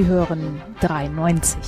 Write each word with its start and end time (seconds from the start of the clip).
Sie 0.00 0.06
hören 0.06 0.62
93. 0.80 1.58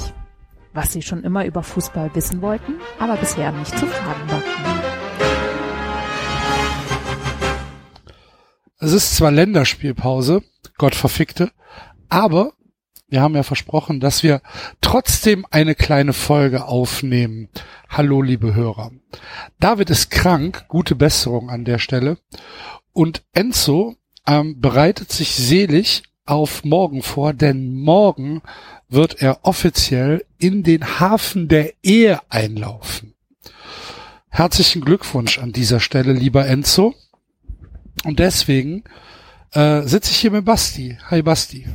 Was 0.72 0.90
Sie 0.90 1.02
schon 1.02 1.22
immer 1.22 1.44
über 1.44 1.62
Fußball 1.62 2.14
wissen 2.14 2.40
wollten, 2.40 2.76
aber 2.98 3.18
bisher 3.18 3.52
nicht 3.52 3.78
zu 3.78 3.86
fragen 3.86 4.30
war. 4.30 4.42
Es 8.78 8.92
ist 8.92 9.16
zwar 9.16 9.32
Länderspielpause, 9.32 10.42
Gott 10.78 10.94
verfickte, 10.94 11.50
aber 12.08 12.54
wir 13.10 13.20
haben 13.20 13.34
ja 13.34 13.42
versprochen, 13.42 14.00
dass 14.00 14.22
wir 14.22 14.40
trotzdem 14.80 15.44
eine 15.50 15.74
kleine 15.74 16.14
Folge 16.14 16.64
aufnehmen. 16.64 17.50
Hallo, 17.90 18.22
liebe 18.22 18.54
Hörer. 18.54 18.92
David 19.60 19.90
ist 19.90 20.10
krank, 20.10 20.64
gute 20.68 20.94
Besserung 20.94 21.50
an 21.50 21.66
der 21.66 21.78
Stelle. 21.78 22.16
Und 22.94 23.24
Enzo 23.34 23.96
ähm, 24.26 24.58
bereitet 24.58 25.12
sich 25.12 25.34
selig 25.34 26.04
auf 26.32 26.64
morgen 26.64 27.02
vor, 27.02 27.34
denn 27.34 27.74
morgen 27.74 28.40
wird 28.88 29.20
er 29.20 29.40
offiziell 29.42 30.24
in 30.38 30.62
den 30.62 30.98
Hafen 30.98 31.46
der 31.46 31.74
Ehe 31.82 32.20
einlaufen. 32.30 33.12
Herzlichen 34.30 34.82
Glückwunsch 34.82 35.38
an 35.38 35.52
dieser 35.52 35.78
Stelle, 35.78 36.14
lieber 36.14 36.46
Enzo. 36.46 36.94
Und 38.04 38.18
deswegen 38.18 38.84
äh, 39.52 39.82
sitze 39.82 40.10
ich 40.10 40.16
hier 40.16 40.30
mit 40.30 40.46
Basti. 40.46 40.96
Hi 41.10 41.20
Basti. 41.20 41.68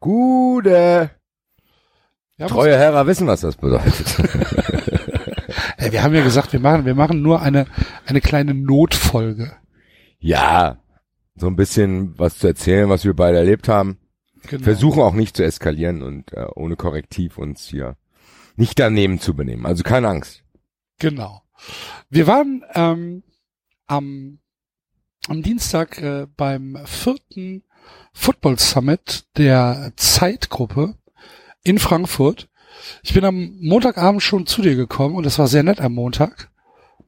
Gute. 0.00 1.10
Ja, 2.36 2.48
Treue 2.48 2.76
Hörer 2.76 3.06
wissen, 3.06 3.28
was 3.28 3.42
das 3.42 3.54
bedeutet. 3.54 4.18
Ey, 5.76 5.92
wir 5.92 6.02
haben 6.02 6.16
ja 6.16 6.24
gesagt, 6.24 6.52
wir 6.52 6.58
machen, 6.58 6.84
wir 6.84 6.96
machen 6.96 7.22
nur 7.22 7.42
eine, 7.42 7.66
eine 8.06 8.20
kleine 8.20 8.54
Notfolge. 8.54 9.52
ja, 10.18 10.78
so 11.36 11.46
ein 11.46 11.56
bisschen 11.56 12.18
was 12.18 12.38
zu 12.38 12.46
erzählen, 12.46 12.88
was 12.88 13.04
wir 13.04 13.14
beide 13.14 13.38
erlebt 13.38 13.68
haben. 13.68 13.98
Genau. 14.46 14.64
Versuchen 14.64 15.02
auch 15.02 15.14
nicht 15.14 15.36
zu 15.36 15.44
eskalieren 15.44 16.02
und 16.02 16.32
äh, 16.32 16.46
ohne 16.54 16.76
Korrektiv 16.76 17.38
uns 17.38 17.66
hier 17.66 17.96
nicht 18.56 18.78
daneben 18.78 19.18
zu 19.18 19.34
benehmen. 19.34 19.66
Also 19.66 19.82
keine 19.82 20.08
Angst. 20.08 20.42
Genau. 20.98 21.42
Wir 22.10 22.26
waren 22.26 22.64
ähm, 22.74 23.22
am, 23.86 24.38
am 25.28 25.42
Dienstag 25.42 26.00
äh, 26.00 26.26
beim 26.36 26.78
vierten 26.84 27.64
Football 28.12 28.58
Summit 28.58 29.24
der 29.36 29.92
Zeitgruppe 29.96 30.94
in 31.62 31.78
Frankfurt. 31.78 32.48
Ich 33.02 33.14
bin 33.14 33.24
am 33.24 33.56
Montagabend 33.60 34.22
schon 34.22 34.46
zu 34.46 34.62
dir 34.62 34.76
gekommen 34.76 35.16
und 35.16 35.24
das 35.24 35.38
war 35.38 35.48
sehr 35.48 35.62
nett 35.62 35.80
am 35.80 35.94
Montag. 35.94 36.50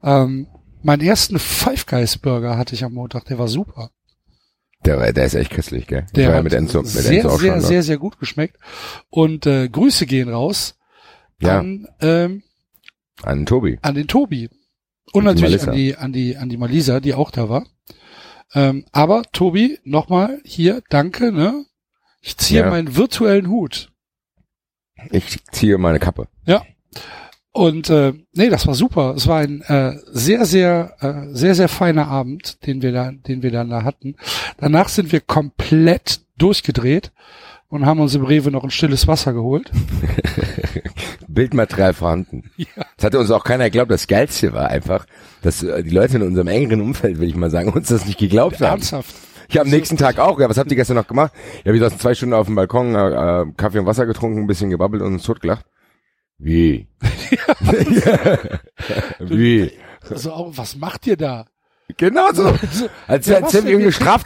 Ähm, 0.01 0.47
meinen 0.81 1.01
ersten 1.01 1.39
Five 1.39 1.85
Guys 1.85 2.17
Burger 2.17 2.57
hatte 2.57 2.73
ich 2.73 2.83
am 2.83 2.93
Montag, 2.93 3.25
der 3.25 3.37
war 3.37 3.47
super. 3.47 3.91
Der, 4.85 5.11
der 5.11 5.25
ist 5.25 5.33
echt 5.35 5.51
köstlich, 5.51 5.87
gell? 5.87 6.05
Der 6.15 6.25
war 6.27 6.31
ja 6.33 6.37
hat 6.37 6.43
mit 6.43 6.53
Enzo, 6.53 6.79
mit 6.81 6.87
sehr, 6.87 7.17
Enzo 7.23 7.29
auch 7.35 7.39
sehr, 7.39 7.53
schon 7.53 7.61
sehr, 7.61 7.83
sehr 7.83 7.97
gut 7.97 8.19
geschmeckt. 8.19 8.57
Und 9.09 9.45
äh, 9.45 9.67
Grüße 9.69 10.05
gehen 10.05 10.29
raus 10.29 10.77
Ja. 11.41 11.59
an, 11.59 11.87
ähm, 11.99 12.43
an 13.23 13.45
Tobi. 13.45 13.79
an 13.81 13.95
den 13.95 14.07
Tobi. 14.07 14.49
Und 15.13 15.25
Und 15.27 15.37
die 15.37 15.41
natürlich 15.43 15.65
Malissa. 15.65 15.71
an 15.71 15.75
die, 15.77 15.95
an 15.95 16.13
die, 16.13 16.37
an 16.37 16.49
die 16.49 16.57
Malisa, 16.57 16.99
die 16.99 17.13
auch 17.13 17.31
da 17.31 17.49
war. 17.49 17.65
Ähm, 18.53 18.85
aber 18.91 19.23
Tobi, 19.33 19.79
nochmal 19.83 20.39
hier, 20.45 20.81
danke, 20.89 21.31
ne? 21.31 21.65
Ich 22.21 22.37
ziehe 22.37 22.61
Ja. 22.61 22.69
meinen 22.69 22.95
virtuellen 22.95 23.49
Hut. 23.49 23.91
Ich 25.11 25.43
ziehe 25.51 25.77
meine 25.77 25.99
Kappe. 25.99 26.27
Und 27.57 27.89
äh, 27.89 28.13
nee, 28.35 28.49
das 28.49 28.67
war 28.67 28.75
super. 28.75 29.15
Es 29.17 29.25
war 29.25 29.39
ein 29.39 29.61
äh, 29.61 29.97
sehr, 30.11 30.45
sehr, 30.45 30.93
äh, 30.99 31.33
sehr, 31.33 31.55
sehr 31.55 31.67
feiner 31.67 32.07
Abend, 32.07 32.63
den 32.67 32.83
wir 32.83 32.91
da, 32.91 33.11
den 33.11 33.41
wir 33.41 33.49
dann 33.49 33.71
da 33.71 33.83
hatten. 33.83 34.15
Danach 34.59 34.89
sind 34.89 35.11
wir 35.11 35.21
komplett 35.21 36.21
durchgedreht 36.37 37.11
und 37.67 37.87
haben 37.87 37.99
uns 37.99 38.13
im 38.13 38.23
Rewe 38.23 38.51
noch 38.51 38.63
ein 38.63 38.69
stilles 38.69 39.07
Wasser 39.07 39.33
geholt. 39.33 39.71
Bildmaterial 41.27 41.93
vorhanden. 41.93 42.51
Das 42.97 43.05
hatte 43.05 43.19
uns 43.19 43.31
auch 43.31 43.43
keiner 43.43 43.65
geglaubt. 43.65 43.89
Das 43.89 44.07
Geilste 44.07 44.53
war 44.53 44.69
einfach, 44.69 45.07
dass 45.41 45.63
äh, 45.63 45.83
die 45.83 45.89
Leute 45.89 46.17
in 46.17 46.23
unserem 46.23 46.47
engeren 46.47 46.81
Umfeld, 46.81 47.19
will 47.19 47.27
ich 47.27 47.35
mal 47.35 47.49
sagen, 47.49 47.69
uns 47.73 47.87
das 47.87 48.05
nicht 48.05 48.19
geglaubt 48.19 48.61
haben. 48.61 48.73
Ernsthaft. 48.73 49.15
Ich 49.49 49.57
habe 49.57 49.67
am 49.67 49.71
nächsten 49.71 49.97
Tag 49.97 50.19
auch, 50.19 50.39
ja, 50.39 50.47
was 50.47 50.59
habt 50.59 50.69
ihr 50.69 50.77
gestern 50.77 50.97
noch 50.97 51.07
gemacht? 51.07 51.33
Ja, 51.63 51.73
wir 51.73 51.79
saßen 51.79 51.97
zwei 51.97 52.13
Stunden 52.13 52.35
auf 52.35 52.45
dem 52.45 52.55
Balkon, 52.55 52.93
äh, 52.93 53.41
äh, 53.41 53.45
Kaffee 53.57 53.79
und 53.79 53.87
Wasser 53.87 54.05
getrunken, 54.05 54.41
ein 54.41 54.47
bisschen 54.47 54.69
gebabbelt 54.69 55.01
und 55.01 55.13
uns 55.13 55.23
totgelacht. 55.23 55.65
Wie? 56.39 56.87
Wie? 59.19 59.71
Also 60.09 60.51
was 60.55 60.75
macht 60.75 61.07
ihr 61.07 61.17
da? 61.17 61.45
Genau 61.95 62.31
so. 62.33 62.53
Als, 63.07 63.27
Ja, 63.27 63.37
als 63.37 63.53
wenn 63.53 63.65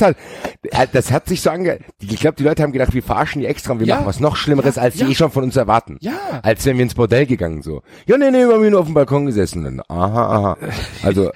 hat. 0.02 0.18
Äh, 0.64 0.88
Das 0.92 1.12
hat 1.12 1.28
sich 1.28 1.42
so 1.42 1.52
ange... 1.52 1.80
Ich 2.00 2.20
glaube, 2.20 2.36
die 2.36 2.44
Leute 2.44 2.64
haben 2.64 2.72
gedacht, 2.74 2.94
wir 2.94 3.04
verarschen 3.04 3.42
die 3.42 3.48
extra 3.48 3.74
und 3.74 3.80
wir 3.80 3.88
Ja. 3.88 3.96
machen 3.98 4.08
was 4.08 4.20
noch 4.20 4.36
Schlimmeres, 4.36 4.78
als 4.80 4.96
sie 4.96 5.02
Ja. 5.04 5.10
eh 5.10 5.16
schon 5.16 5.32
von 5.32 5.44
uns 5.44 5.56
erwarten. 5.56 5.98
Ja. 6.02 6.40
Als 6.42 6.66
wenn 6.66 6.78
wir 6.78 6.84
ins 6.84 6.96
Bordell 6.96 7.28
gegangen 7.28 7.62
so. 7.62 7.84
Ja, 8.08 8.18
nee, 8.18 8.32
nee, 8.32 8.46
wir 8.48 8.56
haben 8.56 8.68
nur 8.70 8.80
auf 8.80 8.88
dem 8.88 8.96
Balkon 8.96 9.28
gesessen. 9.28 9.64
Dann, 9.64 9.80
aha, 9.88 10.36
aha. 10.36 10.58
Also, 11.04 11.32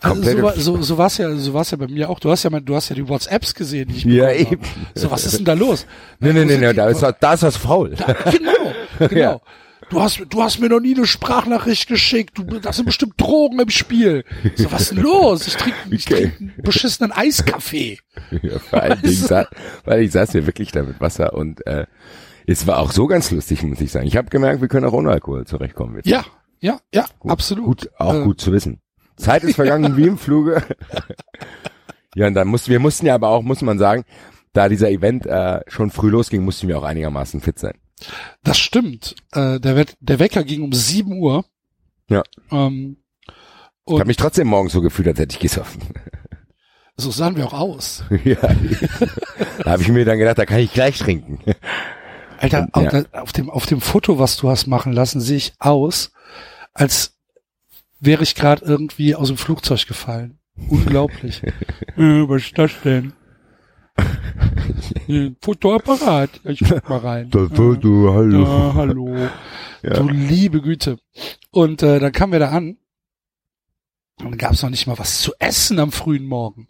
Also 0.00 0.22
so, 0.22 0.42
war- 0.42 0.54
so, 0.56 0.80
so 0.82 0.98
war's 0.98 1.18
ja, 1.18 1.34
so 1.34 1.52
war's 1.52 1.72
ja 1.72 1.76
bei 1.76 1.88
mir 1.88 2.08
auch. 2.08 2.20
Du 2.20 2.30
hast 2.30 2.44
ja 2.44 2.50
du 2.60 2.74
hast 2.76 2.88
ja 2.88 2.94
die 2.94 3.06
WhatsApps 3.08 3.52
gesehen, 3.54 3.88
die 3.88 3.96
ich 3.96 4.04
Ja, 4.04 4.30
eben. 4.30 4.62
habe. 4.62 4.68
So, 4.94 5.10
was 5.10 5.26
ist 5.26 5.38
denn 5.38 5.44
da 5.44 5.54
los? 5.54 5.84
nee, 6.20 6.32
nee, 6.32 6.44
nee, 6.44 6.56
nee, 6.58 6.68
die- 6.70 6.76
da 6.76 6.88
ist, 6.88 7.02
was- 7.02 7.14
da 7.20 7.34
ist 7.34 7.42
was 7.42 7.56
faul. 7.56 7.90
Genau, 8.30 8.52
genau. 9.08 9.20
Ja. 9.20 9.40
Du 9.88 10.00
hast, 10.00 10.20
du 10.28 10.42
hast 10.42 10.58
mir 10.58 10.68
noch 10.68 10.80
nie 10.80 10.96
eine 10.96 11.06
Sprachnachricht 11.06 11.86
geschickt. 11.88 12.36
Du, 12.38 12.42
das 12.44 12.76
sind 12.76 12.86
bestimmt 12.86 13.14
Drogen 13.20 13.60
im 13.60 13.70
Spiel. 13.70 14.24
So, 14.56 14.72
was 14.72 14.82
ist 14.82 14.90
denn 14.92 15.02
los? 15.04 15.46
Ich 15.46 15.54
trinke 15.56 15.76
ich 15.90 16.06
Okay. 16.06 16.22
trink 16.22 16.40
einen 16.40 16.62
beschissenen 16.62 17.12
Eiskaffee. 17.12 17.98
Ja, 18.42 18.58
vor 18.58 18.82
allen 18.82 19.00
Dingen, 19.00 19.14
sa 19.14 19.46
weil 19.84 20.02
ich 20.02 20.10
saß 20.12 20.32
hier 20.32 20.46
wirklich 20.46 20.72
da 20.72 20.82
mit 20.82 21.00
Wasser 21.00 21.34
und 21.34 21.64
äh, 21.66 21.86
es 22.48 22.66
war 22.66 22.78
auch 22.78 22.90
so 22.90 23.06
ganz 23.06 23.30
lustig, 23.30 23.62
muss 23.62 23.80
ich 23.80 23.92
sagen. 23.92 24.06
Ich 24.06 24.16
habe 24.16 24.28
gemerkt, 24.28 24.60
wir 24.60 24.68
können 24.68 24.86
auch 24.86 24.92
ohne 24.92 25.10
Alkohol 25.10 25.46
zurechtkommen. 25.46 25.96
Jetzt. 25.96 26.06
Ja, 26.06 26.24
ja, 26.60 26.80
ja, 26.92 27.06
absolut. 27.26 27.64
Gut, 27.66 27.90
auch 27.98 28.14
Äh, 28.14 28.22
gut 28.24 28.40
zu 28.40 28.50
wissen. 28.52 28.80
Zeit 29.16 29.44
ist 29.44 29.54
vergangen 29.54 29.96
wie 29.96 30.06
im 30.08 30.18
Fluge. 30.18 30.62
ja, 32.16 32.26
und 32.26 32.34
dann 32.34 32.48
mussten 32.48 32.70
wir 32.70 32.80
mussten 32.80 33.06
ja 33.06 33.14
aber 33.14 33.28
auch, 33.28 33.42
muss 33.42 33.62
man 33.62 33.78
sagen, 33.78 34.04
da 34.52 34.68
dieser 34.68 34.90
Event 34.90 35.26
äh, 35.26 35.60
schon 35.68 35.90
früh 35.90 36.08
losging, 36.10 36.42
mussten 36.44 36.66
wir 36.68 36.78
auch 36.78 36.82
einigermaßen 36.82 37.40
fit 37.40 37.58
sein. 37.58 37.74
Das 38.42 38.58
stimmt. 38.58 39.14
Äh, 39.32 39.58
der, 39.60 39.76
Wett- 39.76 39.96
der 40.00 40.18
Wecker 40.18 40.44
ging 40.44 40.62
um 40.62 40.72
7 40.72 41.12
Uhr. 41.18 41.44
Ja. 42.08 42.22
Ähm, 42.50 42.98
Ich 43.28 43.32
und 43.84 43.98
habe 44.00 44.08
mich 44.08 44.16
trotzdem 44.16 44.48
morgens 44.48 44.72
so 44.72 44.80
gefühlt, 44.80 45.08
als 45.08 45.18
hätte 45.18 45.34
ich 45.34 45.40
gesoffen. 45.40 45.82
so 46.96 47.10
sahen 47.10 47.36
wir 47.36 47.46
auch 47.46 47.52
aus. 47.54 48.04
ja. 48.24 48.36
da 49.64 49.70
habe 49.70 49.82
ich 49.82 49.88
mir 49.88 50.04
dann 50.04 50.18
gedacht, 50.18 50.38
da 50.38 50.46
kann 50.46 50.58
ich 50.60 50.72
gleich 50.72 50.98
trinken. 50.98 51.38
Alter, 52.38 52.60
Ja. 52.60 52.68
auf, 52.72 52.88
der- 52.90 53.06
auf 53.22 53.32
dem, 53.32 53.50
auf 53.50 53.66
dem 53.66 53.80
Foto, 53.80 54.18
was 54.18 54.36
du 54.36 54.50
hast 54.50 54.66
machen 54.66 54.92
lassen, 54.92 55.20
sehe 55.20 55.38
ich 55.38 55.54
aus, 55.58 56.12
als 56.74 57.14
wäre 57.98 58.22
ich 58.22 58.34
gerade 58.34 58.64
irgendwie 58.64 59.14
aus 59.14 59.28
dem 59.28 59.38
Flugzeug 59.38 59.86
gefallen. 59.86 60.38
Unglaublich. 60.68 61.42
äh, 61.96 62.28
was 62.28 62.42
ist 62.42 62.58
das 62.58 62.72
denn? 62.84 63.14
Äh, 65.08 65.30
Fotoapparat. 65.40 66.30
Ich 66.44 66.60
guck 66.68 66.88
mal 66.88 66.98
rein. 66.98 67.28
Das 67.30 67.48
Foto, 67.54 68.12
hallo. 68.12 68.42
Ja, 68.42 68.74
hallo. 68.74 69.16
Ja. 69.82 69.94
Du 69.94 70.08
liebe 70.08 70.60
Güte. 70.60 70.98
Und 71.52 71.82
äh, 71.82 72.00
dann 72.00 72.12
kamen 72.12 72.32
wir 72.32 72.40
da 72.40 72.50
an. 72.50 72.76
Und 74.18 74.30
dann 74.30 74.38
gab 74.38 74.52
es 74.52 74.62
noch 74.62 74.70
nicht 74.70 74.86
mal 74.86 74.98
was 74.98 75.20
zu 75.20 75.32
essen 75.38 75.78
am 75.78 75.92
frühen 75.92 76.26
Morgen. 76.26 76.66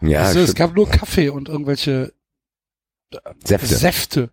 Ja, 0.00 0.22
also, 0.22 0.40
es 0.40 0.54
gab 0.54 0.74
nur 0.74 0.88
Kaffee 0.88 1.28
und 1.28 1.48
irgendwelche 1.48 2.12
Säfte. 3.44 3.66
Säfte. 3.74 4.30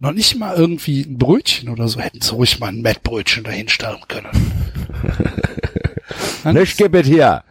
Noch 0.00 0.12
nicht 0.12 0.36
mal 0.36 0.56
irgendwie 0.56 1.02
ein 1.02 1.18
Brötchen 1.18 1.68
oder 1.68 1.86
so. 1.88 2.00
Hätten 2.00 2.20
sie 2.20 2.32
ruhig 2.34 2.58
mal 2.58 2.68
ein 2.68 2.82
Mettbrötchen 2.82 3.44
dahinstellen 3.44 4.00
können. 4.08 4.28
War 6.42 6.52
Ne, 6.52 6.60
nix, 6.60 6.76
gib 6.76 6.94
es 6.94 7.06
hier. 7.06 7.44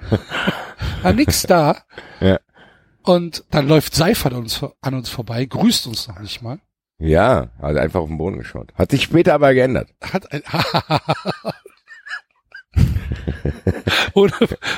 war 1.02 1.14
nix 1.14 1.44
da. 1.44 1.84
Ja. 2.20 2.40
Und 3.08 3.44
dann 3.52 3.68
läuft 3.68 3.96
Seifert 3.96 4.34
an 4.34 4.40
uns, 4.44 4.64
an 4.82 4.94
uns 4.94 5.10
vorbei, 5.10 5.46
grüßt 5.46 5.88
uns 5.88 6.08
noch 6.08 6.20
nicht 6.20 6.42
mal. 6.42 6.60
Ja, 7.00 7.50
also 7.60 7.80
einfach 7.80 8.02
auf 8.02 8.08
den 8.10 8.18
Boden 8.18 8.38
geschaut. 8.40 8.74
Hat 8.76 8.92
sich 8.92 9.04
später 9.04 9.34
aber 9.36 9.54
geändert. 9.54 9.90
Hat 10.02 10.32
ein, 10.32 10.42
ohne, 14.14 14.32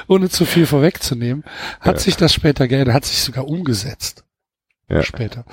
ohne 0.07 0.29
zu 0.29 0.45
viel 0.45 0.65
vorwegzunehmen, 0.65 1.43
hat 1.79 1.95
Ja. 1.95 1.99
sich 2.01 2.17
das 2.17 2.33
später 2.33 2.67
geändert, 2.67 2.93
hat 2.93 3.05
sich 3.05 3.21
sogar 3.21 3.47
umgesetzt. 3.47 4.23
Ja. 4.89 5.03
Später. 5.03 5.45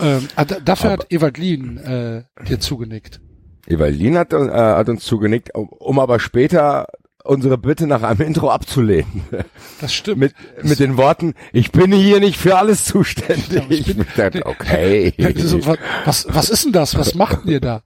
Ähm, 0.00 0.28
ah, 0.34 0.44
da- 0.44 0.60
dafür 0.60 0.92
Aber- 0.92 1.02
hat 1.04 1.12
Evangeline 1.12 2.24
äh, 2.40 2.44
dir 2.44 2.58
zugenickt. 2.58 3.20
Evalin 3.66 4.16
hat, 4.16 4.32
äh, 4.32 4.48
hat 4.50 4.88
uns 4.88 5.04
zugenickt, 5.04 5.54
um, 5.54 5.68
um 5.68 5.98
aber 5.98 6.18
später 6.20 6.86
unsere 7.24 7.58
Bitte 7.58 7.86
nach 7.86 8.02
einem 8.02 8.22
Intro 8.22 8.50
abzulehnen. 8.50 9.24
Das 9.80 9.92
stimmt. 9.92 10.18
Mit, 10.18 10.34
mit 10.62 10.78
den 10.80 10.96
Worten, 10.96 11.34
ich 11.52 11.72
bin 11.72 11.92
hier 11.92 12.20
nicht 12.20 12.38
für 12.38 12.56
alles 12.58 12.84
zuständig. 12.84 13.62
ich 13.70 13.86
bin- 13.86 14.00
Ich 14.08 14.14
dachte, 14.14 14.46
okay. 14.46 15.12
Ja, 15.16 15.30
so, 15.36 15.64
wa- 15.66 15.76
was, 16.04 16.26
was 16.30 16.48
ist 16.50 16.64
denn 16.64 16.72
das? 16.72 16.96
Was 16.96 17.14
macht 17.14 17.44
denn 17.44 17.52
ihr 17.52 17.60
da? 17.60 17.82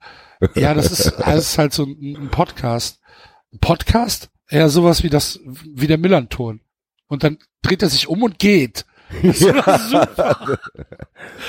Ja, 0.55 0.75
das 0.75 0.91
ist, 0.91 1.13
das 1.19 1.37
ist 1.39 1.59
halt 1.59 1.73
so 1.73 1.85
ein, 1.85 2.29
Podcast. 2.31 3.01
Ein 3.53 3.59
Podcast? 3.61 4.29
Ja, 4.51 4.69
sowas 4.69 5.03
wie 5.03 5.11
das, 5.11 5.41
wie 5.45 5.87
der 5.87 5.99
Millanton. 5.99 6.61
Und 7.07 7.25
dann 7.25 7.39
dreht 7.63 7.83
er 7.83 7.89
sich 7.89 8.09
um 8.09 8.23
und 8.23 8.39
geht. 8.39 8.85
Das 9.23 9.43
war 9.43 9.79
super. 9.79 10.59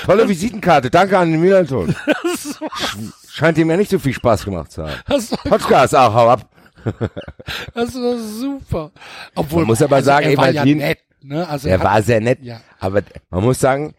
Tolle 0.04 0.28
Visitenkarte, 0.28 0.90
danke 0.90 1.18
an 1.18 1.30
den 1.32 1.40
Milan-Ton. 1.40 1.94
Scheint 3.30 3.56
ihm 3.58 3.70
ja 3.70 3.76
nicht 3.78 3.90
so 3.90 3.98
viel 3.98 4.12
Spaß 4.12 4.44
gemacht 4.44 4.70
zu 4.70 4.86
haben. 4.86 4.92
Podcast, 5.48 5.94
ach, 5.94 6.12
hau 6.12 6.28
ab. 6.28 6.48
das 7.74 7.94
war 7.94 8.18
super. 8.18 8.92
Obwohl, 9.34 9.60
Man 9.62 9.68
muss 9.68 9.82
aber 9.82 10.02
sagen, 10.02 10.30
er 10.30 10.36
war 10.36 10.50
ja 10.50 10.64
nett, 10.64 10.98
ne? 11.22 11.48
Also 11.48 11.68
Er 11.68 11.78
hat- 11.78 11.84
war 11.84 12.02
sehr 12.02 12.20
nett, 12.20 12.38
Ja. 12.42 12.60
aber 12.80 13.02
man 13.30 13.44
muss 13.44 13.60
sagen, 13.60 13.94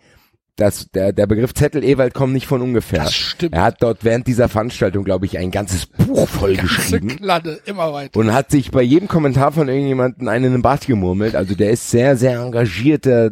dass 0.58 0.90
der, 0.92 1.12
der 1.12 1.28
Begriff 1.28 1.54
Zettel 1.54 1.84
Ewald 1.84 2.14
kommt 2.14 2.32
nicht 2.32 2.48
von 2.48 2.62
ungefähr. 2.62 3.04
Das 3.04 3.14
stimmt. 3.14 3.54
Er 3.54 3.64
hat 3.64 3.84
dort 3.84 4.06
während 4.06 4.26
dieser 4.26 4.48
Veranstaltung, 4.48 5.04
glaube 5.04 5.26
ich, 5.26 5.38
ein 5.38 5.52
ganzes 5.52 5.86
Buch 5.86 6.30
voll 6.30 6.56
ganze 6.56 6.74
geschrieben 6.76 7.10
Kladde, 7.18 7.60
immer 7.66 7.92
weiter. 7.92 8.18
und 8.18 8.32
hat 8.34 8.52
sich 8.52 8.72
bei 8.72 8.82
jedem 8.82 9.10
Kommentar 9.10 9.52
von 9.52 9.68
irgendjemandem 9.68 10.30
einen 10.30 10.46
in 10.46 10.52
den 10.54 10.62
Bart 10.62 10.88
gemurmelt. 10.88 11.36
Also 11.36 11.56
der 11.56 11.72
ist 11.72 11.92
sehr, 11.92 12.16
sehr 12.16 12.40
engagierter. 12.40 13.32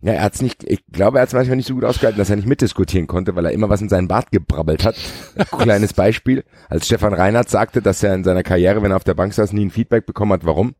Ja, 0.00 0.12
er 0.12 0.22
hat's 0.22 0.42
nicht, 0.42 0.62
ich 0.62 0.86
glaube, 0.92 1.18
er 1.18 1.22
hat's 1.22 1.32
manchmal 1.32 1.56
nicht 1.56 1.66
so 1.66 1.74
gut 1.74 1.84
ausgehalten, 1.84 2.18
dass 2.18 2.30
er 2.30 2.36
nicht 2.36 2.46
mitdiskutieren 2.46 3.08
konnte, 3.08 3.34
weil 3.34 3.46
er 3.46 3.50
immer 3.50 3.68
was 3.68 3.80
in 3.80 3.88
seinen 3.88 4.06
Bart 4.06 4.30
gebrabbelt 4.30 4.84
hat. 4.84 4.94
Kleines 5.58 5.92
Beispiel. 5.92 6.44
Als 6.68 6.86
Stefan 6.86 7.14
Reinhardt 7.14 7.48
sagte, 7.48 7.82
dass 7.82 8.02
er 8.04 8.14
in 8.14 8.22
seiner 8.22 8.44
Karriere, 8.44 8.80
wenn 8.82 8.92
er 8.92 8.96
auf 8.96 9.04
der 9.04 9.14
Bank 9.14 9.34
saß, 9.34 9.52
nie 9.52 9.64
ein 9.64 9.70
Feedback 9.70 10.06
bekommen 10.06 10.32
hat, 10.32 10.44
warum? 10.46 10.76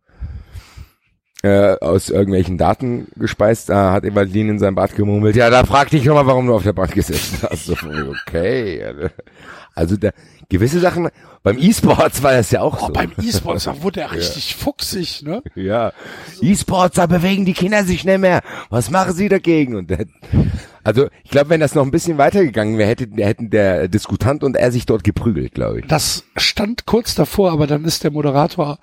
Äh, 1.42 1.76
aus 1.80 2.10
irgendwelchen 2.10 2.58
Daten 2.58 3.06
gespeist, 3.14 3.68
da 3.68 3.92
hat 3.92 4.04
Evalin 4.04 4.48
in 4.48 4.58
seinem 4.58 4.74
Bart 4.74 4.96
gemurmelt, 4.96 5.36
ja, 5.36 5.50
da 5.50 5.64
frag 5.64 5.88
dich 5.88 6.02
doch 6.02 6.14
mal, 6.14 6.26
warum 6.26 6.48
du 6.48 6.54
auf 6.54 6.64
der 6.64 6.72
Bank 6.72 6.92
gesessen 6.92 7.38
hast. 7.48 7.66
So, 7.66 7.76
okay. 8.26 8.82
Also 9.72 9.96
der, 9.96 10.12
gewisse 10.48 10.80
Sachen, 10.80 11.08
beim 11.42 11.58
E-Sports 11.58 12.22
war 12.22 12.32
das 12.32 12.50
ja 12.50 12.62
auch 12.62 12.82
Oh, 12.82 12.86
so. 12.86 12.92
beim 12.92 13.12
E-Sports, 13.22 13.64
da 13.64 13.82
wurde 13.82 14.00
er 14.00 14.12
richtig 14.16 14.56
fuchsig, 14.56 15.22
ne? 15.22 15.42
Ja. 15.54 15.92
E-Sports, 16.40 16.96
da 16.96 17.06
bewegen 17.06 17.44
die 17.44 17.52
Kinder 17.52 17.84
sich 17.84 18.04
nicht 18.04 18.18
mehr. 18.18 18.40
Was 18.70 18.90
machen 18.90 19.12
sie 19.14 19.28
dagegen? 19.28 19.76
Und 19.76 19.90
der, 19.90 20.06
also 20.82 21.08
ich 21.22 21.30
glaube, 21.30 21.50
wenn 21.50 21.60
das 21.60 21.74
noch 21.74 21.84
ein 21.84 21.90
bisschen 21.90 22.18
weitergegangen 22.18 22.78
wäre, 22.78 22.88
hätte, 22.88 23.08
hätten 23.16 23.50
der 23.50 23.88
Diskutant 23.88 24.42
und 24.42 24.56
er 24.56 24.72
sich 24.72 24.86
dort 24.86 25.04
geprügelt, 25.04 25.54
glaube 25.54 25.80
ich. 25.80 25.86
Das 25.86 26.24
stand 26.36 26.86
kurz 26.86 27.14
davor, 27.14 27.52
aber 27.52 27.66
dann 27.66 27.84
ist 27.84 28.04
der 28.04 28.10
Moderator 28.10 28.78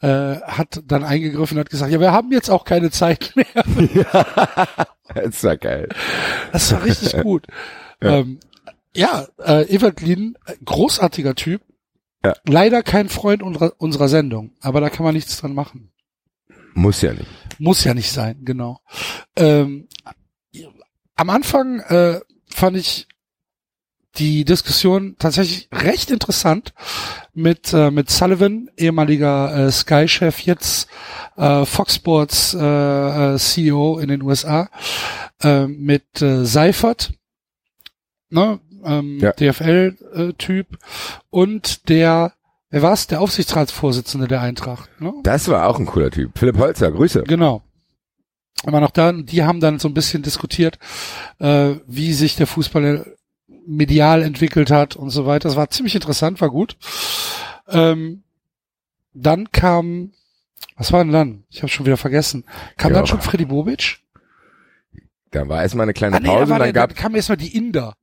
äh, 0.00 0.40
hat 0.40 0.82
dann 0.86 1.04
eingegriffen 1.04 1.56
und 1.56 1.60
hat 1.60 1.70
gesagt, 1.70 1.92
ja, 1.92 2.00
wir 2.00 2.12
haben 2.12 2.32
jetzt 2.32 2.50
auch 2.50 2.64
keine 2.64 2.90
Zeit 2.90 3.32
mehr. 3.36 3.46
Das 5.14 5.44
war 5.44 5.56
geil. 5.56 5.88
Das 6.52 6.72
war 6.72 6.84
richtig 6.84 7.12
gut. 7.22 7.46
Ja, 8.02 8.18
ähm, 8.18 8.40
ja 8.94 9.26
äh, 9.38 9.74
Evalin, 9.74 10.36
äh, 10.46 10.54
großartiger 10.64 11.34
Typ. 11.34 11.62
Ja. 12.24 12.34
Leider 12.46 12.82
kein 12.82 13.08
Freund 13.08 13.42
unserer, 13.42 13.74
unserer 13.78 14.08
Sendung, 14.08 14.52
aber 14.60 14.80
da 14.80 14.88
kann 14.88 15.04
man 15.04 15.14
nichts 15.14 15.36
dran 15.36 15.54
machen. 15.54 15.90
Muss 16.72 17.02
ja 17.02 17.12
nicht. 17.12 17.28
Muss 17.58 17.84
ja 17.84 17.94
nicht 17.94 18.10
sein, 18.10 18.40
genau. 18.44 18.80
Ähm, 19.36 19.88
am 21.16 21.30
Anfang 21.30 21.80
äh, 21.80 22.20
fand 22.48 22.76
ich 22.76 23.06
die 24.18 24.44
Diskussion 24.44 25.16
tatsächlich 25.18 25.68
recht 25.72 26.10
interessant 26.10 26.72
mit 27.32 27.72
äh, 27.72 27.90
mit 27.90 28.10
Sullivan, 28.10 28.70
ehemaliger 28.76 29.66
äh, 29.66 29.72
Sky-Chef, 29.72 30.40
jetzt 30.40 30.88
äh, 31.36 31.64
Fox 31.64 31.96
Sports 31.96 32.54
äh, 32.54 33.34
äh, 33.34 33.38
CEO 33.38 33.98
in 33.98 34.08
den 34.08 34.22
USA, 34.22 34.68
äh, 35.42 35.66
mit 35.66 36.22
äh, 36.22 36.44
Seifert, 36.44 37.12
ne, 38.30 38.60
ähm, 38.84 39.18
Ja. 39.20 39.32
DFL-Typ 39.32 40.78
und 41.30 41.88
der, 41.88 42.32
wer 42.70 42.82
war's, 42.82 43.06
der 43.08 43.20
Aufsichtsratsvorsitzende 43.20 44.28
der 44.28 44.40
Eintracht, 44.40 44.88
ne? 45.00 45.12
Das 45.24 45.48
war 45.48 45.68
auch 45.68 45.78
ein 45.78 45.86
cooler 45.86 46.10
Typ. 46.10 46.38
Philipp 46.38 46.58
Holzer, 46.58 46.92
Grüße. 46.92 47.24
Genau. 47.24 47.62
Immer 48.66 48.80
noch 48.80 48.92
da, 48.92 49.12
die 49.12 49.42
haben 49.42 49.60
dann 49.60 49.78
so 49.78 49.88
ein 49.88 49.94
bisschen 49.94 50.22
diskutiert, 50.22 50.78
äh, 51.38 51.74
wie 51.86 52.12
sich 52.14 52.36
der 52.36 52.46
Fußball 52.46 53.16
medial 53.66 54.22
entwickelt 54.22 54.70
hat 54.70 54.96
und 54.96 55.10
so 55.10 55.26
weiter. 55.26 55.48
Das 55.48 55.56
war 55.56 55.70
ziemlich 55.70 55.94
interessant, 55.94 56.40
war 56.40 56.50
gut. 56.50 56.76
Ähm, 57.68 58.22
dann 59.14 59.50
kam, 59.52 60.12
was 60.76 60.92
war 60.92 61.04
denn 61.04 61.12
dann? 61.12 61.44
Ich 61.50 61.58
habe 61.62 61.68
schon 61.68 61.86
wieder 61.86 61.96
vergessen. 61.96 62.44
Kam 62.76 62.92
Ja. 62.92 62.98
dann 62.98 63.06
schon 63.06 63.20
Freddy 63.20 63.44
Bobic? 63.44 63.98
Da 65.30 65.48
war 65.48 65.62
erstmal 65.62 65.84
eine 65.84 65.94
kleine 65.94 66.16
Ah, 66.16 66.20
nee, 66.20 66.28
Pause 66.28 66.46
da 66.50 66.54
und 66.54 66.60
dann 66.60 66.72
gab 66.72 66.90
dann 66.90 66.96
kamen 66.96 67.14
erstmal 67.16 67.36
die 67.36 67.56
Inder. 67.56 67.94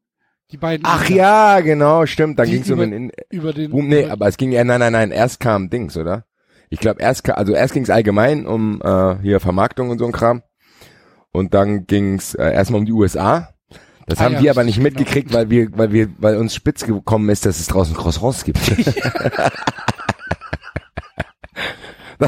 Die 0.52 0.58
beiden 0.58 0.86
Ach 0.86 1.04
Inder, 1.10 1.16
ja, 1.16 1.60
genau, 1.62 2.06
stimmt. 2.06 2.38
Da 2.40 2.44
Die 2.44 2.52
ging 2.52 2.62
es 2.64 2.70
um 2.72 2.80
den 2.80 2.92
In 2.92 3.12
über 3.30 3.54
den 3.54 3.72
Boom, 3.72 3.88
nee, 3.88 4.06
aber 4.06 4.28
es 4.28 4.36
ging 4.38 4.52
ja, 4.52 4.64
nein, 4.64 4.80
nein, 4.80 4.92
nein, 4.92 5.12
erst 5.12 5.40
kam 5.40 5.70
Dings, 5.70 5.96
oder? 5.96 6.26
Ich 6.70 6.80
glaube, 6.80 7.02
erst, 7.02 7.30
also 7.30 7.54
erst 7.54 7.74
ging 7.74 7.84
es 7.84 7.90
allgemein 7.90 8.46
um 8.46 8.82
äh, 8.84 9.18
hier 9.22 9.40
Vermarktung 9.40 9.90
und 9.90 10.00
so 10.00 10.06
ein 10.06 10.12
Kram. 10.12 10.42
Und 11.32 11.54
dann 11.54 11.86
ging 11.88 12.16
es 12.16 12.36
äh, 12.36 12.52
erstmal 12.54 12.80
um 12.80 12.86
die 12.86 12.92
USA. 12.92 13.54
Das 14.12 14.20
Ah 14.20 14.26
haben 14.26 14.36
ja, 14.36 14.42
wir 14.42 14.52
aber 14.52 14.64
nicht 14.64 14.78
genau. 14.78 14.90
mitgekriegt, 14.90 15.34
weil 15.34 15.50
wir, 15.50 15.70
weil 15.78 15.92
wir, 15.92 16.10
weil 16.18 16.38
uns 16.38 16.56
spitz 16.56 16.86
gekommen 16.86 17.30
ist, 17.30 17.46
dass 17.46 17.60
es 17.60 17.68
draußen 17.68 17.96
Croissants 17.96 18.44
gibt. 18.44 18.60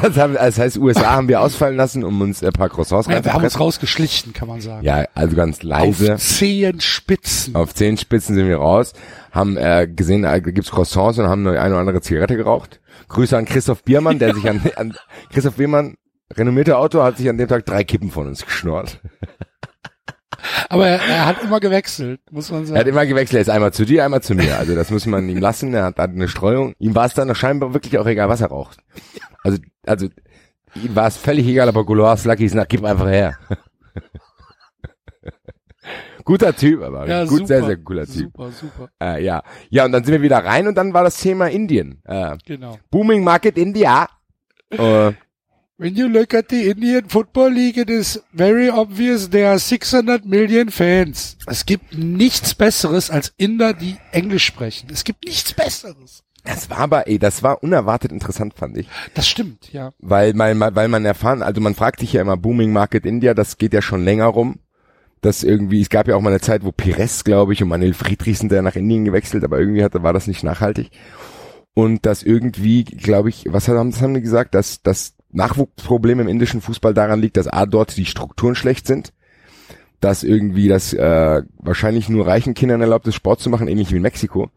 das, 0.01 0.17
haben, 0.17 0.33
das 0.33 0.57
heißt, 0.57 0.77
USA 0.77 1.11
haben 1.11 1.27
wir 1.27 1.41
ausfallen 1.41 1.77
lassen, 1.77 2.03
um 2.03 2.19
uns 2.21 2.43
ein 2.43 2.51
paar 2.51 2.69
Croissants 2.69 3.07
ja, 3.07 3.23
wir 3.23 3.33
haben 3.33 3.43
uns 3.43 3.59
rausgeschlichen, 3.59 4.33
kann 4.33 4.47
man 4.47 4.61
sagen. 4.61 4.83
Ja, 4.83 5.05
also 5.13 5.35
ganz 5.35 5.61
leise. 5.61 6.15
Auf 6.15 6.21
zehn 6.21 6.79
Spitzen. 6.79 7.55
Auf 7.55 7.75
zehn 7.75 7.97
Spitzen 7.97 8.35
sind 8.35 8.47
wir 8.47 8.57
raus, 8.57 8.93
haben 9.31 9.57
äh, 9.57 9.87
gesehen, 9.87 10.23
da 10.23 10.39
gibt's 10.39 10.71
Croissants 10.71 11.19
und 11.19 11.27
haben 11.27 11.47
eine, 11.47 11.59
eine 11.59 11.73
oder 11.73 11.81
andere 11.81 12.01
Zigarette 12.01 12.35
geraucht. 12.35 12.79
Grüße 13.09 13.37
an 13.37 13.45
Christoph 13.45 13.83
Biermann, 13.83 14.19
der 14.19 14.33
sich 14.33 14.49
an, 14.49 14.61
an 14.75 14.95
Christoph 15.31 15.55
Biermann, 15.55 15.95
renommierter 16.35 16.79
Autor, 16.79 17.03
hat 17.03 17.17
sich 17.17 17.29
an 17.29 17.37
dem 17.37 17.47
Tag 17.47 17.65
drei 17.65 17.83
Kippen 17.83 18.09
von 18.09 18.27
uns 18.27 18.45
geschnurrt. 18.45 18.99
Aber 20.69 20.87
er, 20.87 20.99
er 21.01 21.25
hat 21.25 21.43
immer 21.43 21.59
gewechselt, 21.59 22.19
muss 22.31 22.51
man 22.51 22.61
Er 22.63 22.69
hat 22.69 22.77
sagen. 22.77 22.89
immer 22.89 23.05
gewechselt, 23.05 23.37
er 23.37 23.41
ist 23.41 23.49
einmal 23.49 23.73
zu 23.73 23.85
dir, 23.85 24.03
einmal 24.05 24.21
zu 24.21 24.35
mir. 24.35 24.57
Also 24.57 24.75
das 24.75 24.89
muss 24.91 25.05
man 25.05 25.27
ihm 25.29 25.39
lassen, 25.39 25.73
er 25.73 25.85
hat, 25.85 25.97
hat 25.97 26.11
eine 26.11 26.27
Streuung. 26.27 26.73
Ihm 26.79 26.95
war 26.95 27.05
es 27.05 27.13
dann 27.13 27.33
scheinbar 27.35 27.73
wirklich 27.73 27.97
auch 27.97 28.05
egal, 28.07 28.29
was 28.29 28.41
er 28.41 28.47
raucht. 28.47 28.79
Also, 29.43 29.57
also 29.85 30.07
ihm 30.75 30.95
war 30.95 31.07
es 31.07 31.17
völlig 31.17 31.47
egal, 31.47 31.67
aber 31.67 31.85
Gouloirs 31.85 32.25
Lucky 32.25 32.45
ist 32.45 32.55
nach, 32.55 32.67
gib 32.67 32.83
einfach 32.83 33.07
her. 33.07 33.37
Guter 36.25 36.55
Typ, 36.55 36.81
aber 36.81 37.05
Ja, 37.07 37.23
gut, 37.25 37.39
super, 37.39 37.47
sehr, 37.47 37.63
sehr 37.65 37.77
cooler 37.77 38.05
Typ. 38.05 38.13
Super, 38.33 38.51
super, 38.51 38.89
Äh, 39.01 39.23
ja. 39.25 39.43
ja, 39.69 39.83
und 39.85 39.91
dann 39.91 40.05
sind 40.05 40.13
wir 40.13 40.21
wieder 40.21 40.37
rein 40.37 40.67
und 40.67 40.75
dann 40.75 40.93
war 40.93 41.03
das 41.03 41.17
Thema 41.17 41.47
Indien. 41.49 42.01
Äh, 42.05 42.37
genau. 42.45 42.77
Booming 42.89 43.23
Market 43.25 43.57
India. 43.57 44.07
Äh, 44.69 45.11
When 45.77 45.95
you 45.95 46.07
look 46.07 46.35
at 46.35 46.49
the 46.49 46.69
Indian 46.69 47.09
Football 47.09 47.49
League, 47.49 47.79
it 47.79 47.89
is 47.89 48.21
very 48.31 48.69
obvious 48.69 49.29
there 49.29 49.49
are 49.49 49.57
600 49.57 50.23
million 50.23 50.69
fans. 50.69 51.35
Es 51.47 51.65
gibt 51.65 51.97
nichts 51.97 52.53
Besseres 52.53 53.09
als 53.09 53.33
Inder, 53.37 53.73
die 53.73 53.97
Englisch 54.11 54.45
sprechen. 54.45 54.89
Es 54.93 55.03
gibt 55.03 55.25
nichts 55.25 55.51
Besseres. 55.53 56.23
das 56.43 56.69
war 56.69 56.77
aber, 56.77 57.07
ey, 57.07 57.17
das 57.17 57.41
war 57.41 57.63
unerwartet 57.63 58.11
interessant, 58.11 58.53
fand 58.53 58.77
ich. 58.77 58.87
Das 59.15 59.27
stimmt, 59.27 59.73
ja. 59.73 59.93
Weil 59.97 60.35
man, 60.35 60.59
weil 60.75 60.89
man 60.89 61.05
erfahren, 61.05 61.41
also 61.41 61.59
man 61.59 61.73
fragt 61.73 62.01
sich 62.01 62.13
ja 62.13 62.21
immer 62.21 62.37
Booming 62.37 62.71
Market 62.71 63.07
India, 63.07 63.33
das 63.33 63.57
geht 63.57 63.73
ja 63.73 63.81
schon 63.81 64.03
länger 64.03 64.27
rum. 64.27 64.59
Das 65.21 65.41
irgendwie, 65.41 65.81
es 65.81 65.89
gab 65.89 66.07
ja 66.07 66.15
auch 66.15 66.21
mal 66.21 66.29
eine 66.29 66.41
Zeit, 66.41 66.63
wo 66.63 66.71
Pires, 66.71 67.23
glaube 67.23 67.53
ich, 67.53 67.63
und 67.63 67.69
Manuel 67.69 67.95
Friedrichsen, 67.95 68.47
der 68.47 68.61
nach 68.61 68.75
Indien 68.75 69.05
gewechselt, 69.05 69.43
aber 69.43 69.57
irgendwie 69.57 69.83
hatte, 69.83 70.03
war 70.03 70.13
das 70.13 70.27
nicht 70.27 70.43
nachhaltig. 70.43 70.91
Und 71.73 72.05
das 72.05 72.21
irgendwie, 72.21 72.83
glaube 72.83 73.29
ich, 73.29 73.45
was 73.49 73.67
haben, 73.67 73.89
das 73.89 74.01
haben 74.03 74.13
die 74.13 74.21
gesagt, 74.21 74.53
dass 74.53 74.83
das 74.83 75.15
Nachwuchsproblem 75.33 76.21
im 76.21 76.27
indischen 76.27 76.61
Fußball 76.61 76.93
daran 76.93 77.21
liegt, 77.21 77.37
dass 77.37 77.47
A, 77.47 77.65
dort 77.65 77.97
die 77.97 78.05
Strukturen 78.05 78.55
schlecht 78.55 78.87
sind, 78.87 79.13
dass 79.99 80.23
irgendwie 80.23 80.67
das 80.67 80.93
äh, 80.93 81.43
wahrscheinlich 81.57 82.09
nur 82.09 82.27
reichen 82.27 82.53
Kindern 82.53 82.81
erlaubt 82.81 83.07
ist, 83.07 83.15
Sport 83.15 83.39
zu 83.39 83.49
machen, 83.49 83.67
ähnlich 83.67 83.91
wie 83.91 83.97
in 83.97 84.01
Mexiko. 84.01 84.49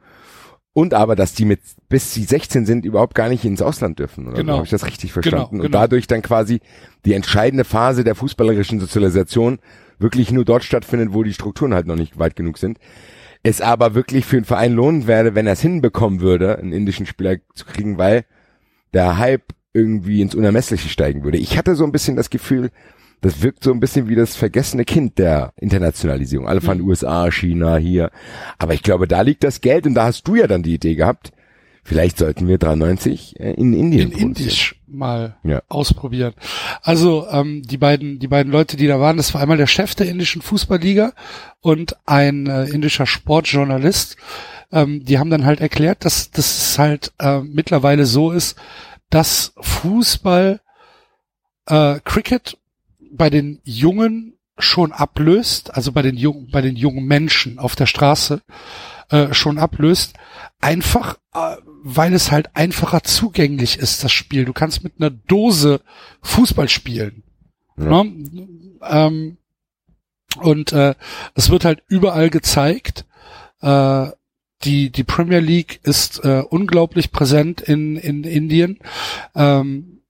Und 0.73 0.92
aber, 0.92 1.16
dass 1.16 1.33
die 1.33 1.47
mit, 1.47 1.61
bis 1.88 2.12
sie 2.12 2.25
16 2.25 2.66
sind, 2.66 2.85
überhaupt 2.85 3.14
gar 3.14 3.30
nicht 3.30 3.47
ins 3.47 3.62
Ausland 3.62 3.99
dürfen. 3.99 4.28
Oder 4.28 4.37
Genau. 4.37 4.54
Habe 4.56 4.64
ich 4.64 4.71
das 4.71 4.87
richtig 4.87 5.12
verstanden? 5.12 5.52
Genau, 5.52 5.64
Und 5.64 5.71
genau. 5.71 5.78
dadurch 5.78 6.06
dann 6.06 6.21
quasi 6.21 6.61
die 7.06 7.14
entscheidende 7.14 7.64
Phase 7.64 8.04
der 8.04 8.14
fußballerischen 8.14 8.78
Sozialisation 8.78 9.59
wirklich 9.99 10.33
nur 10.33 10.45
dort 10.45 10.64
stattfindet, 10.64 11.14
wo 11.14 11.23
die 11.23 11.33
Strukturen 11.33 11.73
halt 11.73 11.87
noch 11.87 11.97
nicht 11.97 12.18
weit 12.18 12.37
genug 12.37 12.59
sind. 12.59 12.78
Es 13.42 13.62
aber 13.62 13.95
wirklich 13.95 14.26
für 14.26 14.37
einen 14.37 14.45
Verein 14.45 14.73
lohnen 14.75 15.06
werde, 15.06 15.35
wenn 15.35 15.47
er 15.47 15.54
es 15.54 15.62
hinbekommen 15.62 16.21
würde, 16.21 16.59
einen 16.59 16.73
indischen 16.73 17.06
Spieler 17.06 17.37
zu 17.54 17.64
kriegen, 17.64 17.97
weil 17.97 18.25
der 18.92 19.16
Hype 19.16 19.54
irgendwie 19.76 20.21
ins 20.23 20.35
Unermessliche 20.35 20.88
steigen 20.88 21.23
würde. 21.23 21.38
Ich 21.38 21.56
hatte 21.59 21.76
so 21.76 21.85
ein 21.85 21.92
bisschen 21.92 22.16
das 22.16 22.30
Gefühl, 22.30 22.71
das 23.21 23.42
wirkt 23.42 23.64
so 23.64 23.73
ein 23.73 23.80
bisschen 23.80 24.09
wie 24.09 24.14
das 24.14 24.37
vergessene 24.37 24.85
Kind 24.85 25.18
der 25.18 25.52
Internationalisierung. 25.56 26.49
Alle 26.49 26.61
fanden 26.61 26.85
USA, 26.85 27.30
China, 27.30 27.76
hier. 27.76 28.11
Aber 28.59 28.75
ich 28.75 28.83
glaube, 28.83 29.06
da 29.09 29.23
liegt 29.23 29.45
das 29.45 29.61
Geld 29.61 29.87
und 29.87 29.95
da 29.95 30.04
hast 30.04 30.26
du 30.28 30.35
ja 30.35 30.47
dann 30.47 30.62
die 30.62 30.75
Idee 30.75 30.95
gehabt, 30.95 31.33
vielleicht 31.83 32.18
sollten 32.18 32.47
wir 32.49 32.59
93 32.59 33.38
äh, 33.40 33.52
in 33.52 33.73
Indien 33.73 34.12
In. 34.12 34.18
Indisch 34.18 34.75
mal 34.87 35.37
Ja. 35.45 35.62
ausprobieren. 35.68 36.35
Also 36.83 37.26
ähm, 37.30 37.62
die 37.62 37.78
beiden, 37.78 38.18
die 38.18 38.28
beiden 38.28 38.52
Leute, 38.52 38.76
die 38.76 38.87
da 38.87 39.00
waren, 39.00 39.16
das 39.16 39.33
war 39.35 39.40
einmal 39.40 39.56
der 39.56 39.66
Chef 39.66 39.95
der 39.95 40.09
indischen 40.09 40.42
Fußballliga 40.42 41.12
und 41.61 41.97
ein 42.06 42.47
äh, 42.47 42.64
indischer 42.64 43.06
Sportjournalist. 43.06 44.16
Ähm, 44.73 45.04
die 45.04 45.18
haben 45.18 45.30
dann 45.30 45.47
halt 45.47 45.61
erklärt, 45.61 46.04
dass 46.04 46.30
es 46.35 46.78
halt 46.78 47.12
äh, 47.18 47.40
mittlerweile 47.40 48.04
so 48.04 48.30
ist, 48.33 48.56
dass 49.11 49.53
Fußball, 49.59 50.61
äh, 51.67 52.01
Cricket 52.05 52.59
bei 53.11 53.31
den 53.31 53.61
Jungen 53.65 54.39
schon 54.59 54.93
ablöst, 54.93 55.75
also 55.75 55.93
bei 55.93 56.03
den 56.03 56.17
jungen, 56.17 56.51
bei 56.51 56.63
den 56.63 56.77
jungen 56.77 57.05
Menschen 57.05 57.59
auf 57.59 57.77
der 57.77 57.87
Straße 57.87 58.43
äh, 59.11 59.35
schon 59.35 59.59
ablöst, 59.59 60.15
einfach, 60.61 61.19
äh, 61.35 61.57
weil 61.83 62.15
es 62.15 62.31
halt 62.31 62.57
einfacher 62.57 63.03
zugänglich 63.03 63.79
ist, 63.79 64.03
das 64.03 64.13
Spiel. 64.13 64.45
Du 64.45 64.53
kannst 64.53 64.83
mit 64.83 64.95
einer 64.99 65.11
Dose 65.11 65.81
Fußball 66.23 66.69
spielen. 66.69 67.23
Ja. 67.77 68.05
Ne? 68.05 68.49
Ähm, 68.83 69.39
und 70.41 70.73
äh, 70.73 70.95
es 71.35 71.51
wird 71.51 71.65
halt 71.65 71.83
überall 71.89 72.31
gezeigt. 72.31 73.07
Äh, 73.61 74.09
die, 74.65 74.91
die 74.91 75.05
Premier 75.05 75.41
League 75.41 75.81
ist 75.83 76.25
äh, 76.25 76.43
unglaublich 76.49 77.13
präsent 77.13 77.61
in, 77.61 77.97
in 77.97 78.25
Indien. 78.25 78.79
Ähm, 79.35 80.03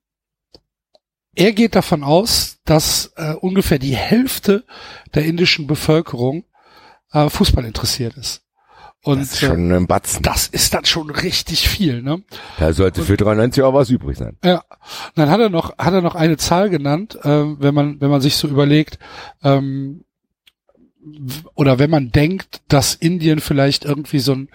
er 1.35 1.53
geht 1.53 1.75
davon 1.75 2.03
aus, 2.03 2.59
dass 2.65 3.13
äh, 3.17 3.35
ungefähr 3.35 3.79
die 3.79 3.95
Hälfte 3.95 4.65
der 5.15 5.27
indischen 5.27 5.67
Bevölkerung 5.67 6.45
äh, 7.13 7.29
Fußball 7.29 7.65
interessiert 7.65 8.17
ist. 8.17 8.43
Und 9.03 9.21
das 9.21 9.35
ist 9.35 9.41
schon 9.41 9.71
ein 9.71 9.87
Batzen. 9.87 10.21
äh, 10.21 10.23
das 10.23 10.49
ist 10.49 10.75
dann 10.75 10.85
schon 10.85 11.11
richtig 11.11 11.69
viel, 11.69 12.03
ne? 12.03 12.23
Da 12.59 12.73
sollte 12.73 13.05
für 13.05 13.17
93 13.17 13.63
auch 13.63 13.75
was 13.75 13.91
übrig 13.91 14.17
sein. 14.17 14.37
Ja. 14.43 14.57
Und 14.57 15.17
dann 15.17 15.31
hat 15.31 15.39
er 15.39 15.51
noch, 15.51 15.77
hat 15.79 15.95
er 15.95 16.01
noch 16.01 16.17
eine 16.17 16.39
Zahl 16.39 16.71
genannt, 16.71 17.19
ähm, 17.23 17.59
wenn 17.61 17.75
man, 17.75 18.01
wenn 18.01 18.11
man 18.11 18.21
sich 18.21 18.37
so 18.37 18.49
überlegt, 18.49 18.99
ähm, 19.45 20.06
oder 21.55 21.79
wenn 21.79 21.91
man 21.91 22.11
denkt, 22.11 22.63
dass 22.69 22.95
Indien 22.95 23.41
vielleicht 23.41 23.85
irgendwie 23.85 24.19
so 24.19 24.35
ein, 24.35 24.49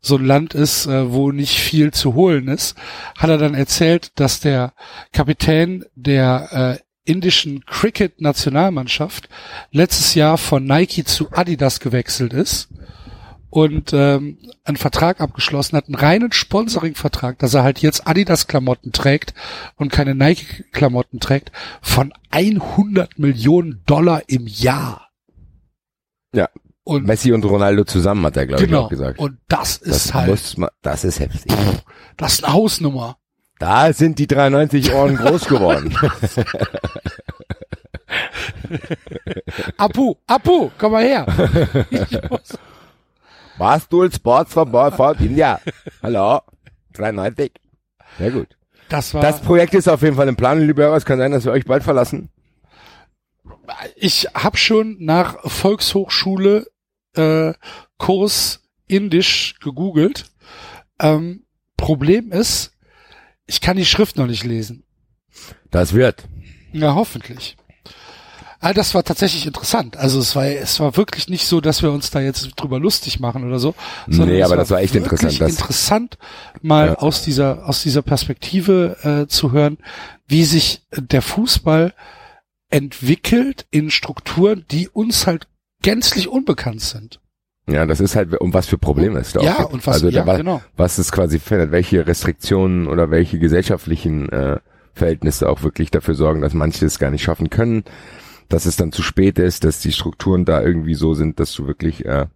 so 0.00 0.16
ein 0.16 0.24
Land 0.24 0.54
ist, 0.54 0.86
äh, 0.86 1.12
wo 1.12 1.32
nicht 1.32 1.58
viel 1.58 1.92
zu 1.92 2.14
holen 2.14 2.48
ist, 2.48 2.76
hat 3.16 3.30
er 3.30 3.38
dann 3.38 3.54
erzählt, 3.54 4.12
dass 4.16 4.40
der 4.40 4.72
Kapitän 5.12 5.84
der 5.94 6.78
äh, 6.78 7.10
indischen 7.10 7.64
Cricket-Nationalmannschaft 7.64 9.28
letztes 9.70 10.14
Jahr 10.14 10.38
von 10.38 10.64
Nike 10.64 11.04
zu 11.04 11.28
Adidas 11.32 11.80
gewechselt 11.80 12.32
ist 12.32 12.68
und 13.50 13.92
ähm, 13.94 14.38
einen 14.64 14.76
Vertrag 14.76 15.20
abgeschlossen 15.20 15.76
hat, 15.76 15.86
einen 15.86 15.94
reinen 15.94 16.32
Sponsoring-Vertrag, 16.32 17.38
dass 17.38 17.54
er 17.54 17.62
halt 17.62 17.80
jetzt 17.80 18.06
Adidas-Klamotten 18.06 18.92
trägt 18.92 19.32
und 19.76 19.90
keine 19.90 20.14
Nike-Klamotten 20.14 21.18
trägt, 21.18 21.50
von 21.80 22.12
100 22.30 23.18
Millionen 23.18 23.82
Dollar 23.86 24.22
im 24.26 24.46
Jahr. 24.46 25.07
Ja. 26.34 26.48
Und 26.84 27.04
Messi 27.06 27.32
und 27.32 27.44
Ronaldo 27.44 27.84
zusammen, 27.84 28.24
hat 28.24 28.36
er, 28.36 28.46
glaube 28.46 28.62
ich, 28.64 28.68
genau. 28.70 28.84
auch 28.84 28.88
gesagt. 28.88 29.18
Und 29.18 29.38
das 29.48 29.76
ist 29.76 30.06
Das 30.06 30.14
halt, 30.14 30.28
muss 30.30 30.56
man, 30.56 30.70
das 30.82 31.04
ist 31.04 31.20
heftig. 31.20 31.52
das 32.16 32.34
ist 32.34 32.44
eine 32.44 32.54
Hausnummer. 32.54 33.16
Da 33.58 33.92
sind 33.92 34.18
die 34.18 34.26
93 34.26 34.92
Ohren 34.94 35.16
groß 35.16 35.46
geworden. 35.46 35.94
Apu, 39.76 40.14
Apu, 40.26 40.70
komm 40.78 40.92
mal 40.92 41.04
her. 41.04 41.26
Ich 41.90 42.30
muss- 42.30 42.58
Barstool 43.58 44.12
Sports 44.12 44.52
Football 44.54 44.92
for 44.92 45.16
India. 45.20 45.60
Hallo. 46.02 46.40
93. 46.94 47.52
Sehr 48.18 48.30
gut. 48.30 48.48
Das 48.88 49.12
war, 49.12 49.20
Das 49.20 49.40
Projekt 49.40 49.74
ist 49.74 49.88
auf 49.88 50.00
jeden 50.02 50.14
Fall 50.16 50.28
im 50.28 50.36
Plan, 50.36 50.60
liebe 50.60 50.82
Hörer. 50.82 50.96
Es 50.96 51.04
kann 51.04 51.18
sein, 51.18 51.32
dass 51.32 51.44
wir 51.44 51.52
euch 51.52 51.64
bald 51.64 51.82
verlassen. 51.82 52.30
Ich 53.96 54.26
habe 54.34 54.56
schon 54.56 54.96
nach 55.00 55.36
Volkshochschule 55.50 56.66
äh, 57.14 57.52
Kurs 57.98 58.62
Indisch 58.86 59.54
gegoogelt. 59.60 60.24
Ähm, 60.98 61.44
Problem 61.76 62.32
ist, 62.32 62.72
ich 63.46 63.60
kann 63.60 63.76
die 63.76 63.84
Schrift 63.86 64.16
noch 64.16 64.26
nicht 64.26 64.44
lesen. 64.44 64.84
Das 65.70 65.92
wird. 65.92 66.24
Ja, 66.72 66.94
hoffentlich. 66.94 67.56
Ah, 68.60 68.72
das 68.72 68.92
war 68.94 69.04
tatsächlich 69.04 69.46
interessant. 69.46 69.96
Also 69.96 70.18
es 70.18 70.34
war, 70.34 70.44
es 70.46 70.80
war 70.80 70.96
wirklich 70.96 71.28
nicht 71.28 71.46
so, 71.46 71.60
dass 71.60 71.80
wir 71.82 71.92
uns 71.92 72.10
da 72.10 72.20
jetzt 72.20 72.48
drüber 72.56 72.80
lustig 72.80 73.20
machen 73.20 73.44
oder 73.46 73.60
so. 73.60 73.74
Nee, 74.08 74.42
aber 74.42 74.56
das 74.56 74.70
war 74.70 74.80
echt 74.80 74.96
interessant, 74.96 75.40
das- 75.40 75.50
interessant, 75.52 76.18
mal 76.60 76.88
Ja. 76.88 76.94
aus 76.96 77.22
dieser, 77.22 77.68
aus 77.68 77.82
dieser 77.84 78.02
Perspektive 78.02 78.96
äh, 79.04 79.28
zu 79.28 79.52
hören, 79.52 79.78
wie 80.26 80.44
sich 80.44 80.82
der 80.90 81.22
Fußball 81.22 81.94
entwickelt 82.70 83.66
in 83.70 83.90
Strukturen, 83.90 84.64
die 84.70 84.88
uns 84.88 85.26
halt 85.26 85.48
gänzlich 85.82 86.28
unbekannt 86.28 86.80
sind. 86.80 87.20
Ja, 87.68 87.84
das 87.86 88.00
ist 88.00 88.16
halt, 88.16 88.34
um 88.40 88.54
was 88.54 88.66
für 88.66 88.78
Probleme 88.78 89.18
es 89.20 89.32
da 89.32 89.40
Ja, 89.42 89.58
auch 89.66 89.72
und 89.72 89.86
was- 89.86 89.96
also 89.96 90.08
ja, 90.08 90.24
da, 90.24 90.36
genau. 90.38 90.62
was 90.76 90.98
es 90.98 91.12
quasi 91.12 91.38
verändert, 91.38 91.70
welche 91.72 92.06
Restriktionen 92.06 92.86
oder 92.88 93.10
welche 93.10 93.38
gesellschaftlichen 93.38 94.28
äh, 94.30 94.58
Verhältnisse 94.94 95.48
auch 95.48 95.62
wirklich 95.62 95.90
dafür 95.90 96.14
sorgen, 96.14 96.40
dass 96.40 96.54
manche 96.54 96.86
es 96.86 96.98
gar 96.98 97.10
nicht 97.10 97.22
schaffen 97.22 97.50
können, 97.50 97.84
dass 98.48 98.64
es 98.64 98.76
dann 98.76 98.90
zu 98.90 99.02
spät 99.02 99.38
ist, 99.38 99.64
dass 99.64 99.80
die 99.80 99.92
Strukturen 99.92 100.44
da 100.46 100.62
irgendwie 100.62 100.94
so 100.94 101.12
sind, 101.14 101.38
dass 101.40 101.52
du 101.52 101.66
wirklich 101.66 102.06
äh, 102.06 102.26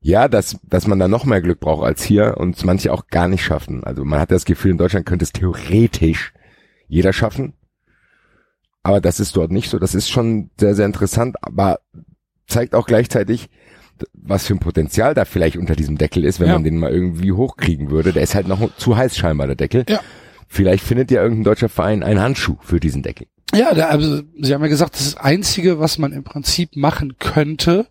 ja, 0.00 0.28
dass, 0.28 0.58
dass 0.62 0.86
man 0.86 0.98
da 0.98 1.08
noch 1.08 1.24
mehr 1.24 1.40
Glück 1.40 1.60
braucht 1.60 1.84
als 1.84 2.02
hier 2.04 2.36
und 2.36 2.62
manche 2.64 2.92
auch 2.92 3.06
gar 3.08 3.26
nicht 3.26 3.42
schaffen. 3.42 3.82
Also 3.84 4.04
man 4.04 4.20
hat 4.20 4.30
das 4.30 4.44
Gefühl, 4.44 4.72
in 4.72 4.78
Deutschland 4.78 5.06
könnte 5.06 5.24
es 5.24 5.32
theoretisch 5.32 6.32
jeder 6.86 7.12
schaffen. 7.14 7.54
Aber 8.84 9.00
das 9.00 9.18
ist 9.18 9.34
dort 9.36 9.50
nicht 9.50 9.68
so. 9.70 9.78
Das 9.80 9.94
ist 9.96 10.08
schon 10.08 10.50
sehr, 10.60 10.74
sehr 10.76 10.86
interessant, 10.86 11.36
aber 11.42 11.80
zeigt 12.46 12.74
auch 12.74 12.86
gleichzeitig, 12.86 13.48
was 14.12 14.46
für 14.46 14.54
ein 14.54 14.58
Potenzial 14.60 15.14
da 15.14 15.24
vielleicht 15.24 15.56
unter 15.56 15.74
diesem 15.74 15.98
Deckel 15.98 16.24
ist, 16.24 16.38
wenn 16.38 16.48
Ja. 16.48 16.52
man 16.54 16.64
den 16.64 16.78
mal 16.78 16.92
irgendwie 16.92 17.32
hochkriegen 17.32 17.90
würde. 17.90 18.12
Der 18.12 18.22
ist 18.22 18.34
halt 18.34 18.46
noch 18.46 18.76
zu 18.76 18.96
heiß 18.96 19.16
scheinbar, 19.16 19.46
der 19.46 19.56
Deckel. 19.56 19.84
Ja. 19.88 20.00
Vielleicht 20.48 20.84
findet 20.84 21.10
ja 21.10 21.22
irgendein 21.22 21.44
deutscher 21.44 21.68
Verein 21.68 22.02
einen 22.02 22.20
Handschuh 22.20 22.56
für 22.60 22.78
diesen 22.78 23.02
Deckel. 23.02 23.26
Ja, 23.54 23.72
da, 23.74 23.86
also 23.86 24.22
Sie 24.40 24.52
haben 24.52 24.62
ja 24.62 24.68
gesagt, 24.68 24.94
das 24.94 25.02
ist 25.02 25.14
das 25.16 25.24
Einzige, 25.24 25.78
was 25.78 25.98
man 25.98 26.12
im 26.12 26.24
Prinzip 26.24 26.76
machen 26.76 27.16
könnte 27.18 27.86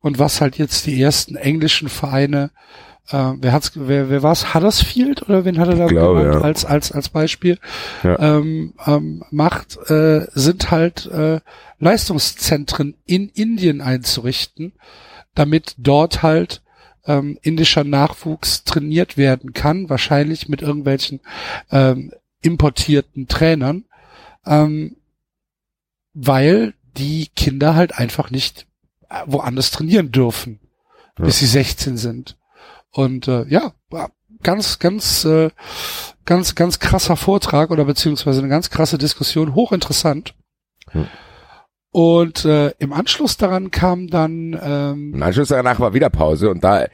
und 0.00 0.18
was 0.18 0.40
halt 0.40 0.58
jetzt 0.58 0.86
die 0.86 1.00
ersten 1.00 1.36
englischen 1.36 1.88
Vereine, 1.88 2.50
äh, 3.10 3.32
wer 3.38 3.52
hat's, 3.52 3.72
wer, 3.74 4.10
wer 4.10 4.22
war's, 4.22 4.54
Huddersfield 4.54 5.22
oder 5.28 5.44
wen 5.44 5.58
hat 5.58 5.68
er 5.68 5.76
da 5.76 5.86
glaube, 5.86 6.20
genannt 6.20 6.34
ja. 6.36 6.40
als 6.42 6.64
als 6.64 6.92
als 6.92 7.08
Beispiel 7.08 7.58
Ja. 8.02 8.18
ähm, 8.38 8.74
ähm, 8.86 9.24
macht, 9.30 9.76
äh, 9.90 10.26
sind 10.34 10.70
halt 10.70 11.06
äh, 11.06 11.40
Leistungszentren 11.78 12.94
in 13.04 13.28
Indien 13.28 13.80
einzurichten, 13.80 14.72
damit 15.34 15.74
dort 15.78 16.22
halt 16.22 16.62
ähm, 17.06 17.38
indischer 17.42 17.84
Nachwuchs 17.84 18.64
trainiert 18.64 19.16
werden 19.16 19.52
kann, 19.52 19.88
wahrscheinlich 19.88 20.48
mit 20.48 20.62
irgendwelchen 20.62 21.20
ähm, 21.70 22.12
importierten 22.42 23.28
Trainern, 23.28 23.84
ähm, 24.44 24.96
weil 26.14 26.74
die 26.96 27.28
Kinder 27.36 27.74
halt 27.74 27.98
einfach 27.98 28.30
nicht 28.30 28.66
äh, 29.08 29.22
woanders 29.26 29.70
trainieren 29.70 30.10
dürfen, 30.10 30.58
Ja. 31.18 31.26
bis 31.26 31.38
sie 31.38 31.46
16 31.46 31.96
sind. 31.96 32.36
Und 32.96 33.28
äh, 33.28 33.44
ja, 33.48 33.72
war 33.90 34.10
ganz, 34.42 34.78
ganz, 34.78 35.26
äh, 35.26 35.50
ganz, 36.24 36.54
ganz 36.54 36.78
krasser 36.78 37.16
Vortrag 37.16 37.70
oder 37.70 37.84
beziehungsweise 37.84 38.38
eine 38.38 38.48
ganz 38.48 38.70
krasse 38.70 38.96
Diskussion, 38.96 39.54
hochinteressant. 39.54 40.34
Hm. 40.92 41.06
Und 41.90 42.46
äh, 42.46 42.70
im 42.78 42.94
Anschluss 42.94 43.36
daran 43.36 43.70
kam 43.70 44.08
dann 44.08 44.58
ähm, 44.62 45.12
Im 45.14 45.22
Anschluss 45.22 45.48
danach 45.48 45.78
war 45.78 45.92
wieder 45.92 46.08
Pause 46.08 46.48
und 46.48 46.64
da 46.64 46.86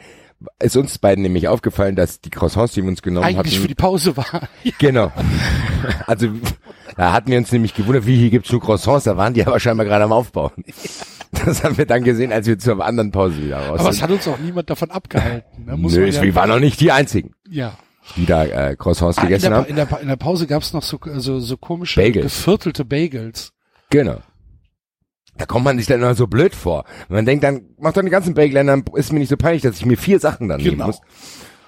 ist 0.58 0.76
uns 0.76 0.98
beiden 0.98 1.22
nämlich 1.22 1.46
aufgefallen, 1.46 1.94
dass 1.94 2.20
die 2.20 2.30
Croissants, 2.30 2.72
die 2.72 2.82
wir 2.82 2.88
uns 2.88 3.02
genommen 3.02 3.26
eigentlich 3.26 3.54
hatten, 3.54 3.62
für 3.62 3.68
die 3.68 3.76
Pause 3.76 4.16
war. 4.16 4.48
Genau. 4.78 5.12
Also 6.06 6.30
da 6.96 7.12
hatten 7.12 7.30
wir 7.30 7.38
uns 7.38 7.52
nämlich 7.52 7.74
gewundert, 7.74 8.06
wie 8.06 8.16
hier 8.16 8.30
gibt's 8.30 8.50
nur 8.50 8.60
Croissants, 8.60 9.04
da 9.04 9.16
waren 9.16 9.34
die 9.34 9.46
aber 9.46 9.60
scheinbar 9.60 9.86
gerade 9.86 10.02
am 10.02 10.12
Aufbauen. 10.12 10.64
Das 11.44 11.64
haben 11.64 11.76
wir 11.78 11.86
dann 11.86 12.04
gesehen, 12.04 12.32
als 12.32 12.46
wir 12.46 12.58
zur 12.58 12.84
anderen 12.84 13.10
Pause 13.10 13.42
wieder 13.44 13.58
raus 13.66 13.80
Aber 13.80 13.90
es 13.90 14.02
hat 14.02 14.10
uns 14.10 14.26
auch 14.28 14.38
niemand 14.38 14.68
davon 14.70 14.90
abgehalten. 14.90 15.64
Ne? 15.64 15.76
Muss 15.76 15.94
Nö, 15.94 16.06
ja, 16.06 16.22
wir 16.22 16.34
waren 16.34 16.48
noch 16.48 16.60
nicht 16.60 16.80
die 16.80 16.92
einzigen, 16.92 17.34
ja. 17.48 17.76
die 18.16 18.26
da 18.26 18.44
äh, 18.44 18.76
Croissants 18.76 19.18
Ah, 19.18 19.22
in, 19.22 19.28
gegessen 19.28 19.50
der, 19.50 19.58
haben. 19.58 19.66
In, 19.66 19.76
der, 19.76 20.00
in 20.00 20.08
der 20.08 20.16
Pause 20.16 20.46
gab's 20.46 20.72
noch 20.72 20.82
so, 20.82 20.98
so, 21.16 21.40
so 21.40 21.56
komische 21.56 22.00
Bagels. 22.00 22.36
geviertelte 22.36 22.84
Bagels. 22.84 23.52
Genau. 23.90 24.18
Da 25.38 25.46
kommt 25.46 25.64
man 25.64 25.78
sich 25.78 25.86
dann 25.86 26.00
immer 26.00 26.14
so 26.14 26.26
blöd 26.26 26.54
vor. 26.54 26.84
Man 27.08 27.24
denkt 27.24 27.42
dann, 27.42 27.62
mach 27.78 27.92
doch 27.94 28.02
den 28.02 28.10
ganzen 28.10 28.34
Bagel, 28.34 28.64
dann 28.64 28.84
ist 28.94 29.12
mir 29.12 29.18
nicht 29.18 29.30
so 29.30 29.36
peinlich, 29.36 29.62
dass 29.62 29.76
ich 29.78 29.86
mir 29.86 29.96
vier 29.96 30.20
Sachen 30.20 30.48
dann 30.48 30.58
nehmen 30.60 30.72
Genau. 30.72 30.86
muss, 30.88 31.00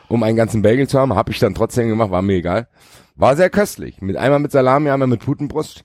um 0.08 0.22
einen 0.22 0.36
ganzen 0.36 0.60
Bagel 0.62 0.86
zu 0.86 0.98
haben. 0.98 1.14
Hab 1.14 1.30
ich 1.30 1.38
dann 1.38 1.54
trotzdem 1.54 1.88
gemacht, 1.88 2.10
war 2.10 2.20
mir 2.22 2.36
egal. 2.36 2.68
War 3.16 3.36
sehr 3.36 3.48
köstlich. 3.48 4.02
Mit 4.02 4.16
einmal 4.16 4.38
mit 4.40 4.52
Salami, 4.52 4.90
einmal 4.90 5.08
mit 5.08 5.20
Putenbrust. 5.20 5.84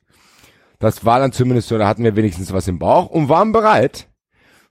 Das 0.80 1.04
war 1.06 1.20
dann 1.20 1.32
zumindest 1.32 1.68
so, 1.68 1.78
da 1.78 1.88
hatten 1.88 2.04
wir 2.04 2.16
wenigstens 2.16 2.54
was 2.54 2.68
im 2.68 2.80
Bauch 2.80 3.08
und 3.08 3.28
waren 3.30 3.52
bereit 3.52 4.08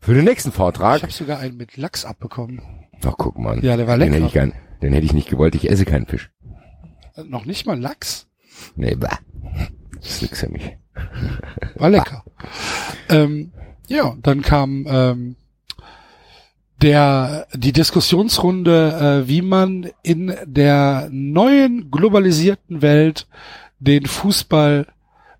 für 0.00 0.14
den 0.14 0.24
nächsten 0.24 0.48
Ich 0.50 0.54
Vortrag. 0.54 1.02
habe 1.02 1.12
sogar 1.12 1.38
einen 1.38 1.56
mit 1.56 1.76
Lachs 1.76 2.04
abbekommen. 2.04 2.60
Ach, 3.04 3.14
guck 3.18 3.38
mal. 3.38 3.62
Ja, 3.64 3.76
der 3.76 3.86
war 3.86 3.98
Den 3.98 4.08
lecker. 4.10 4.14
hätte 4.16 4.26
ich 4.26 4.32
gern, 4.32 4.52
den 4.82 4.92
hätte 4.92 5.04
ich 5.06 5.12
nicht 5.12 5.28
gewollt, 5.28 5.54
ich 5.54 5.70
esse 5.70 5.84
keinen 5.84 6.06
Fisch. 6.06 6.30
Äh, 7.14 7.24
Noch 7.24 7.44
nicht 7.44 7.66
mal 7.66 7.78
Lachs. 7.78 8.26
Nee, 8.74 8.94
bah. 8.94 9.18
Das 9.96 10.10
ist 10.10 10.22
nix 10.22 10.40
für 10.40 10.48
mich. 10.48 10.76
War 11.76 11.90
lecker. 11.90 12.24
ähm, 13.08 13.52
ja, 13.86 14.16
dann 14.22 14.42
kam 14.42 14.86
ähm, 14.88 15.36
der 16.82 17.46
die 17.54 17.72
Diskussionsrunde, 17.72 19.22
äh, 19.24 19.28
wie 19.28 19.42
man 19.42 19.90
in 20.02 20.34
der 20.44 21.08
neuen 21.10 21.90
globalisierten 21.90 22.82
Welt 22.82 23.26
den 23.78 24.06
Fußball 24.06 24.86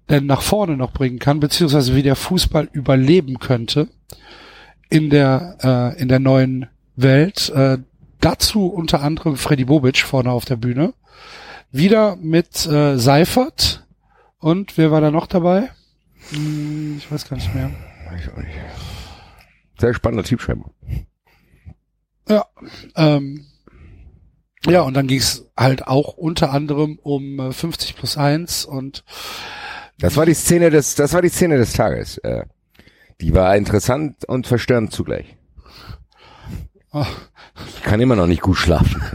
denn 0.08 0.26
nach 0.26 0.42
vorne 0.42 0.76
noch 0.76 0.92
bringen 0.92 1.18
kann, 1.18 1.40
beziehungsweise 1.40 1.94
wie 1.94 2.02
der 2.02 2.16
Fußball 2.16 2.68
überleben 2.72 3.38
könnte 3.38 3.88
in 4.88 5.10
der, 5.10 5.58
äh, 5.62 6.00
in 6.00 6.08
der 6.08 6.18
neuen 6.18 6.66
Welt. 6.96 7.50
Äh, 7.50 7.78
dazu 8.20 8.66
unter 8.66 9.02
anderem 9.02 9.36
Freddy 9.36 9.64
Bobic 9.64 9.98
vorne 9.98 10.30
auf 10.30 10.44
der 10.44 10.56
Bühne. 10.56 10.94
Wieder 11.70 12.16
mit 12.16 12.66
äh, 12.66 12.96
Seifert 12.96 13.86
und 14.38 14.78
wer 14.78 14.90
war 14.90 15.00
da 15.00 15.10
noch 15.10 15.26
dabei? 15.26 15.70
Hm, 16.30 16.96
ich 16.98 17.10
weiß 17.10 17.28
gar 17.28 17.36
nicht 17.36 17.54
mehr. 17.54 17.70
Weiß 18.10 18.28
auch 18.32 18.38
nicht. 18.38 18.48
Sehr 19.78 19.94
spannender 19.94 20.24
Typ 20.24 20.40
scheinbar. 20.40 20.70
Ja, 22.28 22.44
ähm, 22.96 23.46
ja, 24.66 24.82
und 24.82 24.94
dann 24.94 25.06
ging 25.06 25.18
es 25.18 25.46
halt 25.56 25.86
auch 25.86 26.14
unter 26.14 26.52
anderem 26.52 26.98
um 27.02 27.38
äh, 27.38 27.52
50 27.52 27.96
plus 27.96 28.16
1 28.16 28.64
und 28.64 29.04
Das 29.98 30.16
war 30.16 30.26
die 30.26 30.34
Szene 30.34 30.70
des, 30.70 30.94
das 30.94 31.12
war 31.12 31.22
die 31.22 31.28
Szene 31.28 31.58
des 31.58 31.72
Tages. 31.72 32.18
Äh, 32.18 32.44
die 33.20 33.34
war 33.34 33.56
interessant 33.56 34.24
und 34.26 34.46
verstörend 34.46 34.92
zugleich. 34.92 35.36
Ich 37.76 37.82
kann 37.82 38.00
immer 38.00 38.16
noch 38.16 38.26
nicht 38.26 38.42
gut 38.42 38.56
schlafen. 38.56 39.02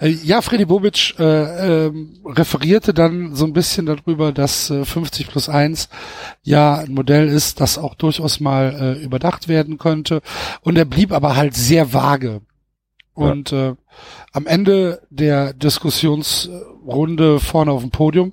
Äh, 0.00 0.10
Ja, 0.10 0.42
Freddy 0.42 0.64
Bobic 0.64 1.18
äh, 1.18 1.86
ähm, 1.86 2.20
referierte 2.24 2.94
dann 2.94 3.34
so 3.34 3.44
ein 3.44 3.52
bisschen 3.52 3.86
darüber, 3.86 4.30
dass 4.32 4.70
äh, 4.70 4.84
50 4.84 5.28
plus 5.28 5.48
1 5.48 5.88
ja 6.42 6.76
ein 6.76 6.92
Modell 6.92 7.28
ist, 7.28 7.60
das 7.60 7.78
auch 7.78 7.96
durchaus 7.96 8.38
mal 8.38 8.96
äh, 8.98 9.02
überdacht 9.02 9.48
werden 9.48 9.76
könnte. 9.78 10.22
Und 10.60 10.78
er 10.78 10.84
blieb 10.84 11.10
aber 11.10 11.34
halt 11.34 11.54
sehr 11.54 11.92
vage. 11.92 12.42
Und 13.12 13.52
äh, 13.52 13.74
am 14.32 14.46
Ende 14.46 15.02
der 15.10 15.52
Diskussionsrunde 16.98 17.38
vorne 17.40 17.70
auf 17.72 17.82
dem 17.82 17.90
Podium 17.90 18.32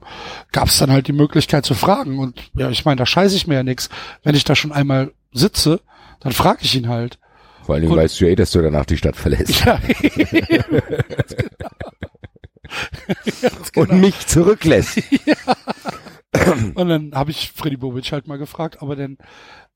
gab 0.51 0.67
es 0.69 0.77
dann 0.77 0.91
halt 0.91 1.07
die 1.07 1.13
Möglichkeit 1.13 1.65
zu 1.65 1.73
fragen. 1.73 2.19
Und 2.19 2.51
ja, 2.55 2.69
ich 2.69 2.85
meine, 2.85 2.97
da 2.97 3.05
scheiße 3.05 3.35
ich 3.35 3.47
mir 3.47 3.55
ja 3.55 3.63
nix. 3.63 3.89
Wenn 4.23 4.35
ich 4.35 4.43
da 4.43 4.55
schon 4.55 4.71
einmal 4.71 5.11
sitze, 5.33 5.81
dann 6.21 6.31
frage 6.31 6.59
ich 6.61 6.75
ihn 6.75 6.87
halt. 6.89 7.19
Vor 7.63 7.75
allen 7.75 7.81
Dingen 7.81 7.93
Und- 7.93 7.99
weißt 7.99 8.19
du 8.21 8.25
ja 8.25 8.31
eh, 8.31 8.35
dass 8.35 8.51
du 8.51 8.61
danach 8.61 8.85
die 8.85 8.97
Stadt 8.97 9.15
verlässt. 9.15 9.65
Ja, 9.65 9.79
Und 13.75 13.91
mich 13.93 14.25
zurücklässt. 14.27 15.01
Und 16.75 16.89
dann 16.89 17.11
habe 17.15 17.31
ich 17.31 17.51
Freddy 17.55 17.77
Bobic 17.77 18.11
halt 18.11 18.27
mal 18.27 18.37
gefragt, 18.37 18.77
ob 18.81 18.89
er 18.89 18.95
denn 18.97 19.17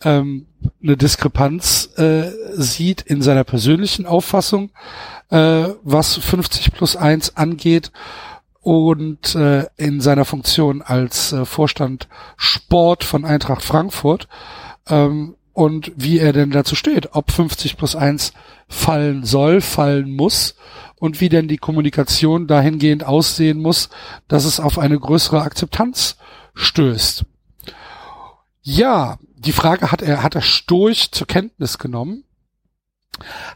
ähm, 0.04 0.48
eine 0.84 0.98
Diskrepanz 0.98 1.90
äh, 1.98 2.32
sieht 2.54 3.02
in 3.02 3.22
seiner 3.22 3.44
persönlichen 3.46 4.06
Auffassung, 4.06 4.72
äh, 5.30 5.70
was 5.84 6.18
50 6.18 6.74
plus 6.74 6.96
1 6.98 7.38
angeht 7.38 7.92
und 8.70 9.34
äh, 9.34 9.66
in 9.78 10.00
seiner 10.00 10.26
Funktion 10.26 10.84
als 10.84 11.34
äh, 11.34 11.44
Vorstand 11.44 12.08
Sport 12.38 13.04
von 13.04 13.26
Eintracht 13.26 13.64
Frankfurt 13.64 14.28
ähm, 14.88 15.36
und 15.54 15.92
wie 15.96 16.20
er 16.20 16.34
denn 16.34 16.52
dazu 16.52 16.76
steht, 16.76 17.16
ob 17.16 17.32
50 17.32 17.78
plus 17.78 17.96
1 17.96 18.32
fallen 18.68 19.26
soll, 19.26 19.62
fallen 19.62 20.16
muss 20.16 20.54
und 21.00 21.20
wie 21.20 21.30
denn 21.30 21.48
die 21.48 21.58
Kommunikation 21.58 22.46
dahingehend 22.46 23.04
aussehen 23.04 23.60
muss, 23.60 23.90
dass 24.28 24.46
es 24.46 24.60
auf 24.60 24.78
eine 24.78 25.00
größere 25.00 25.42
Akzeptanz 25.42 26.18
stößt. 26.54 27.26
Ja, 28.62 29.18
die 29.36 29.52
Frage 29.52 29.92
hat 29.92 30.04
er, 30.04 30.22
hat 30.22 30.36
er 30.36 30.44
stoisch 30.44 31.10
zur 31.10 31.26
Kenntnis 31.26 31.80
genommen, 31.80 32.24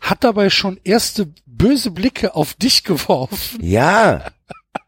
hat 0.01 0.23
dabei 0.23 0.49
schon 0.49 0.79
erste 0.83 1.31
böse 1.45 1.91
Blicke 1.91 2.33
auf 2.33 2.55
dich 2.55 2.83
geworfen. 2.83 3.63
Ja, 3.63 4.31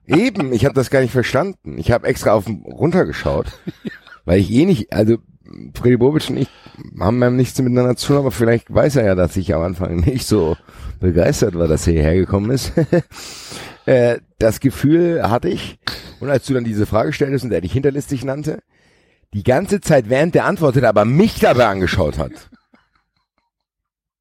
eben. 0.07 0.53
Ich 0.53 0.65
habe 0.65 0.75
das 0.75 0.89
gar 0.89 1.01
nicht 1.01 1.11
verstanden. 1.11 1.77
Ich 1.77 1.91
habe 1.91 2.07
extra 2.07 2.33
auf 2.33 2.45
runtergeschaut, 2.47 3.47
weil 4.25 4.39
ich 4.39 4.51
eh 4.51 4.65
nicht, 4.65 4.93
also 4.93 5.17
Freddy 5.73 5.97
Bobic 5.97 6.29
und 6.29 6.37
ich 6.37 6.49
haben 6.99 7.21
ja 7.21 7.29
nichts 7.29 7.59
miteinander 7.61 7.95
zu 7.95 8.07
tun, 8.07 8.17
aber 8.17 8.31
vielleicht 8.31 8.73
weiß 8.73 8.97
er 8.97 9.05
ja, 9.05 9.15
dass 9.15 9.37
ich 9.37 9.53
am 9.53 9.61
Anfang 9.61 9.97
nicht 9.97 10.25
so 10.25 10.57
begeistert 10.99 11.55
war, 11.55 11.67
dass 11.67 11.87
er 11.87 11.93
hierher 11.93 12.15
gekommen 12.15 12.51
ist. 12.51 12.73
äh, 13.85 14.19
das 14.39 14.59
Gefühl 14.59 15.29
hatte 15.29 15.49
ich, 15.49 15.79
und 16.19 16.29
als 16.29 16.45
du 16.45 16.53
dann 16.53 16.63
diese 16.63 16.85
Frage 16.85 17.13
stelltest 17.13 17.45
und 17.45 17.51
er 17.51 17.61
dich 17.61 17.73
hinterlistig 17.73 18.25
nannte, 18.25 18.61
die 19.33 19.43
ganze 19.43 19.81
Zeit 19.81 20.09
während 20.09 20.35
der 20.35 20.45
antwortete, 20.45 20.87
aber 20.87 21.05
mich 21.05 21.39
dabei 21.39 21.67
angeschaut 21.67 22.17
hat. 22.17 22.49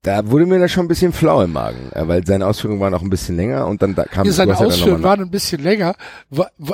Da 0.04 0.30
wurde 0.30 0.44
mir 0.44 0.58
das 0.58 0.70
schon 0.70 0.84
ein 0.84 0.88
bisschen 0.88 1.14
flau 1.14 1.40
im 1.42 1.52
Magen, 1.52 1.90
äh, 1.92 2.06
weil 2.06 2.24
seine 2.26 2.46
Ausführungen 2.46 2.78
waren 2.78 2.92
auch 2.92 3.00
ein 3.00 3.08
bisschen 3.08 3.36
länger 3.36 3.66
und 3.66 3.80
dann 3.80 3.94
da 3.94 4.04
kam 4.04 4.26
Ja, 4.26 4.32
seine 4.32 4.56
Ausführungen 4.56 5.02
waren 5.02 5.22
ein 5.22 5.30
bisschen 5.30 5.62
länger. 5.62 5.94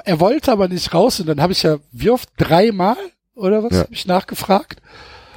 Er 0.05 0.19
wollte 0.19 0.51
aber 0.51 0.67
nicht 0.67 0.93
raus 0.93 1.21
und 1.21 1.29
dann 1.29 1.41
habe 1.41 1.53
ich 1.53 1.63
ja, 1.63 1.79
wie 1.93 2.11
oft, 2.11 2.29
dreimal 2.37 2.97
oder 3.37 3.63
was, 3.63 3.73
Ja. 3.73 3.79
habe 3.85 3.93
ich 3.93 4.05
nachgefragt. 4.07 4.83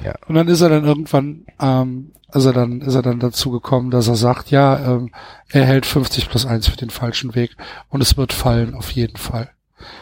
Ja. 0.04 0.12
Und 0.26 0.34
dann 0.34 0.48
ist 0.48 0.60
er 0.60 0.70
dann 0.70 0.84
irgendwann, 0.84 1.46
ähm, 1.60 2.10
er 2.32 2.52
dann, 2.52 2.80
ist 2.80 2.96
er 2.96 3.02
dann 3.02 3.20
dazu 3.20 3.52
gekommen, 3.52 3.92
dass 3.92 4.08
er 4.08 4.16
sagt, 4.16 4.50
ja, 4.50 4.96
ähm, 4.96 5.12
er 5.50 5.64
hält 5.64 5.86
50 5.86 6.28
plus 6.28 6.46
1 6.46 6.66
für 6.66 6.76
den 6.76 6.90
falschen 6.90 7.36
Weg 7.36 7.56
und 7.90 8.00
es 8.00 8.16
wird 8.16 8.32
fallen 8.32 8.74
auf 8.74 8.90
jeden 8.90 9.18
Fall. 9.18 9.50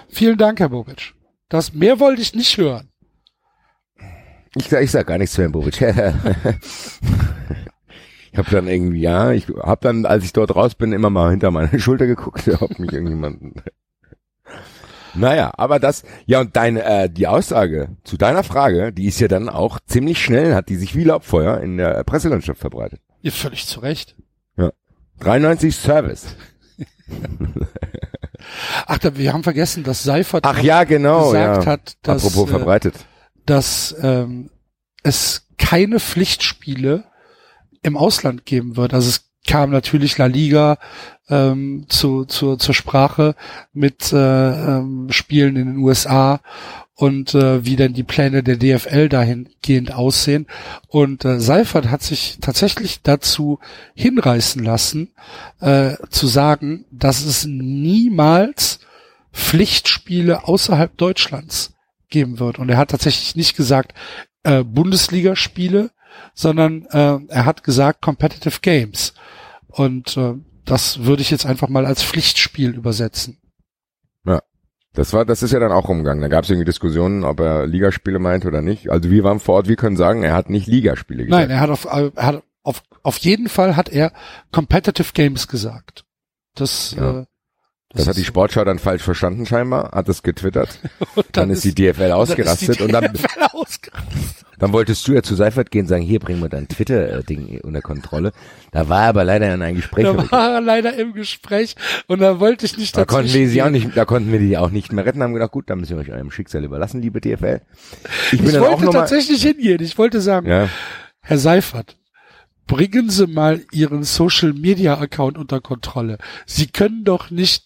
Vielen 0.09 0.39
Dank, 0.39 0.61
Herr 0.61 0.71
Bobic. 0.71 1.13
Das 1.51 1.75
mehr 1.75 2.01
wollte 2.01 2.23
ich 2.23 2.35
nicht 2.35 2.57
hören. 2.57 2.89
Ich, 4.57 4.73
ich 4.73 4.91
sag 4.91 5.07
gar 5.07 5.19
nichts 5.19 5.35
zu 5.35 5.43
Herrn 5.43 5.53
Bobic. 5.53 5.79
ich 8.33 8.39
habe 8.39 8.51
dann 8.51 8.67
irgendwie, 8.67 9.01
ja, 9.01 9.31
ich 9.31 9.49
habe 9.49 9.81
dann, 9.83 10.07
als 10.07 10.25
ich 10.25 10.33
dort 10.33 10.55
raus 10.57 10.75
bin, 10.75 10.93
immer 10.93 11.11
mal 11.11 11.31
hinter 11.31 11.51
meine 11.51 11.79
Schulter 11.79 12.07
geguckt, 12.07 12.49
ob 12.61 12.79
mich 12.79 12.93
irgendjemand. 12.93 13.63
Naja, 15.15 15.53
aber 15.57 15.79
das, 15.79 16.05
ja 16.25 16.41
und 16.41 16.57
deine, 16.57 16.83
äh, 16.85 17.11
die 17.11 17.27
Aussage 17.27 17.97
zu 18.03 18.17
deiner 18.17 18.43
Frage, 18.43 18.93
die 18.93 19.07
ist 19.07 19.21
ja 19.21 19.29
dann 19.29 19.51
auch 19.51 19.79
ziemlich 19.87 20.23
schnell, 20.23 20.55
hat 20.55 20.71
die 20.71 20.77
sich 20.77 20.97
wie 20.97 21.05
Laubfeuer 21.05 21.61
in 21.61 21.77
der 21.77 22.03
Presselandschaft 22.05 22.61
verbreitet. 22.61 23.01
Ihr 23.21 23.33
völlig 23.33 23.67
zu 23.67 23.81
Recht. 23.81 24.17
93 25.23 25.75
Service. 25.77 26.37
Ach, 28.87 28.99
da, 28.99 29.17
wir 29.17 29.33
haben 29.33 29.45
vergessen, 29.45 29.85
dass 29.85 30.03
Seifert 30.03 30.45
Ach 30.45 30.61
ja, 30.63 30.85
genau, 30.85 31.31
gesagt 31.31 31.65
ja. 31.65 31.71
hat, 31.71 31.97
dass, 32.03 32.25
Apropos 32.25 32.49
äh, 32.49 32.51
verbreitet. 32.51 32.95
dass 33.47 33.95
ähm, 34.03 34.51
es 35.03 35.47
keine 35.59 36.01
Pflichtspiele 36.01 37.05
im 37.83 37.97
Ausland 37.97 38.47
geben 38.47 38.77
wird. 38.77 38.95
Also 38.95 39.09
es 39.09 39.33
kam 39.47 39.71
natürlich 39.71 40.19
La 40.19 40.27
Liga 40.27 40.79
ähm, 41.29 41.87
zu, 41.89 42.25
zu, 42.25 42.57
zur 42.57 42.75
Sprache 42.75 43.35
mit 43.73 44.13
äh, 44.13 44.17
ähm, 44.17 45.09
Spielen 45.11 45.57
in 45.57 45.67
den 45.67 45.79
USA 45.79 46.41
und 46.95 47.35
äh, 47.35 47.65
wie 47.65 47.75
dann 47.75 47.95
die 47.95 48.05
Pläne 48.05 48.43
der 48.43 48.57
DFL 48.57 49.09
dahingehend 49.09 49.93
aussehen. 49.93 50.47
Und 50.87 51.25
äh, 51.25 51.41
Seifert 51.41 51.91
hat 51.91 52.03
sich 52.03 52.39
tatsächlich 52.41 53.03
dazu 53.03 53.59
hinreißen 53.95 54.63
lassen, 54.63 55.11
äh, 55.61 55.97
zu 56.11 56.29
sagen, 56.29 56.85
dass 56.93 57.25
es 57.25 57.45
niemals 57.45 58.79
Pflichtspiele 59.33 60.47
außerhalb 60.47 60.97
Deutschlands 60.97 61.73
geben 62.09 62.39
wird. 62.39 62.59
Und 62.59 62.69
er 62.69 62.77
hat 62.77 62.91
tatsächlich 62.91 63.35
nicht 63.35 63.57
gesagt 63.57 63.95
äh, 64.45 64.63
Bundesligaspiele, 64.63 65.91
sondern 66.35 66.87
äh, 66.91 67.19
er 67.29 67.45
hat 67.45 67.65
gesagt 67.65 68.03
Competitive 68.03 68.61
Games. 68.61 69.15
Und 69.69 70.17
äh, 70.17 70.35
das 70.65 71.05
würde 71.05 71.23
ich 71.23 71.31
jetzt 71.31 71.47
einfach 71.47 71.69
mal 71.69 71.87
als 71.87 72.03
Pflichtspiel 72.03 72.75
übersetzen. 72.75 73.39
Das 74.95 75.15
war, 75.15 75.25
das 75.25 75.43
ist 75.43 75.53
ja 75.53 75.59
dann 75.59 75.73
auch 75.73 75.89
umgegangen. 75.89 76.21
Da 76.21 76.29
gab 76.29 76.45
es 76.45 76.51
irgendwie 76.51 76.67
Diskussionen, 76.67 77.25
ob 77.25 77.41
er 77.41 77.67
Ligaspiele 77.67 78.19
meint 78.19 78.45
oder 78.45 78.61
nicht. 78.61 78.91
Also 78.91 79.11
wir 79.11 79.25
waren 79.25 79.41
vor 79.41 79.55
Ort, 79.57 79.69
wir 79.69 79.77
können 79.77 79.97
sagen, 79.97 80.23
er 80.23 80.35
hat 80.35 80.51
nicht 80.51 80.67
Ligaspiele 80.67 81.25
gesagt. 81.25 81.41
Nein, 81.41 81.51
er 81.51 81.61
hat 81.61 81.71
auf, 81.71 81.87
äh, 81.87 82.11
er 82.15 82.27
hat 82.27 82.43
auf, 82.63 82.83
auf 83.03 83.17
jeden 83.19 83.49
Fall 83.49 83.75
hat 83.77 83.89
er 83.89 84.13
Competitive 84.51 85.13
Games 85.15 85.49
gesagt. 85.49 86.05
Das, 86.55 86.95
Ja. 86.95 87.21
äh, 87.21 87.25
Das 87.95 88.07
hat 88.07 88.19
die 88.19 88.25
Sportschau 88.25 88.65
dann 88.65 88.79
falsch 88.79 89.03
verstanden 89.03 89.47
scheinbar, 89.47 89.93
hat 89.93 90.11
es 90.11 90.23
getwittert. 90.23 90.79
und 91.15 91.27
Dann, 91.33 91.49
ist 91.49 91.65
die 91.65 91.75
DFL 91.75 92.13
ausgerastet 92.13 92.83
und 92.83 92.93
dann, 92.93 93.15
DFL 93.15 93.45
ausgerastet. 93.53 94.42
Dann 94.63 94.73
wolltest 94.73 95.09
du 95.09 95.13
ja 95.13 95.25
zu 95.25 95.35
Seifert 95.35 95.73
gehen 95.73 95.81
und 95.83 95.87
sagen, 95.89 96.03
hier 96.03 96.21
bringen 96.21 96.41
wir 96.41 96.49
dein 96.49 96.69
Twitter-Ding 96.69 97.63
unter 97.63 97.83
Kontrolle. 97.83 98.31
Da 98.71 98.89
war 98.89 99.03
er 99.03 99.09
aber 99.09 99.25
leider 99.25 99.53
in 99.53 99.61
ein 99.61 99.75
Gespräch. 99.75 100.05
Da 100.05 100.31
war 100.31 100.55
er 100.55 100.61
leider 100.61 100.97
im 100.97 101.15
Gespräch 101.15 101.75
und 102.07 102.21
da 102.21 102.39
wollte 102.39 102.65
ich 102.67 102.79
nicht 102.79 102.97
Da 102.97 103.05
konnten 103.05 103.33
wir 103.33 103.49
sie 103.49 103.61
auch 103.61 103.71
nicht, 103.71 103.97
da 103.97 104.05
konnten 104.05 104.31
wir 104.31 104.39
die 104.39 104.57
auch 104.57 104.71
nicht 104.71 104.93
mehr 104.93 105.05
retten, 105.05 105.21
haben 105.21 105.35
gedacht, 105.35 105.51
gut, 105.51 105.69
dann 105.69 105.81
müssen 105.81 105.97
wir 105.97 106.03
euch 106.05 106.13
eurem 106.13 106.31
Schicksal 106.31 106.63
überlassen, 106.63 107.03
liebe 107.03 107.21
DFL. 107.21 107.61
Ich 108.31 108.41
Ich 108.41 108.61
wollte 108.61 108.89
tatsächlich 108.91 109.43
hingehen. 109.43 109.83
Ich 109.83 109.99
wollte 109.99 110.21
sagen, 110.21 110.47
ja, 110.47 110.69
Herr 111.23 111.39
Seifert, 111.39 111.97
bringen 112.69 113.11
Sie 113.11 113.27
mal 113.27 113.63
Ihren 113.73 114.05
Social 114.05 114.53
Media 114.53 114.97
Account 114.97 115.39
unter 115.39 115.61
Kontrolle. 115.61 116.19
Sie 116.47 116.69
können 116.69 117.03
doch 117.03 117.31
nicht 117.31 117.65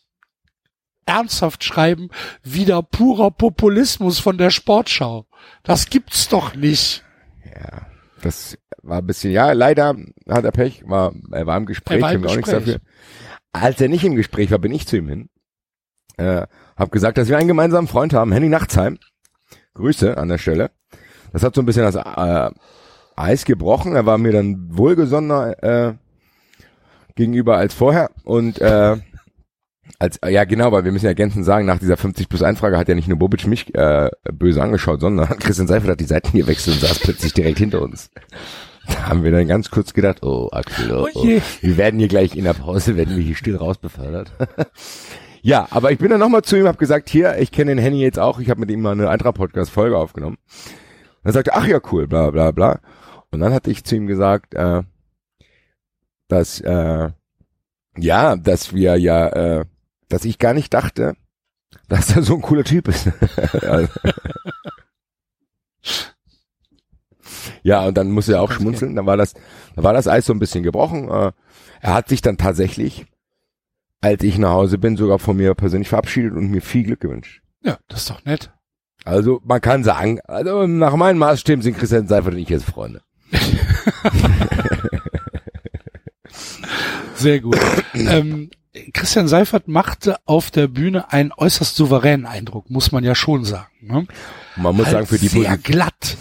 ernsthaft 1.04 1.62
schreiben, 1.62 2.09
wieder 2.42 2.82
purer 2.82 3.30
Populismus 3.30 4.18
von 4.18 4.38
der 4.38 4.48
Sportschau. 4.48 5.26
Das 5.62 5.87
gibt's 5.90 6.28
doch 6.28 6.54
nicht. 6.54 7.04
ja, 7.44 7.87
das 8.22 8.56
war 8.82 8.98
ein 8.98 9.06
bisschen, 9.06 9.32
ja, 9.32 9.52
leider 9.52 9.94
hat 10.28 10.44
er 10.44 10.52
Pech, 10.52 10.82
war, 10.87 11.12
er 11.32 11.46
war 11.46 11.56
im 11.56 11.66
Gespräch, 11.66 11.96
Er 11.98 12.02
war 12.02 12.12
im 12.12 12.22
wir 12.22 12.30
auch 12.30 12.37
nichts 12.37 12.50
Gespräch. 12.50 12.74
dafür. 12.76 12.90
Als 13.52 13.80
er 13.80 13.88
nicht 13.88 14.04
im 14.04 14.16
Gespräch 14.16 14.50
war, 14.50 14.59
bin 14.59 14.72
ich 14.72 14.87
zu 14.87 14.96
ihm 14.96 15.09
hin 15.09 15.28
Äh, 16.18 16.46
hab 16.76 16.90
gesagt, 16.92 17.18
dass 17.18 17.28
wir 17.28 17.37
einen 17.38 17.48
gemeinsamen 17.48 17.88
Freund 17.88 18.12
haben, 18.14 18.32
Henning 18.32 18.50
Nachtsheim. 18.50 18.98
Grüße 19.74 20.16
an 20.16 20.28
der 20.28 20.38
Stelle. 20.38 20.70
Das 21.32 21.42
hat 21.42 21.54
so 21.54 21.62
ein 21.62 21.66
bisschen 21.66 21.82
das 21.82 21.96
äh, 21.96 22.50
Eis 23.16 23.44
gebrochen. 23.44 23.94
Er 23.96 24.06
war 24.06 24.18
mir 24.18 24.32
dann 24.32 24.68
wohlgesonnener 24.76 25.62
äh, 25.62 25.94
gegenüber 27.14 27.56
als 27.56 27.74
vorher. 27.74 28.11
Und 28.24 28.61
äh, 28.61 28.96
als 29.99 30.18
ja 30.27 30.44
genau, 30.44 30.72
weil 30.72 30.85
wir 30.85 30.92
müssen 30.92 31.07
ja 31.07 31.11
ergänzend 31.11 31.44
sagen, 31.44 31.66
nach 31.66 31.79
dieser 31.79 31.96
50 31.96 32.29
plus 32.29 32.42
1 32.42 32.59
Frage 32.59 32.77
hat 32.77 32.88
ja 32.88 32.94
nicht 32.94 33.09
nur 33.09 33.18
Bobic 33.18 33.46
mich 33.46 33.75
äh, 33.75 34.11
böse 34.33 34.62
angeschaut, 34.62 35.01
sondern 35.01 35.27
Christian 35.38 35.66
Seifert 35.66 35.90
hat 35.90 36.01
die 36.01 36.05
Seiten 36.05 36.37
gewechselt 36.37 36.77
und 36.77 36.88
saß 36.88 37.01
plötzlich 37.01 37.33
direkt 37.33 37.59
hinter 37.59 37.83
uns. 37.83 38.11
Da 38.88 39.09
haben 39.09 39.25
wir 39.25 39.33
dann 39.33 39.49
ganz 39.49 39.68
kurz 39.72 39.94
gedacht, 39.94 40.22
oh 40.22 40.49
Axel, 40.53 40.92
oh, 40.92 41.09
oh. 41.12 41.25
wir 41.25 41.77
werden 41.77 41.99
hier 41.99 42.07
gleich 42.07 42.37
in 42.37 42.44
der 42.44 42.53
Pause, 42.53 42.94
werden 42.94 43.16
wir 43.16 43.25
hier 43.25 43.35
still 43.35 43.57
rausbefördert. 43.57 44.31
ja, 45.42 45.66
aber 45.70 45.90
ich 45.90 45.99
bin 45.99 46.11
dann 46.11 46.20
nochmal 46.20 46.42
zu 46.42 46.57
ihm, 46.57 46.68
habe 46.68 46.79
gesagt, 46.79 47.11
hier, 47.11 47.37
ich 47.38 47.51
kenne 47.51 47.75
den 47.75 47.83
Henny 47.83 48.01
jetzt 48.01 48.20
auch, 48.20 48.38
ich 48.38 48.49
habe 48.49 48.61
mit 48.61 48.70
ihm 48.70 48.83
mal 48.83 48.92
eine 48.92 49.11
Eintracht-Podcast-Folge 49.11 49.96
aufgenommen. 49.96 50.37
Und 50.46 51.25
er 51.25 51.33
sagte, 51.33 51.55
ach 51.55 51.66
ja, 51.66 51.81
cool, 51.90 52.07
bla 52.07 52.31
bla 52.31 52.53
bla. 52.53 52.79
Und 53.33 53.40
dann 53.40 53.53
hatte 53.53 53.72
ich 53.72 53.83
zu 53.83 53.96
ihm 53.96 54.07
gesagt, 54.07 54.55
äh, 54.55 54.85
dass 56.29 56.61
äh, 56.61 57.11
ja, 57.99 58.37
dass 58.37 58.75
wir 58.75 58.96
ja, 58.96 59.29
äh, 59.29 59.64
dass 60.08 60.24
ich 60.24 60.38
gar 60.38 60.54
nicht 60.54 60.72
dachte, 60.72 61.14
dass 61.88 62.14
er 62.14 62.22
so 62.22 62.34
ein 62.34 62.42
cooler 62.42 62.64
Typ 62.64 62.88
ist. 62.88 63.10
ja, 67.62 67.86
und 67.86 67.96
dann 67.96 68.10
musste 68.10 68.34
er 68.34 68.42
auch 68.42 68.52
schmunzeln. 68.52 68.96
Dann 68.96 69.06
war 69.06 69.16
das, 69.16 69.34
dann 69.74 69.84
war 69.84 69.92
das 69.92 70.08
Eis 70.08 70.26
so 70.26 70.32
ein 70.32 70.38
bisschen 70.38 70.62
gebrochen. 70.62 71.08
Äh, 71.08 71.32
er 71.80 71.94
hat 71.94 72.08
sich 72.08 72.22
dann 72.22 72.38
tatsächlich, 72.38 73.06
als 74.00 74.22
ich 74.22 74.38
nach 74.38 74.52
Hause 74.52 74.78
bin, 74.78 74.96
sogar 74.96 75.18
von 75.18 75.36
mir 75.36 75.54
persönlich 75.54 75.88
verabschiedet 75.88 76.32
und 76.32 76.50
mir 76.50 76.62
viel 76.62 76.84
Glück 76.84 77.00
gewünscht. 77.00 77.42
Ja, 77.62 77.78
das 77.88 78.00
ist 78.02 78.10
doch 78.10 78.24
nett. 78.24 78.52
Also 79.04 79.40
man 79.44 79.60
kann 79.60 79.84
sagen, 79.84 80.20
also 80.24 80.66
nach 80.66 80.96
meinen 80.96 81.18
Maßstäben 81.18 81.62
sind 81.62 81.78
Christian 81.78 82.08
Seifert 82.08 82.34
und 82.34 82.40
ich 82.40 82.48
jetzt 82.48 82.64
Freunde. 82.64 83.02
Sehr 87.14 87.40
gut. 87.40 87.58
ähm, 87.94 88.50
Christian 88.92 89.28
Seifert 89.28 89.68
machte 89.68 90.16
auf 90.24 90.50
der 90.50 90.68
Bühne 90.68 91.12
einen 91.12 91.32
äußerst 91.32 91.76
souveränen 91.76 92.26
Eindruck, 92.26 92.70
muss 92.70 92.92
man 92.92 93.04
ja 93.04 93.14
schon 93.14 93.44
sagen. 93.44 93.70
Ne? 93.80 94.06
Man 94.56 94.76
muss 94.76 94.86
halt 94.86 94.94
sagen, 94.94 95.06
für 95.06 95.18
die 95.18 95.28
sehr 95.28 95.56
glatt. 95.58 96.16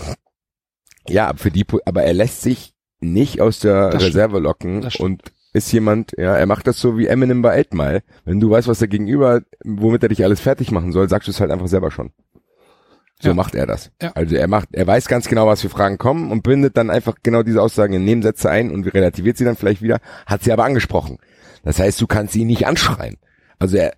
Ja, 1.07 1.33
für 1.35 1.51
die, 1.51 1.65
aber 1.85 2.03
er 2.03 2.13
lässt 2.13 2.41
sich 2.41 2.73
nicht 2.99 3.41
aus 3.41 3.59
der 3.59 3.89
das 3.89 4.03
Reserve 4.03 4.39
locken 4.39 4.87
und 4.99 5.21
ist 5.53 5.71
jemand, 5.71 6.11
ja, 6.17 6.35
er 6.35 6.45
macht 6.47 6.67
das 6.67 6.79
so 6.79 6.97
wie 6.97 7.07
Eminem 7.07 7.41
bei 7.41 7.59
8 7.59 7.73
Mile. 7.73 8.03
Wenn 8.25 8.41
du 8.41 8.49
weißt, 8.49 8.67
was 8.67 8.81
er 8.81 8.87
gegenüber, 8.87 9.41
womit 9.63 10.03
er 10.03 10.09
dich 10.09 10.23
alles 10.23 10.41
fertig 10.41 10.71
machen 10.71 10.91
soll, 10.91 11.07
sagst 11.07 11.27
du 11.27 11.31
es 11.31 11.39
halt 11.39 11.51
einfach 11.51 11.67
selber 11.67 11.91
schon. 11.91 12.11
So 13.21 13.30
ja. 13.30 13.34
macht 13.34 13.56
er 13.56 13.65
das. 13.65 13.91
Ja. 14.01 14.12
Also 14.13 14.36
er 14.36 14.47
macht, 14.47 14.69
er 14.73 14.86
weiß 14.86 15.08
ganz 15.08 15.28
genau, 15.28 15.47
was 15.47 15.62
für 15.62 15.69
Fragen 15.69 15.97
kommen 15.97 16.32
und 16.32 16.43
bindet 16.43 16.75
dann 16.75 16.89
einfach 16.89 17.15
genau 17.23 17.43
diese 17.43 17.62
Aussagen 17.62 17.93
in 17.93 18.04
Nebensätze 18.04 18.49
ein 18.49 18.71
und 18.71 18.86
relativiert 18.93 19.38
sie 19.38 19.45
dann 19.45 19.56
vielleicht 19.56 19.82
wieder, 19.82 19.99
hat 20.25 20.43
sie 20.43 20.51
aber 20.51 20.65
angesprochen. 20.65 21.17
Das 21.63 21.80
heißt, 21.80 21.99
du 22.01 22.08
kannst 22.08 22.36
ihn 22.36 22.47
nicht 22.47 22.67
anschreien. 22.67 23.17
Also 23.58 23.78
er, 23.78 23.93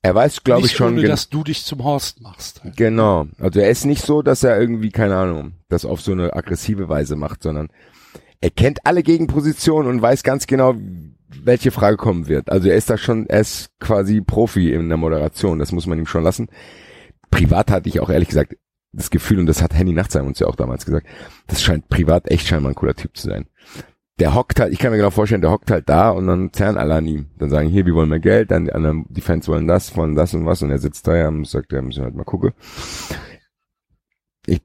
er 0.00 0.14
weiß, 0.14 0.42
glaube 0.42 0.66
ich, 0.66 0.72
schon, 0.72 0.94
ohne, 0.94 1.06
dass 1.06 1.28
du 1.28 1.44
dich 1.44 1.64
zum 1.64 1.84
Horst 1.84 2.22
machst. 2.22 2.64
Halt. 2.64 2.76
Genau. 2.76 3.26
Also 3.38 3.60
er 3.60 3.70
ist 3.70 3.84
nicht 3.84 4.04
so, 4.04 4.22
dass 4.22 4.42
er 4.42 4.58
irgendwie, 4.58 4.90
keine 4.90 5.16
Ahnung, 5.16 5.52
das 5.68 5.84
auf 5.84 6.00
so 6.00 6.12
eine 6.12 6.34
aggressive 6.34 6.88
Weise 6.88 7.14
macht, 7.14 7.42
sondern 7.42 7.68
er 8.40 8.50
kennt 8.50 8.86
alle 8.86 9.02
Gegenpositionen 9.02 9.90
und 9.90 10.00
weiß 10.00 10.22
ganz 10.22 10.46
genau, 10.46 10.74
welche 11.28 11.70
Frage 11.70 11.98
kommen 11.98 12.26
wird. 12.26 12.50
Also 12.50 12.68
er 12.68 12.76
ist 12.76 12.88
da 12.88 12.96
schon, 12.96 13.26
er 13.26 13.40
ist 13.40 13.70
quasi 13.80 14.22
Profi 14.22 14.72
in 14.72 14.88
der 14.88 14.98
Moderation. 14.98 15.58
Das 15.58 15.72
muss 15.72 15.86
man 15.86 15.98
ihm 15.98 16.06
schon 16.06 16.24
lassen 16.24 16.48
privat 17.32 17.72
hatte 17.72 17.88
ich 17.88 17.98
auch 17.98 18.10
ehrlich 18.10 18.28
gesagt 18.28 18.54
das 18.92 19.10
Gefühl, 19.10 19.40
und 19.40 19.46
das 19.46 19.62
hat 19.62 19.74
Henny 19.74 19.92
Nachtsheim 19.92 20.26
uns 20.26 20.38
ja 20.38 20.46
auch 20.46 20.54
damals 20.54 20.84
gesagt, 20.84 21.06
das 21.46 21.62
scheint 21.62 21.88
privat 21.88 22.30
echt 22.30 22.46
scheinbar 22.46 22.72
ein 22.72 22.76
cooler 22.76 22.94
Typ 22.94 23.16
zu 23.16 23.28
sein. 23.28 23.46
Der 24.18 24.34
hockt 24.34 24.60
halt, 24.60 24.72
ich 24.72 24.78
kann 24.78 24.90
mir 24.90 24.98
genau 24.98 25.10
vorstellen, 25.10 25.40
der 25.40 25.50
hockt 25.50 25.70
halt 25.70 25.88
da 25.88 26.10
und 26.10 26.26
dann 26.26 26.52
zerren 26.52 26.76
alle 26.76 26.94
an 26.94 27.06
ihm. 27.06 27.30
Dann 27.38 27.48
sagen, 27.48 27.70
hier, 27.70 27.86
wir 27.86 27.94
wollen 27.94 28.10
mehr 28.10 28.20
Geld, 28.20 28.50
dann 28.50 28.66
die 28.66 28.72
anderen, 28.72 29.06
die 29.08 29.22
Fans 29.22 29.48
wollen 29.48 29.66
das, 29.66 29.96
wollen 29.96 30.14
das 30.14 30.34
und 30.34 30.44
was 30.44 30.62
und 30.62 30.70
er 30.70 30.78
sitzt 30.78 31.08
da 31.08 31.16
ja 31.16 31.28
und 31.28 31.46
sagt, 31.46 31.72
ja, 31.72 31.80
müssen 31.80 32.00
wir 32.00 32.04
halt 32.04 32.14
mal 32.14 32.24
gucken. 32.24 32.52
Ich, 34.46 34.60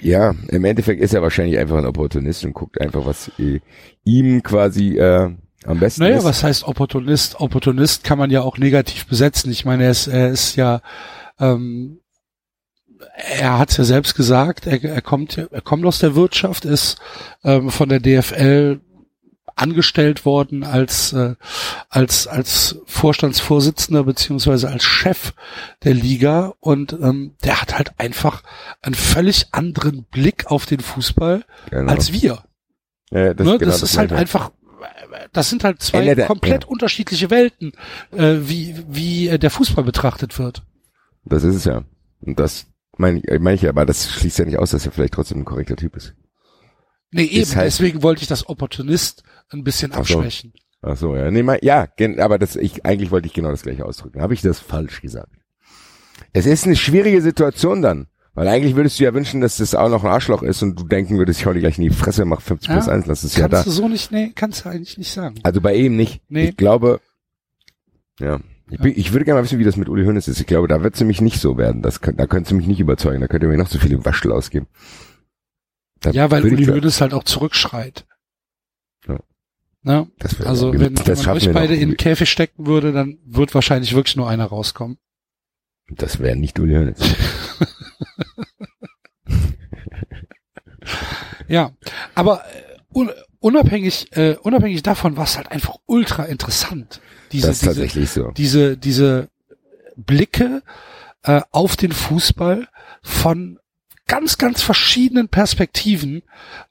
ja, 0.00 0.34
im 0.48 0.64
Endeffekt 0.64 1.02
ist 1.02 1.12
er 1.12 1.22
wahrscheinlich 1.22 1.58
einfach 1.58 1.76
ein 1.76 1.86
Opportunist 1.86 2.44
und 2.44 2.52
guckt 2.52 2.80
einfach, 2.80 3.04
was 3.04 3.32
äh, 3.40 3.60
ihm 4.04 4.44
quasi 4.44 4.98
äh, 4.98 5.34
am 5.66 5.80
besten 5.80 6.02
naja, 6.02 6.18
ist. 6.18 6.24
was 6.24 6.44
heißt 6.44 6.64
Opportunist? 6.68 7.40
Opportunist 7.40 8.04
kann 8.04 8.18
man 8.18 8.30
ja 8.30 8.42
auch 8.42 8.56
negativ 8.56 9.06
besetzen. 9.06 9.50
Ich 9.50 9.64
meine, 9.64 9.84
er 9.84 9.90
ist, 9.90 10.06
er 10.06 10.30
ist 10.30 10.54
ja 10.54 10.80
ähm, 11.40 12.00
er 13.16 13.58
hat 13.58 13.70
es 13.70 13.76
ja 13.76 13.84
selbst 13.84 14.14
gesagt, 14.14 14.66
er, 14.66 14.82
er 14.82 15.02
kommt, 15.02 15.38
er 15.38 15.60
kommt 15.60 15.84
aus 15.84 15.98
der 15.98 16.14
Wirtschaft, 16.14 16.64
ist 16.64 16.98
ähm, 17.42 17.70
von 17.70 17.88
der 17.88 18.00
DFL 18.00 18.80
angestellt 19.56 20.24
worden 20.24 20.64
als 20.64 21.12
äh, 21.12 21.34
als 21.88 22.26
als 22.26 22.80
Vorstandsvorsitzender 22.86 24.02
beziehungsweise 24.04 24.68
als 24.68 24.84
Chef 24.84 25.32
der 25.84 25.94
Liga 25.94 26.54
und 26.60 26.92
ähm, 26.92 27.36
der 27.44 27.60
hat 27.60 27.76
halt 27.78 27.92
einfach 27.98 28.42
einen 28.82 28.96
völlig 28.96 29.48
anderen 29.52 30.04
Blick 30.04 30.50
auf 30.50 30.66
den 30.66 30.80
Fußball 30.80 31.44
genau. 31.70 31.92
als 31.92 32.12
wir. 32.12 32.42
Ja, 33.10 33.32
das, 33.34 33.46
ne? 33.46 33.58
genau, 33.58 33.70
das, 33.70 33.80
das 33.80 33.90
ist 33.90 33.98
halt 33.98 34.12
einfach 34.12 34.50
das 35.32 35.50
sind 35.50 35.64
halt 35.64 35.80
zwei 35.80 36.14
der, 36.14 36.26
komplett 36.26 36.64
ja. 36.64 36.68
unterschiedliche 36.68 37.30
Welten, 37.30 37.72
äh, 38.12 38.36
wie 38.40 38.74
wie 38.88 39.38
der 39.38 39.50
Fußball 39.50 39.84
betrachtet 39.84 40.38
wird. 40.38 40.62
Das 41.24 41.44
ist 41.44 41.54
es 41.54 41.64
ja. 41.64 41.84
Und 42.20 42.40
das 42.40 42.66
meine 42.98 43.20
ich, 43.20 43.40
mein 43.40 43.54
ich 43.54 43.62
ja, 43.62 43.70
aber 43.70 43.86
das 43.86 44.10
schließt 44.10 44.38
ja 44.38 44.44
nicht 44.44 44.58
aus, 44.58 44.70
dass 44.70 44.86
er 44.86 44.92
vielleicht 44.92 45.14
trotzdem 45.14 45.38
ein 45.38 45.44
korrekter 45.44 45.76
Typ 45.76 45.96
ist. 45.96 46.14
Nee, 47.10 47.24
eben, 47.24 47.54
halt, 47.54 47.66
deswegen 47.66 48.02
wollte 48.02 48.22
ich 48.22 48.28
das 48.28 48.48
Opportunist 48.48 49.22
ein 49.50 49.62
bisschen 49.62 49.92
ach 49.92 50.04
so. 50.04 50.18
abschwächen. 50.18 50.52
Ach 50.82 50.96
so, 50.96 51.16
ja. 51.16 51.30
Nee, 51.30 51.42
mal, 51.42 51.58
ja, 51.62 51.88
aber 52.18 52.38
das, 52.38 52.56
ich, 52.56 52.84
eigentlich 52.84 53.10
wollte 53.10 53.28
ich 53.28 53.32
genau 53.32 53.50
das 53.50 53.62
gleiche 53.62 53.84
ausdrücken. 53.84 54.20
Habe 54.20 54.34
ich 54.34 54.42
das 54.42 54.58
falsch 54.58 55.00
gesagt? 55.00 55.32
Es 56.32 56.46
ist 56.46 56.66
eine 56.66 56.76
schwierige 56.76 57.22
Situation 57.22 57.82
dann. 57.82 58.08
Weil 58.34 58.48
eigentlich 58.48 58.74
würdest 58.74 58.98
du 58.98 59.04
ja 59.04 59.14
wünschen, 59.14 59.40
dass 59.40 59.58
das 59.58 59.76
auch 59.76 59.88
noch 59.88 60.02
ein 60.02 60.10
Arschloch 60.10 60.42
ist 60.42 60.60
und 60.62 60.78
du 60.78 60.84
denken 60.84 61.18
würdest, 61.18 61.38
ich 61.38 61.46
hau 61.46 61.52
dir 61.52 61.60
gleich 61.60 61.78
in 61.78 61.84
die 61.84 61.90
Fresse, 61.90 62.24
mach 62.24 62.40
50 62.40 62.68
ja, 62.68 62.74
plus 62.74 62.88
1, 62.88 63.06
lass 63.06 63.22
es 63.22 63.36
ja 63.36 63.46
da. 63.46 63.58
Kannst 63.58 63.68
du 63.68 63.70
so 63.70 63.88
nicht, 63.88 64.10
nee, 64.10 64.32
kannst 64.34 64.64
du 64.64 64.70
eigentlich 64.70 64.98
nicht 64.98 65.12
sagen. 65.12 65.36
Also 65.44 65.60
bei 65.60 65.76
ihm 65.76 65.96
nicht. 65.96 66.20
Nee. 66.28 66.48
Ich 66.48 66.56
glaube, 66.56 67.00
ja, 68.18 68.40
ich, 68.70 68.78
bin, 68.78 68.92
ich 68.96 69.12
würde 69.12 69.24
gerne 69.24 69.40
mal 69.40 69.44
wissen, 69.44 69.58
wie 69.58 69.64
das 69.64 69.76
mit 69.76 69.88
Uli 69.88 70.04
Hoeneß 70.04 70.28
ist. 70.28 70.40
Ich 70.40 70.46
glaube, 70.46 70.68
da 70.68 70.82
wird 70.82 70.94
es 70.94 71.00
nämlich 71.00 71.20
nicht 71.20 71.40
so 71.40 71.58
werden. 71.58 71.82
Das, 71.82 72.00
da 72.00 72.26
könntest 72.26 72.52
du 72.52 72.56
mich 72.56 72.66
nicht 72.66 72.80
überzeugen. 72.80 73.20
Da 73.20 73.28
könnt 73.28 73.42
ihr 73.42 73.48
mir 73.48 73.58
noch 73.58 73.68
so 73.68 73.78
viele 73.78 74.04
Waschel 74.04 74.32
ausgeben. 74.32 74.66
Da 76.00 76.10
ja, 76.10 76.30
weil 76.30 76.44
Uli 76.44 76.64
Hoeneß 76.64 77.00
halt 77.00 77.12
auch 77.14 77.24
zurückschreit. 77.24 78.06
Ja. 79.06 79.18
Na? 79.82 80.06
also 80.44 80.72
ja, 80.72 80.80
wenn, 80.80 80.98
wenn 81.06 81.18
man 81.18 81.28
euch 81.36 81.52
beide 81.52 81.74
in 81.74 81.90
den 81.90 81.96
Käfig 81.96 82.30
stecken 82.30 82.66
würde, 82.66 82.92
dann 82.92 83.18
wird 83.24 83.54
wahrscheinlich 83.54 83.94
wirklich 83.94 84.16
nur 84.16 84.28
einer 84.28 84.46
rauskommen. 84.46 84.98
Das 85.88 86.18
wäre 86.18 86.36
nicht 86.36 86.58
Uli 86.58 86.74
Hoeneß. 86.74 86.98
ja, 91.48 91.72
aber 92.14 92.44
äh, 92.94 93.06
unabhängig, 93.40 94.16
äh, 94.16 94.36
unabhängig 94.36 94.82
davon 94.82 95.18
war 95.18 95.24
es 95.24 95.36
halt 95.36 95.50
einfach 95.50 95.76
ultra 95.84 96.24
interessant. 96.24 97.02
Diese, 97.34 97.48
das 97.48 97.56
ist 97.56 97.64
tatsächlich 97.64 98.04
diese, 98.04 98.20
so. 98.20 98.30
Diese, 98.30 98.76
diese 98.76 99.28
Blicke 99.96 100.62
äh, 101.22 101.40
auf 101.50 101.76
den 101.76 101.92
Fußball 101.92 102.68
von 103.02 103.58
ganz, 104.06 104.38
ganz 104.38 104.62
verschiedenen 104.62 105.28
Perspektiven 105.28 106.22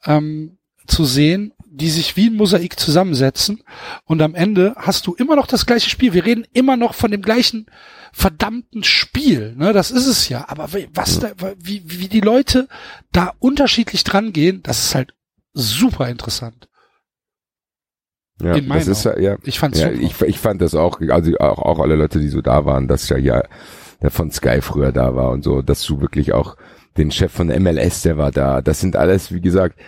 ähm, 0.06 0.58
zu 0.88 1.06
sehen, 1.06 1.54
die 1.66 1.90
sich 1.90 2.16
wie 2.16 2.30
ein 2.30 2.36
Mosaik 2.36 2.80
zusammensetzen. 2.80 3.64
Und 4.06 4.22
am 4.22 4.36
Ende 4.36 4.76
hast 4.78 5.08
du 5.08 5.16
immer 5.16 5.36
noch 5.36 5.48
das 5.48 5.66
gleiche 5.66 5.90
Spiel. 5.90 6.14
Wir 6.14 6.26
reden 6.26 6.46
immer 6.54 6.78
noch 6.78 6.94
von 6.94 7.10
dem 7.10 7.24
gleichen 7.24 7.66
verdammten 8.12 8.84
Spiel. 8.84 9.56
Ne? 9.58 9.74
Das 9.74 9.90
ist 9.90 10.06
es 10.06 10.30
ja. 10.30 10.48
Aber 10.48 10.70
was 10.94 11.20
da, 11.20 11.32
wie, 11.60 11.82
wie 11.86 12.08
die 12.08 12.22
Leute 12.22 12.68
da 13.12 13.34
unterschiedlich 13.40 14.04
dran 14.04 14.34
gehen, 14.34 14.62
das 14.62 14.86
ist 14.86 14.96
halt 14.96 15.14
super 15.54 16.10
interessant. 16.10 16.70
Ja, 18.42 18.60
das 18.60 18.88
ist 18.88 19.06
ja. 19.06 19.38
Ich 19.44 19.60
fand's 19.60 19.80
ja, 19.80 19.90
ich, 19.92 20.20
ich 20.22 20.40
fand 20.40 20.62
das 20.62 20.76
auch, 20.76 21.00
also 21.10 21.38
auch, 21.38 21.60
auch 21.60 21.80
alle 21.80 21.96
Leute, 21.96 22.20
die 22.20 22.30
so 22.30 22.42
da 22.42 22.66
waren, 22.66 22.88
dass 22.88 23.10
ja 23.10 23.18
ja 23.18 23.44
der 24.02 24.12
von 24.12 24.32
Sky 24.32 24.62
früher 24.62 24.92
da 24.92 25.16
war 25.16 25.32
und 25.32 25.44
so, 25.44 25.62
dass 25.62 25.84
du 25.84 26.02
wirklich 26.02 26.34
auch 26.34 26.58
den 26.98 27.12
Chef 27.12 27.32
von 27.32 27.48
MLS, 27.48 28.02
der 28.02 28.18
war 28.18 28.32
da. 28.32 28.62
Das 28.62 28.80
sind 28.80 28.96
alles, 28.96 29.32
wie 29.32 29.42
gesagt, 29.42 29.80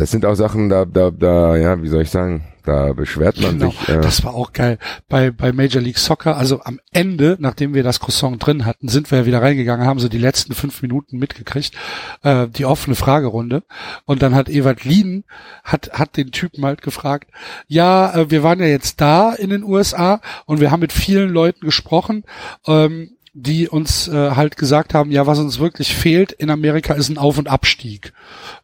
Das 0.00 0.10
sind 0.10 0.24
auch 0.24 0.34
Sachen, 0.34 0.70
da, 0.70 0.86
da, 0.86 1.10
da, 1.10 1.58
ja, 1.58 1.82
wie 1.82 1.88
soll 1.88 2.00
ich 2.00 2.10
sagen, 2.10 2.42
da 2.64 2.94
beschwert 2.94 3.38
man 3.38 3.58
Genau, 3.58 3.70
sich. 3.70 3.88
Äh, 3.90 4.00
das 4.00 4.24
war 4.24 4.32
auch 4.32 4.54
geil. 4.54 4.78
Bei, 5.10 5.30
bei 5.30 5.52
Major 5.52 5.82
League 5.82 5.98
Soccer, 5.98 6.38
also 6.38 6.62
am 6.62 6.80
Ende, 6.90 7.36
nachdem 7.38 7.74
wir 7.74 7.82
das 7.82 8.00
Croissant 8.00 8.44
drin 8.44 8.64
hatten, 8.64 8.88
sind 8.88 9.10
wir 9.10 9.18
ja 9.18 9.26
wieder 9.26 9.42
reingegangen, 9.42 9.86
haben 9.86 10.00
so 10.00 10.08
die 10.08 10.16
letzten 10.16 10.54
fünf 10.54 10.80
Minuten 10.80 11.18
mitgekriegt, 11.18 11.74
äh, 12.22 12.48
die 12.48 12.64
offene 12.64 12.96
Fragerunde. 12.96 13.62
Und 14.06 14.22
dann 14.22 14.34
hat 14.34 14.48
Ewald 14.48 14.84
Lien, 14.84 15.24
hat, 15.64 15.90
hat 15.92 16.16
den 16.16 16.32
Typen 16.32 16.64
halt 16.64 16.80
gefragt, 16.80 17.30
ja, 17.68 18.14
äh, 18.14 18.30
wir 18.30 18.42
waren 18.42 18.58
ja 18.58 18.66
jetzt 18.66 19.02
da 19.02 19.34
in 19.34 19.50
den 19.50 19.62
USA 19.62 20.22
und 20.46 20.60
wir 20.60 20.70
haben 20.70 20.80
mit 20.80 20.94
vielen 20.94 21.28
Leuten 21.28 21.66
gesprochen, 21.66 22.24
ähm, 22.66 23.10
die 23.32 23.68
uns 23.68 24.08
äh, 24.08 24.32
halt 24.32 24.56
gesagt 24.56 24.94
haben, 24.94 25.10
ja, 25.10 25.26
was 25.26 25.38
uns 25.38 25.58
wirklich 25.58 25.94
fehlt 25.94 26.32
in 26.32 26.50
Amerika 26.50 26.94
ist 26.94 27.08
ein 27.08 27.18
Auf- 27.18 27.38
und 27.38 27.48
Abstieg. 27.48 28.12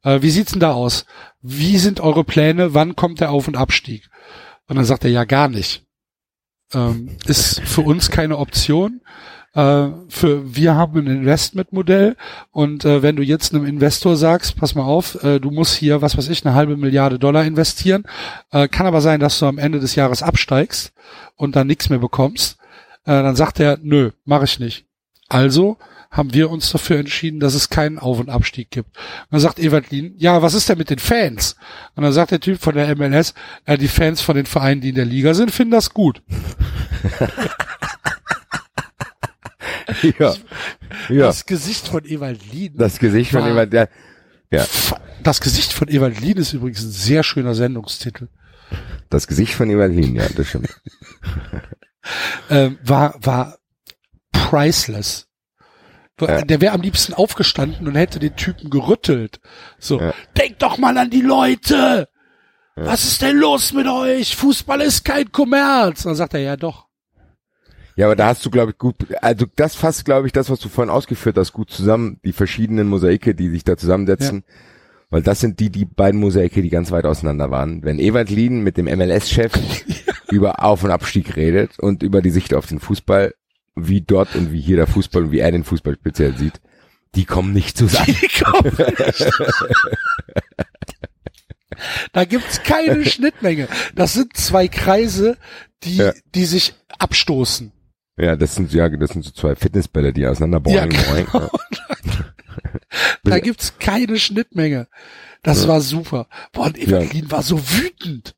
Äh, 0.03 0.23
wie 0.23 0.31
sieht's 0.31 0.53
denn 0.53 0.61
da 0.61 0.73
aus? 0.73 1.07
Wie 1.41 1.79
sind 1.79 2.01
eure 2.01 2.25
Pläne? 2.25 2.75
Wann 2.75 2.97
kommt 2.97 3.21
der 3.21 3.31
Auf- 3.31 3.49
und 3.49 3.57
Abstieg? 3.57 4.09
Und 4.69 4.77
dann 4.77 4.85
sagt 4.85 5.05
er, 5.05 5.11
ja, 5.11 5.25
gar 5.25 5.49
nicht. 5.49 5.85
Ähm, 6.75 7.17
ist 7.27 7.61
für 7.61 7.83
uns 7.83 8.11
keine 8.11 8.39
Option. 8.39 9.01
Äh, 9.55 9.89
für 10.09 10.55
wir 10.57 10.75
haben 10.75 10.99
ein 10.99 11.07
Investmentmodell 11.07 12.17
und 12.51 12.85
äh, 12.85 13.03
wenn 13.03 13.17
du 13.17 13.23
jetzt 13.23 13.55
einem 13.55 13.65
Investor 13.65 14.17
sagst, 14.17 14.57
pass 14.57 14.75
mal 14.75 14.85
auf, 14.85 15.23
äh, 15.25 15.39
du 15.39 15.51
musst 15.51 15.77
hier, 15.77 16.03
was 16.03 16.19
weiß 16.19 16.29
ich, 16.29 16.45
eine 16.45 16.55
halbe 16.55 16.77
Milliarde 16.77 17.19
Dollar 17.19 17.45
investieren, 17.45 18.05
äh, 18.51 18.69
kann 18.69 18.87
aber 18.87 19.01
sein, 19.01 19.19
dass 19.19 19.39
du 19.39 19.47
am 19.47 19.57
Ende 19.57 19.81
des 19.81 19.95
Jahres 19.95 20.23
absteigst 20.23 20.93
und 21.37 21.57
dann 21.57 21.69
nichts 21.69 21.89
mehr 21.89 22.01
bekommst, 22.01 22.59
äh, 23.07 23.23
dann 23.23 23.37
sagt 23.37 23.59
er, 23.61 23.79
nö, 23.83 24.11
mache 24.25 24.45
ich 24.45 24.59
nicht. 24.61 24.85
Also 25.29 25.79
haben 26.11 26.33
wir 26.33 26.51
uns 26.51 26.71
dafür 26.71 26.99
entschieden, 26.99 27.41
dass 27.41 27.55
es 27.55 27.69
keinen 27.69 27.99
Auf- 27.99 28.21
und 28.21 28.31
Abstieg 28.31 28.71
gibt. 28.71 28.97
Und 28.97 29.27
dann 29.33 29.41
sagt 29.41 29.59
Ewald 29.59 29.91
Lien, 29.91 30.15
ja, 30.19 30.41
was 30.43 30.55
ist 30.55 30.69
denn 30.69 30.79
mit 30.79 30.91
den 30.91 30.99
Fans? 30.99 31.57
Und 31.95 32.05
dann 32.05 32.13
sagt 32.13 32.31
der 32.31 32.41
Typ 32.41 32.61
von 32.61 32.75
der 32.75 32.95
MLS, 32.97 33.35
ja, 33.67 33.77
die 33.77 33.89
Fans 33.89 34.21
von 34.21 34.37
den 34.37 34.47
Vereinen, 34.47 34.81
die 34.81 34.91
in 34.91 34.95
der 34.95 35.05
Liga 35.05 35.35
sind, 35.35 35.51
finden 35.51 35.73
das 35.73 35.91
gut. 35.91 36.23
ja. 40.19 40.35
ja. 41.09 41.27
Das 41.27 41.47
Gesicht 41.47 41.89
von 41.89 42.05
Ewald 42.05 42.41
Lien. 42.53 42.75
Das 42.77 42.99
Gesicht 42.99 43.33
von 43.33 43.45
jemand, 43.45 43.73
der, 43.73 43.89
ja, 44.51 44.65
Das 45.23 45.41
Gesicht 45.41 45.73
von 45.73 45.89
Ewald 45.89 46.21
Lien 46.21 46.37
ist 46.39 46.53
übrigens 46.53 46.83
ein 46.83 46.91
sehr 46.91 47.23
schöner 47.25 47.55
Sendungstitel. 47.55 48.29
das 49.11 49.27
Gesicht 49.27 49.55
von 49.55 49.69
Evalin, 49.71 50.15
ja, 50.15 50.27
das 50.35 50.49
stimmt. 50.49 50.69
Ähm, 52.51 52.79
war, 52.83 53.15
war 53.21 53.59
priceless. 54.33 55.27
Ja. 56.21 56.43
Der 56.43 56.61
wäre 56.61 56.73
am 56.75 56.81
liebsten 56.81 57.13
aufgestanden 57.13 57.87
und 57.87 57.95
hätte 57.95 58.19
den 58.19 58.37
Typen 58.37 58.71
gerüttelt. 58.71 59.41
So, 59.79 60.01
Ja. 60.01 60.15
denk 60.37 60.59
doch 60.61 60.79
mal 60.79 60.97
an 60.97 61.11
die 61.11 61.21
Leute! 61.21 62.09
Was 62.79 63.05
ist 63.05 63.23
denn 63.23 63.39
los 63.39 63.73
mit 63.73 63.87
euch? 63.87 64.37
Fußball 64.37 64.83
ist 64.83 65.03
kein 65.05 65.33
Kommerz. 65.33 66.03
Dann 66.03 66.15
sagt 66.15 66.35
er, 66.35 66.41
ja 66.41 66.57
doch. 66.57 66.87
Ja, 67.97 68.05
aber 68.05 68.17
da 68.17 68.27
hast 68.27 68.45
du, 68.45 68.51
glaube 68.51 68.73
ich, 68.73 68.79
gut, 68.79 68.97
also 69.23 69.47
das 69.57 69.75
fasst, 69.75 70.05
glaube 70.05 70.27
ich, 70.27 70.33
das, 70.35 70.51
was 70.51 70.61
du 70.61 70.69
vorhin 70.69 70.91
ausgeführt 70.93 71.39
hast, 71.39 71.55
gut 71.55 71.71
zusammen, 71.71 72.21
die 72.27 72.35
verschiedenen 72.35 72.89
Mosaike, 72.89 73.35
die 73.35 73.49
sich 73.49 73.65
da 73.65 73.79
zusammensetzen. 73.79 74.45
Weil 75.09 75.23
das 75.23 75.41
sind 75.41 75.61
die, 75.61 75.71
die 75.71 75.87
beiden 75.87 76.21
Mosaike, 76.21 76.61
die 76.61 76.69
ganz 76.69 76.91
weit 76.91 77.07
auseinander 77.07 77.51
waren. 77.51 77.83
Wenn 77.83 77.99
Ewald 77.99 78.29
Lien 78.29 78.61
mit 78.61 78.77
dem 78.77 78.85
MLS-Chef 78.87 79.53
über 80.31 80.63
Auf- 80.65 80.85
und 80.85 80.91
Abstieg 80.91 81.37
redet 81.37 81.79
und 81.79 82.03
über 82.03 82.23
die 82.23 82.31
Sicht 82.31 82.55
auf 82.55 82.67
den 82.67 82.81
Fußball, 82.81 83.35
wie 83.75 84.01
dort 84.01 84.35
und 84.35 84.53
wie 84.53 84.61
hier 84.61 84.77
der 84.77 84.87
Fußball 84.87 85.25
und 85.25 85.33
wie 85.33 85.39
er 85.41 85.53
den 85.53 85.65
Fußball 85.65 85.95
speziell 85.95 86.37
sieht, 86.37 86.61
die 87.15 87.25
kommen 87.25 87.53
nicht 87.53 87.77
zusammen. 87.79 88.07
Die 88.21 88.43
kommen 88.45 88.77
nicht. 88.77 89.31
Da 92.13 92.25
gibt's 92.25 92.63
keine 92.63 93.05
Schnittmenge. 93.05 93.69
Das 93.95 94.15
sind 94.15 94.35
zwei 94.37 94.67
Kreise, 94.69 95.37
die, 95.83 95.97
Ja. 95.97 96.13
die 96.35 96.47
sich 96.47 96.75
abstoßen. 96.99 97.73
Ja, 98.19 98.35
das 98.37 98.55
sind 98.55 98.73
ja, 98.73 98.89
das 98.89 99.11
sind 99.11 99.25
so 99.27 99.31
zwei 99.33 99.55
Fitnessbälle, 99.55 100.13
die 100.15 100.27
auseinander 100.27 100.71
Ja, 100.71 100.87
boing, 100.87 100.97
boing. 101.05 101.27
genau. 101.31 101.51
Da 103.25 103.41
gibt's 103.41 103.79
keine 103.79 104.19
Schnittmenge. 104.19 104.89
Das 105.43 105.63
Ja. 105.65 105.69
war 105.69 105.81
super. 105.83 106.29
Boah, 106.53 106.67
und 106.67 106.79
Evelyn 106.79 107.31
war 107.31 107.43
so 107.43 107.61
wütend. 107.61 108.35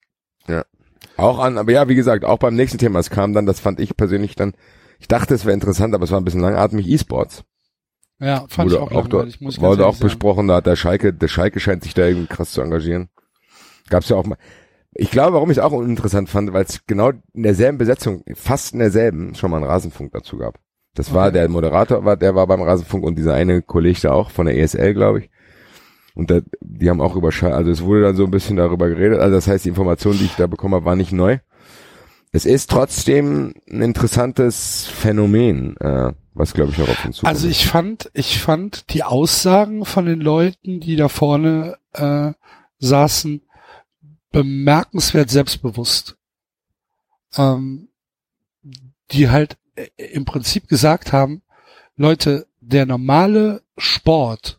Auch 1.18 1.38
an, 1.40 1.58
aber 1.58 1.72
ja, 1.72 1.88
wie 1.88 1.94
gesagt, 1.94 2.24
auch 2.24 2.38
beim 2.38 2.54
nächsten 2.54 2.78
Thema, 2.78 2.98
es 3.00 3.10
kam 3.10 3.32
dann, 3.32 3.44
das 3.46 3.60
fand 3.60 3.80
ich 3.80 3.96
persönlich 3.96 4.36
dann, 4.36 4.54
ich 5.00 5.08
dachte, 5.08 5.34
es 5.34 5.44
wäre 5.44 5.54
interessant, 5.54 5.94
aber 5.94 6.04
es 6.04 6.10
war 6.10 6.20
ein 6.20 6.24
bisschen 6.24 6.40
langatmig, 6.40 6.88
E-Sports. 6.88 7.44
Ja, 8.20 8.46
fand 8.48 8.70
Wurde 8.70 8.74
ich 8.76 8.80
auch, 8.80 8.92
auch, 8.92 9.08
dort, 9.08 9.28
ich 9.28 9.40
wurde 9.60 9.86
auch 9.86 9.94
sagen. 9.94 10.02
besprochen, 10.04 10.48
da 10.48 10.56
hat 10.56 10.66
der 10.66 10.76
Schalke, 10.76 11.12
der 11.12 11.28
Schalke 11.28 11.60
scheint 11.60 11.84
sich 11.84 11.94
da 11.94 12.06
irgendwie 12.06 12.26
krass 12.26 12.50
zu 12.52 12.62
engagieren. 12.62 13.08
Gab's 13.90 14.08
ja 14.08 14.16
auch 14.16 14.26
mal. 14.26 14.38
Ich 14.94 15.10
glaube, 15.10 15.34
warum 15.34 15.50
ich 15.50 15.58
es 15.58 15.62
auch 15.62 15.72
uninteressant 15.72 16.28
fand, 16.28 16.52
weil 16.52 16.64
es 16.64 16.84
genau 16.86 17.10
in 17.32 17.42
derselben 17.42 17.78
Besetzung, 17.78 18.24
fast 18.34 18.72
in 18.72 18.80
derselben, 18.80 19.34
schon 19.34 19.50
mal 19.50 19.58
einen 19.58 19.66
Rasenfunk 19.66 20.12
dazu 20.12 20.36
gab. 20.38 20.58
Das 20.94 21.14
war 21.14 21.26
Okay. 21.28 21.34
der 21.34 21.48
Moderator, 21.48 22.04
war, 22.04 22.16
der 22.16 22.34
war 22.34 22.46
beim 22.48 22.62
Rasenfunk 22.62 23.04
und 23.04 23.16
dieser 23.16 23.34
eine 23.34 23.62
Kollege 23.62 24.00
da 24.02 24.12
auch 24.12 24.30
von 24.30 24.46
der 24.46 24.58
ESL, 24.58 24.94
glaube 24.94 25.20
ich. 25.20 25.30
Und 26.18 26.32
da, 26.32 26.40
die 26.60 26.90
haben 26.90 27.00
auch 27.00 27.14
über 27.14 27.28
also 27.28 27.70
es 27.70 27.80
wurde 27.80 28.02
dann 28.02 28.16
so 28.16 28.24
ein 28.24 28.32
bisschen 28.32 28.56
darüber 28.56 28.88
geredet. 28.88 29.20
Also 29.20 29.36
das 29.36 29.46
heißt, 29.46 29.64
die 29.64 29.68
Information, 29.68 30.18
die 30.18 30.24
ich 30.24 30.34
da 30.34 30.48
bekommen 30.48 30.74
habe, 30.74 30.84
war 30.84 30.96
nicht 30.96 31.12
neu. 31.12 31.38
Es 32.32 32.44
ist 32.44 32.70
trotzdem 32.70 33.54
ein 33.70 33.82
interessantes 33.82 34.84
Phänomen, 34.86 35.76
äh, 35.76 36.12
was 36.34 36.54
glaube 36.54 36.72
ich 36.72 36.78
noch 36.78 36.88
auf 36.88 37.04
uns 37.04 37.18
zukommt. 37.18 37.32
Also 37.32 37.46
ich 37.46 37.68
fand, 37.68 38.10
ich 38.14 38.40
fand 38.40 38.92
die 38.92 39.04
Aussagen 39.04 39.84
von 39.84 40.06
den 40.06 40.20
Leuten, 40.20 40.80
die 40.80 40.96
da 40.96 41.08
vorne 41.08 41.78
äh, 41.92 42.32
saßen, 42.80 43.42
bemerkenswert 44.32 45.30
selbstbewusst. 45.30 46.16
Ähm, 47.36 47.90
die 49.12 49.30
halt 49.30 49.56
äh, 49.76 49.86
im 49.98 50.24
Prinzip 50.24 50.66
gesagt 50.66 51.12
haben, 51.12 51.42
Leute, 51.94 52.48
der 52.60 52.86
normale 52.86 53.62
Sport, 53.76 54.57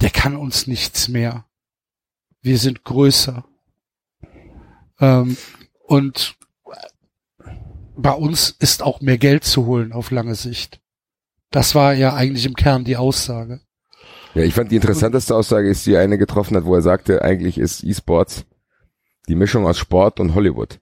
der 0.00 0.10
kann 0.10 0.36
uns 0.36 0.66
nichts 0.66 1.08
mehr. 1.08 1.46
Wir 2.42 2.58
sind 2.58 2.84
größer. 2.84 3.44
Ähm, 5.00 5.36
und 5.86 6.36
bei 7.96 8.12
uns 8.12 8.50
ist 8.50 8.82
auch 8.82 9.00
mehr 9.00 9.18
Geld 9.18 9.44
zu 9.44 9.66
holen 9.66 9.92
auf 9.92 10.10
lange 10.10 10.34
Sicht. 10.34 10.80
Das 11.50 11.74
war 11.74 11.94
ja 11.94 12.14
eigentlich 12.14 12.46
im 12.46 12.54
Kern 12.54 12.84
die 12.84 12.96
Aussage. 12.96 13.60
Ja, 14.34 14.42
ich 14.42 14.54
fand 14.54 14.72
die 14.72 14.76
interessanteste 14.76 15.34
Aussage 15.34 15.68
ist, 15.68 15.86
die 15.86 15.96
eine 15.96 16.18
getroffen 16.18 16.56
hat, 16.56 16.64
wo 16.64 16.74
er 16.74 16.82
sagte, 16.82 17.22
eigentlich 17.22 17.56
ist 17.56 17.84
E-Sports 17.84 18.44
die 19.28 19.36
Mischung 19.36 19.66
aus 19.66 19.78
Sport 19.78 20.20
und 20.20 20.34
Hollywood. 20.34 20.80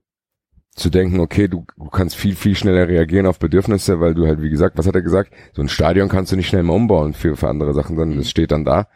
Zu 0.75 0.89
denken, 0.89 1.21
okay, 1.21 1.49
du, 1.49 1.67
du 1.77 1.91
kannst 1.91 2.17
viel, 2.17 2.35
viel 2.35 2.57
schneller 2.57 2.89
reagieren 2.89 3.27
auf 3.27 3.39
Bedürfnisse, 3.39 4.01
weil 4.01 4.15
du 4.15 4.27
halt, 4.27 4.41
wie 4.41 4.49
gesagt, 4.49 4.79
was 4.79 4.87
hat 4.87 4.95
er 4.95 5.03
gesagt? 5.03 5.33
So 5.53 5.61
ein 5.61 5.69
Stadion 5.69 6.09
kannst 6.09 6.33
du 6.33 6.37
nicht 6.37 6.49
schnell 6.49 6.63
mal 6.63 6.75
umbauen 6.75 7.13
für, 7.13 7.37
für 7.37 7.49
andere 7.49 7.75
Sachen, 7.75 7.97
sondern 7.97 8.19
es 8.19 8.31
steht 8.31 8.53
dann 8.53 8.65
da. 8.65 8.89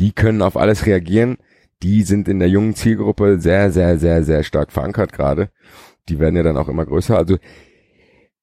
Die 0.00 0.10
können 0.12 0.42
auf 0.42 0.56
alles 0.56 0.86
reagieren. 0.86 1.38
Die 1.82 2.02
sind 2.02 2.26
in 2.26 2.40
der 2.40 2.48
jungen 2.48 2.74
Zielgruppe 2.74 3.40
sehr, 3.40 3.70
sehr, 3.70 3.98
sehr, 3.98 4.24
sehr 4.24 4.42
stark 4.42 4.72
verankert 4.72 5.12
gerade. 5.12 5.50
Die 6.08 6.18
werden 6.18 6.34
ja 6.34 6.42
dann 6.42 6.56
auch 6.56 6.68
immer 6.68 6.84
größer. 6.84 7.16
Also 7.16 7.38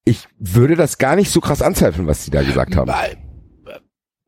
ich 0.06 0.26
würde 0.40 0.76
das 0.76 0.98
gar 0.98 1.18
nicht 1.18 1.30
so 1.30 1.42
krass 1.42 1.62
anzweifeln, 1.62 2.08
was 2.08 2.24
die 2.24 2.32
da 2.32 2.42
gesagt 2.42 2.78
haben. 2.78 2.90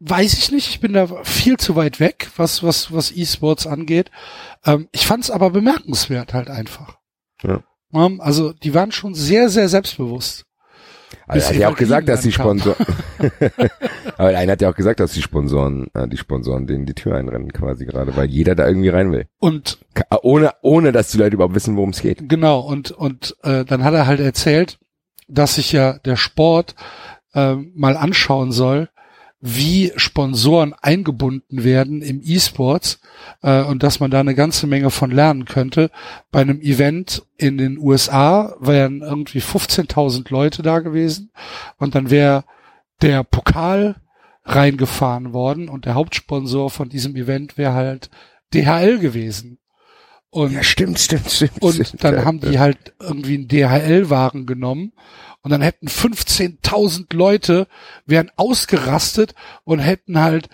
Weiß 0.02 0.34
ich 0.34 0.52
nicht, 0.52 0.70
ich 0.70 0.80
bin 0.80 0.94
da 0.94 1.24
viel 1.24 1.58
zu 1.58 1.76
weit 1.76 2.00
weg, 2.00 2.30
was, 2.36 2.64
was, 2.64 2.94
was 2.94 3.12
E-Sports 3.12 3.68
angeht. 3.68 4.12
Ähm, 4.66 4.88
ich 4.92 5.06
fand 5.06 5.24
es 5.24 5.32
aber 5.32 5.50
bemerkenswert 5.50 6.34
halt 6.34 6.50
einfach. 6.50 6.98
Ja. 7.42 7.64
Also 7.92 8.54
die 8.54 8.74
waren 8.74 8.92
schon 8.92 9.16
sehr, 9.16 9.50
sehr 9.50 9.70
selbstbewusst. 9.70 10.46
Also 11.28 11.46
er 11.46 11.50
hat 11.50 11.62
ja 11.62 11.70
auch 11.70 11.78
gesagt, 11.78 12.10
dass 12.10 12.22
die. 12.22 12.32
Sponsoren, 12.32 12.76
aber 14.18 14.30
der 14.30 14.40
eine 14.40 14.52
hat 14.52 14.62
ja 14.62 14.70
auch 14.70 14.76
gesagt, 14.76 15.00
dass 15.00 15.12
die 15.12 15.22
Sponsoren, 15.22 15.88
äh, 15.94 16.08
die 16.08 16.18
Sponsoren 16.18 16.68
denen 16.68 16.86
die 16.86 16.94
Tür 16.94 17.16
einrennen 17.16 17.54
quasi 17.54 17.86
gerade, 17.86 18.16
weil 18.16 18.30
jeder 18.30 18.56
da 18.56 18.68
irgendwie 18.68 18.90
rein 18.90 19.12
will. 19.12 19.28
Und 19.40 19.80
Ohne, 20.24 20.54
ohne 20.62 20.92
dass 20.92 21.12
die 21.12 21.18
Leute 21.18 21.36
überhaupt 21.36 21.56
wissen, 21.56 21.76
worum 21.76 21.92
es 21.92 22.02
geht. 22.02 22.28
Genau, 22.28 22.60
und, 22.62 22.92
und 22.92 23.36
äh, 23.44 23.64
dann 23.66 23.84
hat 23.84 23.94
er 23.94 24.08
halt 24.08 24.20
erzählt, 24.20 24.80
dass 25.28 25.56
sich 25.56 25.72
ja 25.72 26.00
der 26.00 26.16
Sport 26.16 26.76
äh, 27.34 27.56
mal 27.56 27.96
anschauen 27.96 28.52
soll, 28.52 28.90
wie 29.42 29.94
Sponsoren 29.96 30.74
eingebunden 30.82 31.64
werden 31.64 32.02
im 32.02 32.22
E-Sports 32.24 33.00
äh, 33.42 33.64
und 33.64 33.84
dass 33.84 34.00
man 34.00 34.12
da 34.12 34.20
eine 34.20 34.36
ganze 34.36 34.68
Menge 34.68 34.90
von 34.90 35.12
lernen 35.12 35.46
könnte. 35.46 35.92
Bei 36.32 36.42
einem 36.42 36.60
Event 36.62 37.24
in 37.38 37.58
den 37.58 37.78
USA 37.78 38.56
wären 38.60 39.02
irgendwie 39.02 39.40
15.000 39.40 40.30
Leute 40.30 40.62
da 40.62 40.80
gewesen 40.80 41.32
und 41.78 41.96
dann 41.96 42.10
wäre 42.10 42.44
der 43.02 43.24
Pokal 43.24 43.96
reingefahren 44.44 45.32
worden 45.32 45.70
und 45.70 45.86
der 45.86 45.94
Hauptsponsor 45.96 46.70
von 46.70 46.90
diesem 46.90 47.16
Event 47.16 47.58
wäre 47.58 47.74
halt 47.74 48.10
DHL 48.54 49.00
gewesen. 49.00 49.60
Und 50.32 50.64
stimmt, 50.64 51.00
stimmt, 51.00 51.32
stimmt. 51.32 51.62
und 51.62 51.74
stimmt, 51.74 52.04
dann 52.04 52.16
ja, 52.16 52.26
haben 52.26 52.40
die 52.40 52.54
ja. 52.54 52.60
halt 52.60 52.94
irgendwie 53.00 53.36
einen 53.36 53.48
DHL-Wagen 53.48 54.46
genommen 54.46 54.94
und 55.42 55.52
dann 55.52 55.62
hätten 55.62 55.88
15.000 55.88 57.16
Leute 57.16 57.68
wären 58.06 58.32
ausgerastet 58.36 59.36
und 59.64 59.80
hätten 59.80 60.20
halt 60.20 60.50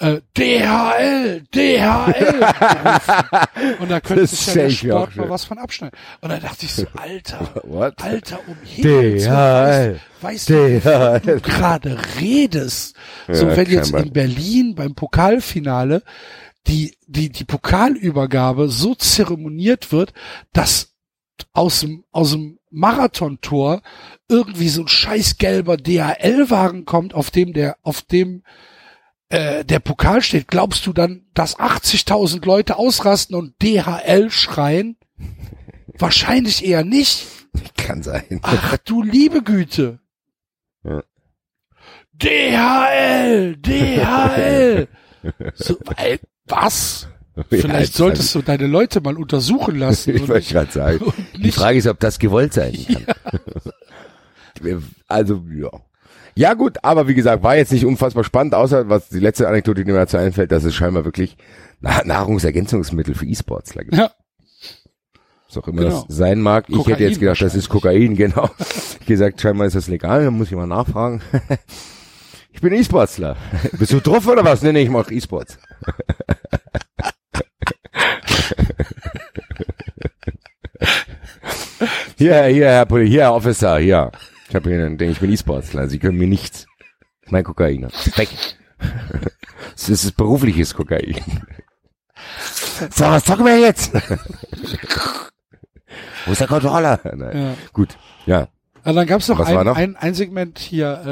äh, 0.00 0.20
DHL, 0.36 1.42
DHL. 1.52 2.46
Und 3.80 3.90
da 3.90 4.00
könnte 4.00 4.28
sich 4.28 4.46
ja 4.46 4.54
der 4.54 4.70
Sport 4.70 5.16
mal 5.16 5.28
was 5.28 5.44
von 5.44 5.58
abschneiden. 5.58 5.98
Und 6.20 6.30
dann 6.30 6.40
dachte 6.40 6.66
ich 6.66 6.72
so, 6.72 6.86
Alter, 6.94 7.50
What? 7.64 8.00
Alter, 8.00 8.38
um 8.46 8.56
Himmels 8.62 9.24
DHL. 9.24 10.00
weißt, 10.20 10.50
du, 10.50 11.20
du 11.24 11.40
gerade 11.40 11.98
redest? 12.20 12.94
So, 13.26 13.48
Ja, 13.48 13.56
wenn 13.56 13.70
jetzt 13.70 13.92
in 13.92 14.12
Berlin 14.12 14.76
beim 14.76 14.94
Pokalfinale 14.94 16.02
die, 16.68 16.96
die, 17.06 17.30
die 17.30 17.44
Pokalübergabe 17.44 18.68
so 18.68 18.94
zeremoniert 18.94 19.90
wird, 19.90 20.12
dass 20.52 20.87
aus 21.52 21.80
dem, 21.80 22.04
aus 22.10 22.32
dem 22.32 22.58
Marathontor 22.70 23.82
irgendwie 24.28 24.68
so 24.68 24.82
ein 24.82 24.88
scheiß 24.88 25.38
gelber 25.38 25.76
DHL-Wagen 25.76 26.84
kommt, 26.84 27.14
auf 27.14 27.30
dem 27.30 27.52
der, 27.52 27.76
auf 27.82 28.02
dem 28.02 28.42
äh, 29.30 29.64
der 29.64 29.80
Pokal 29.80 30.22
steht, 30.22 30.48
glaubst 30.48 30.86
du 30.86 30.92
dann, 30.92 31.26
dass 31.34 31.58
80.000 31.58 32.44
Leute 32.44 32.76
ausrasten 32.76 33.36
und 33.36 33.54
DHL 33.62 34.30
schreien? 34.30 34.96
Wahrscheinlich 35.98 36.64
eher 36.64 36.84
nicht. 36.84 37.26
Kann 37.76 38.02
sein. 38.02 38.40
Ach 38.42 38.76
du 38.78 39.02
liebe 39.02 39.42
Güte. 39.42 40.00
Ja. 40.84 41.02
DHL, 42.12 43.56
DHL. 43.56 44.88
So, 45.54 45.76
ey, 45.96 46.20
was? 46.46 47.08
Vielleicht 47.50 47.94
solltest 47.94 48.34
du 48.34 48.42
deine 48.42 48.66
Leute 48.66 49.00
mal 49.00 49.16
untersuchen 49.16 49.76
lassen. 49.76 50.10
Ich 50.16 50.28
wollte 50.28 50.48
gerade 50.52 50.72
sagen. 50.72 51.12
Die 51.36 51.52
Frage 51.52 51.78
ist, 51.78 51.86
ob 51.86 52.00
das 52.00 52.18
gewollt 52.18 52.52
sein 52.54 52.72
kann. 54.60 54.82
Also, 55.06 55.42
ja. 55.54 55.70
Ja 56.34 56.54
gut, 56.54 56.76
aber 56.84 57.08
wie 57.08 57.14
gesagt, 57.14 57.42
war 57.42 57.56
jetzt 57.56 57.72
nicht 57.72 57.84
unfassbar 57.84 58.22
spannend, 58.22 58.54
außer 58.54 58.88
was 58.88 59.08
die 59.08 59.18
letzte 59.18 59.48
Anekdote, 59.48 59.84
die 59.84 59.90
mir 59.90 59.98
dazu 59.98 60.16
einfällt, 60.18 60.52
dass 60.52 60.62
es 60.64 60.74
scheinbar 60.74 61.04
wirklich 61.04 61.36
Na- 61.80 62.04
Nahrungsergänzungsmittel 62.04 63.14
für 63.16 63.26
E-Sportler 63.26 63.82
gibt. 63.84 63.96
Ja, 63.96 64.10
Was 65.48 65.56
auch 65.58 65.66
immer 65.66 65.82
Genau. 65.82 66.04
das 66.06 66.16
sein 66.16 66.40
mag. 66.40 66.66
Ich 66.68 66.76
Kokain 66.76 66.94
hätte 66.94 67.04
jetzt 67.08 67.18
gedacht, 67.18 67.40
das 67.42 67.56
ist 67.56 67.68
Kokain, 67.68 68.14
genau. 68.14 68.48
Ich 69.00 69.06
gesagt, 69.06 69.40
scheinbar 69.40 69.66
ist 69.66 69.74
das 69.74 69.88
legal, 69.88 70.24
dann 70.24 70.34
muss 70.34 70.48
ich 70.48 70.54
mal 70.56 70.66
nachfragen. 70.68 71.22
Ich 72.52 72.60
bin 72.60 72.72
E-Sportler. 72.72 73.36
Bist 73.78 73.92
du 73.92 74.00
drauf 74.00 74.26
oder 74.28 74.44
was? 74.44 74.62
Nee, 74.62 74.72
nee, 74.72 74.82
ich 74.82 74.90
mach 74.90 75.10
E-Sports. 75.10 75.58
Hier, 82.16 82.44
hier, 82.46 82.66
Herr 82.68 82.86
Poli, 82.86 83.08
hier, 83.08 83.22
Herr 83.22 83.34
Officer, 83.34 83.78
hier. 83.78 84.10
Ich 84.48 84.54
habe 84.54 84.70
hier 84.70 84.84
ein 84.84 84.98
Ding, 84.98 85.10
ich 85.10 85.20
bin 85.20 85.30
E-Sportler. 85.32 85.88
Sie 85.88 85.98
können 85.98 86.18
mir 86.18 86.26
nichts. 86.26 86.66
Mein 87.28 87.44
Kokain. 87.44 87.86
Weg. 88.16 88.28
Das 89.72 89.88
ist 89.88 90.16
berufliches 90.16 90.74
Kokain. 90.74 91.14
So, 92.90 93.04
was 93.04 93.24
zocken 93.24 93.44
wir 93.44 93.58
jetzt? 93.58 93.92
Wo 96.26 96.32
ist 96.32 96.40
der 96.40 96.48
Controller? 96.48 97.00
Ja. 97.34 97.54
Gut, 97.72 97.96
ja. 98.26 98.48
Und 98.84 98.94
dann 98.94 99.06
noch 99.06 99.18
Was 99.18 99.28
war 99.52 99.58
ein, 99.60 99.66
noch? 99.66 99.76
ein, 99.76 99.96
ein 99.96 100.14
Segment 100.14 100.58
hier, 100.58 101.02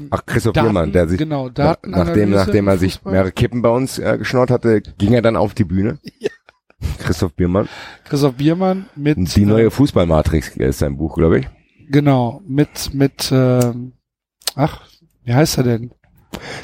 ähm, 0.00 0.08
Ach, 0.10 0.24
Christoph 0.24 0.54
Daten, 0.54 0.66
Biermann, 0.68 0.92
der 0.92 1.08
sich, 1.08 1.18
genau, 1.18 1.46
na- 1.46 1.50
Datenanalyse 1.50 2.06
nachdem, 2.08 2.30
nachdem 2.30 2.68
er 2.68 2.78
sich 2.78 3.04
mehrere 3.04 3.32
Kippen 3.32 3.60
bei 3.60 3.68
uns 3.68 3.98
äh, 3.98 4.16
geschnort 4.18 4.50
hatte, 4.50 4.80
ging 4.80 5.12
er 5.12 5.20
dann 5.22 5.36
auf 5.36 5.52
die 5.54 5.64
Bühne. 5.64 5.98
Christoph 6.98 7.34
Biermann. 7.34 7.68
Christoph 8.04 8.34
Biermann 8.34 8.86
mit 8.94 9.36
die 9.36 9.42
äh, 9.42 9.46
neue 9.46 9.70
Fußballmatrix 9.70 10.56
ist 10.56 10.78
sein 10.78 10.96
Buch, 10.96 11.16
glaube 11.16 11.40
ich. 11.40 11.48
Genau, 11.90 12.42
mit, 12.46 12.92
mit, 12.94 13.30
ähm, 13.32 13.92
ach, 14.54 14.82
wie 15.24 15.32
heißt 15.34 15.58
er 15.58 15.64
denn? 15.64 15.90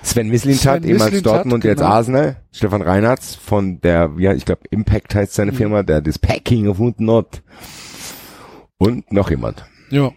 Sven 0.03 0.29
Mislintat, 0.29 0.85
ehemals 0.85 1.23
Dortmund, 1.23 1.65
jetzt 1.65 1.79
genau. 1.79 1.91
Arsenal. 1.91 2.37
Stefan 2.53 2.83
Reinhardt 2.83 3.23
von 3.25 3.81
der, 3.81 4.13
ja, 4.19 4.35
ich 4.35 4.45
glaube, 4.45 4.63
Impact 4.71 5.15
heißt 5.15 5.33
seine 5.35 5.53
Mhm. 5.53 5.57
Firma, 5.57 5.83
der 5.83 6.01
das 6.03 6.19
Packing 6.19 6.67
erfunden 6.67 7.11
hat. 7.11 7.43
Und 8.77 9.11
noch 9.13 9.31
jemand. 9.31 9.65
Ja, 9.91 10.13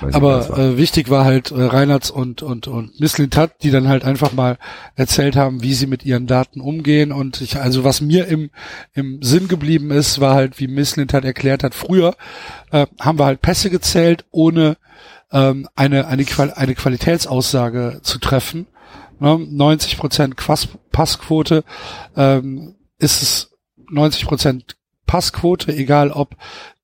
Weiß 0.00 0.14
aber 0.14 0.48
war. 0.48 0.58
äh, 0.58 0.76
wichtig 0.76 1.10
war 1.10 1.24
halt 1.24 1.50
äh, 1.50 1.62
Reinhardt 1.62 2.10
und, 2.10 2.42
und, 2.42 2.68
und 2.68 3.00
Misslintat, 3.00 3.62
die 3.62 3.70
dann 3.70 3.88
halt 3.88 4.04
einfach 4.04 4.32
mal 4.32 4.58
erzählt 4.94 5.36
haben, 5.36 5.62
wie 5.62 5.74
sie 5.74 5.86
mit 5.86 6.04
ihren 6.04 6.26
Daten 6.26 6.60
umgehen 6.60 7.12
und 7.12 7.40
ich, 7.40 7.58
also 7.58 7.84
was 7.84 8.00
mir 8.00 8.26
im, 8.26 8.50
im 8.94 9.22
Sinn 9.22 9.48
geblieben 9.48 9.90
ist, 9.90 10.20
war 10.20 10.34
halt, 10.34 10.58
wie 10.60 10.68
Misslintat 10.68 11.24
erklärt 11.24 11.64
hat, 11.64 11.74
früher 11.74 12.14
äh, 12.70 12.86
haben 13.00 13.18
wir 13.18 13.26
halt 13.26 13.42
Pässe 13.42 13.70
gezählt, 13.70 14.24
ohne 14.30 14.76
ähm, 15.32 15.68
eine, 15.74 16.06
eine, 16.06 16.24
Qual 16.24 16.52
eine 16.52 16.74
Qualitätsaussage 16.74 18.00
zu 18.02 18.18
treffen. 18.18 18.66
Ne? 19.18 19.38
90 19.38 19.96
Prozent 19.96 20.36
Passquote 20.36 21.64
ähm, 22.16 22.74
ist 22.98 23.22
es 23.22 23.50
90 23.90 24.26
Prozent 24.26 24.76
Passquote, 25.06 25.72
egal 25.72 26.10
ob 26.10 26.36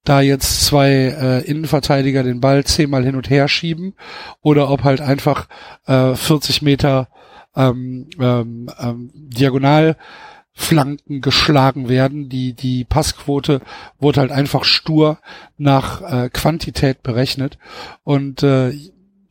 da 0.04 0.20
jetzt 0.20 0.66
zwei 0.66 0.90
äh, 0.90 1.44
Innenverteidiger 1.44 2.22
den 2.22 2.40
Ball 2.40 2.64
zehnmal 2.64 3.04
hin 3.04 3.16
und 3.16 3.30
her 3.30 3.48
schieben 3.48 3.94
oder 4.40 4.70
ob 4.70 4.82
halt 4.82 5.00
einfach 5.00 5.48
äh, 5.86 6.14
40 6.14 6.62
Meter 6.62 7.08
ähm, 7.54 8.08
ähm, 8.18 8.70
ähm, 8.80 9.10
Diagonalflanken 9.14 11.20
geschlagen 11.20 11.88
werden. 11.88 12.28
Die, 12.28 12.54
die 12.54 12.84
Passquote 12.84 13.60
wurde 13.98 14.20
halt 14.20 14.32
einfach 14.32 14.64
stur 14.64 15.18
nach 15.56 16.02
äh, 16.02 16.30
Quantität 16.30 17.02
berechnet. 17.02 17.58
Und 18.02 18.42
äh, 18.42 18.72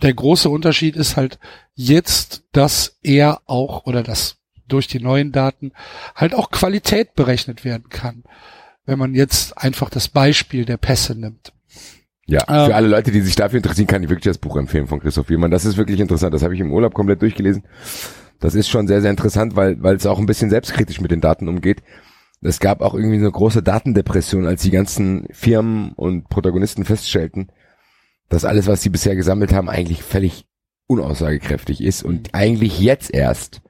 der 0.02 0.14
große 0.14 0.50
Unterschied 0.50 0.96
ist 0.96 1.18
halt 1.18 1.38
jetzt, 1.74 2.44
dass 2.54 2.98
er 3.04 3.42
auch 3.46 3.86
oder 3.86 4.04
dass 4.04 4.38
durch 4.68 4.88
die 4.88 5.02
neuen 5.02 5.34
Daten 5.34 5.74
halt 6.16 6.34
auch 6.34 6.50
Qualität 6.50 7.14
berechnet 7.16 7.66
werden 7.66 7.90
kann 7.90 8.24
wenn 8.92 9.00
man 9.00 9.16
jetzt 9.16 9.58
einfach 9.58 9.90
das 9.90 10.10
Beispiel 10.10 10.66
der 10.66 10.78
Pässe 10.78 11.20
nimmt. 11.20 11.54
Ja, 12.28 12.42
ähm, 12.48 12.68
für 12.68 12.76
alle 12.76 12.88
Leute, 12.88 13.12
die 13.12 13.22
sich 13.22 13.36
dafür 13.36 13.58
interessieren, 13.58 13.88
kann 13.88 14.04
ich 14.04 14.10
wirklich 14.10 14.26
das 14.26 14.38
Buch 14.38 14.58
empfehlen 14.58 14.88
von 14.88 15.00
Christoph 15.00 15.28
Biermann. 15.28 15.50
Das 15.50 15.66
ist 15.66 15.78
wirklich 15.78 16.00
interessant. 16.00 16.34
Das 16.34 16.44
habe 16.44 16.54
ich 16.54 16.60
im 16.60 16.72
Urlaub 16.72 16.94
komplett 16.94 17.22
durchgelesen. 17.22 17.64
Das 18.40 18.54
ist 18.54 18.70
schon 18.70 18.88
sehr, 18.88 19.02
sehr 19.02 19.12
interessant, 19.12 19.56
weil, 19.56 19.82
weil 19.82 19.96
es 19.96 20.06
auch 20.06 20.20
ein 20.20 20.26
bisschen 20.26 20.50
selbstkritisch 20.50 21.00
mit 21.00 21.12
den 21.12 21.22
Daten 21.22 21.48
umgeht. 21.48 21.82
Es 22.42 22.60
gab 22.60 22.82
auch 22.82 22.96
irgendwie 22.96 23.18
eine 23.18 23.32
große 23.32 23.64
Datendepression, 23.64 24.46
als 24.46 24.62
die 24.64 24.72
ganzen 24.72 25.28
Firmen 25.32 25.94
und 25.94 26.28
Protagonisten 26.28 26.86
feststellten, 26.86 27.52
dass 28.30 28.46
alles, 28.46 28.68
was 28.68 28.82
sie 28.82 28.90
bisher 28.90 29.16
gesammelt 29.16 29.54
haben, 29.54 29.70
eigentlich 29.70 30.04
völlig 30.04 30.46
unaussagekräftig 30.88 31.82
ist 31.82 32.04
und 32.04 32.34
eigentlich 32.34 32.80
jetzt 32.80 33.14
erst 33.14 33.62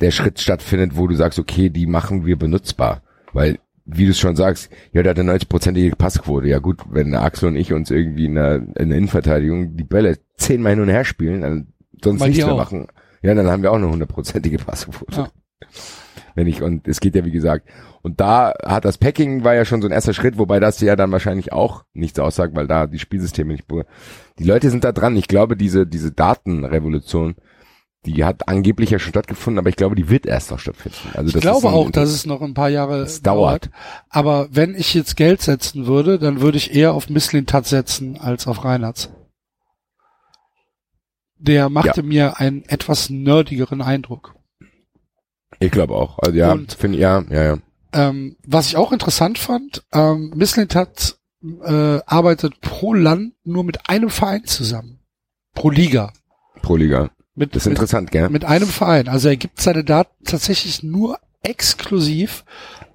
der 0.00 0.10
Schritt 0.10 0.40
stattfindet, 0.40 0.96
wo 0.96 1.06
du 1.06 1.14
sagst, 1.14 1.38
okay, 1.38 1.68
die 1.68 1.86
machen 1.86 2.24
wir 2.24 2.38
benutzbar. 2.38 3.02
Weil, 3.32 3.58
wie 3.92 4.04
du 4.04 4.10
es 4.10 4.18
schon 4.18 4.36
sagst, 4.36 4.70
ja, 4.92 5.02
der 5.02 5.10
hat 5.10 5.18
eine 5.18 5.32
90-prozentige 5.32 5.96
Passquote. 5.96 6.48
Ja 6.48 6.58
gut, 6.58 6.80
wenn 6.90 7.14
Axel 7.14 7.48
und 7.48 7.56
ich 7.56 7.72
uns 7.72 7.90
irgendwie 7.90 8.26
in 8.26 8.34
der, 8.34 8.56
in 8.56 8.88
der 8.88 8.98
Innenverteidigung 8.98 9.76
die 9.76 9.84
Bälle 9.84 10.18
zehnmal 10.36 10.72
hin 10.72 10.82
und 10.82 10.88
her 10.88 11.04
spielen, 11.04 11.40
dann 11.42 11.66
sonst 12.02 12.22
nichts 12.22 12.44
mehr 12.44 12.54
machen. 12.54 12.86
Ja, 13.22 13.34
dann 13.34 13.48
haben 13.48 13.62
wir 13.62 13.70
auch 13.70 13.76
eine 13.76 13.90
hundertprozentige 13.90 14.58
Passquote. 14.58 15.16
Ja. 15.16 15.28
Wenn 16.36 16.46
ich, 16.46 16.62
und 16.62 16.86
es 16.86 17.00
geht 17.00 17.16
ja 17.16 17.24
wie 17.24 17.32
gesagt, 17.32 17.68
und 18.02 18.20
da 18.20 18.54
hat 18.64 18.84
das 18.84 18.98
Packing 18.98 19.44
war 19.44 19.54
ja 19.54 19.64
schon 19.64 19.82
so 19.82 19.88
ein 19.88 19.92
erster 19.92 20.14
Schritt, 20.14 20.38
wobei 20.38 20.60
das 20.60 20.80
ja 20.80 20.96
dann 20.96 21.10
wahrscheinlich 21.10 21.52
auch 21.52 21.84
nichts 21.92 22.18
aussagt, 22.18 22.54
weil 22.54 22.66
da 22.66 22.86
die 22.86 23.00
Spielsysteme 23.00 23.52
nicht, 23.52 23.64
die 24.38 24.44
Leute 24.44 24.70
sind 24.70 24.84
da 24.84 24.92
dran. 24.92 25.16
Ich 25.16 25.28
glaube, 25.28 25.56
diese, 25.56 25.86
diese 25.86 26.12
Datenrevolution, 26.12 27.34
die 28.06 28.24
hat 28.24 28.48
angeblich 28.48 28.90
ja 28.90 28.98
schon 28.98 29.10
stattgefunden, 29.10 29.58
aber 29.58 29.68
ich 29.68 29.76
glaube, 29.76 29.94
die 29.94 30.08
wird 30.08 30.24
erst 30.24 30.50
noch 30.50 30.58
stattfinden. 30.58 31.10
Also 31.14 31.28
Ich 31.28 31.32
das 31.34 31.42
glaube 31.42 31.68
ein- 31.68 31.74
auch, 31.74 31.90
dass 31.90 32.08
es 32.10 32.24
noch 32.24 32.40
ein 32.40 32.54
paar 32.54 32.70
Jahre 32.70 33.00
Es 33.02 33.20
dauert. 33.22 33.70
Aber 34.08 34.48
wenn 34.50 34.74
ich 34.74 34.94
jetzt 34.94 35.16
Geld 35.16 35.42
setzen 35.42 35.86
würde, 35.86 36.18
dann 36.18 36.40
würde 36.40 36.56
ich 36.58 36.74
eher 36.74 36.94
auf 36.94 37.10
Misslintat 37.10 37.66
setzen 37.66 38.16
als 38.18 38.46
auf 38.46 38.64
Reinhardt. 38.64 39.10
Der 41.38 41.68
machte 41.70 42.02
mir 42.02 42.38
einen 42.38 42.64
etwas 42.66 43.08
nerdigeren 43.10 43.80
Eindruck. 43.82 44.34
Ich 45.58 45.70
glaube 45.70 45.94
auch. 45.94 46.18
Also 46.20 46.36
ja, 46.36 46.56
finde 46.78 46.98
ja, 46.98 47.22
ja, 47.30 47.42
ja. 47.44 47.58
Ähm, 47.92 48.36
was 48.46 48.66
ich 48.68 48.76
auch 48.76 48.92
interessant 48.92 49.38
fand, 49.38 49.82
ähm, 49.92 50.32
Misslintat 50.36 51.18
äh, 51.64 52.00
arbeitet 52.06 52.60
pro 52.60 52.94
Land 52.94 53.34
nur 53.44 53.64
mit 53.64 53.88
einem 53.88 54.10
Verein 54.10 54.44
zusammen. 54.44 55.00
Pro 55.54 55.70
Liga. 55.70 56.12
Pro 56.62 56.76
Liga. 56.76 57.10
Mit, 57.40 57.54
Das 57.56 57.62
ist 57.62 57.66
mit, 57.66 57.78
interessant, 57.78 58.10
gell? 58.10 58.28
mit 58.28 58.44
einem 58.44 58.66
Verein. 58.68 59.08
Also 59.08 59.28
er 59.30 59.36
gibt 59.36 59.62
seine 59.62 59.82
Daten 59.82 60.24
tatsächlich 60.24 60.82
nur 60.82 61.18
exklusiv 61.42 62.44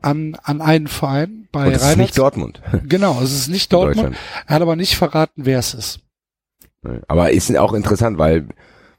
an, 0.04 0.38
an 0.44 0.62
einen 0.62 0.88
Verein. 0.88 1.48
Bei 1.52 1.66
Und 1.66 1.74
das 1.74 1.82
ist 1.82 1.88
Reinhardt- 1.88 1.98
nicht 1.98 2.18
Dortmund. 2.20 2.62
Genau, 2.88 3.20
es 3.22 3.34
ist 3.34 3.48
nicht 3.48 3.74
Dortmund. 3.74 4.16
Er 4.46 4.56
hat 4.56 4.62
aber 4.62 4.76
nicht 4.76 4.96
verraten, 4.98 5.46
wer 5.46 5.58
es 5.58 5.74
ist. 5.74 6.00
Aber 7.08 7.32
ist 7.32 7.58
auch 7.58 7.74
interessant, 7.74 8.20
weil, 8.20 8.48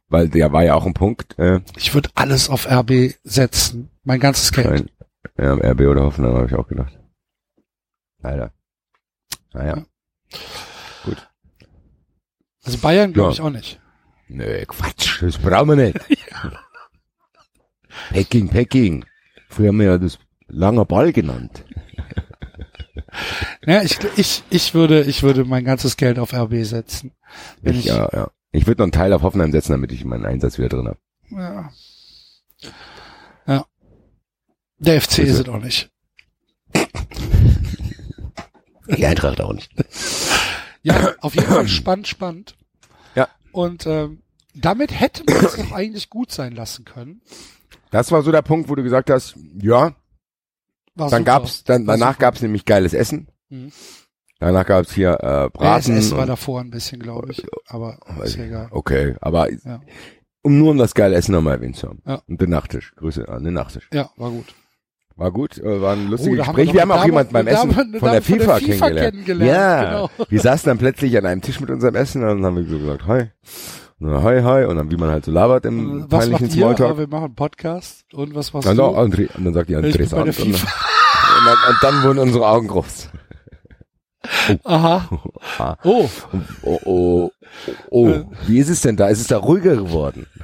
weil 0.09 0.29
der 0.29 0.53
war 0.53 0.65
ja 0.65 0.75
auch 0.75 0.85
ein 0.85 0.95
Punkt, 0.95 1.39
äh, 1.39 1.61
Ich 1.77 1.95
würde 1.95 2.11
alles 2.17 2.49
auf 2.51 2.67
RB 2.69 3.15
setzen. 3.23 3.89
Mein 4.03 4.19
ganzes 4.19 4.51
Geld. 4.51 4.67
Nein. 4.69 4.91
Ja, 5.39 5.53
RB 5.71 5.83
oder 5.83 6.03
Hoffenheim 6.03 6.35
habe 6.35 6.47
ich 6.49 6.55
auch 6.57 6.67
gedacht. 6.67 6.99
Leider. 8.21 8.53
Naja. 9.53 9.85
Gut. 11.05 11.29
Also 12.65 12.79
Bayern 12.79 13.13
glaube 13.13 13.29
Ja. 13.29 13.33
ich 13.35 13.41
auch 13.43 13.51
nicht. 13.51 13.81
Nö, 14.29 14.65
Quatsch, 14.67 15.23
das 15.23 15.39
brauchen 15.39 15.69
wir 15.71 15.77
nicht. 15.77 15.99
Packing, 18.11 18.49
Packing. 18.49 19.05
Früher 19.49 19.69
haben 19.69 19.79
wir 19.79 19.87
ja 19.87 19.99
das 19.99 20.19
langer 20.49 20.85
Ball 20.85 21.13
genannt. 21.13 21.65
Ja, 23.67 23.83
ich, 23.83 23.99
ich, 24.17 24.43
ich 24.51 24.75
würde, 24.75 25.03
ich 25.03 25.23
würde 25.23 25.45
mein 25.45 25.65
ganzes 25.65 25.97
Geld 25.97 26.19
auf 26.19 26.33
RB 26.33 26.65
setzen. 26.65 27.13
Ich, 27.63 27.79
ich, 27.79 27.85
ja, 27.87 28.09
ja. 28.13 28.31
Ich 28.53 28.67
würde 28.67 28.81
noch 28.81 28.85
einen 28.85 28.93
Teil 28.93 29.13
auf 29.13 29.23
Hoffenheim 29.23 29.53
setzen, 29.53 29.73
damit 29.73 29.93
ich 29.93 30.05
meinen 30.05 30.25
Einsatz 30.25 30.59
wieder 30.59 30.69
drin 30.69 30.89
habe. 30.89 30.99
ja. 31.31 31.71
ja. 33.47 33.67
Der 34.79 35.01
FC 35.01 35.21
ist 35.21 35.39
es 35.39 35.49
auch 35.49 35.59
nicht. 35.59 35.91
Die 38.89 39.07
Eintracht 39.07 39.41
auch 39.41 39.53
nicht. 39.53 39.73
Ja, 40.83 41.15
auf 41.21 41.35
jeden 41.35 41.49
Fall 41.49 41.67
spannend, 41.67 42.07
spannend. 42.07 42.57
Ja. 43.57 43.63
Und 43.63 43.87
ähm, 43.87 44.23
damit 44.55 44.99
hätte 44.99 45.23
man 45.27 45.45
es 45.45 45.57
doch 45.57 45.73
eigentlich 45.73 46.11
gut 46.11 46.31
sein 46.33 46.55
lassen 46.55 46.85
können. 46.85 47.21
Das 47.91 48.13
war 48.13 48.23
so 48.23 48.31
der 48.33 48.43
Punkt, 48.43 48.69
wo 48.69 48.75
du 48.75 48.83
gesagt 48.83 49.11
hast, 49.11 49.37
ja, 49.61 49.95
War 50.95 51.11
dann 51.11 51.11
super. 51.11 51.23
gab's, 51.25 51.65
dann, 51.65 51.87
War 51.87 51.95
danach 51.97 52.15
super. 52.15 52.21
gab's 52.27 52.43
nämlich 52.43 52.65
geiles 52.65 52.95
Essen. 52.95 53.29
Mhm. 53.49 53.73
Danach 54.39 54.67
gab's 54.67 54.93
hier 54.93 55.19
äh, 55.23 55.27
Ja, 55.27 55.49
Braten. 55.49 55.95
das 55.95 56.05
Essen 56.07 56.17
war 56.19 56.27
davor 56.27 56.61
ein 56.61 56.71
bisschen, 56.71 57.01
glaube 57.01 57.33
ich. 57.33 57.43
Aber 57.67 57.99
ist 58.23 58.37
ja 58.37 58.45
egal. 58.45 58.69
Okay, 58.71 59.15
aber 59.21 59.51
Ja. 59.51 59.81
um 60.43 60.59
nur 60.59 60.73
um 60.73 60.79
das 60.79 60.95
geile 60.95 61.17
Essen 61.17 61.33
nochmal 61.33 61.55
erwähnt 61.55 61.77
zu 61.77 61.89
haben. 61.89 62.03
Ja. 62.07 62.23
Und 62.29 62.41
den 62.41 62.51
Nachtisch. 62.51 62.93
Grüße 62.97 63.27
an 63.29 63.45
den 63.45 63.55
Nachtisch. 63.55 63.89
Ja, 63.93 64.11
war 64.17 64.31
gut. 64.31 64.55
War 65.17 65.31
gut, 65.33 65.57
äh, 65.59 65.81
war 65.81 65.95
ein 65.95 66.09
lustiges 66.11 66.41
Oh, 66.41 66.43
Gespräch. 66.43 66.67
wir 66.69 66.75
Wir, 66.75 66.81
haben 66.83 66.93
auch 66.93 67.05
jemanden 67.07 67.33
beim 67.33 67.47
Essen 67.47 67.71
von 67.73 67.91
der 67.91 68.01
von 68.01 68.11
der 68.13 68.21
FIFA, 68.23 68.57
FIFA 68.57 68.59
kennengelernt. 68.59 69.13
kennengelernt, 69.15 69.51
Ja, 69.51 69.85
genau. 69.85 70.11
wir 70.29 70.41
saßen 70.41 70.69
dann 70.69 70.79
plötzlich 70.79 71.17
an 71.17 71.25
einem 71.25 71.41
Tisch 71.41 71.59
mit 71.61 71.71
unserem 71.71 71.95
Essen 71.95 72.23
und 72.23 72.29
dann 72.29 72.45
haben 72.45 72.57
wir 72.57 72.65
so 72.65 72.79
gesagt, 72.79 73.07
hi. 73.07 73.25
Und 73.99 74.11
dann, 74.11 74.23
hi, 74.23 74.43
hi. 74.43 74.65
Und 74.67 74.77
dann, 74.77 74.91
wie 74.91 74.97
man 74.99 75.09
halt 75.11 75.25
so 75.25 75.33
labert 75.33 75.65
im 75.65 76.05
Was 76.11 76.27
peinlichen 76.29 76.47
ihr? 76.49 76.53
Smalltalk. 76.53 76.99
wir 76.99 77.09
machen 77.09 77.25
einen 77.25 77.35
Podcast. 77.35 78.05
Und 78.13 78.35
was 78.35 78.53
machst 78.53 78.69
Dann, 78.69 78.77
du? 78.77 78.83
André, 78.83 79.35
und 79.35 79.45
dann 79.47 79.55
sagt 79.55 79.71
die 79.71 79.73
interessant. 79.73 80.29
Und, 80.29 80.39
dann- 80.39 80.53
FIFA. 80.53 80.69
und, 81.39 81.47
dann, 81.47 81.57
und 81.71 81.77
dann 81.83 82.03
wurden 82.05 82.19
unsere 82.19 82.47
Augen 82.47 82.69
groß. 82.69 83.09
Aha. 84.65 85.09
Ah. 85.59 85.77
Oh, 85.83 86.11
Oh, 86.63 86.79
oh, 86.85 87.31
oh, 87.91 88.13
wie 88.47 88.59
ist 88.59 88.69
es 88.69 88.83
denn 88.83 88.97
da? 88.97 89.09
Ist 89.09 89.21
es 89.23 89.29
da 89.29 89.39
ruhiger 89.39 89.77
geworden? 89.77 90.27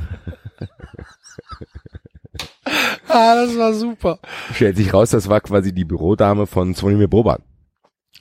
ah, 3.09 3.35
das 3.35 3.57
war 3.57 3.75
super. 3.75 4.19
Stellt 4.55 4.77
sich 4.77 4.93
raus, 4.93 5.11
das 5.11 5.29
war 5.29 5.41
quasi 5.41 5.73
die 5.73 5.85
Bürodame 5.85 6.47
von 6.47 6.75
Zvonimir 6.75 7.09
Boban. 7.09 7.43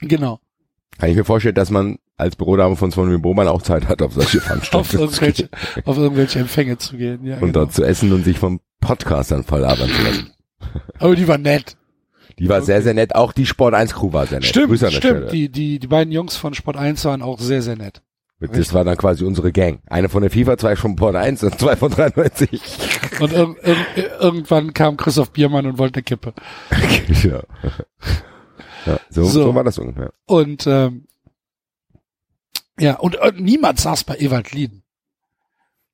Genau. 0.00 0.40
Kann 0.98 1.10
ich 1.10 1.16
mir 1.16 1.24
vorstellen, 1.24 1.54
dass 1.54 1.70
man 1.70 1.98
als 2.16 2.36
Bürodame 2.36 2.76
von 2.76 2.92
Zvonimir 2.92 3.18
Boban 3.18 3.48
auch 3.48 3.62
Zeit 3.62 3.88
hat, 3.88 4.02
auf 4.02 4.12
solche 4.12 4.38
Auf 4.40 4.44
Veranstaltungen 4.44 4.88
zu 4.88 4.98
irgendwelche, 4.98 5.48
gehen 5.48 5.82
auf 5.86 5.96
irgendwelche 5.96 6.38
Empfänge 6.38 6.78
zu 6.78 6.96
gehen. 6.96 7.24
Ja, 7.24 7.34
und 7.34 7.40
genau. 7.40 7.52
dort 7.52 7.72
zu 7.72 7.84
essen 7.84 8.12
und 8.12 8.24
sich 8.24 8.38
vom 8.38 8.60
Podcastern 8.80 9.44
voll 9.44 9.60
labern 9.60 9.88
zu 9.88 10.02
lassen. 10.02 10.32
Aber 10.98 11.16
die 11.16 11.28
war 11.28 11.38
nett. 11.38 11.76
Die 12.38 12.48
war 12.48 12.62
sehr, 12.62 12.82
sehr 12.82 12.94
nett. 12.94 13.14
Auch 13.14 13.32
die 13.32 13.46
Sport 13.46 13.74
1 13.74 13.94
Crew 13.94 14.12
war 14.12 14.26
sehr 14.26 14.40
nett. 14.40 14.48
Stimmt, 14.48 14.78
stimmt. 14.78 15.32
Die, 15.32 15.48
die, 15.48 15.78
die 15.78 15.86
beiden 15.86 16.12
Jungs 16.12 16.36
von 16.36 16.54
Sport 16.54 16.76
1 16.76 17.04
waren 17.04 17.22
auch 17.22 17.38
sehr, 17.38 17.62
sehr 17.62 17.76
nett. 17.76 18.02
Das 18.50 18.74
war 18.74 18.84
dann 18.84 18.96
quasi 18.96 19.24
unsere 19.24 19.52
Gang. 19.52 19.80
Eine 19.86 20.08
von 20.08 20.22
der 20.22 20.30
FIFA, 20.30 20.58
zwei 20.58 20.74
von 20.74 20.92
Sport 20.92 21.16
1 21.16 21.44
und 21.44 21.58
zwei 21.58 21.76
von 21.76 21.90
93. 21.90 22.60
Und 23.20 23.32
ir 23.32 23.54
ir 23.96 24.20
irgendwann 24.20 24.74
kam 24.74 24.96
Christoph 24.96 25.30
Biermann 25.30 25.66
und 25.66 25.78
wollte 25.78 25.96
eine 25.96 26.02
Kippe. 26.02 26.34
genau. 27.22 27.42
ja, 28.86 28.98
so, 29.10 29.24
so. 29.24 29.42
So. 29.44 29.54
war 29.54 29.64
das 29.64 29.78
ungefähr. 29.78 30.12
Und 30.26 30.66
ähm, 30.66 31.06
ja, 32.78 32.96
und, 32.96 33.16
und 33.16 33.40
niemand 33.40 33.78
saß 33.78 34.04
bei 34.04 34.16
Ewald 34.16 34.52
Lieden. 34.52 34.82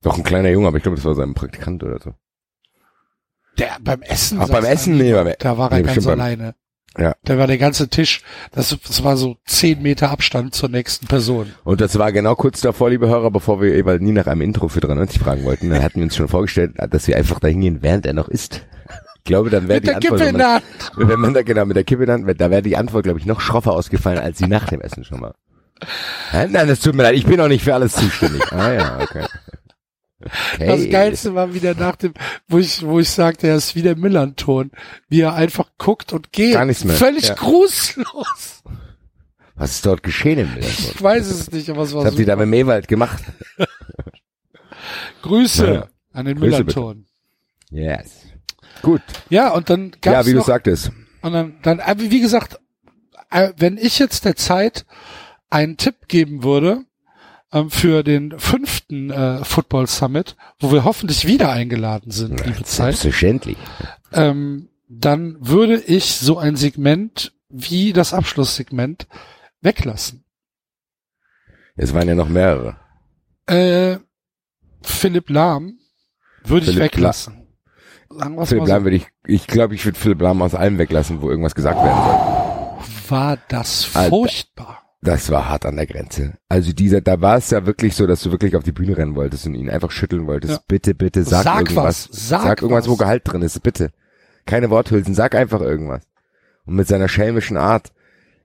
Doch 0.03 0.17
ein 0.17 0.25
kleiner 0.25 0.51
Junge, 0.51 0.69
aber 0.69 0.77
ich 0.77 0.83
glaube, 0.83 0.97
das 0.97 1.05
war 1.05 1.15
sein 1.15 1.35
Praktikant 1.35 1.83
oder 1.83 1.99
so. 2.01 2.15
Der 3.59 3.77
beim 3.81 4.03
Essen. 4.03 4.39
Ach, 4.41 4.49
beim 4.49 4.65
Essen? 4.65 4.97
Nee, 4.97 5.13
beim, 5.13 5.35
Da 5.39 5.59
war 5.59 5.73
er 5.73 5.79
nee, 5.79 5.83
ganz 5.83 6.07
alleine. 6.07 6.55
Ja. 6.99 7.15
Da 7.25 7.39
war 7.39 7.47
der 7.47 7.59
ganze 7.59 7.89
Tisch, 7.89 8.23
das, 8.53 8.77
das 8.87 9.05
war 9.05 9.17
so 9.17 9.37
zehn 9.47 9.81
Meter 9.83 10.11
Abstand 10.11 10.55
zur 10.55 10.69
nächsten 10.69 11.07
Person. 11.07 11.53
Und 11.65 11.81
das 11.81 11.97
war 11.99 12.11
genau 12.11 12.35
kurz 12.35 12.61
davor, 12.61 12.91
liebe 12.91 13.09
Hörer, 13.09 13.31
bevor 13.31 13.61
wir 13.61 13.75
Ewald 13.75 14.03
nie 14.03 14.13
nach 14.13 14.27
einem 14.27 14.41
Intro 14.41 14.69
für 14.69 14.81
93 14.81 15.21
fragen 15.21 15.45
wollten. 15.45 15.71
Dann 15.71 15.83
hatten 15.83 16.01
wir 16.01 16.05
uns 16.05 16.17
schon 16.17 16.29
vorgestellt, 16.29 16.73
dass 16.91 17.07
wir 17.07 17.17
einfach 17.17 17.39
da 17.39 17.49
hingehen, 17.49 17.79
während 17.83 18.05
er 18.05 18.15
noch 18.15 18.29
isst. 18.29 18.67
Ich 19.19 19.25
glaube, 19.25 19.51
dann 19.51 19.69
wäre 19.69 19.77
Mit 19.77 19.85
die 19.85 19.87
der 19.89 19.97
Antwort, 19.97 20.21
wenn 20.21 20.29
in 20.29 20.39
der 20.39 20.47
man, 20.47 20.55
Hand. 20.55 20.65
wenn 20.97 21.21
man 21.21 21.35
da 21.35 21.43
genau 21.43 21.67
mit 21.67 21.77
der 21.77 21.85
Kippe 21.85 22.07
dann, 22.07 22.27
da 22.27 22.51
wäre 22.51 22.63
die 22.63 22.77
Antwort, 22.77 23.05
glaube 23.05 23.19
ich, 23.21 23.27
noch 23.27 23.41
schroffer 23.41 23.73
ausgefallen, 23.73 24.19
als 24.19 24.39
sie 24.39 24.47
nach 24.47 24.69
dem 24.69 24.81
Essen 24.81 25.05
schon 25.05 25.21
war. 25.21 25.35
Nein, 26.33 26.51
nein, 26.51 26.67
das 26.67 26.81
tut 26.81 26.95
mir 26.95 27.05
leid, 27.05 27.15
ich 27.15 27.27
bin 27.27 27.41
auch 27.41 27.49
nicht 27.49 27.63
für 27.63 27.75
alles 27.75 27.93
zuständig. 27.93 28.43
Ah 28.53 28.73
ja, 28.73 28.99
okay. 29.01 29.25
Okay. 30.25 30.67
Das 30.67 30.89
Geilste 30.91 31.35
war 31.35 31.55
wieder 31.55 31.75
nach 31.75 31.97
dem, 31.97 32.15
wo 32.49 32.59
ich, 32.59 32.83
wo 32.85 32.99
ich 33.01 33.09
sagte, 33.11 33.47
er 33.49 33.57
ist 33.57 33.75
wie 33.77 33.83
der 33.83 33.97
Millanton, 33.97 34.71
wie 35.09 35.21
er 35.21 35.35
einfach 35.35 35.71
guckt 35.79 36.13
und 36.13 36.33
geht. 36.33 36.55
Gar 36.55 36.65
nichts 36.67 36.85
mehr. 36.85 36.95
Völlig 36.97 37.29
Ja. 37.29 37.35
grußlos. 37.35 38.63
Was 39.55 39.71
ist 39.73 39.87
dort 39.87 40.03
geschehen 40.03 40.39
im 40.39 40.49
Millanton? 40.55 40.93
Ich 40.95 41.03
weiß 41.03 41.27
es 41.27 41.51
nicht, 41.51 41.69
aber 41.71 41.83
es 41.83 41.93
war 41.93 42.03
Was 42.05 42.11
habt 42.13 42.19
ihr 42.19 42.27
da 42.27 42.37
mit 42.37 42.53
Ewald 42.55 42.87
gemacht? 42.89 43.23
Grüße 45.23 45.67
Ja, 45.67 45.73
ja. 45.75 45.89
an 46.13 46.27
den 46.27 46.37
Grüße 46.39 46.51
Millanton. 46.65 47.07
Yes. 47.71 48.11
Gut. 48.83 49.03
Ja, 49.29 49.51
und 49.53 49.69
dann 49.71 49.93
Ja, 50.05 50.13
gab's 50.13 50.27
wie 50.29 50.33
du 50.33 50.39
noch, 50.39 50.47
sagtest. 50.47 50.91
und 51.23 51.33
dann, 51.33 51.57
dann, 51.63 51.81
wie 51.97 52.21
gesagt, 52.21 52.59
äh, 53.31 53.53
wenn 53.57 53.77
ich 53.77 53.99
jetzt 53.99 54.25
der 54.25 54.37
Zeit 54.37 54.87
einen 55.51 55.77
Tipp 55.77 56.07
geben 56.09 56.43
würde, 56.45 56.85
ähm, 57.53 57.71
für 57.71 58.03
den 58.03 58.39
fünften 58.39 59.11
äh, 59.11 59.45
Football 59.45 59.87
Summit, 59.87 60.37
wo 60.59 60.73
wir 60.73 60.85
hoffentlich 60.85 61.27
wieder 61.27 61.51
eingeladen 61.51 62.11
sind, 62.11 62.45
liebe 62.45 62.63
Zeit, 62.65 62.97
Selbstverständlich. 62.97 63.57
ähm, 64.13 64.69
dann 64.89 65.37
würde 65.41 65.77
ich 65.77 66.15
so 66.17 66.39
ein 66.39 66.57
Segment 66.57 67.33
wie 67.49 67.93
das 67.93 68.15
Abschlusssegment 68.15 69.07
weglassen. 69.61 70.25
Es 71.77 71.95
waren 71.95 72.09
ja 72.09 72.15
noch 72.15 72.29
mehrere. 72.29 72.77
Äh, 73.47 73.99
Philipp 74.83 75.31
Lahm 75.31 75.79
würde 76.45 76.71
ich 76.71 76.79
weglassen. 76.79 77.47
Wir's 78.09 78.49
Philipp 78.49 78.67
Lahm 78.67 78.81
so. 78.81 78.85
würde 78.85 78.97
ich, 78.97 79.07
ich 79.27 79.47
glaube, 79.47 79.75
ich 79.75 79.85
würde 79.85 79.99
Philipp 79.99 80.21
Lahm 80.21 80.43
aus 80.43 80.55
allem 80.55 80.79
weglassen, 80.79 81.21
wo 81.21 81.31
irgendwas 81.31 81.55
gesagt 81.55 81.83
werden 81.83 82.03
soll. 82.03 83.11
War 83.11 83.39
das 83.49 83.95
Alter. 83.95 84.11
furchtbar. 84.11 84.88
Das 85.01 85.31
war 85.31 85.49
hart 85.49 85.65
an 85.65 85.77
der 85.77 85.87
Grenze. 85.87 86.35
Also 86.49 86.73
dieser, 86.73 87.01
da 87.01 87.21
war 87.21 87.37
es 87.37 87.51
ja 87.51 87.65
wirklich 87.67 87.95
so, 87.95 88.07
dass 88.07 88.23
du 88.23 88.33
wirklich 88.33 88.57
auf 88.57 88.65
die 88.65 88.73
Bühne 88.73 88.97
rennen 88.97 89.15
wolltest 89.15 89.47
und 89.47 89.55
ihn 89.55 89.71
einfach 89.71 89.93
schütteln 89.93 90.27
wolltest. 90.27 90.55
Ja. 90.55 90.61
Bitte, 90.67 90.95
bitte, 90.95 91.23
sag, 91.23 91.45
Sag 91.45 91.61
irgendwas. 91.61 92.09
was, 92.11 92.29
sag 92.29 92.63
irgendwas, 92.63 92.85
was. 92.85 92.91
wo 92.91 92.97
Gehalt 92.97 93.23
drin 93.25 93.43
ist, 93.43 93.63
bitte. 93.63 93.91
Keine 94.45 94.71
Worthülsen, 94.71 95.15
sag 95.15 95.35
einfach 95.37 95.61
irgendwas. 95.61 96.03
Und 96.67 96.75
mit 96.75 96.89
seiner 96.89 97.09
schelmischen 97.09 97.57
Art. 97.57 97.93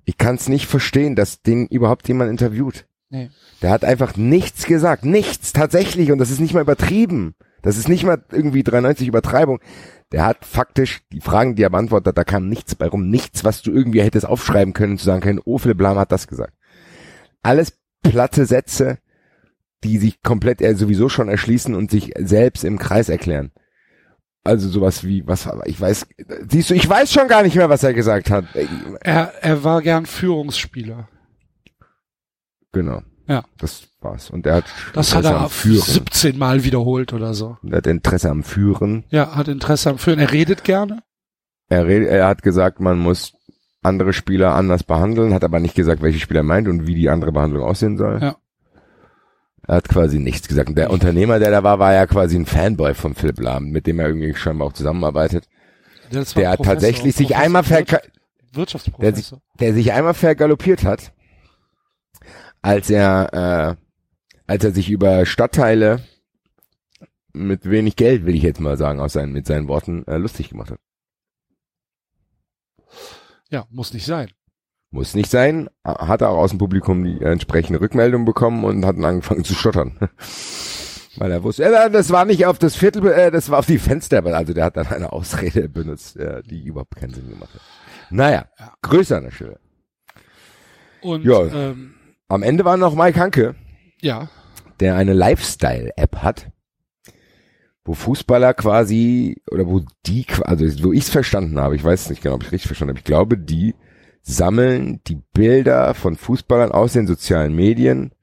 Ich 0.05 0.17
kann 0.17 0.35
es 0.35 0.47
nicht 0.47 0.67
verstehen, 0.67 1.15
dass 1.15 1.41
den 1.41 1.65
überhaupt 1.67 2.07
jemand 2.07 2.29
interviewt. 2.29 2.85
Nee. 3.09 3.29
Der 3.61 3.69
hat 3.71 3.83
einfach 3.85 4.15
nichts 4.15 4.65
gesagt. 4.65 5.05
Nichts, 5.05 5.53
tatsächlich. 5.53 6.11
Und 6.11 6.17
das 6.19 6.29
ist 6.29 6.39
nicht 6.39 6.53
mal 6.53 6.61
übertrieben. 6.61 7.35
Das 7.61 7.77
ist 7.77 7.87
nicht 7.87 8.03
mal 8.03 8.21
irgendwie 8.31 8.63
93 8.63 9.07
Übertreibung. 9.07 9.59
Der 10.13 10.25
hat 10.25 10.45
faktisch 10.45 11.01
die 11.11 11.21
Fragen, 11.21 11.55
die 11.55 11.63
er 11.63 11.71
beantwortet 11.71 12.09
hat, 12.09 12.17
da 12.17 12.23
kam 12.23 12.47
nichts 12.47 12.75
bei 12.75 12.87
rum. 12.87 13.09
Nichts, 13.09 13.43
was 13.43 13.63
du 13.63 13.71
irgendwie 13.71 14.03
hättest 14.03 14.27
aufschreiben 14.27 14.73
können, 14.73 14.99
zu 14.99 15.05
sagen 15.05 15.21
können, 15.21 15.41
oh, 15.43 15.57
Philipp 15.57 15.81
Lahm 15.81 15.97
hat 15.97 16.11
das 16.11 16.27
gesagt. 16.27 16.53
Alles 17.41 17.73
platte 18.03 18.45
Sätze, 18.45 18.99
die 19.83 19.97
sich 19.97 20.21
komplett 20.21 20.61
er 20.61 20.75
sowieso 20.75 21.09
schon 21.09 21.29
erschließen 21.29 21.73
und 21.73 21.89
sich 21.89 22.13
selbst 22.17 22.63
im 22.63 22.77
Kreis 22.77 23.09
erklären. 23.09 23.51
Also 24.43 24.69
sowas 24.69 25.03
wie, 25.03 25.25
was, 25.25 25.49
ich 25.65 25.81
weiß, 25.81 26.05
siehst 26.49 26.69
du, 26.69 26.75
ich 26.75 26.87
weiß 26.87 27.11
schon 27.11 27.27
gar 27.27 27.43
nicht 27.43 27.55
mehr, 27.55 27.69
was 27.69 27.83
er 27.83 27.93
gesagt 27.93 28.29
hat. 28.29 28.45
Er, 29.01 29.33
er 29.41 29.63
war 29.63 29.81
gern 29.81 30.05
Führungsspieler. 30.05 31.07
Genau. 32.71 33.01
Ja. 33.27 33.45
Das 33.57 33.87
war's. 34.03 34.29
Und 34.29 34.45
er 34.45 34.55
hat 34.55 34.65
Das 34.93 35.13
hat 35.13 35.19
Interesse 35.23 35.39
er 35.39 35.43
am 35.45 35.49
Führen. 35.49 35.81
17 35.81 36.37
Mal 36.37 36.63
wiederholt 36.63 37.13
oder 37.13 37.33
so. 37.33 37.57
Er 37.69 37.77
hat 37.77 37.87
Interesse 37.87 38.29
am 38.29 38.43
Führen. 38.43 39.03
Ja, 39.09 39.35
hat 39.35 39.47
Interesse 39.47 39.89
am 39.89 39.97
Führen. 39.97 40.19
Er 40.19 40.31
redet 40.31 40.63
gerne. 40.63 40.99
Er, 41.69 41.85
red, 41.87 42.07
er 42.07 42.27
hat 42.27 42.43
gesagt, 42.43 42.79
man 42.79 42.99
muss 42.99 43.33
andere 43.81 44.13
Spieler 44.13 44.53
anders 44.55 44.83
behandeln, 44.83 45.33
hat 45.33 45.43
aber 45.43 45.59
nicht 45.59 45.75
gesagt, 45.75 46.01
welche 46.01 46.19
Spieler 46.19 46.41
er 46.41 46.43
meint 46.43 46.67
und 46.67 46.87
wie 46.87 46.95
die 46.95 47.09
andere 47.09 47.31
Behandlung 47.31 47.63
aussehen 47.63 47.97
soll. 47.97 48.19
Ja. 48.21 48.35
Er 49.65 49.75
hat 49.75 49.87
quasi 49.89 50.19
nichts 50.19 50.47
gesagt. 50.47 50.69
Und 50.69 50.77
der 50.77 50.89
Unternehmer, 50.89 51.39
der 51.39 51.51
da 51.51 51.63
war, 51.63 51.79
war 51.79 51.93
ja 51.93 52.05
quasi 52.05 52.35
ein 52.37 52.45
Fanboy 52.45 52.93
von 52.93 53.15
Philipp 53.15 53.39
Lahm, 53.39 53.69
mit 53.69 53.87
dem 53.87 53.99
er 53.99 54.07
irgendwie 54.07 54.33
scheinbar 54.35 54.67
auch 54.67 54.73
zusammenarbeitet. 54.73 55.47
Der 56.11 56.19
hat 56.21 56.57
Professor, 56.57 56.57
tatsächlich 56.65 57.15
sich 57.15 57.27
Professor, 57.29 57.45
einmal 57.45 57.69
Wirtschaft- 57.69 58.11
Wirtschaftsprofessor. 58.51 59.41
der 59.59 59.73
sich 59.73 59.93
einmal 59.93 60.13
vergaloppiert 60.13 60.83
hat, 60.83 61.11
als 62.61 62.89
er, 62.89 63.77
äh, 63.77 63.82
als 64.47 64.63
er 64.63 64.71
sich 64.71 64.89
über 64.89 65.25
Stadtteile 65.25 66.03
mit 67.33 67.69
wenig 67.69 67.95
Geld, 67.95 68.25
will 68.25 68.35
ich 68.35 68.43
jetzt 68.43 68.59
mal 68.59 68.77
sagen, 68.77 68.99
aus 68.99 69.13
seinen, 69.13 69.33
mit 69.33 69.47
seinen 69.47 69.67
Worten, 69.67 70.05
äh, 70.07 70.17
lustig 70.17 70.49
gemacht 70.49 70.71
hat. 70.71 70.79
Ja, 73.49 73.65
muss 73.69 73.93
nicht 73.93 74.05
sein. 74.05 74.29
Muss 74.91 75.15
nicht 75.15 75.29
sein, 75.31 75.69
hat 75.83 76.21
er 76.21 76.29
auch 76.29 76.37
aus 76.37 76.51
dem 76.51 76.59
Publikum 76.59 77.03
die 77.03 77.19
entsprechende 77.21 77.81
Rückmeldung 77.81 78.25
bekommen 78.25 78.63
und 78.63 78.85
hat 78.85 78.95
dann 78.97 79.05
angefangen 79.05 79.43
zu 79.43 79.55
stottern. 79.55 79.97
Weil 81.17 81.31
er 81.31 81.43
wusste, 81.43 81.63
äh, 81.65 81.89
das 81.91 82.09
war 82.11 82.25
nicht 82.25 82.45
auf 82.45 82.57
das 82.59 82.75
Viertel, 82.75 83.05
äh, 83.07 83.31
das 83.31 83.49
war 83.49 83.59
auf 83.59 83.65
die 83.67 83.77
Fenster, 83.79 84.23
also 84.25 84.53
der 84.53 84.65
hat 84.65 84.77
dann 84.77 84.87
eine 84.87 85.11
Ausrede 85.13 85.69
benutzt, 85.69 86.17
äh, 86.17 86.41
die 86.43 86.63
überhaupt 86.63 86.95
keinen 86.95 87.13
Sinn 87.13 87.29
gemacht 87.29 87.53
hat. 87.53 87.61
Naja, 88.09 88.47
Ja. 88.59 88.73
größer 88.81 89.17
an 89.17 89.23
der 89.25 89.31
Stelle. 89.31 89.59
Und 91.01 91.23
Ja. 91.23 91.41
ähm, 91.47 91.95
Am 92.29 92.41
Ende 92.43 92.65
war 92.65 92.77
noch 92.77 92.95
Mike 92.95 93.19
Hanke, 93.19 93.55
ja, 94.03 94.29
der 94.79 94.95
eine 94.95 95.13
Lifestyle-App 95.13 96.17
hat, 96.17 96.51
wo 97.85 97.93
Fußballer 97.93 98.53
quasi, 98.53 99.41
oder 99.49 99.67
wo 99.67 99.81
die, 100.05 100.25
also 100.41 100.65
wo 100.83 100.93
ich 100.93 101.03
es 101.03 101.09
verstanden 101.09 101.59
habe, 101.59 101.75
ich 101.75 101.83
weiß 101.83 102.09
nicht 102.09 102.21
genau, 102.21 102.35
ob 102.35 102.43
ich 102.43 102.51
richtig 102.51 102.67
verstanden 102.67 102.91
habe, 102.91 102.99
ich 102.99 103.05
glaube, 103.05 103.37
die 103.37 103.75
sammeln 104.21 105.01
die 105.07 105.21
Bilder 105.33 105.93
von 105.93 106.15
Fußballern 106.15 106.71
aus 106.71 106.93
den 106.93 107.07
sozialen 107.07 107.55
Medien 107.55 108.13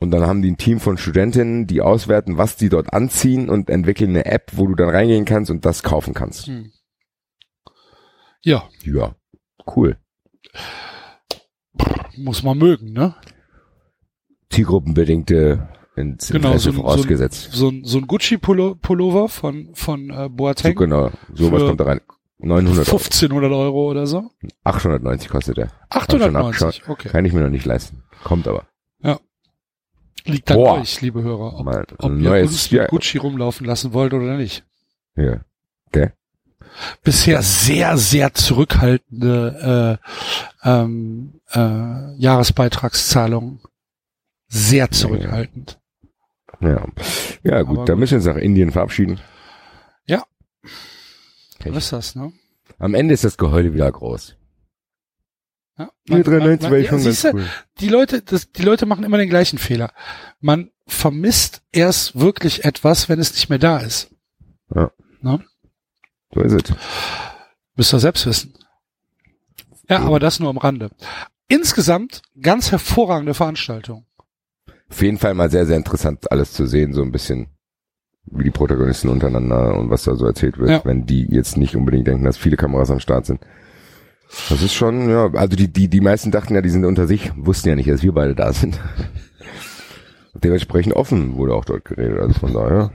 und 0.00 0.10
dann 0.10 0.22
haben 0.22 0.40
die 0.40 0.50
ein 0.50 0.56
Team 0.56 0.80
von 0.80 0.96
Studentinnen, 0.96 1.66
die 1.66 1.82
auswerten, 1.82 2.38
was 2.38 2.56
die 2.56 2.70
dort 2.70 2.92
anziehen 2.92 3.50
und 3.50 3.68
entwickeln 3.68 4.10
eine 4.10 4.24
App, 4.24 4.52
wo 4.54 4.66
du 4.66 4.74
dann 4.74 4.88
reingehen 4.88 5.26
kannst 5.26 5.50
und 5.50 5.64
das 5.64 5.82
kaufen 5.82 6.14
kannst. 6.14 6.46
hm. 6.46 6.72
ja, 8.42 8.68
Ja, 8.82 9.14
cool. 9.76 9.98
muss 12.16 12.42
man 12.42 12.56
mögen, 12.56 12.92
ne? 12.92 13.14
Zielgruppenbedingte 14.50 15.68
ins 15.96 16.28
Genau, 16.28 16.48
Interesse 16.48 16.64
so, 16.64 16.70
ein- 16.70 16.76
so, 16.76 16.82
vorausgesetzt. 16.82 17.48
ein- 17.52 17.56
so, 17.56 17.68
ein- 17.68 17.84
so 17.84 17.98
ein 17.98 18.06
Gucci-Pullover 18.06 19.28
von, 19.28 19.70
von 19.74 20.10
äh, 20.10 20.24
So, 20.24 20.28
Boateng. 20.30 20.74
genau, 20.74 21.10
sowas 21.34 21.62
kommt 21.62 21.80
da 21.80 21.84
rein. 21.84 22.00
900 22.38 22.88
Euro. 22.88 22.96
1500 22.98 23.52
Euro 23.52 23.90
oder 23.90 24.06
so. 24.06 24.30
890 24.64 25.28
kostet 25.28 25.58
der. 25.58 25.70
890, 25.90 26.88
okay. 26.88 27.08
Kann 27.10 27.24
ich 27.26 27.32
mir 27.34 27.40
noch 27.40 27.50
nicht 27.50 27.66
leisten. 27.66 28.02
Kommt 28.24 28.46
aber. 28.48 28.66
Liegt 30.26 30.50
an 30.50 30.58
Boah. 30.58 30.74
euch, 30.80 31.00
liebe 31.00 31.22
Hörer, 31.22 31.58
ob, 31.58 31.64
Mal 31.64 31.86
ob 31.98 32.10
ihr 32.12 32.32
uns 32.42 32.70
mit 32.70 32.78
ja, 32.82 32.86
Gucci 32.88 33.16
rumlaufen 33.16 33.66
lassen 33.66 33.94
wollt 33.94 34.12
oder 34.12 34.36
nicht. 34.36 34.64
ja. 35.16 35.40
Bisher 37.02 37.42
sehr, 37.42 37.96
sehr 37.98 38.32
zurückhaltende 38.34 39.98
äh, 40.64 40.68
ähm, 40.68 41.40
äh, 41.52 42.14
Jahresbeitragszahlungen. 42.18 43.60
Sehr 44.50 44.90
zurückhaltend. 44.90 45.80
Ja, 46.60 46.84
ja 47.42 47.62
gut, 47.62 47.78
Aber 47.78 47.84
da 47.86 47.92
gut. 47.94 48.00
müssen 48.00 48.12
wir 48.12 48.16
uns 48.18 48.26
nach 48.26 48.36
Indien 48.36 48.72
verabschieden. 48.72 49.20
Ja. 50.06 50.24
Okay. 51.58 51.70
Was 51.72 51.84
ist 51.84 51.92
das, 51.92 52.14
ne? 52.16 52.32
Am 52.78 52.94
Ende 52.94 53.14
ist 53.14 53.24
das 53.24 53.38
Geheule 53.38 53.72
wieder 53.72 53.90
groß. 53.90 54.36
Ja. 55.78 55.90
Die 56.08 56.22
93 56.22 56.70
war 56.70 56.78
ich 56.78 56.84
ja, 56.86 56.90
schon 56.90 57.04
ganz 57.04 57.24
cool. 57.24 57.46
die 57.78 57.88
Leute, 57.88 58.22
das, 58.22 58.50
die 58.52 58.62
Leute 58.62 58.84
machen 58.86 59.04
immer 59.04 59.18
den 59.18 59.30
gleichen 59.30 59.58
Fehler. 59.58 59.92
Man 60.40 60.70
vermisst 60.86 61.62
erst 61.72 62.18
wirklich 62.18 62.64
etwas, 62.64 63.08
wenn 63.08 63.20
es 63.20 63.32
nicht 63.32 63.48
mehr 63.48 63.58
da 63.58 63.78
ist. 63.78 64.10
So 66.32 66.42
ist 66.42 66.52
es. 66.52 66.76
Müsst 67.76 67.92
ihr 67.94 68.00
selbst 68.00 68.26
wissen. 68.26 68.54
Ja, 69.88 70.00
aber 70.00 70.20
das 70.20 70.38
nur 70.38 70.50
am 70.50 70.58
Rande. 70.58 70.90
Insgesamt 71.48 72.22
ganz 72.40 72.70
hervorragende 72.70 73.34
Veranstaltung. 73.34 74.06
Auf 74.90 75.02
jeden 75.02 75.18
Fall 75.18 75.34
mal 75.34 75.50
sehr, 75.50 75.66
sehr 75.66 75.76
interessant, 75.76 76.30
alles 76.32 76.52
zu 76.52 76.66
sehen, 76.66 76.92
so 76.92 77.02
ein 77.02 77.12
bisschen 77.12 77.46
wie 78.26 78.44
die 78.44 78.50
Protagonisten 78.50 79.08
untereinander 79.08 79.76
und 79.76 79.90
was 79.90 80.04
da 80.04 80.14
so 80.14 80.26
erzählt 80.26 80.58
wird, 80.58 80.70
Ja. 80.70 80.80
wenn 80.84 81.06
die 81.06 81.26
jetzt 81.30 81.56
nicht 81.56 81.74
unbedingt 81.76 82.06
denken, 82.06 82.24
dass 82.24 82.36
viele 82.36 82.56
Kameras 82.56 82.90
am 82.90 83.00
Start 83.00 83.26
sind. 83.26 83.40
Das 84.48 84.62
ist 84.62 84.74
schon, 84.74 85.08
ja, 85.10 85.32
also 85.32 85.56
die, 85.56 85.72
die, 85.72 85.88
die 85.88 86.00
meisten 86.00 86.30
dachten 86.30 86.54
ja, 86.54 86.60
die 86.60 86.68
sind 86.70 86.84
unter 86.84 87.06
sich, 87.06 87.32
wussten 87.36 87.68
ja 87.70 87.74
nicht, 87.76 87.88
dass 87.88 88.02
wir 88.02 88.12
beide 88.12 88.34
da 88.34 88.52
sind. 88.52 88.78
Dementsprechend 90.34 90.94
offen 90.94 91.34
wurde 91.36 91.54
auch 91.54 91.64
dort 91.64 91.84
geredet, 91.84 92.20
also 92.20 92.34
von 92.38 92.52
daher. 92.52 92.92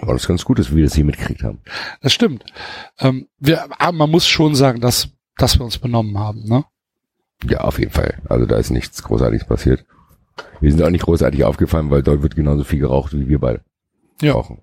Aber 0.00 0.12
das 0.12 0.22
ist 0.22 0.28
ganz 0.28 0.44
gut, 0.44 0.58
dass 0.58 0.74
wir 0.74 0.82
das 0.84 0.94
hier 0.94 1.04
mitgekriegt 1.04 1.42
haben. 1.44 1.60
Das 2.00 2.12
stimmt. 2.12 2.44
Ähm, 2.98 3.28
wir, 3.38 3.68
aber 3.80 3.96
man 3.96 4.10
muss 4.10 4.26
schon 4.26 4.54
sagen, 4.54 4.80
dass, 4.80 5.08
dass 5.36 5.58
wir 5.58 5.64
uns 5.64 5.78
benommen 5.78 6.18
haben, 6.18 6.44
ne? 6.44 6.64
Ja, 7.48 7.60
auf 7.60 7.78
jeden 7.78 7.92
Fall. 7.92 8.18
Also 8.28 8.46
da 8.46 8.56
ist 8.56 8.70
nichts 8.70 9.02
Großartiges 9.02 9.46
passiert. 9.46 9.84
Wir 10.60 10.70
sind 10.70 10.82
auch 10.82 10.90
nicht 10.90 11.04
großartig 11.04 11.44
aufgefallen, 11.44 11.90
weil 11.90 12.02
dort 12.02 12.22
wird 12.22 12.36
genauso 12.36 12.64
viel 12.64 12.78
geraucht, 12.80 13.12
wie 13.12 13.28
wir 13.28 13.38
beide 13.38 13.62
Ja. 14.20 14.32
rauchen. 14.32 14.62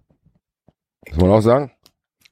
Muss 1.09 1.17
man 1.17 1.31
auch 1.31 1.41
sagen. 1.41 1.71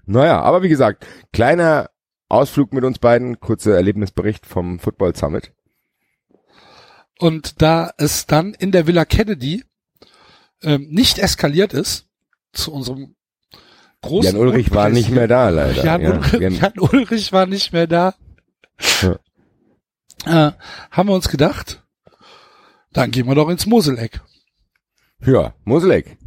Naja, 0.05 0.41
aber 0.41 0.61
wie 0.61 0.69
gesagt, 0.69 1.05
kleiner 1.33 1.89
Ausflug 2.29 2.73
mit 2.73 2.83
uns 2.83 2.99
beiden, 2.99 3.39
kurzer 3.39 3.75
Erlebnisbericht 3.75 4.45
vom 4.45 4.79
Football 4.79 5.15
Summit. 5.15 5.51
Und 7.19 7.61
da 7.61 7.91
es 7.97 8.25
dann 8.25 8.53
in 8.53 8.71
der 8.71 8.87
Villa 8.87 9.05
Kennedy 9.05 9.63
ähm, 10.61 10.87
nicht 10.89 11.17
eskaliert 11.17 11.73
ist, 11.73 12.07
zu 12.51 12.73
unserem 12.73 13.15
großen 14.01 14.33
Jan 14.33 14.41
Ulrich 14.41 14.73
war 14.73 14.89
nicht 14.89 15.09
mehr 15.09 15.27
da, 15.27 15.49
leider. 15.49 15.83
Jan, 15.83 16.01
ja, 16.01 16.11
Ulrich, 16.11 16.33
Jan, 16.41 16.55
Jan 16.55 16.73
Ulrich 16.79 17.31
war 17.33 17.45
nicht 17.45 17.73
mehr 17.73 17.87
da. 17.87 18.15
Ja. 19.01 19.19
Äh, 20.25 20.51
haben 20.91 21.09
wir 21.09 21.15
uns 21.15 21.29
gedacht, 21.29 21.83
dann 22.95 23.11
gehen 23.11 23.27
wir 23.27 23.35
doch 23.35 23.49
ins 23.49 23.65
Moseleck. 23.67 24.21
ja 25.25 25.53
Moseleck. 25.63 26.17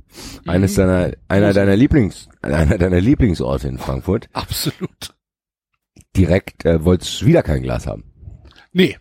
Eines 0.47 0.73
Mhm. 0.73 0.77
deiner, 0.77 1.13
einer 1.29 1.53
deiner 1.53 1.77
Lieblings, 1.77 2.29
einer 2.41 2.79
deiner 2.79 3.01
Lieblingsorte 3.01 3.69
in 3.69 3.79
Frankfurt. 3.79 4.29
Absolut. 4.33 5.15
Direkt, 6.17 6.65
äh, 6.65 6.85
wolltest 6.85 7.27
wieder 7.27 7.43
kein 7.43 7.63
Glas 7.63 7.87
haben. 7.87 8.05
Nee, 8.73 8.97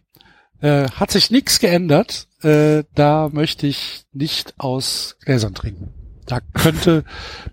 äh, 0.62 0.90
hat 0.90 1.12
sich 1.12 1.32
nichts 1.32 1.60
geändert. 1.60 2.28
Äh, 2.44 2.84
da 2.94 3.30
möchte 3.32 3.68
ich 3.68 4.06
nicht 4.12 4.56
aus 4.60 5.18
Gläsern 5.24 5.54
trinken. 5.56 5.94
Da 6.26 6.42
könnte, 6.42 7.06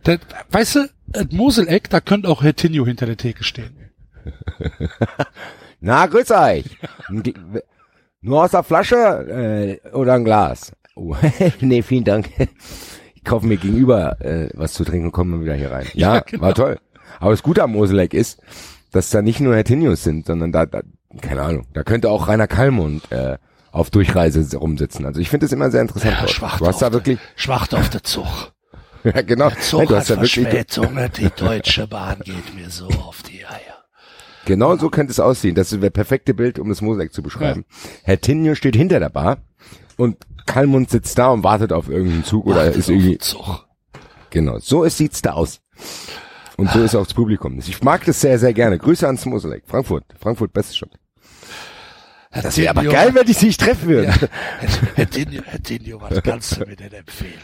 da, 0.02 0.16
weißt 0.50 0.74
du, 0.76 0.88
Moseleck, 1.30 1.88
da 1.90 2.00
könnte 2.00 2.28
auch 2.28 2.42
Herr 2.42 2.56
Tinio 2.56 2.84
hinter 2.84 3.06
der 3.06 3.16
Theke 3.16 3.44
stehen. 3.44 3.76
Na, 5.80 6.06
grüß 6.06 6.30
euch. 6.32 6.64
Nur 8.24 8.42
aus 8.42 8.52
der 8.52 8.62
Flasche 8.62 8.96
äh, 9.84 9.90
oder 9.90 10.14
ein 10.14 10.24
Glas? 10.24 10.72
Oh, 10.94 11.14
nee, 11.60 11.82
vielen 11.82 12.04
Dank. 12.04 12.30
Ich 13.14 13.22
kaufe 13.22 13.46
mir 13.46 13.58
gegenüber 13.58 14.18
äh, 14.22 14.48
was 14.54 14.72
zu 14.72 14.82
trinken 14.82 15.06
und 15.06 15.12
komme 15.12 15.42
wieder 15.42 15.52
hier 15.54 15.70
rein. 15.70 15.86
Ja, 15.92 16.14
Ja, 16.14 16.20
genau. 16.20 16.42
war 16.42 16.54
toll. 16.54 16.78
Aber 17.20 17.32
das 17.32 17.42
Gute 17.42 17.62
am 17.62 17.72
Moseleck 17.72 18.14
ist, 18.14 18.40
dass 18.92 19.10
da 19.10 19.20
nicht 19.20 19.40
nur 19.40 19.54
Hertinius 19.54 20.04
sind, 20.04 20.24
sondern 20.26 20.52
da, 20.52 20.64
da, 20.64 20.80
keine 21.20 21.42
Ahnung, 21.42 21.66
da 21.74 21.82
könnte 21.82 22.08
auch 22.10 22.26
Rainer 22.26 22.46
Kalmund 22.46 23.12
äh, 23.12 23.36
auf 23.72 23.90
Durchreise 23.90 24.56
rumsitzen. 24.56 25.04
Also 25.04 25.20
ich 25.20 25.28
finde 25.28 25.44
das 25.44 25.52
immer 25.52 25.70
sehr 25.70 25.82
interessant. 25.82 26.16
dort. 26.22 26.60
du 26.60 26.66
hast 26.66 26.80
da 26.80 26.92
wirklich, 26.92 27.18
Schwacht 27.36 27.74
auf 27.74 27.90
der 27.90 28.04
Zug. 28.04 28.52
ja 29.04 29.20
genau, 29.20 29.50
Nein, 29.50 29.86
du 29.86 29.96
hast 29.96 30.08
da 30.08 30.16
wirklich, 30.16 30.48
die 31.18 31.30
Deutsche 31.36 31.86
Bahn 31.86 32.20
geht 32.20 32.54
mir 32.54 32.70
so 32.70 32.86
auf 32.86 33.22
die 33.22 33.44
Eier. 33.44 33.73
Genau 34.46 34.76
so 34.76 34.90
könnte 34.90 35.10
es 35.10 35.20
aussehen. 35.20 35.54
Das 35.54 35.72
ist 35.72 35.82
das 35.82 35.90
perfekte 35.90 36.34
Bild, 36.34 36.58
um 36.58 36.68
das 36.68 36.80
Moseleck 36.80 37.12
zu 37.12 37.22
beschreiben. 37.22 37.64
Herr 38.02 38.20
Tinio 38.20 38.54
steht 38.54 38.76
hinter 38.76 39.00
der 39.00 39.08
Bar 39.08 39.38
und 39.96 40.16
Kalmund 40.46 40.90
sitzt 40.90 41.18
da 41.18 41.28
und 41.28 41.42
wartet 41.42 41.72
auf 41.72 41.88
irgendeinen 41.88 42.24
Zug 42.24 42.46
oder 42.46 42.70
ist 42.70 42.88
irgendwie, 42.88 43.18
Zug. 43.18 43.66
genau, 44.30 44.58
so 44.58 44.84
ist, 44.84 44.98
sieht's 44.98 45.22
da 45.22 45.32
aus. 45.32 45.60
Und 46.56 46.70
so 46.70 46.82
ist 46.82 46.94
auch 46.94 47.04
das 47.04 47.14
Publikum. 47.14 47.58
Ich 47.58 47.82
mag 47.82 48.04
das 48.04 48.20
sehr, 48.20 48.38
sehr 48.38 48.52
gerne. 48.52 48.78
Grüße 48.78 49.06
ans 49.06 49.24
Moseleck. 49.24 49.64
Frankfurt. 49.66 50.04
Frankfurt, 50.20 50.52
beste 50.52 50.74
Stadt. 50.74 50.90
Das 52.30 52.56
wäre 52.56 52.70
aber 52.70 52.84
geil, 52.84 53.14
wenn 53.14 53.26
die 53.26 53.32
sich 53.32 53.56
treffen 53.56 53.88
würden. 53.88 54.12
Herr 54.94 55.08
Tinio, 55.08 55.42
Herr 55.44 55.62
Tinio, 55.62 56.00
was 56.00 56.22
kannst 56.22 56.56
du 56.56 56.66
mir 56.66 56.76
denn 56.76 56.92
empfehlen? 56.92 57.40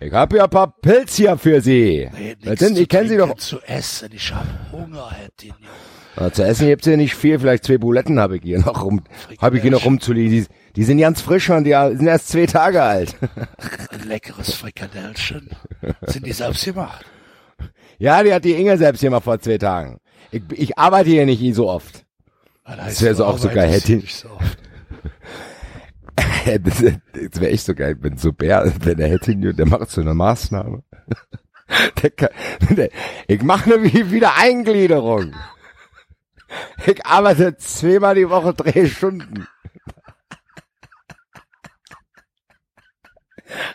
Ich 0.00 0.12
habe 0.12 0.36
ja 0.38 0.44
ein 0.44 0.50
paar 0.50 0.72
Pilz 0.80 1.16
hier 1.16 1.36
für 1.38 1.60
Sie. 1.60 2.08
Was 2.44 2.58
denn? 2.58 2.76
Ich 2.76 2.88
kenne 2.88 3.08
Sie 3.08 3.16
doch. 3.16 3.36
zu 3.36 3.60
essen. 3.62 4.10
Ich 4.12 4.32
habe 4.32 4.48
Hunger, 4.72 5.10
Herr 5.10 5.28
Tinio. 5.36 5.54
Na, 6.16 6.30
zu 6.32 6.44
essen 6.44 6.66
gibt's 6.66 6.86
hier 6.86 6.96
nicht 6.96 7.14
viel. 7.14 7.38
Vielleicht 7.38 7.64
zwei 7.64 7.78
Buletten 7.78 8.18
habe 8.20 8.36
ich 8.36 8.42
hier 8.42 8.58
noch 8.60 8.84
rum, 8.84 9.02
habe 9.40 9.56
ich 9.56 9.62
hier 9.62 9.70
noch 9.70 9.84
rumzuliegen. 9.84 10.30
Die, 10.30 10.46
die 10.76 10.84
sind 10.84 10.98
ganz 10.98 11.20
frisch 11.22 11.48
und 11.50 11.64
die 11.64 11.70
sind 11.96 12.06
erst 12.06 12.28
zwei 12.28 12.46
Tage 12.46 12.82
alt. 12.82 13.16
Ein 13.90 14.08
leckeres 14.08 14.54
Frikadellchen. 14.54 15.50
Sind 16.02 16.26
die 16.26 16.32
selbst 16.32 16.64
gemacht? 16.64 17.04
Ja, 17.98 18.22
die 18.22 18.32
hat 18.34 18.44
die 18.44 18.52
Inge 18.52 18.76
selbst 18.76 19.02
mal 19.04 19.20
vor 19.20 19.38
zwei 19.40 19.58
Tagen. 19.58 20.00
Ich, 20.30 20.42
ich 20.52 20.78
arbeite 20.78 21.10
hier 21.10 21.24
nicht 21.26 21.54
so 21.54 21.68
oft. 21.68 22.04
Das 22.64 23.02
wär 23.02 23.14
so 23.14 23.24
auch 23.24 23.38
so 23.38 23.48
geil, 23.48 23.70
hätte 23.70 23.94
ich- 23.94 24.14
So. 24.14 24.28
Das, 26.44 26.82
das 26.82 27.40
wäre 27.40 27.50
echt 27.52 27.64
so 27.64 27.74
geil, 27.74 27.96
wenn 28.00 28.16
so 28.18 28.32
Bär, 28.32 28.70
wenn 28.80 28.96
der 28.96 29.08
hätte, 29.08 29.34
der 29.36 29.66
macht 29.66 29.90
so 29.90 30.00
eine 30.00 30.14
Maßnahme. 30.14 30.82
Der 32.02 32.10
kann, 32.10 32.28
der, 32.76 32.90
ich 33.28 33.42
mache 33.42 33.72
eine 33.72 33.82
Wie- 33.84 34.10
Wiedereingliederung. 34.10 35.32
Ich 36.86 37.04
arbeite 37.06 37.56
zweimal 37.56 38.14
die 38.14 38.28
Woche 38.28 38.54
drei 38.54 38.86
Stunden. 38.86 39.46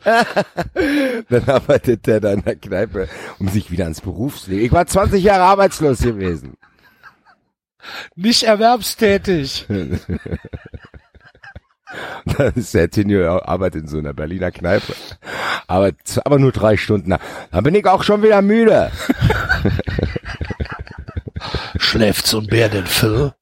Dann 1.30 1.50
arbeitet 1.50 2.08
der 2.08 2.20
da 2.20 2.34
in 2.34 2.44
der 2.44 2.56
Kneipe, 2.56 3.08
um 3.40 3.48
sich 3.48 3.72
wieder 3.72 3.84
ans 3.86 4.02
Berufsleben. 4.02 4.66
Ich 4.66 4.72
war 4.72 4.86
20 4.86 5.24
Jahre 5.24 5.44
arbeitslos 5.44 6.00
gewesen. 6.00 6.58
Nicht 8.16 8.44
erwerbstätig. 8.44 9.66
Das 12.26 12.54
ist 12.58 12.74
der 12.74 12.90
Tenio 12.90 13.40
arbeitet 13.40 13.84
in 13.84 13.88
so 13.88 13.98
einer 13.98 14.14
Berliner 14.14 14.52
Kneipe. 14.52 14.94
Aber, 15.68 15.92
aber 16.26 16.38
nur 16.38 16.52
drei 16.52 16.76
Stunden. 16.76 17.16
Dann 17.52 17.64
bin 17.64 17.76
ich 17.76 17.86
auch 17.86 18.04
schon 18.04 18.22
wieder 18.24 18.42
müde. 18.42 18.92
Schläft 21.80 22.28
so 22.28 22.40
ein 22.40 22.48
Bär 22.48 22.70
denn 22.70 22.86
Phil? 22.86 23.34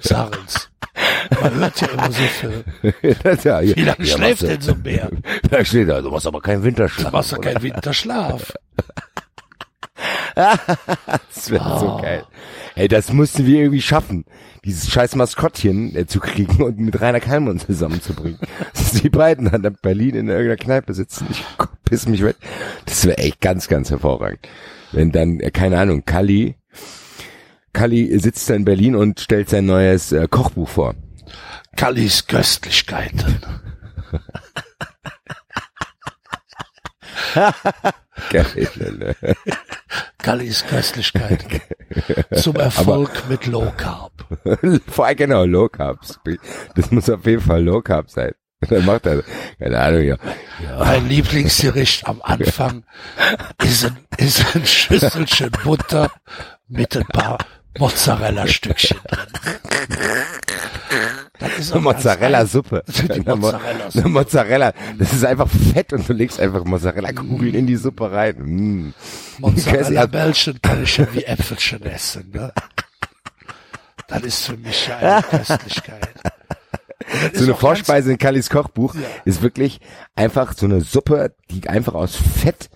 Sag 0.00 0.38
uns. 0.38 0.70
Man 1.40 1.54
hört 1.54 1.80
ja 1.80 1.88
immer 1.88 2.10
so 2.10 2.22
viel. 2.22 2.64
Das, 3.22 3.44
ja, 3.44 3.60
Wie 3.62 3.82
lange 3.82 4.04
ja, 4.04 4.16
schläft 4.16 4.42
denn 4.42 4.60
so 4.60 4.72
ein 4.72 4.82
Bär? 4.82 5.10
Da 5.50 5.64
steht 5.64 5.88
da, 5.88 6.00
du 6.00 6.10
machst 6.10 6.26
aber 6.26 6.40
keinen 6.40 6.62
Winterschlaf. 6.62 7.10
Du 7.10 7.16
machst 7.16 7.32
doch 7.32 7.40
keinen 7.40 7.62
Winterschlaf. 7.62 8.52
Das 10.36 11.50
wäre 11.50 11.80
so 11.80 11.96
geil. 11.96 12.24
Ey, 12.74 12.88
das 12.88 13.10
mussten 13.10 13.46
wir 13.46 13.60
irgendwie 13.60 13.80
schaffen, 13.80 14.26
dieses 14.66 14.90
scheiß 14.90 15.16
Maskottchen 15.16 15.96
äh, 15.96 16.06
zu 16.06 16.20
kriegen 16.20 16.62
und 16.62 16.78
mit 16.78 17.00
Rainer 17.00 17.20
Kallmann 17.20 17.58
zusammenzubringen. 17.58 18.38
Dass 18.74 18.92
die 18.92 19.08
beiden 19.08 19.50
dann 19.50 19.64
in 19.64 19.78
Berlin 19.80 20.14
in 20.14 20.28
irgendeiner 20.28 20.56
Kneipe 20.56 20.92
sitzen. 20.92 21.26
Ich 21.30 21.42
piss 21.86 22.06
mich 22.06 22.22
weg. 22.22 22.36
Das 22.84 23.06
wäre 23.06 23.16
echt 23.16 23.40
ganz, 23.40 23.68
ganz 23.68 23.90
hervorragend. 23.90 24.40
Wenn 24.92 25.10
dann, 25.10 25.40
äh, 25.40 25.50
keine 25.50 25.78
Ahnung, 25.78 26.04
Kalli, 26.04 26.56
Kalli 27.76 28.18
sitzt 28.18 28.48
in 28.48 28.64
Berlin 28.64 28.96
und 28.96 29.20
stellt 29.20 29.50
sein 29.50 29.66
neues 29.66 30.10
äh, 30.10 30.26
Kochbuch 30.30 30.66
vor. 30.66 30.94
Kallis 31.76 32.26
Köstlichkeiten. 32.26 33.38
Geil. 38.30 39.14
Kallis 40.18 40.64
Köstlichkeiten. 40.66 41.60
Zum 42.34 42.56
Erfolg 42.56 43.28
mit 43.28 43.44
Low 43.44 43.70
Carb. 43.76 44.24
Vor 44.88 45.04
allem 45.04 45.16
genau, 45.18 45.44
Low 45.44 45.68
Carbs. 45.68 46.18
Das 46.74 46.90
muss 46.90 47.10
auf 47.10 47.26
jeden 47.26 47.42
Fall 47.42 47.62
Low 47.62 47.82
Carb 47.82 48.08
sein. 48.08 48.32
Dann 48.70 48.86
macht 48.86 49.04
er, 49.04 49.22
keine 49.58 49.78
Ahnung, 49.78 50.02
ja. 50.02 50.16
Mein 50.78 51.06
Lieblingsgericht 51.08 52.06
am 52.06 52.22
Anfang 52.22 52.84
ist 53.62 53.84
ein, 53.84 53.98
ist 54.16 54.56
ein 54.56 54.64
Schüsselchen 54.64 55.50
Butter 55.62 56.10
mit 56.66 56.96
ein 56.96 57.04
paar 57.04 57.38
Mozzarella-Stückchen 57.78 58.98
drin. 59.08 59.26
Mozzarella-Suppe. 61.82 62.82
Die 62.88 63.10
Eine 63.12 63.22
Mo- 63.24 63.36
Mozzarella-Suppe. 63.36 63.98
eine 64.04 64.08
Mozzarella. 64.08 64.72
Das 64.98 65.12
ist 65.12 65.24
einfach 65.24 65.48
fett 65.48 65.92
und 65.92 66.08
du 66.08 66.12
legst 66.12 66.40
einfach 66.40 66.64
Mozzarella-Kugeln 66.64 67.54
in 67.54 67.66
die 67.66 67.76
Suppe 67.76 68.10
rein. 68.10 68.36
Mm. 68.38 68.94
Mozzarella-Bällchen 69.38 70.58
kann 70.62 70.82
ich 70.82 70.96
ja 70.96 71.06
wie 71.12 71.24
Äpfelchen 71.24 71.82
essen. 71.84 72.30
Ne? 72.32 72.52
Das 74.08 74.22
ist 74.22 74.46
für 74.46 74.56
mich 74.56 74.86
ja 74.86 74.96
eine 74.98 75.22
Köstlichkeit. 75.22 76.08
So 77.34 77.44
eine 77.44 77.54
Vorspeise 77.54 78.10
in 78.12 78.18
Kallis 78.18 78.50
Kochbuch 78.50 78.94
ist 79.24 79.42
wirklich 79.42 79.80
einfach 80.16 80.54
so 80.56 80.66
eine 80.66 80.80
Suppe, 80.80 81.34
die 81.50 81.68
einfach 81.68 81.94
aus 81.94 82.16
Fett, 82.16 82.68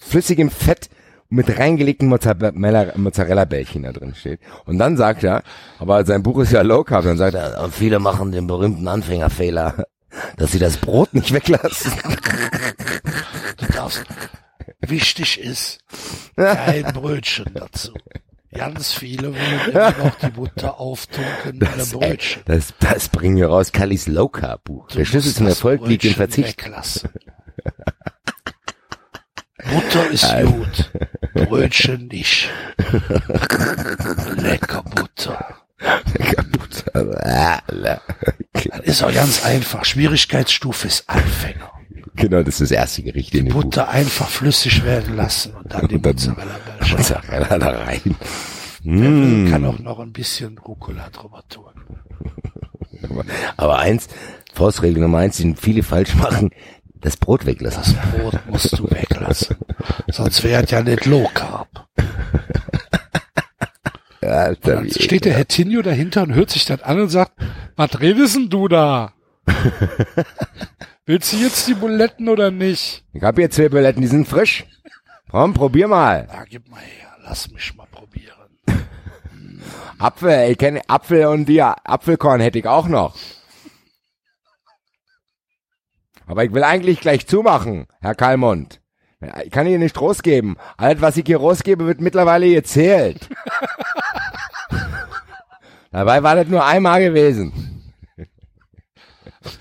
flüssigem 0.00 0.50
Fett 0.50 0.90
mit 1.32 1.58
reingelegten 1.58 2.08
Mozzarella- 2.12 2.96
Mozzarella-Bällchen 2.96 3.82
da 3.84 3.92
drin 3.92 4.14
steht. 4.14 4.40
Und 4.66 4.78
dann 4.78 4.96
sagt 4.96 5.24
er, 5.24 5.42
aber 5.78 6.04
sein 6.04 6.22
Buch 6.22 6.38
ist 6.40 6.52
ja 6.52 6.62
Low 6.62 6.84
Carb, 6.84 7.04
dann 7.04 7.16
sagt 7.16 7.34
er, 7.34 7.62
"Und 7.62 7.74
viele 7.74 7.98
machen 7.98 8.32
den 8.32 8.46
berühmten 8.46 8.86
Anfängerfehler, 8.86 9.86
dass 10.36 10.52
sie 10.52 10.58
das 10.58 10.76
Brot 10.76 11.14
nicht 11.14 11.32
weglassen. 11.32 11.92
Du 13.58 13.66
darfst, 13.72 14.04
wichtig 14.80 15.40
ist, 15.40 15.78
kein 16.36 16.84
Brötchen 16.92 17.46
dazu. 17.54 17.92
Ganz 18.52 18.92
viele 18.92 19.28
wollen 19.32 19.70
immer 19.70 19.94
noch 20.04 20.14
die 20.18 20.28
Butter 20.30 20.78
auftunken 20.80 21.58
mit 21.58 21.68
einem 21.68 21.78
Das, 21.78 21.92
ey, 21.92 21.98
Brötchen. 21.98 22.42
das, 22.46 22.74
das 22.80 23.08
bringen 23.08 23.36
wir 23.36 23.46
raus, 23.48 23.72
Kallis 23.72 24.06
Low 24.08 24.28
Carb 24.28 24.64
Buch. 24.64 24.88
Du 24.88 24.98
Der 24.98 25.04
Schlüssel 25.06 25.32
zum 25.32 25.46
das 25.46 25.54
Erfolg 25.56 25.86
liegt 25.86 26.04
im 26.04 26.12
Brötchen 26.12 26.16
Verzicht. 26.44 26.64
Weglassen. 26.64 27.10
Butter 29.70 30.10
ist 30.10 30.26
gut, 30.44 30.90
Brötchen 31.34 32.08
nicht. 32.08 32.50
Lecker 34.36 34.82
Butter. 34.82 35.56
Kaputt. 35.78 36.84
Also, 36.94 37.12
Das 38.54 38.80
ist 38.84 39.02
auch 39.02 39.12
ganz 39.12 39.44
einfach. 39.44 39.84
Schwierigkeitsstufe 39.84 40.86
ist 40.86 41.08
Anfänger. 41.08 41.70
Genau, 42.14 42.38
das 42.42 42.54
ist 42.60 42.70
das 42.70 42.70
erste 42.72 43.02
Gericht 43.02 43.34
in 43.34 43.46
dem 43.46 43.54
Buch. 43.54 43.62
Butter 43.64 43.88
einfach 43.88 44.28
flüssig 44.28 44.84
werden 44.84 45.16
lassen 45.16 45.54
und 45.54 45.72
dann 45.72 45.88
die 45.88 45.96
Und 45.96 46.04
dann- 46.06 46.12
Mozzarella-Bällchen. 46.14 46.96
Mozzarella 46.98 47.58
da 47.58 47.70
rein. 47.84 48.16
Mm. 48.84 49.48
kann 49.50 49.64
auch 49.64 49.78
noch 49.78 50.00
ein 50.00 50.12
bisschen 50.12 50.58
Rucola 50.58 51.08
drüber 51.10 51.42
tun. 51.48 51.70
Aber, 53.08 53.24
aber 53.56 53.78
eins, 53.78 54.08
Faustregel 54.54 55.00
Nummer 55.02 55.18
eins, 55.18 55.38
den 55.38 55.56
viele 55.56 55.82
falsch 55.82 56.14
machen, 56.16 56.50
das 57.02 57.16
Brot 57.16 57.44
weglassen. 57.46 57.82
Das 57.82 58.10
Brot 58.10 58.40
musst 58.48 58.78
du 58.78 58.90
weglassen. 58.90 59.56
Sonst 60.08 60.42
wäre 60.44 60.64
es 60.64 60.70
ja 60.70 60.82
nicht 60.82 61.06
Low 61.06 61.28
Carb. 61.34 61.68
Ja, 64.24 64.54
Dann 64.54 64.88
steht 64.88 65.24
der 65.24 65.34
Herr 65.34 65.48
Tinio 65.48 65.82
dahinter 65.82 66.22
und 66.22 66.32
hört 66.34 66.48
sich 66.50 66.64
das 66.64 66.80
an 66.82 67.00
und 67.00 67.08
sagt, 67.08 67.32
was 67.74 68.00
redest 68.00 68.36
denn 68.36 68.48
du 68.48 68.68
da? 68.68 69.12
Willst 71.06 71.32
du 71.32 71.38
jetzt 71.38 71.66
die 71.66 71.74
Buletten 71.74 72.28
oder 72.28 72.52
nicht? 72.52 73.04
Ich 73.12 73.22
hab 73.22 73.36
hier 73.36 73.50
zwei 73.50 73.68
Buletten, 73.68 74.00
die 74.00 74.06
sind 74.06 74.28
frisch. 74.28 74.64
Komm, 75.28 75.54
probier 75.54 75.88
mal. 75.88 76.28
Na, 76.32 76.44
gib 76.44 76.68
mal 76.70 76.78
her, 76.78 77.08
lass 77.24 77.50
mich 77.50 77.74
mal 77.74 77.88
probieren. 77.90 78.36
Apfel, 79.98 80.52
ich 80.52 80.58
kenne 80.58 80.82
Apfel 80.86 81.26
und 81.26 81.46
die 81.46 81.60
Apfelkorn 81.60 82.40
hätte 82.40 82.60
ich 82.60 82.66
auch 82.68 82.86
noch. 82.86 83.16
Aber 86.26 86.44
ich 86.44 86.52
will 86.52 86.64
eigentlich 86.64 87.00
gleich 87.00 87.26
zumachen, 87.26 87.86
Herr 88.00 88.14
Kalmund. 88.14 88.80
Ich 89.44 89.50
kann 89.50 89.66
hier 89.66 89.78
nicht 89.78 90.00
rausgeben. 90.00 90.56
Alles, 90.76 91.00
was 91.00 91.16
ich 91.16 91.24
hier 91.26 91.38
rausgebe, 91.38 91.86
wird 91.86 92.00
mittlerweile 92.00 92.52
gezählt. 92.52 93.28
Dabei 95.92 96.22
war 96.22 96.34
das 96.34 96.48
nur 96.48 96.64
einmal 96.64 97.02
gewesen. 97.02 97.92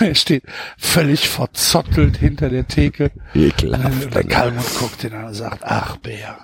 Er 0.00 0.14
steht 0.16 0.42
völlig 0.78 1.28
verzottelt 1.28 2.16
hinter 2.16 2.48
der 2.48 2.66
Theke. 2.66 3.12
Ekelhaft. 3.34 4.06
Und 4.06 4.14
der 4.14 4.24
Kalmund 4.24 4.66
guckt 4.78 5.04
ihn 5.04 5.14
an 5.14 5.26
und 5.26 5.34
sagt, 5.34 5.60
ach 5.62 5.96
Bär, 5.98 6.36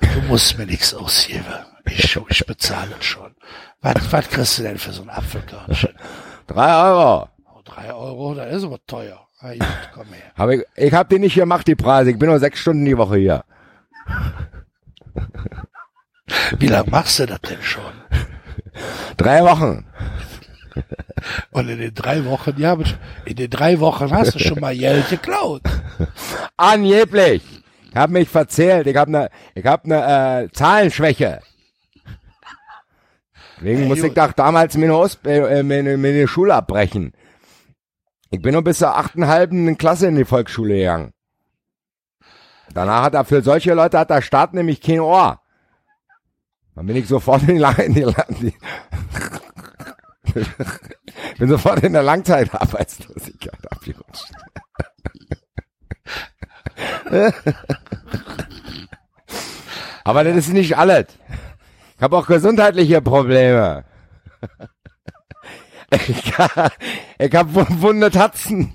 du 0.00 0.22
musst 0.28 0.56
mir 0.56 0.64
nichts 0.64 0.94
ausgeben. 0.94 1.44
Ich, 1.88 2.18
ich 2.28 2.46
bezahle 2.46 2.94
schon. 3.00 3.34
Was, 3.80 4.12
was 4.12 4.28
kriegst 4.28 4.58
du 4.58 4.62
denn 4.62 4.78
für 4.78 4.92
so 4.92 5.02
ein 5.02 5.10
Apfelkörnchen? 5.10 5.94
Drei 6.46 6.84
Euro. 6.84 7.28
Oh, 7.44 7.60
drei 7.64 7.92
Euro, 7.92 8.34
das 8.34 8.54
ist 8.54 8.64
aber 8.64 8.78
teuer. 8.86 9.26
Na 9.42 9.52
gut, 9.52 9.90
komm 9.92 10.06
her. 10.12 10.32
Hab 10.36 10.50
ich, 10.50 10.62
ich 10.76 10.92
hab 10.92 11.08
die 11.08 11.18
nicht 11.18 11.34
gemacht, 11.34 11.66
die 11.66 11.74
Preise. 11.74 12.10
Ich 12.10 12.18
bin 12.18 12.28
nur 12.28 12.38
sechs 12.38 12.60
Stunden 12.60 12.84
die 12.84 12.96
Woche 12.96 13.16
hier. 13.16 13.44
Wie 16.58 16.68
lange 16.68 16.90
machst 16.90 17.18
du 17.18 17.26
das 17.26 17.40
denn 17.40 17.62
schon? 17.62 17.92
Drei 19.16 19.42
Wochen. 19.42 19.86
Und 21.50 21.68
in 21.68 21.78
den 21.78 21.94
drei 21.94 22.24
Wochen, 22.24 22.54
ja, 22.58 22.76
in 23.24 23.36
den 23.36 23.50
drei 23.50 23.80
Wochen 23.80 24.10
hast 24.10 24.34
du 24.34 24.38
schon 24.38 24.60
mal 24.60 24.76
Geld 24.76 25.08
geklaut. 25.08 25.62
Angeblich. 26.56 27.42
Ich 27.90 27.96
hab 27.96 28.10
mich 28.10 28.28
verzählt. 28.28 28.86
Ich 28.86 28.96
hab 28.96 29.08
ne, 29.08 29.30
ich 29.54 29.64
hab 29.64 29.86
ne 29.86 30.44
äh, 30.44 30.52
Zahlenschwäche. 30.52 31.40
Deswegen 33.56 33.80
Hey, 33.80 33.88
musste 33.88 34.06
ich 34.08 34.14
doch 34.14 34.32
damals 34.32 34.76
meine, 34.76 34.94
Aus 34.94 35.18
äh, 35.24 35.62
meine, 35.62 35.96
meine 35.96 36.28
Schule 36.28 36.54
abbrechen. 36.54 37.12
Ich 38.30 38.42
bin 38.42 38.52
nur 38.52 38.62
bis 38.62 38.78
zur 38.78 38.96
achten 38.96 39.26
halben 39.26 39.78
Klasse 39.78 40.08
in 40.08 40.16
die 40.16 40.24
Volksschule 40.24 40.76
gegangen. 40.76 41.12
Danach 42.74 43.02
hat 43.04 43.14
er 43.14 43.24
für 43.24 43.42
solche 43.42 43.72
Leute 43.74 43.98
hat 43.98 44.10
der 44.10 44.22
Staat 44.22 44.52
nämlich 44.52 44.80
kein 44.80 45.00
Ohr. 45.00 45.40
Dann 46.74 46.86
bin 46.86 46.96
ich 46.96 47.08
sofort 47.08 47.42
in 47.42 47.54
die, 47.54 47.58
Lang 47.58 47.78
in 47.78 47.94
die, 47.94 48.02
Lang 48.02 48.52
bin 51.38 51.48
sofort 51.48 51.82
in 51.82 51.94
der 51.94 52.02
Langzeitarbeitslosigkeit 52.02 53.72
abgerutscht. 53.72 54.30
Aber 60.04 60.24
das 60.24 60.36
ist 60.36 60.52
nicht 60.52 60.76
alles. 60.76 61.06
Ich 61.96 62.02
habe 62.02 62.16
auch 62.16 62.26
gesundheitliche 62.26 63.00
Probleme. 63.00 63.84
Ich, 65.90 66.36
ha- 66.38 66.70
ich 67.18 67.34
habe 67.34 67.66
wunde 67.80 68.10
Tatzen. 68.10 68.72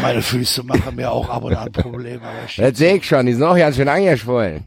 Meine 0.00 0.22
Füße 0.22 0.62
machen 0.62 0.94
mir 0.96 1.10
auch 1.10 1.28
ab 1.28 1.44
und 1.44 1.54
an 1.56 1.72
Probleme. 1.72 2.20
Das 2.56 2.78
sehe 2.78 2.96
ich 2.96 3.06
schon, 3.06 3.26
die 3.26 3.32
sind 3.34 3.42
auch 3.42 3.56
ganz 3.56 3.76
schön 3.76 3.88
angeschwollen. 3.88 4.64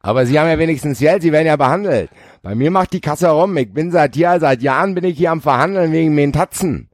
Aber 0.00 0.26
sie 0.26 0.38
haben 0.38 0.48
ja 0.48 0.58
wenigstens 0.58 1.00
Geld, 1.00 1.22
sie 1.22 1.32
werden 1.32 1.46
ja 1.48 1.56
behandelt. 1.56 2.10
Bei 2.42 2.54
mir 2.54 2.70
macht 2.70 2.92
die 2.92 3.00
Kasse 3.00 3.28
rum. 3.30 3.56
Ich 3.56 3.72
bin 3.72 3.90
seit 3.90 4.14
hier, 4.14 4.38
seit 4.38 4.62
Jahren 4.62 4.94
bin 4.94 5.02
ich 5.04 5.18
hier 5.18 5.32
am 5.32 5.40
Verhandeln 5.40 5.90
wegen 5.90 6.14
meinen 6.14 6.32
Tatzen. 6.32 6.88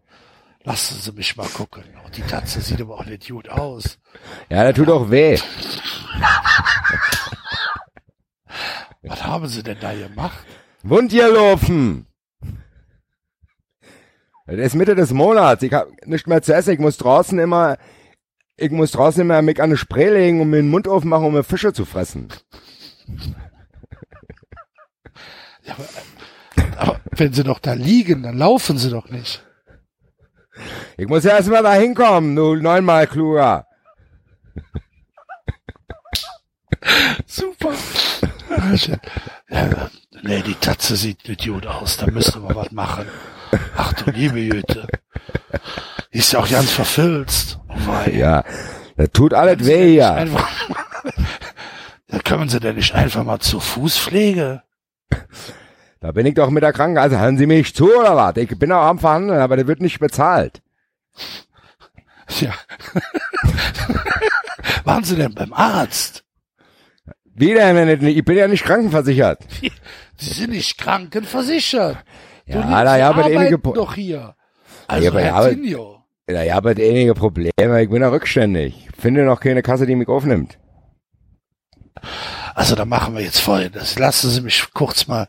Lassen 0.65 1.01
Sie 1.01 1.13
mich 1.13 1.37
mal 1.37 1.49
gucken. 1.49 1.85
Oh, 2.05 2.11
die 2.11 2.23
Tatze 2.23 2.61
sieht 2.61 2.81
aber 2.81 2.95
auch 2.97 3.05
nicht 3.05 3.29
gut 3.29 3.49
aus. 3.49 3.99
Ja, 4.49 4.65
das 4.65 4.75
tut 4.75 4.89
auch 4.91 5.11
weh. 5.11 5.39
Was 9.03 9.25
haben 9.25 9.49
Sie 9.49 9.63
denn 9.63 9.79
da 9.81 9.93
gemacht? 9.93 10.47
Wundierlaufen. 10.83 12.07
Es 14.47 14.59
ist 14.59 14.75
Mitte 14.75 14.95
des 14.95 15.13
Monats. 15.13 15.63
Ich 15.63 15.73
hab 15.73 15.89
nicht 16.07 16.27
mehr 16.27 16.43
zu 16.43 16.55
essen. 16.55 16.75
Ich 16.75 16.79
muss 16.79 16.99
draußen 16.99 17.39
immer, 17.39 17.79
ich 18.57 18.71
muss 18.71 18.91
draußen 18.91 19.21
immer 19.21 19.41
mich 19.43 19.61
an 19.61 19.71
eine 19.71 19.77
Spree 19.77 20.11
legen 20.11 20.41
und 20.41 20.51
mir 20.51 20.57
den 20.57 20.71
Mund 20.71 20.89
aufmachen, 20.89 21.27
um 21.27 21.35
mir 21.35 21.45
Fische 21.45 21.73
zu 21.73 21.85
fressen. 21.85 22.29
Ja, 25.65 25.75
aber, 25.75 25.89
aber 26.77 27.01
wenn 27.13 27.33
Sie 27.33 27.45
doch 27.45 27.61
da 27.61 27.75
liegen, 27.75 28.25
dann 28.25 28.37
laufen 28.37 28.79
Sie 28.79 28.91
doch 28.91 29.09
nicht. 29.09 29.45
Ich 30.97 31.09
muss 31.09 31.25
ja 31.25 31.33
erstmal 31.33 31.63
da 31.63 31.75
hinkommen, 31.75 32.37
du 32.37 32.55
neunmal 32.57 33.07
kluger. 33.07 33.67
Super. 37.27 37.73
Ja, 39.49 39.91
nee, 40.23 40.43
die 40.43 40.55
Tatze 40.55 40.97
sieht 40.97 41.27
nicht 41.29 41.47
gut 41.47 41.67
aus, 41.67 41.97
da 41.97 42.07
müsste 42.07 42.39
man 42.41 42.55
was 42.55 42.71
machen. 42.73 43.07
Ach 43.77 43.93
du 43.93 44.11
liebe 44.11 44.39
Jüte. 44.41 44.87
Die 46.13 46.19
ist 46.19 46.33
ja 46.33 46.41
auch 46.41 46.49
ganz 46.49 46.71
verfilzt. 46.71 47.59
Oh 47.69 47.75
wei. 47.87 48.11
Ja, 48.13 48.45
das 48.97 49.11
tut 49.13 49.35
alles 49.35 49.67
weh 49.67 49.95
ja. 49.95 50.15
Einfach, 50.15 50.51
ja, 52.11 52.19
können 52.19 52.49
Sie 52.49 52.61
denn 52.61 52.77
nicht 52.77 52.95
einfach 52.95 53.25
mal 53.25 53.41
zur 53.41 53.61
Fußpflege? 53.61 54.63
Da 56.03 56.11
bin 56.11 56.27
ich 56.27 56.35
doch 56.35 56.51
mit 56.51 56.65
der 56.65 56.73
Krankenkasse. 56.73 57.21
Hören 57.21 57.39
Sie 57.39 57.47
mich 57.47 57.75
zu 57.77 57.89
oder 57.97 58.17
was? 58.17 58.37
Ich 58.37 58.59
bin 58.59 58.73
auch 58.73 58.83
am 58.83 58.99
Verhandeln, 58.99 59.39
aber 59.41 59.55
der 59.57 59.69
wird 59.69 59.81
nicht 59.81 60.01
bezahlt. 60.01 60.61
Ja. 62.41 62.53
Waren 64.85 65.05
Sie 65.05 65.15
denn 65.15 65.33
beim 65.33 65.53
Arzt? 65.53 66.25
Wie 67.35 67.55
denn, 67.55 67.77
wenn 67.77 67.89
ich 67.89 68.01
nicht? 68.01 68.17
Ich 68.17 68.25
bin 68.25 68.37
ja 68.37 68.49
nicht 68.49 68.65
krankenversichert. 68.65 69.45
Sie 70.17 70.31
sind 70.31 70.51
nicht 70.51 70.77
krankenversichert. 70.77 71.99
Du 72.47 72.53
Ja, 72.59 72.63
Sie 72.95 72.99
ja, 72.99 73.09
aber 73.09 73.25
einige 73.25 73.59
doch 73.59 73.95
hier. 73.95 74.35
Also, 74.89 75.05
Ja, 75.05 75.11
aber 75.11 75.21
Herr 75.21 75.27
ja, 75.29 75.35
aber- 75.37 75.51
Tinio. 75.51 75.99
Ja, 76.29 76.43
ich 76.43 76.53
habe 76.53 76.69
halt 76.71 76.81
einige 76.81 77.15
Probleme. 77.15 77.83
Ich 77.83 77.91
bin 77.91 78.03
ja 78.03 78.09
rückständig. 78.09 78.89
Ich 78.91 79.01
finde 79.01 79.25
noch 79.25 79.39
keine 79.41 79.63
Kasse, 79.63 79.87
die 79.87 79.95
mich 79.95 80.09
aufnimmt. 80.09 80.59
Also 82.55 82.75
da 82.75 82.85
machen 82.85 83.15
wir 83.15 83.23
jetzt 83.23 83.41
folgendes. 83.41 83.99
Lassen 83.99 84.31
Sie 84.31 84.41
mich 84.41 84.67
kurz 84.73 85.07
mal 85.07 85.29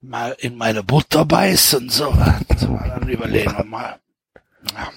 mal 0.00 0.36
in 0.38 0.56
meine 0.56 0.82
Butter 0.82 1.24
beißen. 1.24 1.88
So, 1.88 2.12
dann 2.12 3.08
überlegen 3.08 3.52
wir 3.56 3.64
mal. 3.64 3.96
Ja. 4.72 4.90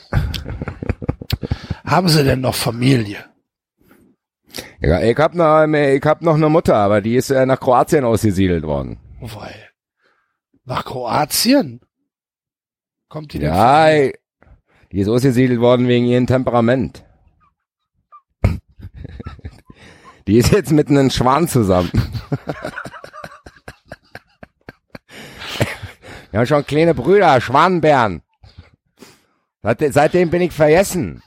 Haben 1.85 2.09
Sie 2.09 2.23
denn 2.23 2.41
noch 2.41 2.55
Familie? 2.55 3.25
Ja, 4.81 5.01
ich 5.01 5.17
hab 5.17 5.35
noch, 5.35 5.65
ich 5.65 6.03
hab 6.03 6.21
noch 6.21 6.35
eine 6.35 6.49
Mutter, 6.49 6.75
aber 6.75 7.01
die 7.01 7.15
ist 7.15 7.29
äh, 7.29 7.45
nach 7.45 7.59
Kroatien 7.59 8.03
ausgesiedelt 8.05 8.63
worden. 8.63 8.97
Wobei, 9.19 9.53
nach 10.65 10.85
Kroatien? 10.85 11.81
Kommt 13.09 13.33
die 13.33 13.39
denn 13.39 13.47
Ja, 13.49 13.91
ich- 13.91 14.13
die 14.91 14.99
ist 15.01 15.07
ausgesiedelt 15.07 15.59
worden 15.59 15.87
wegen 15.87 16.05
ihrem 16.05 16.25
Temperament. 16.27 17.03
Die 20.27 20.37
ist 20.37 20.51
jetzt 20.51 20.71
mit 20.71 20.89
einem 20.89 21.09
Schwan 21.09 21.47
zusammen. 21.47 21.91
Wir 26.31 26.39
haben 26.39 26.47
schon 26.47 26.65
kleine 26.65 26.93
Brüder, 26.93 27.39
Schwanenbären. 27.41 28.21
Seit- 29.61 29.93
Seitdem 29.93 30.29
bin 30.29 30.41
ich 30.41 30.51
vergessen. 30.53 31.21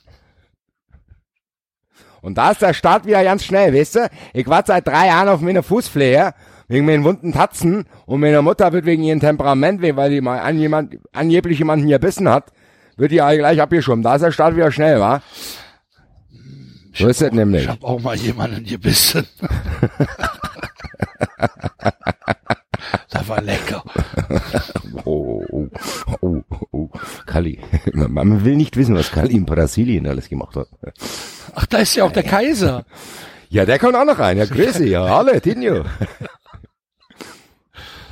Und 2.20 2.38
da 2.38 2.52
ist 2.52 2.62
der 2.62 2.72
Start 2.72 3.04
wieder 3.04 3.24
ganz 3.24 3.44
schnell, 3.44 3.74
weißt 3.74 3.96
du? 3.96 4.08
Ich 4.32 4.46
warte 4.46 4.68
seit 4.68 4.86
drei 4.86 5.08
Jahren 5.08 5.28
auf 5.28 5.40
meine 5.40 5.62
Fußpflege, 5.64 6.34
wegen 6.68 6.86
meinen 6.86 7.02
wunden 7.04 7.32
Tatzen, 7.32 7.84
und 8.06 8.20
meine 8.20 8.40
Mutter 8.42 8.72
wird 8.72 8.86
wegen 8.86 9.02
ihrem 9.02 9.18
Temperament, 9.18 9.82
weil 9.82 10.10
die 10.10 10.20
mal 10.20 10.38
an 10.38 10.56
jemand, 10.58 10.96
angeblich 11.12 11.58
jemanden 11.58 11.88
gebissen 11.88 12.28
hat, 12.28 12.52
wird 12.96 13.10
die 13.10 13.20
alle 13.20 13.38
gleich 13.38 13.60
abgeschoben. 13.60 14.02
Da 14.04 14.14
ist 14.14 14.22
der 14.22 14.30
Start 14.30 14.54
wieder 14.54 14.70
schnell, 14.70 15.00
wa? 15.00 15.20
So 16.94 17.08
ist 17.08 17.22
es 17.22 17.32
nämlich. 17.32 17.62
Ich 17.64 17.68
habe 17.68 17.84
auch 17.86 18.00
mal 18.00 18.14
jemanden 18.16 18.64
gebissen. 18.64 19.26
das 23.10 23.28
war 23.28 23.40
lecker. 23.42 23.82
Oh, 25.04 25.42
oh, 25.50 25.68
oh, 26.20 26.42
oh, 26.70 26.88
Kali. 27.26 27.58
Man 27.92 28.44
will 28.44 28.56
nicht 28.56 28.76
wissen, 28.76 28.94
was 28.94 29.10
Kali 29.10 29.34
in 29.34 29.46
Brasilien 29.46 30.06
alles 30.06 30.28
gemacht 30.28 30.54
hat. 30.54 30.68
Ach, 31.54 31.66
da 31.66 31.78
ist 31.78 31.94
ja 31.96 32.04
auch 32.04 32.12
der 32.12 32.22
Kaiser. 32.22 32.84
Ja, 33.48 33.64
der 33.64 33.78
kommt 33.78 33.96
auch 33.96 34.04
noch 34.04 34.18
rein. 34.18 34.38
Ja, 34.38 34.44
grüße. 34.44 34.84
Ja, 34.86 35.08
hallo, 35.08 35.38
Tinio. 35.40 35.84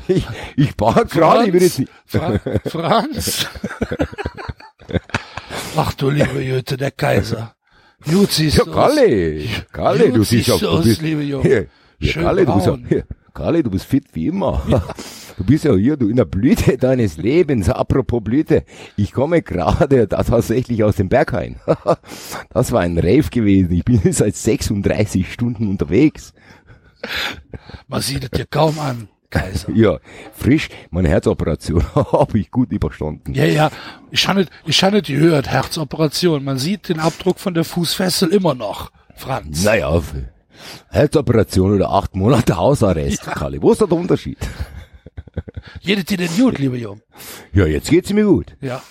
Ich, 0.08 0.26
ich 0.56 0.74
baue 0.76 1.06
gerade, 1.06 1.46
ich 1.46 1.52
will 1.52 1.62
jetzt 1.62 1.78
nicht. 1.78 1.92
Fra 2.06 2.40
Franz. 2.66 3.46
Ach 5.76 5.92
du 5.94 6.10
liebe 6.10 6.40
Jüte, 6.42 6.76
der 6.76 6.90
Kaiser. 6.90 7.54
Gut 8.04 8.32
siehst 8.32 8.58
Ja. 8.58 8.64
Kalle, 8.64 9.44
Kalle, 9.72 10.10
du 10.10 10.24
siehst 10.24 10.50
auch, 10.50 10.58
du 10.58 10.82
bist, 10.82 11.02
liebe 11.02 11.22
Junge. 11.22 11.42
hier, 11.46 11.66
hier, 11.98 12.12
Schön 12.12 12.22
Kalle, 12.24 12.46
du 12.46 12.54
bist 12.54 12.68
auch, 12.68 12.72
braun. 12.72 12.86
hier, 12.88 13.04
Kalle, 13.40 13.62
du 13.62 13.70
bist 13.70 13.86
fit 13.86 14.04
wie 14.12 14.26
immer. 14.26 14.62
Du 15.38 15.46
bist 15.46 15.64
ja 15.64 15.74
hier, 15.74 15.96
du 15.96 16.10
in 16.10 16.16
der 16.16 16.26
Blüte 16.26 16.76
deines 16.78 17.16
Lebens. 17.16 17.70
Apropos 17.70 18.22
Blüte, 18.22 18.62
ich 18.98 19.10
komme 19.10 19.40
gerade 19.40 20.06
tatsächlich 20.08 20.84
aus 20.84 20.96
dem 20.96 21.08
Berghain. 21.08 21.56
Das 22.50 22.72
war 22.72 22.82
ein 22.82 22.98
Rave 22.98 23.30
gewesen. 23.30 23.72
Ich 23.72 23.86
bin 23.86 24.02
seit 24.12 24.36
36 24.36 25.32
Stunden 25.32 25.68
unterwegs. 25.68 26.34
Man 27.88 28.02
sieht 28.02 28.24
es 28.24 28.30
dir 28.32 28.44
kaum 28.44 28.78
an, 28.78 29.08
Kaiser. 29.30 29.72
Ja, 29.72 29.98
frisch, 30.34 30.68
meine 30.90 31.08
Herzoperation 31.08 31.82
habe 31.94 32.38
ich 32.38 32.50
gut 32.50 32.70
überstanden. 32.70 33.32
Ja, 33.32 33.46
ja, 33.46 33.70
ich 34.10 34.28
habe 34.28 34.40
nicht, 34.40 34.52
ich 34.66 34.84
habe 34.84 34.96
nicht 34.96 35.06
gehört, 35.06 35.50
Herzoperation. 35.50 36.44
Man 36.44 36.58
sieht 36.58 36.90
den 36.90 37.00
Abdruck 37.00 37.38
von 37.38 37.54
der 37.54 37.64
Fußfessel 37.64 38.28
immer 38.28 38.54
noch, 38.54 38.92
Franz. 39.16 39.64
Naja, 39.64 40.02
Herzoperation 40.90 41.74
oder 41.74 41.90
acht 41.90 42.14
Monate 42.14 42.56
Hausarrest, 42.56 43.22
Kalle. 43.22 43.62
Wo 43.62 43.72
ist 43.72 43.80
da 43.80 43.86
der 43.86 43.98
Unterschied? 43.98 44.38
Jedet 45.80 46.10
dir 46.10 46.18
denn 46.18 46.30
gut, 46.36 46.58
liebe 46.58 46.76
Junge? 46.78 47.02
Ja, 47.52 47.66
jetzt 47.66 47.90
geht's 47.90 48.12
mir 48.12 48.24
gut. 48.24 48.56
Ja, 48.60 48.82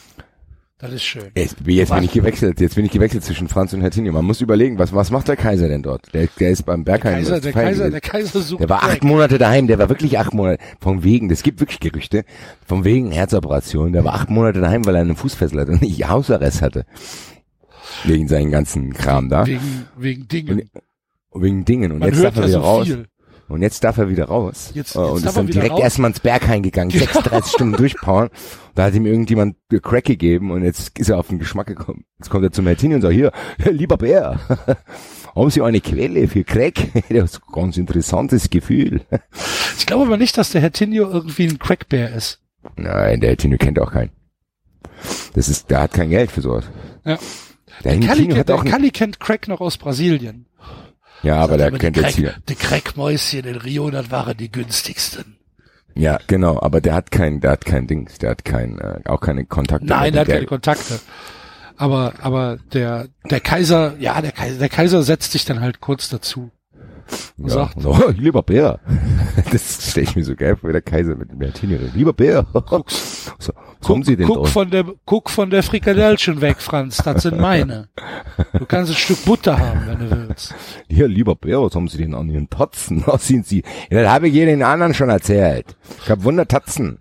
das 0.80 0.94
ist 0.94 1.04
schön. 1.04 1.26
Jetzt, 1.36 1.58
jetzt 1.66 1.94
bin 1.94 2.04
ich 2.04 2.14
gewechselt, 2.14 2.62
jetzt 2.62 2.76
bin 2.76 2.86
ich 2.86 2.92
gewechselt 2.92 3.22
zwischen 3.26 3.50
Franz 3.50 3.74
und 3.74 3.82
Hertinho. 3.82 4.14
Man 4.14 4.24
muss 4.24 4.40
überlegen, 4.40 4.80
was, 4.80 4.94
was 4.94 5.12
macht 5.12 5.28
der 5.28 5.36
Kaiser 5.36 5.68
denn 5.68 5.84
dort? 5.84 6.14
Der, 6.14 6.28
der 6.40 6.52
ist 6.52 6.66
beim 6.66 6.86
Bergheim. 6.86 7.16
Kaiser, 7.16 7.42
der 7.42 7.52
Kaiser, 7.52 7.92
der 7.92 8.00
Kaiser 8.00 8.40
sucht 8.40 8.62
der 8.62 8.70
war 8.70 8.84
acht. 8.84 9.04
Monate 9.04 9.38
daheim, 9.38 9.68
der 9.68 9.78
war 9.78 9.90
wirklich 9.90 10.18
acht 10.18 10.34
Monate, 10.34 10.64
von 10.80 11.04
wegen, 11.04 11.28
das 11.28 11.44
gibt 11.44 11.60
wirklich 11.60 11.82
Gerüchte, 11.82 12.24
von 12.66 12.86
wegen 12.86 13.12
Herzoperation, 13.12 13.92
der 13.92 14.06
war 14.06 14.14
acht 14.14 14.30
Monate 14.30 14.62
daheim, 14.62 14.86
weil 14.86 14.96
er 14.96 15.02
einen 15.02 15.18
Fußfessel 15.18 15.60
hatte 15.60 15.74
und 15.74 15.82
nicht 15.82 16.08
Hausarrest 16.08 16.62
hatte. 16.62 16.86
Wegen 18.06 18.30
seinen 18.30 18.50
ganzen 18.50 18.94
Kram 18.94 19.28
da. 19.28 19.46
Wegen, 19.48 19.86
wegen 19.98 20.28
Dingen. 20.30 20.62
Und 20.62 20.82
wegen 21.34 21.66
Dingen. 21.66 21.92
Und 21.92 22.00
Man 22.00 22.10
jetzt 22.10 22.24
darf 22.24 22.36
er 22.38 22.44
wieder 22.44 22.52
so 22.54 22.60
raus. 22.60 22.86
viel. 22.88 23.06
Und 23.48 23.64
jetzt 23.64 23.84
darf 23.84 23.98
er 23.98 24.10
wieder 24.10 24.26
raus. 24.26 24.70
Jetzt- 24.76 24.96
Äh, 24.96 25.00
jetzt 25.02 25.10
und 25.12 25.26
ist 25.26 25.36
dann 25.38 25.48
direkt 25.48 25.72
raus. 25.74 25.80
erstmal 25.82 26.12
ins 26.12 26.20
Berghain 26.20 26.62
gegangen, 26.62 26.92
36 26.94 27.52
Stunden 27.52 27.76
durchpowern. 27.78 28.30
Da 28.76 28.84
hat 28.84 28.94
ihm 28.94 29.08
irgendjemand 29.08 29.56
Crack 29.82 30.06
gegeben 30.06 30.52
und 30.52 30.64
jetzt 30.64 30.98
ist 31.00 31.10
er 31.10 31.18
auf 31.18 31.30
den 31.30 31.40
Geschmack 31.40 31.66
gekommen. 31.68 32.06
Jetzt 32.20 32.30
kommt 32.30 32.44
er 32.44 32.52
zu 32.52 32.62
Martini 32.62 32.94
und 32.96 33.02
sagt, 33.02 33.14
hier, 33.16 33.32
lieber 33.72 33.98
Bär, 33.98 34.40
haben 35.36 35.50
Sie 35.50 35.62
eine 35.64 35.82
Quelle 35.82 36.28
für 36.28 36.44
Crack? 36.44 36.76
Das 37.10 37.34
ist 37.34 37.42
ein 37.48 37.54
ganz 37.54 37.78
interessantes 37.78 38.50
Gefühl. 38.52 39.02
Ich 39.80 39.88
glaube 39.88 40.06
aber 40.06 40.18
nicht, 40.18 40.38
dass 40.38 40.52
der 40.52 40.62
Herr 40.62 40.72
Tinio 40.72 41.10
irgendwie 41.10 41.48
ein 41.48 41.58
Crackbär 41.58 42.14
ist. 42.14 42.42
Nein, 42.76 43.20
der 43.22 43.36
Tino 43.36 43.58
kennt 43.58 43.80
auch 43.80 43.92
keinen. 43.92 44.12
Das 45.34 45.50
ist, 45.50 45.72
der 45.72 45.82
hat 45.82 45.94
kein 45.94 46.10
Geld 46.10 46.30
für 46.32 46.42
sowas. 46.42 46.66
Ja. 47.06 47.18
Der, 47.84 47.96
Der 47.96 48.08
Kalli, 48.08 48.28
kennt, 48.28 48.50
der 48.50 48.56
auch, 48.56 48.64
ein- 48.64 48.70
Kalli 48.70 48.92
kennt 48.92 49.20
Crack 49.20 49.48
noch 49.48 49.62
aus 49.62 49.78
Brasilien. 49.78 50.46
Ja, 51.24 51.38
aber 51.38 51.58
der 51.58 51.72
kennt 51.72 51.98
jetzt 51.98 52.16
hier. 52.16 52.36
Die 52.48 52.56
Crackmäuschen 52.56 53.46
in 53.46 53.56
Rio, 53.56 53.90
das 53.90 54.12
waren 54.12 54.38
die 54.38 54.52
günstigsten. 54.52 55.38
Ja, 55.96 56.20
genau, 56.28 56.62
aber 56.62 56.82
der 56.82 56.94
hat 56.94 57.12
kein, 57.12 57.42
der 57.42 57.52
hat 57.52 57.66
kein 57.66 57.88
Dings, 57.88 58.20
der 58.20 58.32
hat 58.32 58.46
kein, 58.46 58.80
äh, 58.80 59.02
auch 59.06 59.20
keine 59.20 59.46
Kontakte. 59.46 59.86
Nein, 59.86 60.14
der 60.14 60.22
hat 60.22 60.30
keine 60.30 60.46
Kontakte. 60.46 61.00
Aber, 61.76 62.14
aber 62.22 62.58
der, 62.74 63.08
der 63.30 63.40
Kaiser, 63.40 63.96
ja, 64.00 64.22
der 64.22 64.32
Kaiser, 64.32 64.60
der 64.60 64.70
Kaiser 64.70 65.04
setzt 65.04 65.32
sich 65.32 65.46
dann 65.46 65.62
halt 65.62 65.80
kurz 65.80 66.10
dazu. 66.10 66.52
Ja, 67.38 67.50
sagt- 67.50 67.78
und, 67.78 67.86
oh, 67.86 68.10
lieber 68.10 68.44
Bär. 68.44 68.80
Das 69.52 69.90
stelle 69.92 70.06
ich 70.06 70.16
mir 70.16 70.26
so 70.26 70.36
geil 70.36 70.58
vor, 70.58 70.70
wie 70.70 70.74
der 70.74 70.82
Kaiser 70.82 71.16
mit 71.16 71.32
dem 71.32 71.40
Martini. 71.40 71.78
Lieber 71.94 72.14
Bär. 72.14 72.46
So, 73.40 73.54
guck 73.82 74.06
dort? 74.36 74.50
von 74.50 74.70
der, 74.70 74.86
guck 75.06 75.30
von 75.30 75.50
der 75.50 75.64
Frikadellchen 75.64 76.42
weg, 76.42 76.58
Franz, 76.62 76.98
das 76.98 77.24
sind 77.24 77.40
meine. 77.40 77.90
Du 78.54 78.66
kannst 78.66 78.92
ein 78.92 78.98
Stück 78.98 79.24
Butter 79.26 79.58
haben, 79.58 79.88
wenn 79.88 80.00
du 80.00 80.28
willst. 80.28 80.54
Ja, 80.88 81.06
lieber 81.06 81.36
Bär, 81.36 81.62
was 81.62 81.76
haben 81.76 81.88
Sie 81.88 81.98
denn 81.98 82.14
an 82.14 82.30
Ihren 82.30 82.50
Tatzen? 82.50 83.04
Was 83.06 83.28
sind 83.28 83.46
Sie? 83.48 83.64
Ja, 83.90 84.04
das 84.04 84.12
habe 84.12 84.28
ich 84.28 84.34
jedem 84.34 84.62
anderen 84.64 84.94
schon 84.94 85.10
erzählt. 85.10 85.76
Ich 86.04 86.10
habe 86.10 86.24
Wundertatzen. 86.24 87.00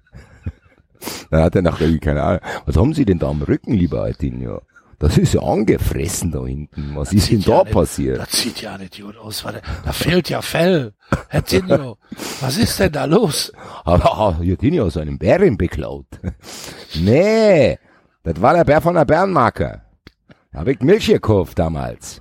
Dann 1.31 1.43
hat 1.43 1.55
er 1.55 1.63
noch 1.63 1.81
irgendwie 1.81 2.01
keine 2.01 2.23
Ahnung. 2.23 2.41
Was 2.67 2.77
haben 2.77 2.95
Sie 2.95 3.05
denn 3.05 3.19
da 3.19 3.29
am 3.29 3.43
Rücken, 3.43 3.75
lieber 3.75 4.03
Altinho? 4.03 4.63
Das 5.01 5.17
ist 5.17 5.33
ja 5.35 5.43
angefressen 5.43 6.33
da 6.33 6.45
hinten. 6.45 6.97
Was 6.97 7.13
ist 7.13 7.31
denn 7.31 7.41
da 7.43 7.59
ja 7.59 7.63
nicht- 7.65 7.73
passiert? 7.73 8.19
Das 8.19 8.33
sieht 8.33 8.61
ja 8.63 8.77
nicht 8.77 9.01
gut 9.01 9.17
aus. 9.17 9.45
Warte, 9.45 9.63
da 9.85 9.93
fehlt 9.93 10.29
ja 10.29 10.43
Fell. 10.43 10.93
Herr 11.29 11.45
Tinio, 11.45 11.99
was 12.41 12.57
ist 12.59 12.81
denn 12.81 12.91
da 12.93 13.05
los? 13.05 13.53
Aber 13.85 14.19
hat 14.37 14.43
ihn 14.63 14.81
aus 14.81 14.97
einem 14.97 15.17
Bären 15.19 15.57
beklaut. 15.57 16.07
nee, 16.97 17.79
das 18.25 18.41
war 18.43 18.55
der 18.55 18.65
Bär 18.65 18.81
von 18.81 18.95
der 18.97 19.05
Bärenmarke. 19.05 19.83
Da 20.53 20.59
hab 20.61 20.67
ich 20.69 20.81
Milch 20.81 21.07
gekauft 21.07 21.59
damals. 21.59 22.21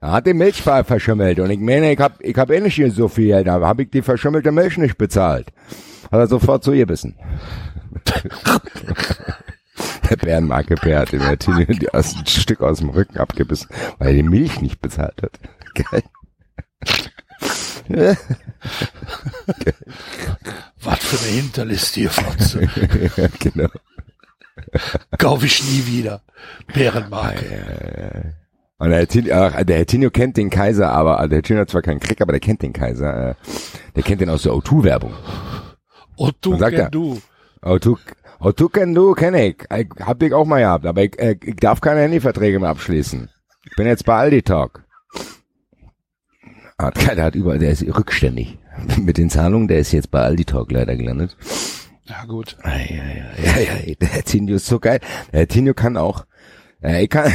Da 0.00 0.12
hat 0.12 0.26
die 0.26 0.34
Milch 0.34 0.62
ver- 0.62 0.84
verschimmelt 0.84 1.38
und 1.40 1.50
ich 1.50 1.58
meine, 1.60 1.92
ich 1.92 1.98
hab, 1.98 2.20
ich 2.22 2.36
hab 2.36 2.50
eh 2.50 2.60
nicht 2.60 2.74
hier 2.76 2.90
so 2.92 3.08
viel, 3.08 3.42
da 3.44 3.60
hab 3.60 3.78
ich 3.80 3.90
die 3.90 4.02
verschimmelte 4.02 4.52
Milch 4.52 4.76
nicht 4.78 4.98
bezahlt. 4.98 5.48
Hat 6.10 6.18
er 6.20 6.26
sofort 6.28 6.62
zugebissen. 6.62 7.16
der 10.20 10.26
Bärenmarke-Bär 10.26 11.00
hat 11.00 11.12
dem 11.12 11.20
Martini 11.20 11.88
aus, 11.92 12.14
ein 12.14 12.26
Stück 12.26 12.60
aus 12.60 12.78
dem 12.78 12.90
Rücken 12.90 13.18
abgebissen, 13.18 13.68
weil 13.98 14.08
er 14.08 14.14
die 14.14 14.22
Milch 14.22 14.60
nicht 14.60 14.80
bezahlt 14.80 15.22
hat. 15.22 15.38
Geil. 17.88 18.16
Was 20.82 20.98
für 20.98 21.24
eine 21.24 21.36
Hinterlist 21.36 21.94
hier, 21.94 22.10
Fotze. 22.10 22.68
genau. 23.38 23.68
Kaufe 25.18 25.46
ich 25.46 25.62
nie 25.64 25.86
wieder. 25.86 26.22
Bärenmarke. 26.72 28.34
Und 28.78 28.90
der 28.90 28.98
Hertinio, 28.98 29.34
ach, 29.34 29.52
der 29.52 29.76
Herr 29.76 29.76
Hertinio 29.76 30.10
kennt 30.10 30.36
den 30.36 30.50
Kaiser, 30.50 30.90
aber 30.90 31.18
also 31.18 31.28
der 31.28 31.36
Herr 31.36 31.42
Hertinio 31.42 31.60
hat 31.62 31.70
zwar 31.70 31.82
keinen 31.82 32.00
Krieg, 32.00 32.20
aber 32.20 32.32
der 32.32 32.40
kennt 32.40 32.62
den 32.62 32.72
Kaiser. 32.72 33.30
Äh, 33.30 33.34
der 33.96 34.02
kennt 34.02 34.20
den 34.20 34.28
aus 34.28 34.42
der 34.42 34.52
O2-Werbung. 34.52 35.14
O2 36.18 36.58
kennt 36.58 36.78
er, 36.78 36.90
du. 36.90 37.20
O2 37.62 37.96
Oh, 38.44 38.50
du 38.50 38.68
kenn 38.68 38.92
du, 38.92 39.12
kenn 39.12 39.34
ich. 39.34 39.58
ich 39.72 39.88
hab 40.00 40.18
dich 40.18 40.34
auch 40.34 40.44
mal 40.44 40.58
gehabt, 40.58 40.84
aber 40.84 41.04
ich, 41.04 41.16
äh, 41.20 41.36
ich 41.44 41.54
darf 41.56 41.80
keine 41.80 42.00
Handyverträge 42.00 42.58
mehr 42.58 42.70
abschließen. 42.70 43.30
Ich 43.64 43.76
bin 43.76 43.86
jetzt 43.86 44.04
bei 44.04 44.16
Aldi 44.16 44.42
Talk. 44.42 44.82
Hat, 46.76 46.96
der 47.16 47.22
hat 47.22 47.36
überall, 47.36 47.60
der 47.60 47.70
ist 47.70 47.82
rückständig 47.82 48.58
mit 48.98 49.16
den 49.16 49.30
Zahlungen, 49.30 49.68
der 49.68 49.78
ist 49.78 49.92
jetzt 49.92 50.10
bei 50.10 50.22
Aldi 50.22 50.44
Talk 50.44 50.72
leider 50.72 50.96
gelandet. 50.96 51.36
Ja, 52.02 52.24
gut. 52.24 52.56
Ay, 52.62 53.00
ay, 53.00 53.22
ay, 53.54 53.68
ay, 53.70 53.96
der 54.00 54.24
Tinio 54.24 54.56
ist 54.56 54.66
so 54.66 54.80
geil. 54.80 54.98
Der 55.32 55.46
Tinio 55.46 55.72
kann 55.72 55.96
auch, 55.96 56.26
äh, 56.82 57.04
ich 57.04 57.10
kann, 57.10 57.30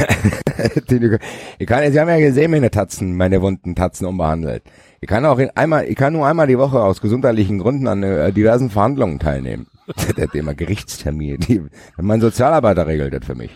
ich 1.58 1.66
kann, 1.66 1.90
Sie 1.90 1.98
haben 1.98 2.08
ja 2.08 2.18
gesehen, 2.18 2.50
meine 2.50 2.70
Tatzen, 2.70 3.16
meine 3.16 3.40
wunden 3.40 3.74
Tatzen 3.74 4.06
unbehandelt. 4.06 4.62
Ich 5.00 5.08
kann 5.08 5.24
auch 5.24 5.38
in, 5.38 5.48
einmal, 5.56 5.86
ich 5.86 5.96
kann 5.96 6.12
nur 6.12 6.26
einmal 6.26 6.48
die 6.48 6.58
Woche 6.58 6.82
aus 6.82 7.00
gesundheitlichen 7.00 7.60
Gründen 7.60 7.86
an 7.86 8.02
äh, 8.02 8.30
diversen 8.30 8.68
Verhandlungen 8.68 9.18
teilnehmen. 9.18 9.68
Der 10.16 10.26
hat 10.28 10.34
immer 10.34 10.54
Gerichtstermin. 10.54 11.38
Die, 11.40 11.62
mein 11.96 12.20
Sozialarbeiter 12.20 12.86
regelt 12.86 13.14
das 13.14 13.24
für 13.24 13.34
mich. 13.34 13.50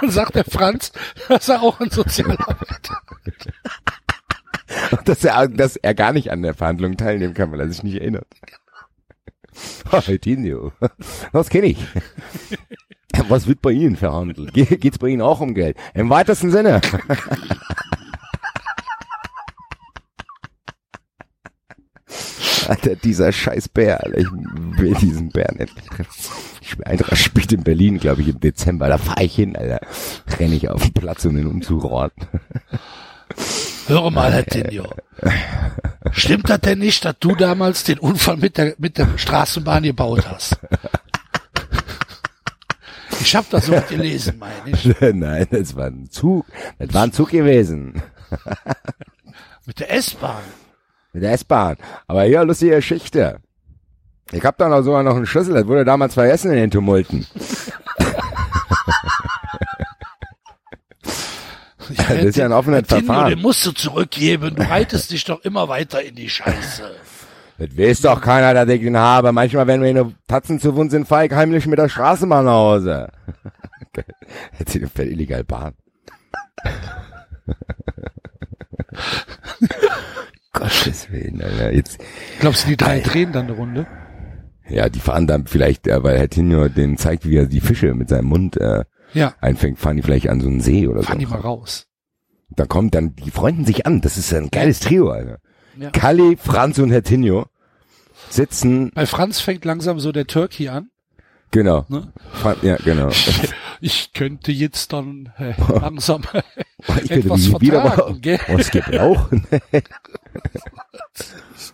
Dann 0.00 0.10
sagt 0.10 0.34
der 0.36 0.44
Franz, 0.44 0.92
dass 1.28 1.48
er 1.48 1.62
auch 1.62 1.80
ein 1.80 1.90
Sozialarbeiter 1.90 3.00
dass 5.04 5.24
er, 5.24 5.48
dass 5.48 5.76
er 5.76 5.94
gar 5.94 6.12
nicht 6.12 6.30
an 6.30 6.42
der 6.42 6.54
Verhandlung 6.54 6.96
teilnehmen 6.96 7.34
kann, 7.34 7.50
weil 7.52 7.60
er 7.60 7.68
sich 7.68 7.82
nicht 7.82 7.96
erinnert. 8.00 8.26
Oh. 9.92 10.00
Das 11.32 11.48
kenne 11.48 11.66
ich. 11.68 11.78
Was 13.28 13.46
wird 13.46 13.62
bei 13.62 13.70
Ihnen 13.70 13.96
verhandelt? 13.96 14.52
Ge- 14.52 14.76
Geht's 14.76 14.98
bei 14.98 15.08
Ihnen 15.08 15.22
auch 15.22 15.40
um 15.40 15.54
Geld? 15.54 15.76
Im 15.94 16.10
weitesten 16.10 16.50
Sinne. 16.50 16.80
Alter, 22.68 22.96
dieser 22.96 23.32
scheiß 23.32 23.68
Bär, 23.68 24.02
Alter. 24.02 24.18
Ich 24.18 24.26
will 24.30 24.94
diesen 24.94 25.30
Bär 25.30 25.52
nicht 25.56 25.74
treffen. 25.86 26.32
Ich 26.60 26.86
Eintracht 26.86 27.16
spielt 27.16 27.52
in 27.52 27.62
Berlin, 27.62 27.98
glaube 27.98 28.22
ich, 28.22 28.28
im 28.28 28.40
Dezember. 28.40 28.88
Da 28.88 28.98
fahre 28.98 29.24
ich 29.24 29.34
hin, 29.34 29.56
Alter. 29.56 29.80
Renn 30.38 30.52
ich 30.52 30.68
auf 30.68 30.82
den 30.82 30.92
Platz, 30.92 31.24
um 31.24 31.36
ihn 31.36 31.46
umzuroten. 31.46 32.26
Höre 33.86 34.10
mal, 34.10 34.32
Herr 34.32 34.44
Tinio. 34.44 34.92
Stimmt 36.10 36.50
das 36.50 36.60
denn 36.60 36.80
nicht, 36.80 37.04
dass 37.04 37.16
du 37.20 37.34
damals 37.34 37.84
den 37.84 37.98
Unfall 37.98 38.36
mit 38.36 38.56
der, 38.58 38.74
mit 38.78 38.98
der 38.98 39.16
Straßenbahn 39.16 39.84
gebaut 39.84 40.26
hast? 40.28 40.58
Ich 43.20 43.34
habe 43.34 43.46
das 43.50 43.66
so 43.66 43.72
gelesen, 43.88 44.38
meine 44.38 44.76
ich. 44.76 45.00
Nein, 45.14 45.46
das 45.50 45.74
war 45.74 45.86
ein 45.86 46.10
Zug. 46.10 46.46
Das 46.78 46.92
war 46.94 47.04
ein 47.04 47.12
Zug 47.12 47.30
gewesen. 47.30 48.02
Mit 49.66 49.80
der 49.80 49.92
S-Bahn. 49.92 50.42
Mit 51.16 51.22
der 51.22 51.32
S-Bahn. 51.32 51.78
Aber 52.08 52.24
ja, 52.24 52.42
lustige 52.42 52.76
Geschichte. 52.76 53.38
Ich 54.32 54.44
hab 54.44 54.58
da 54.58 54.68
noch 54.68 54.82
sogar 54.82 55.02
noch 55.02 55.16
einen 55.16 55.24
Schlüssel, 55.24 55.54
das 55.54 55.66
wurde 55.66 55.86
damals 55.86 56.12
vergessen 56.12 56.50
in 56.50 56.58
den 56.58 56.70
Tumulten. 56.70 57.26
Das 62.08 62.24
ist 62.24 62.36
ja 62.36 62.46
ein 62.46 62.52
offenes 62.52 62.88
Verfahren. 62.88 63.30
Den 63.30 63.40
musst 63.40 63.64
du 63.64 63.70
zurückgeben. 63.70 64.56
Du 64.56 64.68
reitest 64.68 65.12
dich 65.12 65.24
doch 65.24 65.44
immer 65.44 65.68
weiter 65.68 66.02
in 66.02 66.16
die 66.16 66.28
Scheiße. 66.28 66.82
Das 67.58 67.78
weiß 67.78 68.00
doch 68.02 68.20
keiner, 68.20 68.54
dass 68.54 68.68
ich 68.68 68.82
den 68.82 68.96
habe. 68.96 69.30
Manchmal, 69.30 69.68
wenn 69.68 69.80
mir 69.80 69.90
eine 69.90 70.12
Tatzen 70.26 70.58
zu 70.58 70.74
wund 70.74 70.90
sind, 70.90 71.06
fahre 71.06 71.26
ich 71.26 71.32
heimlich 71.32 71.64
mit 71.66 71.78
der 71.78 71.88
Straßenbahn 71.88 72.44
nach 72.44 72.52
Hause. 72.52 73.08
Jetzt 74.58 74.72
sind 74.72 74.98
wir 74.98 75.06
illegal 75.06 75.44
Bahn. 75.44 75.74
Gottes 80.56 81.10
Willen, 81.10 81.40
Alter. 81.42 81.72
Jetzt, 81.72 81.98
Glaubst 82.40 82.64
du, 82.64 82.68
die 82.70 82.76
drei 82.76 83.00
drehen 83.00 83.32
dann 83.32 83.46
eine 83.46 83.52
Runde? 83.54 83.86
ja, 84.68 84.88
die 84.88 84.98
fahren 84.98 85.26
dann 85.28 85.46
vielleicht, 85.46 85.86
äh, 85.86 86.02
weil 86.02 86.18
Herr 86.18 86.28
Tinio 86.28 86.68
den 86.68 86.96
zeigt, 86.98 87.24
wie 87.28 87.36
er 87.36 87.46
die 87.46 87.60
Fische 87.60 87.94
mit 87.94 88.08
seinem 88.08 88.26
Mund 88.26 88.56
äh, 88.56 88.84
Ja, 89.14 89.34
einfängt, 89.40 89.78
fahren 89.78 89.96
die 89.96 90.02
vielleicht 90.02 90.28
an 90.28 90.40
so 90.40 90.48
einen 90.48 90.60
See 90.60 90.88
oder 90.88 91.02
fahren 91.02 91.20
so. 91.20 91.26
die 91.26 91.26
mal 91.26 91.40
raus. 91.40 91.86
Da 92.50 92.64
kommt 92.66 92.94
dann, 92.94 93.14
die 93.14 93.30
freunden 93.30 93.64
sich 93.64 93.86
an. 93.86 94.00
Das 94.00 94.16
ist 94.18 94.32
ein 94.34 94.50
geiles 94.50 94.80
Trio, 94.80 95.10
Alter. 95.10 95.38
Ja. 95.78 95.90
Kalli, 95.90 96.36
Franz 96.36 96.78
und 96.78 96.90
Herr 96.90 97.02
Tinio 97.02 97.46
sitzen, 98.30 98.90
Bei 98.94 99.06
Franz 99.06 99.40
fängt 99.40 99.64
langsam 99.64 100.00
so 100.00 100.10
der 100.10 100.26
Turkey 100.26 100.68
an. 100.68 100.88
genau. 101.50 101.84
Ne? 101.88 102.12
Ja, 102.62 102.76
genau. 102.76 103.10
Ich 103.80 104.12
könnte 104.12 104.52
jetzt 104.52 104.92
dann 104.92 105.32
äh, 105.38 105.54
langsam 105.72 106.22
Ich 107.02 107.08
könnte 107.08 107.14
etwas 107.14 107.60
wieder 107.60 107.82
vertragen, 107.82 108.38
mal 108.48 108.58
was 108.58 108.70
gebrauchen. 108.70 109.46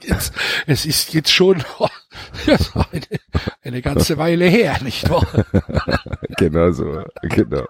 Jetzt, 0.00 0.32
es 0.66 0.86
ist 0.86 1.14
jetzt 1.14 1.30
schon 1.30 1.62
eine, 2.46 3.02
eine 3.62 3.82
ganze 3.82 4.18
Weile 4.18 4.46
her, 4.46 4.78
nicht 4.82 5.08
wahr? 5.08 5.26
genau 6.38 6.72
so, 6.72 7.04
genau. 7.22 7.66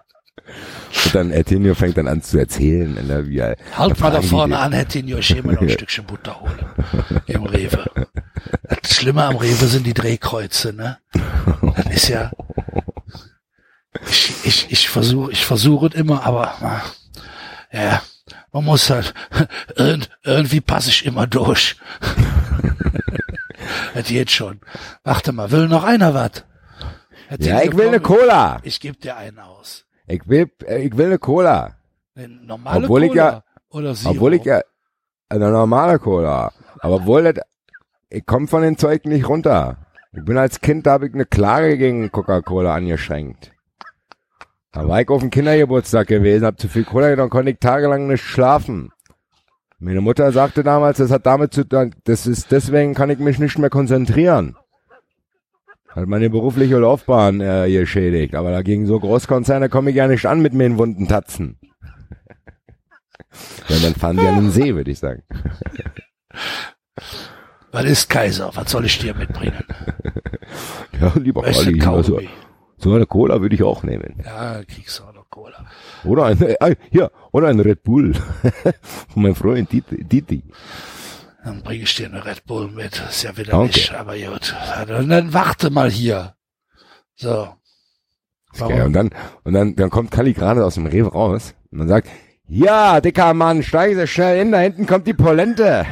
Und 1.04 1.14
dann 1.14 1.30
Ertinio 1.30 1.74
fängt 1.74 1.96
dann 1.96 2.08
an 2.08 2.22
zu 2.22 2.38
erzählen, 2.38 2.96
Alter, 2.98 3.26
wie 3.26 3.38
er, 3.38 3.56
Halt 3.76 3.98
mal 4.00 4.10
da 4.10 4.22
vorne 4.22 4.58
an, 4.58 4.72
Herr 4.72 4.88
Tinio, 4.88 5.18
ich 5.18 5.34
will 5.34 5.42
mir 5.42 5.52
noch 5.54 5.62
ein 5.62 5.68
Stückchen 5.68 6.04
Butter 6.04 6.40
holen. 6.40 6.58
Im 7.26 7.44
Rewe. 7.44 7.84
Das 8.82 8.96
Schlimme 8.96 9.24
am 9.24 9.36
Rewe 9.36 9.66
sind 9.66 9.86
die 9.86 9.94
Drehkreuze, 9.94 10.72
ne? 10.72 10.98
Das 11.76 11.86
ist 11.94 12.08
ja, 12.08 12.30
ich, 14.08 14.34
ich, 14.44 14.72
ich 14.72 14.88
versuche, 14.88 15.32
ich 15.32 15.44
versuche 15.44 15.86
es 15.88 15.94
immer, 15.94 16.24
aber, 16.24 16.54
ach, 16.62 16.94
ja, 17.72 18.02
man 18.52 18.64
muss 18.64 18.90
halt, 18.90 19.14
irgend, 19.76 20.10
irgendwie 20.24 20.60
passe 20.60 20.90
ich 20.90 21.04
immer 21.06 21.26
durch. 21.26 21.76
Das 23.94 24.06
geht 24.06 24.30
schon. 24.30 24.60
Warte 25.04 25.32
mal, 25.32 25.50
will 25.50 25.68
noch 25.68 25.84
einer 25.84 26.14
was? 26.14 26.44
Ja, 27.38 27.62
ich 27.62 27.76
will 27.76 27.88
eine 27.88 28.00
Cola. 28.00 28.58
Ich 28.62 28.80
gebe 28.80 28.96
dir 28.96 29.16
einen 29.16 29.38
aus. 29.38 29.84
Ich 30.06 30.26
will, 30.26 30.50
äh, 30.66 30.82
ich 30.82 30.96
will 30.96 31.06
eine 31.06 31.18
Cola. 31.18 31.76
Eine 32.14 32.28
normale 32.28 32.84
Obwohl 32.84 33.04
ich 33.04 33.10
Cola 33.10 33.24
ja- 33.24 33.44
oder 33.70 33.94
Zero? 33.94 34.10
Obwohl 34.10 34.34
ich 34.34 34.44
ja, 34.44 34.60
eine 35.28 35.50
normale 35.50 35.98
Cola. 35.98 36.52
Aber 36.80 36.96
obwohl 36.96 37.32
das, 37.32 37.44
ich 38.10 38.26
komme 38.26 38.48
von 38.48 38.62
den 38.62 38.76
Zeug 38.76 39.04
nicht 39.04 39.28
runter. 39.28 39.76
Ich 40.12 40.24
bin 40.24 40.36
als 40.36 40.60
Kind, 40.60 40.86
da 40.86 40.92
habe 40.92 41.06
ich 41.06 41.14
eine 41.14 41.24
Klage 41.24 41.78
gegen 41.78 42.10
Coca-Cola 42.12 42.74
angeschränkt. 42.74 43.51
Da 44.72 44.88
war 44.88 45.00
ich 45.02 45.08
auf 45.10 45.20
dem 45.20 45.30
Kindergeburtstag 45.30 46.08
gewesen, 46.08 46.46
hab 46.46 46.58
zu 46.58 46.66
viel 46.68 46.84
Cola 46.84 47.10
getrunken, 47.10 47.30
konnte 47.30 47.50
ich 47.50 47.58
tagelang 47.58 48.06
nicht 48.06 48.24
schlafen. 48.24 48.90
Meine 49.78 50.00
Mutter 50.00 50.32
sagte 50.32 50.62
damals, 50.62 50.98
das 50.98 51.10
hat 51.10 51.26
damit 51.26 51.52
zu 51.52 51.68
tun, 51.68 51.94
das 52.04 52.26
ist, 52.26 52.50
deswegen 52.52 52.94
kann 52.94 53.10
ich 53.10 53.18
mich 53.18 53.38
nicht 53.38 53.58
mehr 53.58 53.68
konzentrieren. 53.68 54.56
Hat 55.88 56.06
meine 56.06 56.30
berufliche 56.30 56.78
Laufbahn 56.78 57.40
äh, 57.42 57.70
geschädigt. 57.70 58.34
Aber 58.34 58.50
dagegen 58.50 58.86
so 58.86 58.98
Großkonzerne 58.98 59.68
komme 59.68 59.90
ich 59.90 59.96
ja 59.96 60.08
nicht 60.08 60.24
an 60.24 60.40
mit 60.40 60.54
meinen 60.54 60.78
wunden 60.78 61.08
Tatzen. 61.08 61.58
Ja, 63.68 63.76
dann 63.78 63.94
fahren 63.94 64.18
die 64.18 64.26
an 64.26 64.36
den 64.36 64.50
See, 64.50 64.74
würde 64.74 64.90
ich 64.90 64.98
sagen. 64.98 65.22
Was 67.70 67.84
ist 67.84 68.10
Kaiser? 68.10 68.50
Was 68.52 68.70
soll 68.70 68.84
ich 68.84 68.98
dir 68.98 69.14
mitbringen? 69.14 69.64
Ja, 71.00 71.10
lieber 71.16 71.42
Olli, 71.42 71.80
also. 71.80 72.20
So 72.82 72.92
eine 72.94 73.06
Cola 73.06 73.40
würde 73.40 73.54
ich 73.54 73.62
auch 73.62 73.82
nehmen. 73.82 74.16
Ja, 74.24 74.62
kriegst 74.64 74.98
du 74.98 75.04
auch 75.04 75.12
noch 75.14 75.30
Cola. 75.30 75.64
Oder 76.04 76.24
ein, 76.26 76.42
äh, 76.42 76.76
hier, 76.90 77.10
oder 77.30 77.48
ein 77.48 77.60
Red 77.60 77.82
Bull. 77.82 78.14
Von 79.08 79.22
meinem 79.22 79.34
Freund 79.34 79.70
Diti. 79.72 80.42
Dann 81.44 81.62
bringe 81.62 81.84
ich 81.84 81.94
dir 81.94 82.06
eine 82.06 82.24
Red 82.24 82.44
Bull 82.44 82.68
mit. 82.70 83.02
Ist 83.08 83.22
ja 83.22 83.36
wieder 83.36 83.54
Okay. 83.54 83.66
nicht, 83.66 83.94
aber 83.94 84.16
gut. 84.16 84.54
Und 84.98 85.08
dann 85.08 85.32
warte 85.32 85.70
mal 85.70 85.90
hier. 85.90 86.34
So. 87.16 87.48
Okay, 88.60 88.82
und 88.82 88.92
dann, 88.92 89.10
und 89.44 89.54
dann, 89.54 89.74
dann 89.76 89.90
kommt 89.90 90.10
Kali 90.10 90.34
gerade 90.34 90.64
aus 90.64 90.74
dem 90.74 90.86
Rewe 90.86 91.10
raus 91.10 91.54
und 91.70 91.78
dann 91.78 91.88
sagt, 91.88 92.08
ja, 92.48 93.00
dicker 93.00 93.32
Mann, 93.32 93.62
steigen 93.62 93.98
Sie 93.98 94.06
schnell 94.06 94.42
in, 94.42 94.52
da 94.52 94.58
hinten 94.58 94.86
kommt 94.86 95.06
die 95.06 95.14
Polente. 95.14 95.86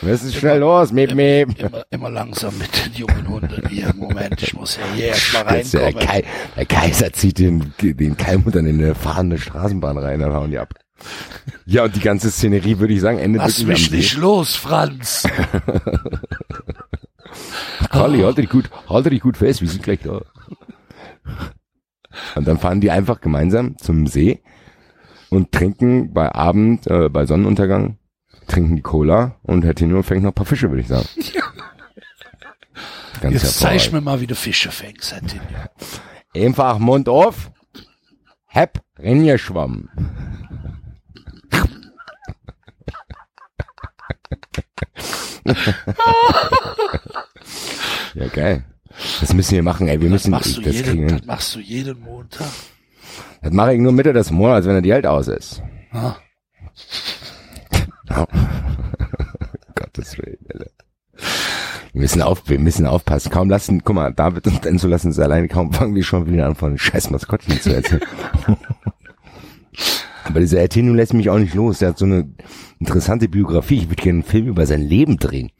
Wir 0.00 0.10
müssen 0.10 0.32
schnell 0.32 0.60
los, 0.60 0.92
miep, 0.92 1.14
miep. 1.14 1.58
Immer, 1.58 1.84
immer 1.90 2.10
langsam 2.10 2.56
mit 2.58 2.70
den 2.84 2.92
jungen 2.94 3.28
Hunden 3.28 3.68
hier. 3.68 3.92
Moment, 3.94 4.42
ich 4.42 4.54
muss 4.54 4.76
ja 4.76 4.82
hier 4.94 5.06
erstmal 5.08 5.44
Das, 5.44 5.70
der, 5.70 5.82
reinkommen. 5.82 6.06
Kai, 6.06 6.24
der 6.56 6.66
Kaiser 6.66 7.12
zieht 7.12 7.38
den, 7.38 7.72
den 7.80 8.16
Keimhund 8.16 8.54
dann 8.54 8.66
in 8.66 8.82
eine 8.82 8.94
fahrende 8.94 9.38
Straßenbahn 9.38 9.98
rein, 9.98 10.20
dann 10.20 10.32
hauen 10.32 10.50
die 10.50 10.58
ab. 10.58 10.74
Ja, 11.66 11.84
und 11.84 11.96
die 11.96 12.00
ganze 12.00 12.30
Szenerie, 12.30 12.78
würde 12.78 12.94
ich 12.94 13.00
sagen, 13.00 13.18
endet 13.18 13.42
Lass 13.42 13.62
mich 13.64 13.90
nicht 13.90 14.16
los, 14.16 14.56
Franz. 14.56 15.24
Kali, 17.90 18.20
halte 18.20 18.40
dich 18.40 18.50
gut, 18.50 18.70
halte 18.88 19.10
dich 19.10 19.20
gut 19.20 19.36
fest, 19.36 19.60
wir 19.60 19.68
sind 19.68 19.82
gleich 19.82 20.00
da. 20.00 20.22
Und 22.34 22.46
dann 22.46 22.58
fahren 22.58 22.80
die 22.80 22.90
einfach 22.90 23.20
gemeinsam 23.20 23.76
zum 23.78 24.06
See 24.06 24.42
und 25.28 25.52
trinken 25.52 26.14
bei 26.14 26.34
Abend, 26.34 26.86
äh, 26.86 27.08
bei 27.08 27.26
Sonnenuntergang, 27.26 27.98
trinken 28.46 28.76
die 28.76 28.82
Cola 28.82 29.36
und 29.42 29.64
Herr 29.64 29.74
Tino 29.74 30.02
fängt 30.02 30.22
noch 30.22 30.30
ein 30.30 30.34
paar 30.34 30.46
Fische, 30.46 30.70
würde 30.70 30.82
ich 30.82 30.88
sagen. 30.88 31.08
Ganz 33.20 33.42
Jetzt 33.42 33.58
zeig 33.58 33.92
mir 33.92 34.00
mal, 34.00 34.20
wie 34.20 34.26
du 34.26 34.34
Fische 34.34 34.70
fängst, 34.70 35.12
Herr 35.12 35.20
Tinio. 35.20 35.42
Einfach 36.46 36.78
Mund 36.78 37.08
auf, 37.08 37.50
hepp, 38.46 38.80
reingeschwommen. 38.98 39.88
ja, 48.14 48.26
geil. 48.28 48.64
Das 49.20 49.32
müssen 49.34 49.54
wir 49.54 49.62
machen, 49.62 49.88
ey. 49.88 50.00
Wir 50.00 50.08
Das 50.08 50.12
müssen, 50.12 50.30
machst, 50.30 50.58
das 50.58 50.74
jeden, 50.74 50.84
kriegen 50.84 51.08
das 51.08 51.26
machst 51.26 51.54
du 51.54 51.60
jeden 51.60 52.00
Montag. 52.00 52.46
Das 53.42 53.52
mache 53.52 53.74
ich 53.74 53.80
nur 53.80 53.92
Mitte 53.92 54.12
des 54.12 54.30
Monats, 54.30 54.66
wenn 54.66 54.74
er 54.74 54.82
die 54.82 54.88
Geld 54.88 55.06
aus 55.06 55.28
ist. 55.28 55.62
Ah, 55.92 56.16
Gottes 59.74 60.18
Willen, 60.18 60.38
Alter. 60.52 60.70
Wir 61.92 62.02
müssen 62.02 62.22
auf, 62.22 62.48
wir 62.48 62.58
müssen 62.58 62.86
aufpassen. 62.86 63.30
Kaum 63.30 63.48
lassen, 63.48 63.82
guck 63.82 63.96
mal, 63.96 64.12
David 64.12 64.46
und 64.46 64.66
Enzo 64.66 64.86
lassen 64.86 65.10
es 65.10 65.18
alleine, 65.18 65.48
kaum 65.48 65.72
fangen 65.72 65.94
die 65.94 66.02
schon 66.02 66.30
wieder 66.30 66.46
an, 66.46 66.54
von 66.54 66.76
scheiß 66.76 67.10
Maskottchen 67.10 67.60
zu 67.60 67.74
erzählen. 67.74 68.02
Aber 70.24 70.40
dieser 70.40 70.60
Ertino 70.60 70.92
lässt 70.92 71.14
mich 71.14 71.30
auch 71.30 71.38
nicht 71.38 71.54
los. 71.54 71.78
Der 71.78 71.90
hat 71.90 71.98
so 71.98 72.04
eine 72.04 72.28
interessante 72.80 73.28
Biografie. 73.28 73.78
Ich 73.78 73.88
würde 73.88 74.02
gerne 74.02 74.18
einen 74.18 74.28
Film 74.28 74.48
über 74.48 74.66
sein 74.66 74.82
Leben 74.82 75.18
drehen. 75.18 75.52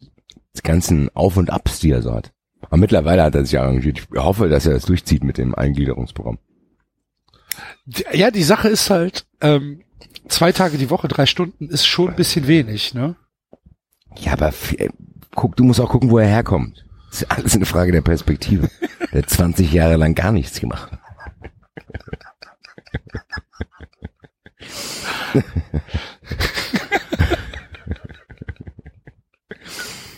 Die 0.00 0.62
ganzen 0.62 1.10
Auf 1.14 1.36
und 1.36 1.50
Abs, 1.50 1.80
die 1.80 1.90
er 1.90 2.00
so 2.00 2.14
hat. 2.14 2.32
Aber 2.62 2.76
mittlerweile 2.76 3.24
hat 3.24 3.34
er 3.34 3.44
sich 3.44 3.58
arrangiert. 3.58 3.98
Ich 3.98 4.18
hoffe, 4.20 4.48
dass 4.48 4.66
er 4.66 4.74
das 4.74 4.86
durchzieht 4.86 5.24
mit 5.24 5.36
dem 5.36 5.54
Eingliederungsprogramm. 5.54 6.38
Ja, 8.12 8.30
die 8.30 8.42
Sache 8.42 8.68
ist 8.68 8.88
halt, 8.90 9.26
ähm, 9.40 9.82
zwei 10.28 10.52
Tage 10.52 10.78
die 10.78 10.90
Woche, 10.90 11.08
drei 11.08 11.26
Stunden 11.26 11.68
ist 11.68 11.86
schon 11.86 12.10
ein 12.10 12.16
bisschen 12.16 12.46
wenig, 12.46 12.94
ne? 12.94 13.16
Ja, 14.18 14.32
aber 14.32 14.52
äh, 14.78 14.88
guck, 15.34 15.56
du 15.56 15.64
musst 15.64 15.80
auch 15.80 15.90
gucken, 15.90 16.10
wo 16.10 16.18
er 16.18 16.28
herkommt. 16.28 16.84
Das 17.10 17.22
ist 17.22 17.30
alles 17.30 17.54
eine 17.54 17.66
Frage 17.66 17.92
der 17.92 18.02
Perspektive. 18.02 18.70
Der 19.12 19.22
hat 19.22 19.30
20 19.30 19.72
Jahre 19.72 19.96
lang 19.96 20.14
gar 20.14 20.32
nichts 20.32 20.60
gemacht. 20.60 20.90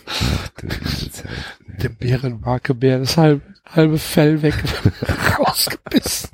Ach, 0.07 0.49
du. 0.61 0.67
Der 1.81 1.89
Bärenmarke-Bär, 1.89 2.99
das 2.99 3.15
halbe, 3.15 3.41
halbe 3.65 3.97
Fell 3.97 4.41
weg, 4.41 4.55
rausgebissen. 5.39 6.31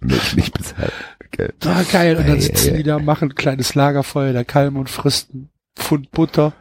Nicht 0.00 0.52
bezahlt. 0.52 0.92
Okay. 1.38 1.52
Ah, 1.66 1.82
geil. 1.90 2.16
Und 2.16 2.28
dann 2.28 2.40
sitzen 2.40 2.74
ei, 2.74 2.76
die 2.78 2.82
da, 2.82 2.98
machen 2.98 3.30
ein 3.30 3.34
kleines 3.34 3.74
Lagerfeuer, 3.74 4.32
der 4.32 4.44
Kalm 4.44 4.76
und 4.76 4.88
frisst 4.88 5.30
einen 5.32 5.50
Pfund 5.76 6.10
Butter. 6.10 6.54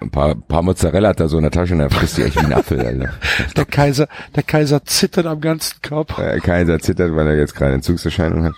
Ein 0.00 0.10
paar, 0.10 0.34
paar 0.34 0.62
Mozzarella 0.62 1.08
hat 1.10 1.20
er 1.20 1.28
so 1.28 1.38
in 1.38 1.44
der 1.44 1.50
Tasche 1.52 1.72
und 1.72 1.80
er 1.80 1.88
frisst 1.88 2.18
die 2.18 2.22
echt 2.24 2.36
wie 2.36 2.44
ein 2.44 2.52
Apfel, 2.52 2.80
Alter. 2.84 3.14
Der 3.56 3.64
Kaiser, 3.64 4.08
der 4.36 4.42
Kaiser 4.42 4.84
zittert 4.84 5.24
am 5.24 5.40
ganzen 5.40 5.80
Körper. 5.80 6.22
Der 6.22 6.40
Kaiser 6.40 6.78
zittert, 6.78 7.14
weil 7.14 7.26
er 7.28 7.36
jetzt 7.38 7.54
gerade 7.54 7.72
Entzugserscheinungen 7.74 8.44
hat. 8.44 8.54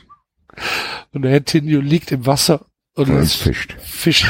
Und 1.12 1.22
der 1.22 1.30
Herr 1.30 1.44
Tinio 1.44 1.80
liegt 1.80 2.10
im 2.10 2.26
Wasser 2.26 2.66
und 2.94 3.10
Und 3.10 3.26
fischt. 3.28 3.76
fischt. 3.80 4.26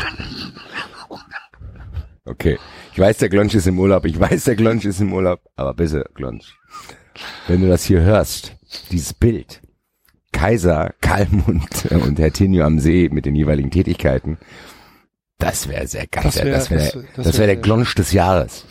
Okay. 2.27 2.59
Ich 2.93 2.99
weiß, 2.99 3.19
der 3.19 3.29
Glonsch 3.29 3.55
ist 3.55 3.67
im 3.67 3.79
Urlaub. 3.79 4.05
Ich 4.05 4.19
weiß, 4.19 4.45
der 4.45 4.57
Glonsch 4.57 4.85
ist 4.85 5.01
im 5.01 5.13
Urlaub. 5.13 5.41
Aber 5.55 5.73
bitte, 5.75 6.05
Glonsch. 6.15 6.55
Wenn 7.47 7.61
du 7.63 7.69
das 7.69 7.85
hier 7.85 8.01
hörst, 8.01 8.57
dieses 8.91 9.15
Bild. 9.15 9.61
Kaiser, 10.37 10.93
Kalmund 11.01 11.87
und 11.91 12.19
Herr 12.19 12.31
Tinio 12.33 12.65
am 12.67 12.79
See 12.79 13.09
mit 13.11 13.25
den 13.25 13.35
jeweiligen 13.35 13.71
Tätigkeiten. 13.71 14.37
Das 15.39 15.69
wäre 15.69 15.87
sehr 15.87 16.07
geil. 16.07 16.25
Das 16.25 16.35
Das 16.35 16.45
wär- 16.45 16.47
wäre 16.47 16.57
das 16.59 16.71
wär, 16.71 16.79
das 16.79 16.95
wär- 16.95 17.03
wär, 17.17 17.25
das 17.25 17.39
wär 17.39 17.47
der 17.47 17.57
Glonsch 17.57 17.95
des 17.95 18.13
Jahres. 18.13 18.67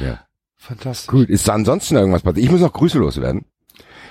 Ja. 0.00 0.20
Fantastisch. 0.56 1.08
Gut, 1.08 1.28
ist 1.28 1.46
da 1.48 1.52
ansonsten 1.54 1.96
irgendwas 1.96 2.22
passiert? 2.22 2.44
Ich 2.44 2.50
muss 2.50 2.60
noch 2.60 2.72
Grüße 2.72 2.98
loswerden. 2.98 3.44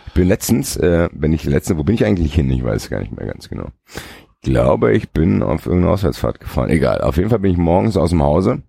Ich 0.07 0.13
bin 0.13 0.27
letztens, 0.27 0.75
äh, 0.77 1.09
wenn 1.13 1.33
ich 1.33 1.43
letztens, 1.45 1.77
wo 1.79 1.83
bin 1.83 1.95
ich 1.95 2.05
eigentlich 2.05 2.33
hin? 2.33 2.49
Ich 2.51 2.63
weiß 2.63 2.89
gar 2.89 2.99
nicht 2.99 3.15
mehr 3.15 3.27
ganz 3.27 3.49
genau. 3.49 3.69
Ich 4.41 4.41
glaube, 4.41 4.93
ich 4.93 5.09
bin 5.11 5.41
auf 5.43 5.65
irgendeine 5.65 5.93
Auswärtsfahrt 5.93 6.39
gefahren. 6.39 6.69
Egal. 6.69 7.01
Auf 7.01 7.17
jeden 7.17 7.29
Fall 7.29 7.39
bin 7.39 7.51
ich 7.51 7.57
morgens 7.57 7.97
aus 7.97 8.09
dem 8.11 8.23
Hause 8.23 8.61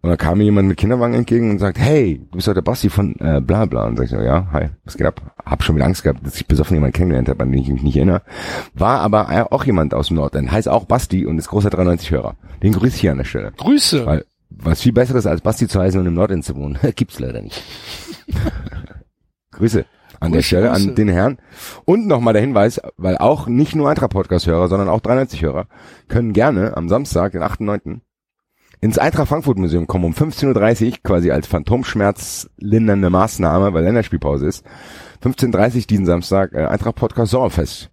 und 0.00 0.10
da 0.10 0.16
kam 0.16 0.38
mir 0.38 0.44
jemand 0.44 0.68
mit 0.68 0.76
Kinderwagen 0.76 1.14
entgegen 1.14 1.50
und 1.50 1.58
sagt, 1.58 1.78
hey, 1.78 2.20
du 2.30 2.36
bist 2.36 2.46
doch 2.46 2.54
der 2.54 2.62
Basti 2.62 2.88
von 2.88 3.16
äh, 3.18 3.40
bla 3.40 3.66
bla. 3.66 3.84
Und 3.86 3.96
sag 3.96 4.04
ich 4.04 4.10
so, 4.10 4.20
ja, 4.20 4.46
hi, 4.52 4.68
was 4.84 4.96
geht 4.96 5.06
ab? 5.06 5.20
Hab 5.44 5.64
schon 5.64 5.74
wieder 5.74 5.86
Angst 5.86 6.04
gehabt, 6.04 6.24
dass 6.24 6.36
ich 6.36 6.46
besoffen 6.46 6.76
jemanden 6.76 6.94
kennengelernt 6.94 7.28
habe, 7.28 7.42
an 7.42 7.50
den 7.50 7.62
ich 7.62 7.68
mich 7.68 7.82
nicht 7.82 7.96
erinnere. 7.96 8.22
War 8.74 9.00
aber 9.00 9.52
auch 9.52 9.64
jemand 9.64 9.94
aus 9.94 10.08
dem 10.08 10.16
Nordend, 10.16 10.52
heißt 10.52 10.68
auch 10.68 10.84
Basti 10.84 11.26
und 11.26 11.38
ist 11.38 11.48
großer 11.48 11.70
93-Hörer. 11.70 12.36
Den 12.62 12.72
grüße 12.72 12.94
ich 12.94 13.00
hier 13.00 13.12
an 13.12 13.18
der 13.18 13.24
Stelle. 13.24 13.52
Grüße. 13.56 14.06
Weil 14.06 14.24
was 14.50 14.82
viel 14.82 14.92
besseres 14.92 15.26
als 15.26 15.40
Basti 15.40 15.66
zu 15.66 15.80
heißen 15.80 16.00
und 16.00 16.06
im 16.06 16.14
Nordend 16.14 16.44
zu 16.44 16.54
wohnen, 16.54 16.78
gibt's 16.94 17.18
leider 17.18 17.42
nicht. 17.42 17.62
Grüße 19.50 19.84
an 20.20 20.32
der 20.32 20.42
Stelle 20.42 20.70
an 20.70 20.94
den 20.94 21.08
Herrn. 21.08 21.38
Und 21.84 22.06
nochmal 22.06 22.32
der 22.32 22.42
Hinweis, 22.42 22.80
weil 22.96 23.18
auch 23.18 23.46
nicht 23.46 23.74
nur 23.74 23.88
Eintracht-Podcast-Hörer, 23.88 24.68
sondern 24.68 24.88
auch 24.88 25.00
93-Hörer 25.00 25.66
können 26.08 26.32
gerne 26.32 26.76
am 26.76 26.88
Samstag, 26.88 27.32
den 27.32 27.42
8.9., 27.42 28.00
ins 28.80 28.98
Eintracht 28.98 29.28
Frankfurt 29.28 29.58
Museum 29.58 29.86
kommen 29.86 30.04
um 30.04 30.12
15.30 30.12 30.86
Uhr, 30.86 30.92
quasi 31.02 31.30
als 31.30 31.46
phantomschmerzlindernde 31.46 33.10
Maßnahme, 33.10 33.72
weil 33.72 33.84
Länderspielpause 33.84 34.46
ist. 34.46 34.64
15.30 35.22 35.76
Uhr 35.76 35.82
diesen 35.82 36.06
Samstag, 36.06 36.52
äh, 36.52 36.64
Eintracht 36.64 36.96
Podcast 36.96 37.32
Sommerfest. 37.32 37.90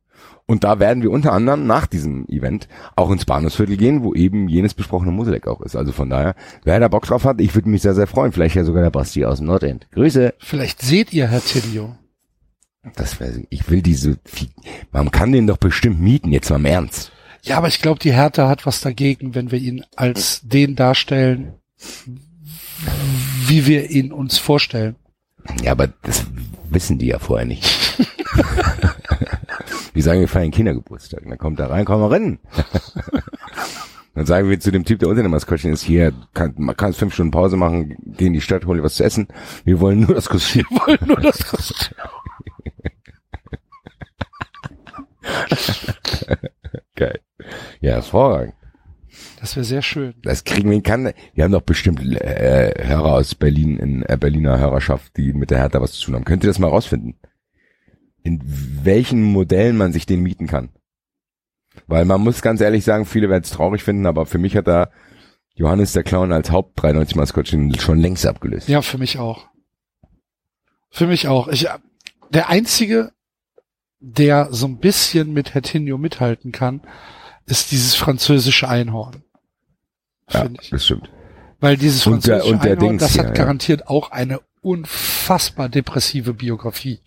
Und 0.48 0.64
da 0.64 0.80
werden 0.80 1.02
wir 1.02 1.10
unter 1.10 1.34
anderem 1.34 1.66
nach 1.66 1.88
diesem 1.88 2.28
Event 2.28 2.68
auch 2.96 3.10
ins 3.10 3.26
Bahnhofsviertel 3.26 3.78
gehen, 3.78 4.04
wo 4.04 4.14
eben 4.14 4.48
jenes 4.48 4.76
besprochene 4.76 5.12
Museleck 5.12 5.48
auch 5.48 5.62
ist. 5.62 5.76
Also 5.76 5.92
von 5.92 6.10
daher, 6.10 6.36
wer 6.64 6.80
da 6.80 6.88
Bock 6.88 7.06
drauf 7.06 7.26
hat, 7.26 7.42
ich 7.42 7.56
würde 7.56 7.70
mich 7.70 7.82
sehr, 7.82 7.96
sehr 7.96 8.06
freuen. 8.06 8.32
Vielleicht 8.32 8.56
ja 8.56 8.64
sogar 8.64 8.84
der 8.84 8.92
Basti 8.92 9.26
aus 9.26 9.40
dem 9.40 9.48
Nordend. 9.48 9.88
Grüße. 9.92 10.36
Vielleicht 10.38 10.84
seht 10.84 11.14
ihr 11.14 11.28
Herr 11.28 11.44
Tinio. 11.44 11.96
Das 12.96 13.20
wäre, 13.20 13.44
ich 13.50 13.68
will 13.72 13.82
diese, 13.82 14.20
man 14.92 15.10
kann 15.10 15.32
den 15.32 15.48
doch 15.48 15.58
bestimmt 15.58 16.00
mieten, 16.00 16.32
jetzt 16.32 16.52
mal 16.52 16.58
im 16.58 16.66
Ernst. 16.66 17.12
Ja, 17.46 17.58
aber 17.58 17.68
ich 17.68 17.80
glaube, 17.80 18.00
die 18.00 18.14
Hertha 18.14 18.50
hat 18.50 18.66
was 18.66 18.82
dagegen, 18.82 19.36
wenn 19.36 19.52
wir 19.52 19.60
ihn 19.60 19.86
als 19.96 20.42
den 20.44 20.76
darstellen, 20.76 21.54
wie 23.48 23.68
wir 23.68 23.92
ihn 23.92 24.12
uns 24.12 24.40
vorstellen. 24.40 24.96
Ja, 25.62 25.74
aber 25.74 25.88
das 26.02 26.26
wissen 26.72 26.98
die 26.98 27.06
ja 27.08 27.20
vorher 27.20 27.46
nicht. 27.46 27.64
die 29.96 30.02
sagen, 30.02 30.22
wir 30.22 30.28
feiern 30.28 30.50
Kindergeburtstag. 30.50 31.22
Dann 31.24 31.38
kommt 31.38 31.60
er 31.60 31.70
rein, 31.70 31.86
komm 31.86 32.02
mal 32.02 32.10
rein. 32.10 32.40
Dann 34.16 34.26
sagen 34.26 34.50
wir 34.50 34.60
zu 34.60 34.72
dem 34.72 34.84
Typ, 34.84 34.98
der 35.00 35.10
unter 35.10 35.22
dem 35.22 35.32
Maskottchen 35.32 35.72
ist, 35.72 35.84
hier, 35.84 36.14
kann, 36.34 36.56
man 36.58 36.76
kann 36.76 36.94
fünf 36.94 37.14
Stunden 37.14 37.32
Pause 37.32 37.58
machen, 37.58 37.96
geh 38.18 38.26
in 38.26 38.34
die 38.34 38.42
Stadt, 38.42 38.66
hol 38.66 38.78
dir 38.78 38.84
was 38.84 38.96
zu 38.96 39.04
essen. 39.04 39.28
Wir 39.66 39.80
wollen 39.80 40.00
nur 40.00 40.16
das 40.16 40.30
Kostüm. 40.30 40.66
Wir 40.70 40.80
wollen 40.80 41.00
nur 41.06 41.22
das 41.22 41.46
Kostüm. 41.46 41.98
Geil. 46.96 47.20
Ja, 47.82 47.94
hervorragend. 47.94 48.54
Das 49.40 49.56
wäre 49.56 49.64
sehr 49.64 49.82
schön. 49.82 50.14
Das 50.24 50.44
kriegen 50.44 50.70
wir 50.70 50.82
kann. 50.82 51.14
Wir 51.34 51.44
haben 51.44 51.52
doch 51.52 51.62
bestimmt 51.62 52.02
äh, 52.02 52.74
Hörer 52.86 53.14
aus 53.14 53.36
Berlin, 53.36 53.78
in 53.78 54.04
äh, 54.04 54.18
Berliner 54.20 54.60
Hörerschaft, 54.60 55.16
die 55.18 55.34
mit 55.34 55.52
der 55.52 55.60
Hertha 55.60 55.82
was 55.82 55.94
zu 55.94 56.06
tun 56.06 56.16
haben. 56.16 56.26
Könnt 56.26 56.44
ihr 56.44 56.50
das 56.50 56.60
mal 56.60 56.70
rausfinden? 56.70 57.16
In 58.24 58.42
welchen 58.44 59.22
Modellen 59.24 59.78
man 59.78 59.94
sich 59.94 60.06
den 60.06 60.22
mieten 60.22 60.48
kann? 60.48 60.70
Weil 61.88 62.06
man 62.06 62.22
muss 62.22 62.42
ganz 62.42 62.62
ehrlich 62.62 62.84
sagen, 62.84 63.06
viele 63.06 63.30
werden 63.30 63.44
es 63.44 63.52
traurig 63.52 63.84
finden, 63.84 64.06
aber 64.06 64.26
für 64.26 64.38
mich 64.38 64.56
hat 64.58 64.68
da 64.68 64.90
Johannes 65.54 65.94
der 65.94 66.04
Clown 66.04 66.32
als 66.32 66.52
Haupt 66.52 66.82
93 66.82 67.16
Maskottchen 67.16 67.78
schon 67.80 68.00
längst 68.00 68.26
abgelöst. 68.26 68.68
Ja, 68.68 68.82
für 68.82 68.98
mich 68.98 69.20
auch. 69.20 69.48
Für 70.90 71.08
mich 71.08 71.28
auch. 71.28 71.48
Ich, 71.50 71.68
der 72.32 72.50
einzige 72.50 73.12
der 74.06 74.50
so 74.52 74.68
ein 74.68 74.78
bisschen 74.78 75.34
mit 75.34 75.54
Hertinho 75.54 75.98
mithalten 75.98 76.52
kann, 76.52 76.82
ist 77.46 77.72
dieses 77.72 77.96
französische 77.96 78.68
Einhorn. 78.68 79.24
Ja, 80.32 80.48
ich. 80.60 80.70
das 80.70 80.86
stimmt. 80.86 81.10
Weil 81.60 81.78
dieses 81.78 82.06
Und 82.08 82.26
der- 82.26 82.38
französische 82.40 82.54
und 82.56 82.64
der 82.64 82.72
Einhorn, 82.74 82.90
Dings 82.90 83.02
das 83.04 83.18
hat 83.18 83.26
ja. 83.28 83.32
garantiert 83.34 83.88
auch 83.88 84.12
eine 84.12 84.40
unfassbar 84.62 85.70
depressive 85.70 86.34
Biografie. 86.34 87.00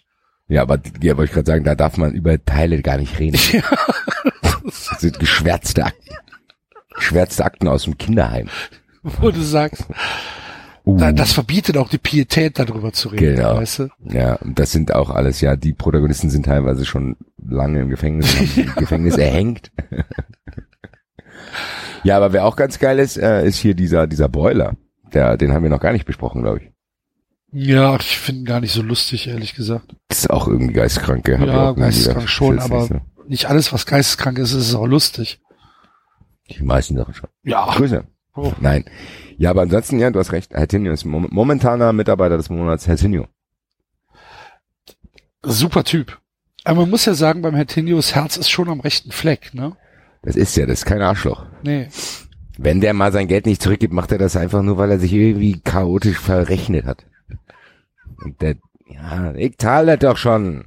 Ja, 0.49 0.63
aber 0.63 0.79
ja, 1.03 1.17
wollte 1.17 1.31
ich 1.31 1.35
gerade 1.35 1.47
sagen, 1.47 1.65
da 1.65 1.75
darf 1.75 1.97
man 1.99 2.13
über 2.13 2.43
Teile 2.45 2.81
gar 2.83 2.99
nicht 2.99 3.19
reden. 3.19 3.39
Das 4.65 5.01
sind 5.01 5.19
geschwärzte 5.19 5.83
Akten. 5.87 6.15
Geschwärzte 6.95 7.43
Akten 7.43 7.69
aus 7.69 7.85
dem 7.85 7.97
Kinderheim. 7.97 8.51
Wo 9.03 9.31
du 9.31 9.41
sagst, 9.41 9.87
Uh, 10.89 10.97
da, 10.97 11.13
das 11.13 11.33
verbietet 11.35 11.77
auch 11.77 11.91
die 11.91 11.99
Pietät, 11.99 12.59
darüber 12.59 12.95
zu 12.95 13.11
reden, 13.11 13.37
Genau. 13.37 13.57
weißt 13.57 13.79
du? 13.81 13.89
ja, 14.05 14.39
das 14.43 14.73
sind 14.73 14.95
auch 14.95 15.11
alles, 15.11 15.43
ja, 15.43 15.55
die 15.55 15.75
Protagonisten 15.75 16.31
sind 16.31 16.47
teilweise 16.47 16.87
schon 16.87 17.17
lange 17.47 17.83
im 17.83 17.91
Gefängnis, 17.91 18.35
haben 18.39 18.51
im 18.57 18.75
Gefängnis 18.77 19.19
erhängt. 19.19 19.71
ja, 22.05 22.17
aber 22.17 22.33
wer 22.33 22.47
auch 22.47 22.57
ganz 22.57 22.79
geil 22.79 22.99
ist, 23.01 23.19
äh, 23.19 23.47
ist 23.47 23.59
hier 23.59 23.75
dieser, 23.75 24.07
dieser 24.07 24.31
Broiler. 24.31 24.77
Der, 25.13 25.37
den 25.37 25.53
haben 25.53 25.63
wir 25.63 25.69
noch 25.71 25.81
gar 25.81 25.93
nicht 25.93 26.07
besprochen, 26.07 26.41
glaube 26.43 26.61
ich. 26.63 26.71
Ja, 27.53 27.97
ich 27.97 28.19
finde 28.19 28.43
ihn 28.43 28.47
gar 28.47 28.61
nicht 28.61 28.73
so 28.73 28.81
lustig, 28.81 29.29
ehrlich 29.29 29.55
gesagt. 29.55 29.95
Das 30.09 30.21
ist 30.21 30.31
auch 30.31 30.49
irgendwie 30.49 30.73
geistkrank, 30.73 31.23
gell? 31.25 31.47
Ja, 31.47 31.73
geisteskrank 31.73 32.31
schon, 32.31 32.59
aber 32.61 32.81
nicht 32.81 32.89
so. 32.89 33.01
nicht 33.27 33.47
alles, 33.47 33.75
was 33.75 33.85
geisteskrank 33.85 34.39
ist, 34.39 34.55
ist 34.55 34.75
auch 34.75 34.87
lustig. 34.87 35.39
Die 36.49 36.63
meisten 36.63 36.97
Sachen 36.97 37.13
schon. 37.13 37.29
Ja. 37.43 37.67
Grüße. 37.75 38.05
Oh. 38.39 38.53
Nein. 38.61 38.85
Ja, 39.37 39.51
aber 39.51 39.63
ansonsten, 39.63 39.99
ja, 39.99 40.11
du 40.11 40.19
hast 40.19 40.33
recht. 40.33 40.55
Hertinho 40.55 40.93
ist 40.93 41.05
mom 41.05 41.27
momentaner 41.31 41.93
Mitarbeiter 41.93 42.37
des 42.37 42.51
Monats. 42.51 42.87
Hertinho. 42.87 43.27
Super 45.43 45.85
Typ. 45.85 46.21
Aber 46.65 46.83
man 46.83 46.91
muss 46.91 47.05
ja 47.05 47.15
sagen, 47.15 47.43
beim 47.43 47.55
Hertinho, 47.55 47.97
das 47.97 48.15
Herz 48.15 48.37
ist 48.37 48.51
schon 48.51 48.69
am 48.69 48.81
rechten 48.81 49.11
Fleck, 49.11 49.55
ne? 49.55 49.77
Das 50.23 50.37
ist 50.37 50.57
ja, 50.57 50.67
das 50.67 50.81
ist 50.81 50.85
kein 50.85 51.03
Arschloch. 51.03 51.47
Nee. 51.63 51.89
Wenn 52.59 52.81
der 52.81 52.93
mal 52.93 53.13
sein 53.13 53.29
Geld 53.29 53.47
nicht 53.47 53.63
zurückgibt, 53.63 53.93
macht 53.93 54.13
er 54.13 54.19
das 54.19 54.37
einfach 54.37 54.63
nur, 54.63 54.77
weil 54.79 54.91
er 54.91 54.99
sich 54.99 55.13
irgendwie 55.13 55.61
chaotisch 55.61 56.19
verrechnet 56.19 56.85
hat. 56.85 57.07
Und 58.25 58.41
der, 58.43 58.57
ja, 58.87 59.35
ich 59.35 59.59
zahle 59.59 59.97
das 59.97 60.11
doch 60.11 60.17
schon. 60.17 60.67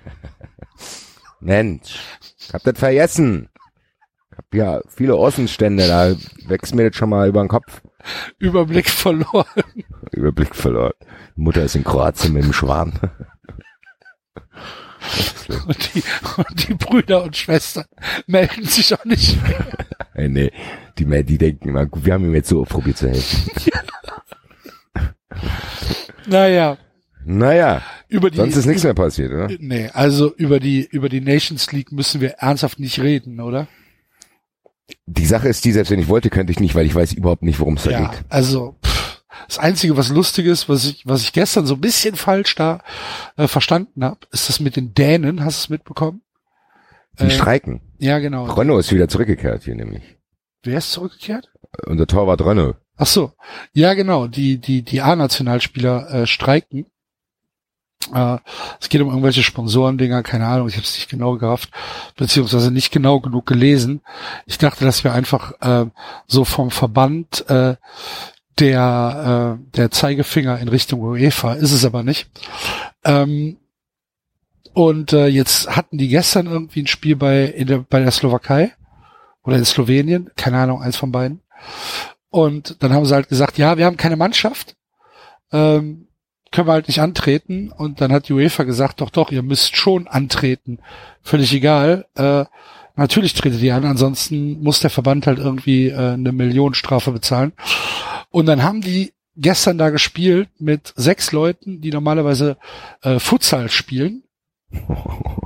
Mensch, 1.40 2.00
ich 2.38 2.54
hab 2.54 2.62
das 2.62 2.78
vergessen. 2.78 3.48
Hab 4.36 4.54
ja 4.54 4.80
viele 4.88 5.14
Außenstände, 5.14 5.86
da 5.86 6.14
wächst 6.48 6.74
mir 6.74 6.88
das 6.88 6.96
schon 6.96 7.10
mal 7.10 7.28
über 7.28 7.42
den 7.42 7.48
Kopf. 7.48 7.82
Überblick 8.38 8.88
verloren. 8.90 9.46
Überblick 10.12 10.54
verloren. 10.54 10.92
Mutter 11.36 11.62
ist 11.64 11.76
in 11.76 11.84
Kroatien 11.84 12.32
mit 12.32 12.44
dem 12.44 12.52
Schwan. 12.52 12.92
Und 15.66 15.94
die, 15.94 16.02
und 16.38 16.68
die 16.68 16.74
Brüder 16.74 17.22
und 17.22 17.36
Schwestern 17.36 17.84
melden 18.26 18.64
sich 18.64 18.94
auch 18.94 19.04
nicht 19.04 19.40
mehr. 19.46 19.66
Ey, 20.14 20.30
nee, 20.30 20.50
die, 20.98 21.04
die 21.24 21.36
denken 21.38 21.68
immer, 21.68 21.86
wir 21.94 22.14
haben 22.14 22.24
ihm 22.24 22.34
jetzt 22.34 22.48
so 22.48 22.64
probiert 22.64 22.96
zu 22.96 23.10
helfen. 23.10 23.50
Naja, 26.26 26.78
Naja, 27.24 27.82
über 28.08 28.30
die, 28.30 28.38
sonst 28.38 28.56
ist 28.56 28.66
nichts 28.66 28.84
mehr 28.84 28.94
passiert, 28.94 29.32
oder? 29.32 29.48
Nee, 29.58 29.90
also 29.92 30.34
über 30.34 30.60
die, 30.60 30.86
über 30.90 31.08
die 31.08 31.20
Nations 31.20 31.70
League 31.72 31.92
müssen 31.92 32.20
wir 32.20 32.30
ernsthaft 32.38 32.80
nicht 32.80 32.98
reden, 33.00 33.40
oder? 33.40 33.68
Die 35.06 35.26
Sache 35.26 35.48
ist 35.48 35.64
die, 35.64 35.72
selbst 35.72 35.90
wenn 35.90 35.98
ich 36.00 36.08
wollte, 36.08 36.30
könnte 36.30 36.50
ich 36.52 36.60
nicht, 36.60 36.74
weil 36.74 36.86
ich 36.86 36.94
weiß 36.94 37.12
überhaupt 37.12 37.42
nicht, 37.42 37.60
worum 37.60 37.74
es 37.74 37.82
da 37.84 37.90
Ja, 37.90 38.08
geht. 38.08 38.24
also 38.30 38.76
pff, 38.84 39.22
das 39.48 39.58
Einzige, 39.58 39.96
was 39.96 40.08
lustig 40.08 40.46
ist, 40.46 40.68
was 40.68 40.86
ich, 40.86 41.06
was 41.06 41.22
ich 41.22 41.32
gestern 41.32 41.66
so 41.66 41.74
ein 41.74 41.80
bisschen 41.80 42.14
falsch 42.16 42.54
da 42.54 42.80
äh, 43.36 43.46
verstanden 43.48 44.02
habe, 44.04 44.20
ist 44.32 44.48
das 44.48 44.60
mit 44.60 44.76
den 44.76 44.94
Dänen. 44.94 45.44
Hast 45.44 45.58
du 45.60 45.64
es 45.66 45.68
mitbekommen? 45.70 46.22
Die 47.20 47.24
Äh, 47.24 47.30
streiken. 47.30 47.80
Ja, 47.98 48.18
genau. 48.18 48.44
Renault 48.46 48.80
ist 48.80 48.92
wieder 48.92 49.08
zurückgekehrt 49.08 49.64
hier 49.64 49.74
nämlich. 49.74 50.02
Wer 50.62 50.78
ist 50.78 50.92
zurückgekehrt? 50.92 51.50
Unser 51.86 52.06
Torwart 52.06 52.40
Renault. 52.44 52.76
Ach 52.96 53.06
so, 53.06 53.32
ja 53.72 53.92
genau, 53.94 54.28
die 54.28 54.58
die 54.58 54.82
die 54.82 55.02
A-Nationalspieler 55.02 56.10
äh, 56.22 56.26
streiken. 56.26 56.86
Äh, 58.12 58.38
es 58.80 58.88
geht 58.88 59.00
um 59.00 59.08
irgendwelche 59.08 59.42
Sponsorendinger, 59.42 60.22
keine 60.22 60.46
Ahnung, 60.46 60.68
ich 60.68 60.74
habe 60.74 60.84
es 60.84 60.94
nicht 60.96 61.08
genau 61.08 61.36
gerafft, 61.36 61.70
beziehungsweise 62.16 62.70
nicht 62.70 62.92
genau 62.92 63.20
genug 63.20 63.46
gelesen. 63.46 64.00
Ich 64.46 64.58
dachte, 64.58 64.84
dass 64.84 65.04
wir 65.04 65.12
einfach 65.12 65.52
äh, 65.60 65.86
so 66.26 66.44
vom 66.44 66.70
Verband 66.70 67.48
äh, 67.48 67.76
der 68.58 69.58
äh, 69.58 69.76
der 69.76 69.90
Zeigefinger 69.90 70.58
in 70.58 70.68
Richtung 70.68 71.00
UEFA 71.00 71.54
ist 71.54 71.72
es 71.72 71.84
aber 71.84 72.02
nicht. 72.02 72.28
Ähm, 73.04 73.56
und 74.72 75.12
äh, 75.12 75.26
jetzt 75.26 75.74
hatten 75.74 75.98
die 75.98 76.08
gestern 76.08 76.46
irgendwie 76.46 76.82
ein 76.82 76.88
Spiel 76.88 77.16
bei 77.16 77.44
in 77.44 77.68
der, 77.68 77.78
bei 77.78 78.00
der 78.00 78.10
Slowakei 78.10 78.72
oder 79.44 79.56
in 79.56 79.64
Slowenien, 79.64 80.30
keine 80.36 80.58
Ahnung, 80.58 80.82
eins 80.82 80.96
von 80.96 81.12
beiden. 81.12 81.40
Und 82.30 82.82
dann 82.82 82.92
haben 82.92 83.06
sie 83.06 83.14
halt 83.14 83.28
gesagt, 83.28 83.58
ja, 83.58 83.78
wir 83.78 83.86
haben 83.86 83.96
keine 83.96 84.16
Mannschaft, 84.16 84.74
ähm, 85.52 86.08
können 86.54 86.68
wir 86.68 86.72
halt 86.72 86.88
nicht 86.88 87.00
antreten. 87.00 87.70
Und 87.70 88.00
dann 88.00 88.12
hat 88.12 88.28
die 88.28 88.32
UEFA 88.32 88.62
gesagt, 88.62 89.00
doch, 89.00 89.10
doch, 89.10 89.30
ihr 89.30 89.42
müsst 89.42 89.76
schon 89.76 90.06
antreten. 90.08 90.78
Völlig 91.22 91.52
egal. 91.52 92.06
Äh, 92.14 92.44
natürlich 92.96 93.34
tretet 93.34 93.60
ihr 93.60 93.74
an, 93.74 93.84
ansonsten 93.84 94.62
muss 94.62 94.80
der 94.80 94.90
Verband 94.90 95.26
halt 95.26 95.38
irgendwie 95.38 95.88
äh, 95.88 96.12
eine 96.12 96.32
Millionenstrafe 96.32 97.12
bezahlen. 97.12 97.52
Und 98.30 98.46
dann 98.46 98.62
haben 98.62 98.80
die 98.80 99.12
gestern 99.36 99.78
da 99.78 99.90
gespielt 99.90 100.48
mit 100.58 100.92
sechs 100.96 101.32
Leuten, 101.32 101.80
die 101.80 101.90
normalerweise 101.90 102.56
äh, 103.02 103.18
Futsal 103.18 103.68
spielen. 103.68 104.22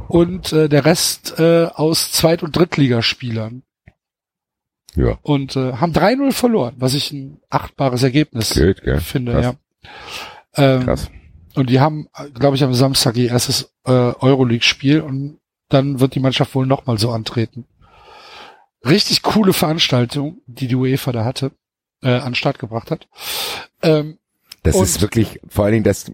Und 0.08 0.52
äh, 0.52 0.68
der 0.68 0.84
Rest 0.84 1.38
äh, 1.38 1.66
aus 1.66 2.12
Zweit- 2.12 2.42
und 2.42 2.56
Drittligaspielern 2.56 3.62
Ja, 4.94 5.18
und 5.22 5.56
äh, 5.56 5.74
haben 5.74 5.92
3-0 5.92 6.32
verloren, 6.32 6.74
was 6.78 6.94
ich 6.94 7.12
ein 7.12 7.40
achtbares 7.50 8.02
Ergebnis 8.02 8.54
geht, 8.54 8.80
finde, 9.02 9.32
Krass. 9.32 9.44
ja. 9.44 9.54
Ähm, 10.58 10.84
Krass. 10.84 11.10
und 11.54 11.70
die 11.70 11.80
haben, 11.80 12.08
glaube 12.34 12.56
ich, 12.56 12.64
am 12.64 12.74
Samstag 12.74 13.16
ihr 13.16 13.30
erstes 13.30 13.72
äh, 13.86 13.90
Euroleague-Spiel 13.90 15.00
und 15.00 15.38
dann 15.68 16.00
wird 16.00 16.14
die 16.14 16.20
Mannschaft 16.20 16.54
wohl 16.54 16.66
nochmal 16.66 16.98
so 16.98 17.10
antreten. 17.10 17.64
Richtig 18.84 19.22
coole 19.22 19.52
Veranstaltung, 19.52 20.38
die 20.46 20.68
die 20.68 20.76
UEFA 20.76 21.12
da 21.12 21.24
hatte, 21.24 21.50
äh, 22.02 22.10
an 22.10 22.30
den 22.30 22.34
Start 22.36 22.58
gebracht 22.58 22.90
hat. 22.90 23.08
Ähm, 23.82 24.18
Das 24.62 24.76
ist 24.76 25.00
wirklich, 25.00 25.40
vor 25.48 25.64
allen 25.64 25.72
Dingen, 25.72 25.84
das, 25.84 26.10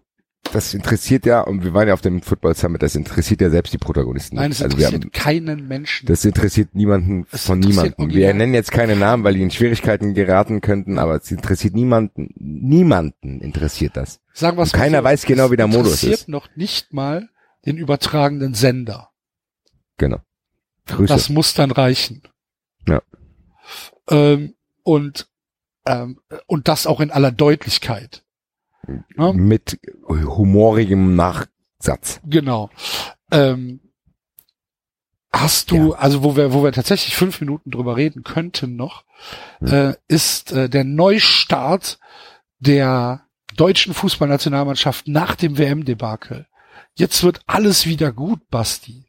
das 0.53 0.73
interessiert 0.75 1.27
ja, 1.27 1.43
und 1.43 1.63
wir 1.63 1.75
waren 1.75 1.89
ja 1.89 1.95
auf 1.95 2.01
dem 2.01 2.23
Football 2.23 2.55
Summit, 2.57 2.83
das 2.83 2.95
interessiert 2.97 3.41
ja 3.43 3.51
selbst 3.51 3.73
die 3.73 3.79
Protagonisten. 3.79 4.37
nein, 4.37 4.51
es 4.51 4.63
also 4.63 4.77
interessiert 4.77 5.05
haben, 5.05 5.13
keinen 5.13 5.69
Menschen. 5.69 6.07
das 6.07 6.25
interessiert 6.25 6.75
niemanden 6.75 7.27
Es 7.31 7.45
von 7.47 7.63
interessiert 7.63 7.99
niemanden. 7.99 8.17
Wir 8.17 8.33
nennen 8.35 8.55
jetzt 8.55 8.73
keine 8.73 8.97
Namen, 8.97 9.25
weil 9.25 9.35
die 9.35 9.43
in 9.43 9.51
Schwierigkeiten 9.51 10.15
geraten 10.15 10.61
könnten, 10.61 10.99
aber 10.99 11.17
es 11.17 11.31
interessiert 11.31 11.75
niemanden, 11.75 12.31
niemanden 12.39 13.41
interessiert 13.41 13.97
das. 13.97 14.21
Sagen 14.35 14.59
wir 14.59 14.67
keiner 14.67 15.03
weiß 15.05 15.27
genau, 15.27 15.51
wie 15.53 15.57
der 15.57 15.69
Modus 15.69 16.03
interessiert 16.03 16.21
ist. 16.21 16.29
noch 16.29 16.49
nicht 16.57 16.93
mal 16.93 17.29
den 17.65 17.79
übertragenden 17.79 18.53
Sender. 18.55 19.11
Genau. 19.97 20.19
Grüße. 20.87 21.13
Das 21.13 21.29
muss 21.29 21.55
dann 21.55 21.71
reichen. 21.71 22.23
Ja. 22.87 23.01
Ähm, 24.11 24.55
und, 24.83 25.29
ähm, 25.87 26.21
und 26.47 26.69
das 26.69 26.87
auch 26.87 27.01
in 27.01 27.11
aller 27.11 27.31
Deutlichkeit. 27.33 28.25
Ne? 29.17 29.33
Mit 29.33 29.79
humorigem 30.11 31.15
Nachsatz. 31.17 32.21
Genau. 32.27 32.71
Ähm, 33.31 33.81
hast 35.33 35.71
du, 35.71 35.95
also 35.95 36.23
wo 36.23 36.37
wir, 36.37 36.53
wo 36.53 36.63
wir 36.65 36.73
tatsächlich 36.73 37.17
fünf 37.17 37.41
Minuten 37.41 37.71
drüber 37.71 37.97
reden 37.97 38.25
könnten 38.25 38.77
noch, 38.77 39.05
Hm. 39.61 39.69
äh, 39.73 39.95
ist 40.07 40.53
äh, 40.53 40.69
der 40.69 40.85
Neustart 40.85 41.99
der 42.59 43.24
deutschen 43.57 43.95
Fußballnationalmannschaft 43.95 45.09
nach 45.09 45.35
dem 45.35 45.59
WM-Debakel. 45.59 46.47
Jetzt 46.95 47.23
wird 47.23 47.41
alles 47.47 47.87
wieder 47.87 48.13
gut, 48.13 48.41
Basti. 48.51 49.07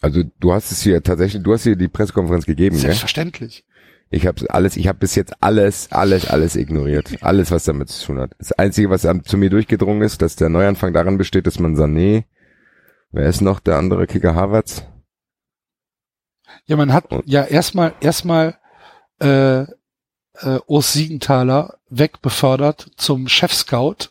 Also 0.00 0.22
du 0.40 0.52
hast 0.52 0.72
es 0.72 0.82
hier 0.82 1.02
tatsächlich, 1.02 1.42
du 1.42 1.52
hast 1.52 1.64
hier 1.64 1.76
die 1.76 1.88
Pressekonferenz 1.88 2.46
gegeben, 2.46 2.76
gell? 2.76 2.82
Selbstverständlich. 2.86 3.64
Ich 4.12 4.26
habe 4.26 4.44
alles, 4.50 4.76
ich 4.76 4.88
habe 4.88 4.98
bis 4.98 5.14
jetzt 5.14 5.40
alles, 5.42 5.92
alles, 5.92 6.26
alles 6.26 6.56
ignoriert. 6.56 7.22
Alles, 7.22 7.50
was 7.50 7.64
damit 7.64 7.90
zu 7.90 8.06
tun 8.06 8.18
hat. 8.18 8.32
Das 8.38 8.50
Einzige, 8.52 8.90
was 8.90 9.06
an- 9.06 9.22
zu 9.24 9.36
mir 9.38 9.50
durchgedrungen 9.50 10.02
ist, 10.02 10.20
dass 10.20 10.34
der 10.36 10.48
Neuanfang 10.48 10.92
daran 10.92 11.16
besteht, 11.16 11.46
dass 11.46 11.60
man 11.60 11.76
Sané, 11.76 12.24
wer 13.12 13.28
ist 13.28 13.40
noch 13.40 13.60
der 13.60 13.76
andere 13.76 14.06
Kicker 14.06 14.34
Harvards? 14.34 14.82
Ja, 16.66 16.76
man 16.76 16.92
hat 16.92 17.10
Und- 17.12 17.26
ja 17.28 17.44
erstmal 17.44 17.94
erstmal 18.00 18.56
äh, 19.20 19.64
äh, 20.42 20.58
Urs 20.66 20.92
Siegenthaler 20.92 21.78
wegbefördert 21.88 22.90
zum 22.96 23.28
Chef-Scout. 23.28 24.10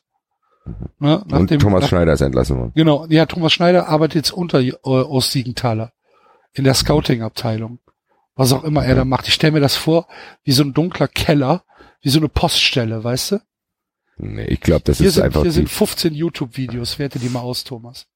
Ne, 1.00 1.24
nach 1.28 1.40
Und 1.40 1.50
dem, 1.50 1.60
Thomas 1.60 1.82
nach, 1.82 1.90
Schneider 1.90 2.14
ist 2.14 2.22
entlassen 2.22 2.58
worden. 2.58 2.72
Genau, 2.76 3.06
ja, 3.10 3.26
Thomas 3.26 3.54
Schneider 3.54 3.88
arbeitet 3.88 4.16
jetzt 4.16 4.32
unter 4.32 4.60
äh, 4.62 4.74
Urs 4.84 5.32
Siegenthaler 5.32 5.94
in 6.54 6.64
der 6.64 6.74
Scouting-Abteilung. 6.74 7.80
Was 8.36 8.54
auch 8.54 8.64
immer 8.64 8.86
er 8.86 8.96
da 8.96 9.04
macht. 9.04 9.28
Ich 9.28 9.34
stelle 9.34 9.54
mir 9.54 9.60
das 9.60 9.76
vor, 9.76 10.08
wie 10.44 10.52
so 10.54 10.64
ein 10.64 10.74
dunkler 10.74 11.08
Keller, 11.10 11.64
wie 12.02 12.10
so 12.10 12.20
eine 12.20 12.30
Poststelle, 12.30 13.04
weißt 13.04 13.34
du? 13.34 13.42
Nee, 14.18 14.46
ich 14.46 14.62
glaube, 14.62 14.84
das 14.86 15.00
Hier, 15.00 15.08
ist 15.08 15.16
sind, 15.16 15.24
einfach 15.24 15.42
hier 15.42 15.52
sind 15.52 15.70
15 15.70 16.14
YouTube-Videos, 16.14 17.00
werte 17.00 17.20
die 17.20 17.30
mal 17.30 17.42
aus, 17.42 17.64
Thomas. 17.64 18.08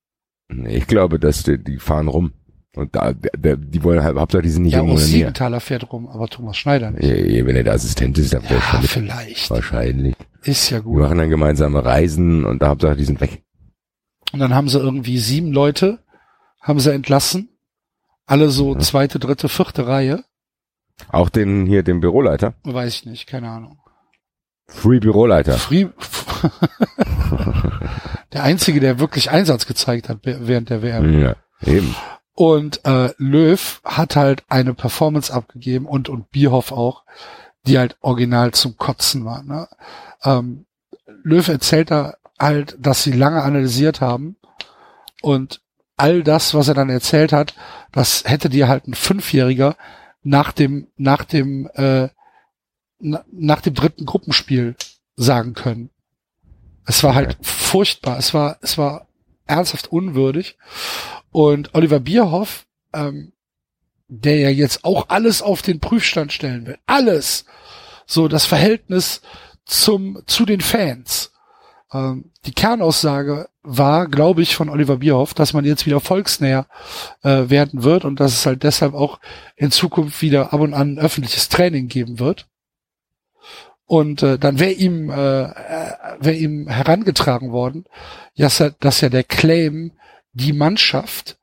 Nee, 0.47 0.77
Ich 0.77 0.87
glaube, 0.87 1.19
dass 1.19 1.43
die, 1.43 1.61
die 1.61 1.77
fahren 1.77 2.07
rum. 2.07 2.33
Und 2.75 2.95
da, 2.95 3.13
der, 3.13 3.31
der, 3.37 3.57
die 3.57 3.83
wollen 3.83 4.03
halt, 4.03 4.17
Hauptsache, 4.17 4.41
die 4.41 4.49
sind 4.49 4.63
nicht 4.63 4.73
Ja, 4.73 4.79
irgendwo 4.79 4.95
in 4.95 4.99
der 5.01 5.07
Nähe. 5.07 5.17
Siegenthaler 5.19 5.59
fährt 5.59 5.91
rum, 5.91 6.07
aber 6.07 6.27
Thomas 6.27 6.57
Schneider 6.57 6.89
nicht. 6.91 7.03
Ja, 7.03 7.13
ja, 7.15 7.45
wenn 7.45 7.55
er 7.55 7.63
der 7.63 7.73
Assistent 7.73 8.17
ist, 8.17 8.33
dann 8.33 8.41
Ja, 8.43 8.59
vielleicht 8.59 8.87
vielleicht. 8.89 9.49
Wahrscheinlich. 9.51 10.15
Ist 10.43 10.69
ja 10.71 10.77
Wir 10.77 10.81
gut. 10.83 10.99
machen 10.99 11.17
dann 11.19 11.29
gemeinsame 11.29 11.85
Reisen 11.85 12.45
und 12.45 12.61
da 12.61 12.69
Hauptsache, 12.69 12.95
die 12.95 13.05
sind 13.05 13.21
weg. 13.21 13.43
Und 14.31 14.39
dann 14.39 14.55
haben 14.55 14.69
sie 14.69 14.79
irgendwie 14.79 15.19
sieben 15.19 15.51
Leute, 15.51 15.99
haben 16.61 16.79
sie 16.79 16.91
entlassen. 16.93 17.49
Alle 18.25 18.49
so 18.49 18.73
Mhm. 18.73 18.79
zweite, 18.79 19.19
dritte, 19.19 19.49
vierte 19.49 19.85
Reihe. 19.85 20.23
Auch 21.09 21.29
den 21.29 21.65
hier, 21.67 21.83
den 21.83 21.99
Büroleiter. 21.99 22.53
Weiß 22.63 22.95
ich 22.95 23.05
nicht, 23.05 23.27
keine 23.27 23.49
Ahnung. 23.49 23.77
Free 24.67 24.99
Büroleiter. 24.99 25.53
Free 25.59 25.87
der 28.33 28.43
einzige, 28.43 28.79
der 28.79 28.99
wirklich 28.99 29.29
Einsatz 29.29 29.65
gezeigt 29.67 30.09
hat 30.09 30.19
während 30.23 30.69
der 30.69 30.81
WM. 30.81 31.19
Ja, 31.19 31.35
eben. 31.65 31.95
Und 32.35 32.83
äh, 32.85 33.13
Löw 33.17 33.81
hat 33.83 34.15
halt 34.15 34.43
eine 34.49 34.73
Performance 34.73 35.31
abgegeben 35.31 35.85
und 35.85 36.09
und 36.09 36.31
Bierhoff 36.31 36.71
auch, 36.71 37.03
die 37.67 37.77
halt 37.77 37.95
original 38.01 38.51
zum 38.53 38.77
Kotzen 38.77 39.23
war. 39.25 39.43
Ne? 39.43 39.67
Ähm, 40.23 40.65
Löw 41.23 41.47
erzählt 41.47 41.91
da 41.91 42.15
halt, 42.39 42.75
dass 42.79 43.03
sie 43.03 43.11
lange 43.11 43.43
analysiert 43.43 44.01
haben 44.01 44.35
und 45.21 45.61
all 45.95 46.23
das, 46.23 46.53
was 46.53 46.67
er 46.67 46.73
dann 46.73 46.89
erzählt 46.89 47.31
hat, 47.31 47.55
das 47.91 48.23
hätte 48.25 48.49
dir 48.49 48.67
halt 48.67 48.87
ein 48.87 48.93
Fünfjähriger 48.93 49.77
nach 50.23 50.51
dem 50.51 50.87
nach 50.97 51.23
dem 51.23 51.69
äh, 51.75 52.09
na, 52.99 53.23
nach 53.31 53.61
dem 53.61 53.73
dritten 53.73 54.05
Gruppenspiel 54.05 54.75
sagen 55.15 55.53
können. 55.53 55.91
Es 56.85 57.03
war 57.03 57.15
halt 57.15 57.37
furchtbar. 57.41 58.17
Es 58.17 58.33
war 58.33 58.57
es 58.61 58.77
war 58.77 59.07
ernsthaft 59.45 59.91
unwürdig. 59.91 60.57
Und 61.33 61.73
Oliver 61.73 61.99
Bierhoff, 61.99 62.67
ähm, 62.93 63.33
der 64.07 64.37
ja 64.37 64.49
jetzt 64.49 64.85
auch 64.85 65.09
alles 65.09 65.41
auf 65.41 65.63
den 65.63 65.79
Prüfstand 65.79 66.31
stellen 66.31 66.67
will, 66.67 66.77
alles, 66.85 67.45
so 68.05 68.27
das 68.27 68.45
Verhältnis 68.45 69.21
zum 69.65 70.21
zu 70.27 70.45
den 70.45 70.61
Fans. 70.61 71.31
Ähm, 71.91 72.31
die 72.45 72.53
Kernaussage 72.53 73.49
war, 73.63 74.07
glaube 74.07 74.43
ich, 74.43 74.55
von 74.55 74.69
Oliver 74.69 74.97
Bierhoff, 74.97 75.33
dass 75.33 75.53
man 75.53 75.65
jetzt 75.65 75.87
wieder 75.87 75.99
volksnäher 75.99 76.67
äh, 77.23 77.49
werden 77.49 77.83
wird 77.83 78.05
und 78.05 78.19
dass 78.19 78.33
es 78.33 78.45
halt 78.45 78.61
deshalb 78.61 78.93
auch 78.93 79.19
in 79.55 79.71
Zukunft 79.71 80.21
wieder 80.21 80.53
ab 80.53 80.59
und 80.59 80.75
an 80.75 80.99
öffentliches 80.99 81.49
Training 81.49 81.87
geben 81.87 82.19
wird. 82.19 82.47
Und 83.85 84.21
äh, 84.21 84.37
dann 84.37 84.59
wäre 84.59 84.73
ihm, 84.73 85.09
äh, 85.09 85.13
wäre 85.15 86.35
ihm 86.35 86.67
herangetragen 86.67 87.51
worden, 87.51 87.85
dass 88.37 88.59
ja, 88.59 88.69
dass 88.79 89.01
ja 89.01 89.09
der 89.09 89.23
Claim 89.23 89.93
die 90.33 90.53
Mannschaft 90.53 91.37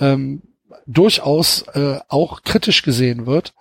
ähm, 0.00 0.42
durchaus 0.86 1.62
äh, 1.74 1.98
auch 2.08 2.42
kritisch 2.42 2.82
gesehen 2.82 3.26
wird. 3.26 3.54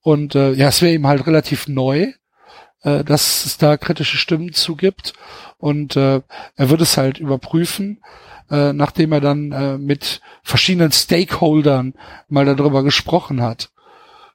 Und 0.00 0.34
äh, 0.34 0.52
ja, 0.52 0.68
es 0.68 0.82
wäre 0.82 0.94
ihm 0.94 1.06
halt 1.06 1.26
relativ 1.26 1.68
neu, 1.68 2.12
äh, 2.82 3.04
dass 3.04 3.44
es 3.44 3.58
da 3.58 3.76
kritische 3.76 4.16
Stimmen 4.16 4.52
zugibt. 4.52 5.12
Und 5.58 5.96
äh, 5.96 6.22
er 6.56 6.70
wird 6.70 6.80
es 6.80 6.96
halt 6.96 7.18
überprüfen, 7.18 8.02
äh, 8.50 8.72
nachdem 8.72 9.12
er 9.12 9.20
dann 9.20 9.52
äh, 9.52 9.78
mit 9.78 10.20
verschiedenen 10.42 10.92
Stakeholdern 10.92 11.94
mal 12.28 12.44
darüber 12.44 12.82
gesprochen 12.82 13.42
hat, 13.42 13.70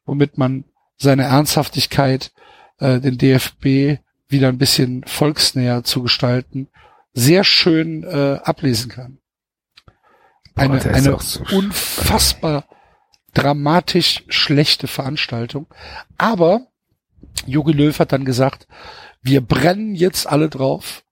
womit 0.05 0.37
man 0.37 0.65
seine 0.97 1.23
Ernsthaftigkeit, 1.23 2.31
äh, 2.79 2.99
den 2.99 3.17
DFB 3.17 3.99
wieder 4.29 4.49
ein 4.49 4.57
bisschen 4.57 5.03
volksnäher 5.05 5.83
zu 5.83 6.03
gestalten, 6.03 6.67
sehr 7.13 7.43
schön 7.43 8.03
äh, 8.03 8.39
ablesen 8.43 8.91
kann. 8.91 9.19
Eine, 10.57 10.77
ist 10.77 10.87
eine 10.87 11.19
so- 11.19 11.41
unfassbar 11.55 12.65
dramatisch 13.33 14.23
schlechte 14.29 14.87
Veranstaltung. 14.87 15.67
Aber 16.17 16.61
Jogi 17.45 17.71
Löw 17.71 17.97
hat 17.99 18.11
dann 18.11 18.25
gesagt, 18.25 18.67
wir 19.21 19.41
brennen 19.41 19.93
jetzt 19.95 20.27
alle 20.27 20.49
drauf 20.49 21.03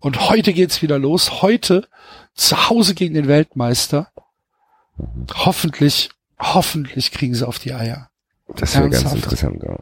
und 0.00 0.28
heute 0.30 0.52
geht's 0.52 0.82
wieder 0.82 0.98
los. 0.98 1.42
Heute 1.42 1.88
zu 2.34 2.68
Hause 2.70 2.94
gegen 2.94 3.14
den 3.14 3.28
Weltmeister. 3.28 4.10
Hoffentlich, 5.34 6.10
hoffentlich 6.38 7.10
kriegen 7.12 7.34
sie 7.34 7.46
auf 7.46 7.58
die 7.58 7.72
Eier. 7.74 8.08
Das 8.54 8.76
wäre 8.76 8.88
ganz 8.90 9.12
interessant. 9.12 9.62
Ja. 9.62 9.78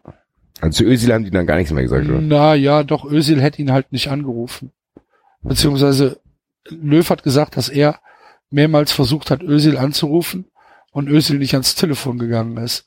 Also 0.61 0.79
zu 0.79 0.85
Özil 0.85 1.13
haben 1.13 1.25
die 1.25 1.31
dann 1.31 1.47
gar 1.47 1.57
nichts 1.57 1.73
mehr 1.73 1.83
gesagt, 1.83 2.09
oder? 2.09 2.21
Na 2.21 2.55
ja, 2.55 2.83
doch, 2.83 3.05
Özil 3.05 3.41
hätte 3.43 3.61
ihn 3.61 3.71
halt 3.73 3.93
nicht 3.93 4.09
angerufen. 4.09 4.73
Beziehungsweise 5.43 6.21
Löw 6.69 7.09
hat 7.11 7.23
gesagt, 7.23 7.57
dass 7.57 7.69
er 7.69 8.01
mehrmals 8.55 8.93
versucht 8.93 9.31
hat, 9.31 9.43
Özil 9.43 9.77
anzurufen 9.77 10.47
und 10.93 11.09
Özil 11.09 11.39
nicht 11.39 11.55
ans 11.55 11.75
Telefon 11.75 12.19
gegangen 12.19 12.57
ist. 12.57 12.87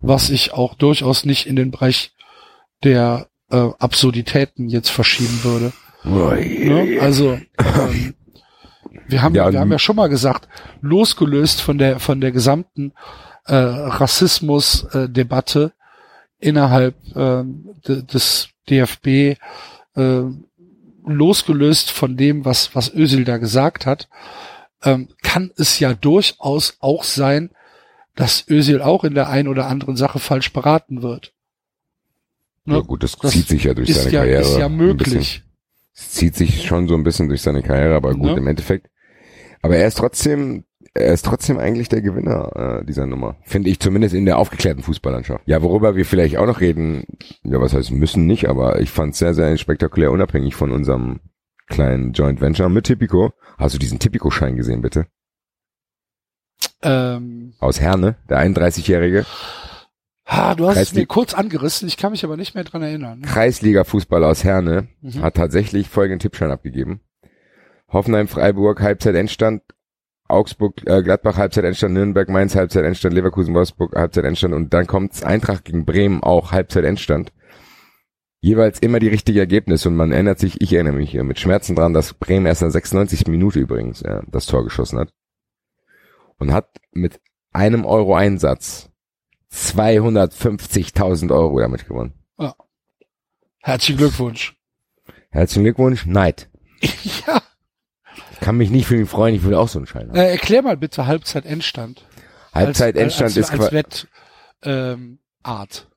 Was 0.00 0.30
ich 0.30 0.52
auch 0.52 0.74
durchaus 0.74 1.24
nicht 1.24 1.46
in 1.46 1.56
den 1.56 1.72
Bereich 1.72 2.12
der 2.84 3.26
äh, 3.50 3.68
Absurditäten 3.78 4.68
jetzt 4.68 4.90
verschieben 4.90 5.42
würde. 5.42 5.72
Ne? 6.04 6.98
Also 7.00 7.38
ähm, 7.58 8.14
wir 9.08 9.22
haben 9.22 9.34
Ja, 9.34 9.52
wir 9.52 9.58
haben 9.58 9.72
ja 9.72 9.78
schon 9.78 9.96
mal 9.96 10.08
gesagt, 10.08 10.48
losgelöst 10.80 11.60
von 11.60 11.78
der 11.78 11.98
von 11.98 12.20
der 12.20 12.30
gesamten 12.30 12.92
äh, 13.46 13.54
Rassismus-Debatte 13.54 15.72
innerhalb 16.38 16.94
ähm, 17.16 17.70
de, 17.86 18.02
des 18.02 18.50
DFB, 18.70 19.36
äh, 19.96 20.22
losgelöst 21.04 21.90
von 21.90 22.16
dem, 22.16 22.44
was 22.44 22.76
was 22.76 22.94
Özil 22.94 23.24
da 23.24 23.38
gesagt 23.38 23.86
hat, 23.86 24.08
ähm, 24.82 25.08
kann 25.22 25.50
es 25.56 25.78
ja 25.78 25.94
durchaus 25.94 26.76
auch 26.80 27.04
sein, 27.04 27.50
dass 28.14 28.48
Özil 28.48 28.80
auch 28.82 29.04
in 29.04 29.14
der 29.14 29.28
einen 29.28 29.48
oder 29.48 29.66
anderen 29.66 29.96
Sache 29.96 30.18
falsch 30.18 30.52
beraten 30.52 31.02
wird. 31.02 31.32
Ne? 32.64 32.74
Ja 32.76 32.80
gut, 32.80 33.02
das, 33.02 33.16
Das 33.16 33.32
zieht 33.32 33.48
sich 33.48 33.64
ja 33.64 33.74
durch 33.74 33.94
seine 33.94 34.10
ja 34.10 34.20
Karriere. 34.20 34.40
ist 34.42 34.58
ja 34.58 34.68
möglich. 34.68 35.42
Es 35.94 36.10
zieht 36.12 36.36
sich 36.36 36.64
schon 36.66 36.86
so 36.88 36.94
ein 36.94 37.02
bisschen 37.04 37.28
durch 37.28 37.42
seine 37.42 37.62
Karriere, 37.62 37.94
aber 37.96 38.12
gut, 38.14 38.32
Ne? 38.32 38.36
im 38.36 38.46
Endeffekt. 38.46 38.88
Aber 39.62 39.76
er 39.76 39.88
ist 39.88 39.98
trotzdem, 39.98 40.64
er 40.94 41.12
ist 41.12 41.24
trotzdem 41.24 41.58
eigentlich 41.58 41.88
der 41.88 42.02
Gewinner 42.02 42.80
äh, 42.82 42.84
dieser 42.86 43.06
Nummer. 43.06 43.36
Finde 43.42 43.70
ich 43.70 43.80
zumindest 43.80 44.14
in 44.14 44.24
der 44.26 44.38
aufgeklärten 44.38 44.82
Fußballlandschaft. 44.84 45.42
Ja, 45.46 45.62
worüber 45.62 45.96
wir 45.96 46.04
vielleicht 46.04 46.36
auch 46.36 46.46
noch 46.46 46.60
reden, 46.60 47.04
ja, 47.42 47.60
was 47.60 47.72
heißt 47.72 47.90
müssen 47.90 48.26
nicht, 48.26 48.48
aber 48.48 48.80
ich 48.80 48.90
fand 48.90 49.12
es 49.14 49.18
sehr, 49.18 49.34
sehr 49.34 49.56
spektakulär, 49.56 50.12
unabhängig 50.12 50.54
von 50.54 50.70
unserem 50.70 51.20
kleinen 51.68 52.12
Joint 52.12 52.40
Venture 52.40 52.68
mit 52.68 52.86
Tipico. 52.86 53.32
Hast 53.58 53.74
du 53.74 53.78
diesen 53.78 53.98
Tipico-Schein 53.98 54.56
gesehen, 54.56 54.82
bitte? 54.82 55.06
Ähm, 56.82 57.54
Aus 57.60 57.80
Herne, 57.80 58.16
der 58.28 58.38
31-Jährige. 58.38 59.26
ha, 60.26 60.54
du 60.54 60.68
hast 60.68 60.76
es 60.76 60.90
Kreisli- 60.92 61.00
mir 61.00 61.06
kurz 61.06 61.34
angerissen, 61.34 61.88
ich 61.88 61.96
kann 61.96 62.12
mich 62.12 62.24
aber 62.24 62.36
nicht 62.36 62.54
mehr 62.54 62.64
dran 62.64 62.82
erinnern. 62.82 63.22
Kreisliga-Fußball 63.22 64.22
aus 64.24 64.44
Herne 64.44 64.88
Mhm. 65.00 65.22
hat 65.22 65.34
tatsächlich 65.34 65.88
folgenden 65.88 66.20
Tippschein 66.20 66.50
abgegeben. 66.50 67.00
Hoffenheim, 67.88 68.28
Freiburg, 68.28 68.80
Halbzeit 68.80 69.14
Endstand, 69.14 69.62
Augsburg, 70.28 70.82
äh, 70.86 71.02
Gladbach, 71.02 71.38
Halbzeit 71.38 71.64
Endstand, 71.64 71.94
Nürnberg, 71.94 72.28
Mainz, 72.28 72.54
Halbzeit 72.54 72.84
Endstand, 72.84 73.14
Leverkusen, 73.14 73.54
Wolfsburg, 73.54 73.96
Halbzeit 73.96 74.24
Endstand 74.24 74.52
und 74.54 74.74
dann 74.74 74.86
kommt's 74.86 75.22
Eintracht 75.22 75.64
gegen 75.64 75.86
Bremen, 75.86 76.22
auch 76.22 76.52
Halbzeit 76.52 76.84
Endstand. 76.84 77.32
Jeweils 78.40 78.78
immer 78.78 79.00
die 79.00 79.08
richtigen 79.08 79.38
Ergebnisse 79.38 79.88
und 79.88 79.96
man 79.96 80.12
erinnert 80.12 80.38
sich, 80.38 80.60
ich 80.60 80.72
erinnere 80.72 80.94
mich 80.94 81.10
hier 81.10 81.24
mit 81.24 81.40
Schmerzen 81.40 81.74
dran, 81.74 81.92
dass 81.92 82.14
Bremen 82.14 82.46
erst 82.46 82.62
in 82.62 82.66
der 82.66 82.72
96. 82.72 83.26
Minute 83.26 83.58
übrigens 83.58 84.00
ja, 84.00 84.22
das 84.28 84.46
Tor 84.46 84.64
geschossen 84.64 84.98
hat. 84.98 85.12
Und 86.38 86.52
hat 86.52 86.68
mit 86.92 87.20
einem 87.52 87.84
Euro 87.84 88.14
Einsatz 88.14 88.90
250.000 89.52 91.32
Euro 91.34 91.58
damit 91.58 91.88
gewonnen. 91.88 92.14
Herzlichen 93.60 93.98
Glückwunsch. 93.98 94.56
Herzlichen 95.30 95.64
Glückwunsch, 95.64 96.06
Neid. 96.06 96.48
ja, 97.26 97.42
Kann 98.40 98.56
mich 98.56 98.70
nicht 98.70 98.86
für 98.86 98.96
ihn 98.96 99.06
freuen, 99.06 99.34
ich 99.34 99.44
will 99.44 99.54
auch 99.54 99.68
so 99.68 99.78
einen 99.78 99.86
Schein 99.86 100.08
haben. 100.08 100.16
äh, 100.16 100.30
erklär 100.30 100.62
mal 100.62 100.76
bitte 100.76 101.06
Halbzeit 101.06 101.44
Endstand. 101.44 102.06
Halbzeit 102.54 102.96
als, 102.96 103.02
Endstand 103.02 103.30
als, 103.30 103.36
ist 103.36 103.50
als 103.50 103.60
quasi. 103.60 103.74
Wett, 103.74 104.08
ähm, 104.62 105.18
Art. 105.42 105.87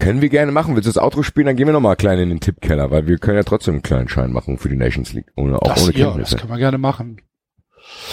Können 0.00 0.20
wir 0.20 0.28
gerne 0.28 0.50
machen. 0.50 0.74
Willst 0.74 0.88
du 0.88 0.92
das 0.92 1.02
Outro 1.02 1.22
spielen, 1.22 1.46
dann 1.46 1.56
gehen 1.56 1.66
wir 1.66 1.72
nochmal 1.72 1.94
klein 1.94 2.18
in 2.18 2.28
den 2.30 2.40
Tippkeller, 2.40 2.90
weil 2.90 3.06
wir 3.06 3.18
können 3.18 3.36
ja 3.36 3.44
trotzdem 3.44 3.74
einen 3.74 3.82
kleinen 3.82 4.08
Schein 4.08 4.32
machen 4.32 4.58
für 4.58 4.68
die 4.68 4.76
Nations 4.76 5.12
League. 5.12 5.30
Ohne, 5.36 5.60
auch 5.60 5.74
Das, 5.74 5.84
ohne 5.84 5.96
ja, 5.96 6.16
das 6.16 6.36
können 6.36 6.50
wir 6.50 6.58
gerne 6.58 6.78
machen. 6.78 7.20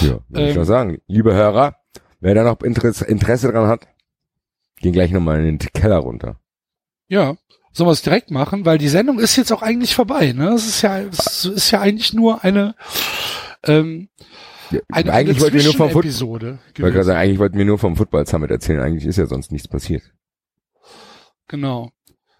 Ja, 0.01 0.19
würde 0.29 0.49
ich 0.49 0.55
Ähm, 0.55 0.55
noch 0.57 0.65
sagen. 0.65 0.99
Liebe 1.07 1.33
Hörer, 1.33 1.75
wer 2.19 2.35
da 2.35 2.43
noch 2.43 2.61
Interesse, 2.61 3.05
Interesse 3.05 3.51
dran 3.51 3.67
hat, 3.67 3.87
gehen 4.79 4.93
gleich 4.93 5.11
nochmal 5.11 5.39
in 5.39 5.57
den 5.57 5.59
Keller 5.73 5.97
runter. 5.97 6.39
Ja, 7.07 7.35
sollen 7.71 7.87
wir 7.87 7.93
es 7.93 8.01
direkt 8.01 8.31
machen, 8.31 8.65
weil 8.65 8.77
die 8.77 8.89
Sendung 8.89 9.19
ist 9.19 9.35
jetzt 9.35 9.51
auch 9.53 9.61
eigentlich 9.61 9.95
vorbei. 9.95 10.33
Ne, 10.33 10.49
es 10.49 10.67
ist 10.67 10.81
ja, 10.81 10.99
es 10.99 11.45
ist 11.45 11.71
ja 11.71 11.79
eigentlich 11.79 12.13
nur 12.13 12.43
eine 12.43 12.75
ähm, 13.63 14.09
Ja, 14.71 14.81
eine, 14.91 15.13
eigentlich 15.13 15.37
eine 15.37 15.41
wollten 15.41 15.57
wir 15.57 15.63
nur 15.63 15.73
vom. 15.73 15.89
Episode. 15.89 16.59
Ich 16.75 16.83
sagen, 16.83 17.17
eigentlich 17.17 17.39
wollten 17.39 17.57
wir 17.57 17.65
nur 17.65 17.79
vom 17.79 17.95
Football 17.95 18.27
Summit 18.27 18.51
erzählen. 18.51 18.81
Eigentlich 18.81 19.05
ist 19.05 19.17
ja 19.17 19.25
sonst 19.25 19.51
nichts 19.51 19.67
passiert. 19.67 20.03
Genau. 21.47 21.91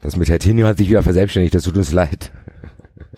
Das 0.02 0.16
mit 0.16 0.30
Hertinho 0.30 0.68
hat 0.68 0.78
sich 0.78 0.90
wieder 0.90 1.04
verselbstständigt, 1.04 1.56
das 1.56 1.64
tut 1.64 1.78
uns 1.78 1.92
leid. 1.92 2.32
Die 2.32 2.48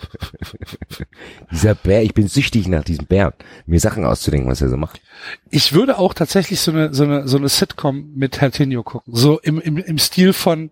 Dieser 1.51 1.75
Bär, 1.75 2.03
ich 2.03 2.13
bin 2.13 2.27
süchtig 2.27 2.67
nach 2.67 2.83
diesem 2.83 3.05
Bär, 3.05 3.33
mir 3.65 3.79
Sachen 3.79 4.03
auszudenken, 4.05 4.51
was 4.51 4.61
er 4.61 4.69
so 4.69 4.77
macht. 4.77 5.01
Ich 5.49 5.73
würde 5.73 5.97
auch 5.97 6.13
tatsächlich 6.13 6.61
so 6.61 6.71
eine, 6.71 6.93
so 6.93 7.03
eine, 7.03 7.27
so 7.27 7.37
eine 7.37 7.49
Sitcom 7.49 8.13
mit 8.15 8.39
Hertinho 8.41 8.83
gucken. 8.83 9.13
So 9.13 9.39
im, 9.39 9.59
im, 9.59 9.77
im 9.77 9.97
Stil 9.97 10.33
von 10.33 10.69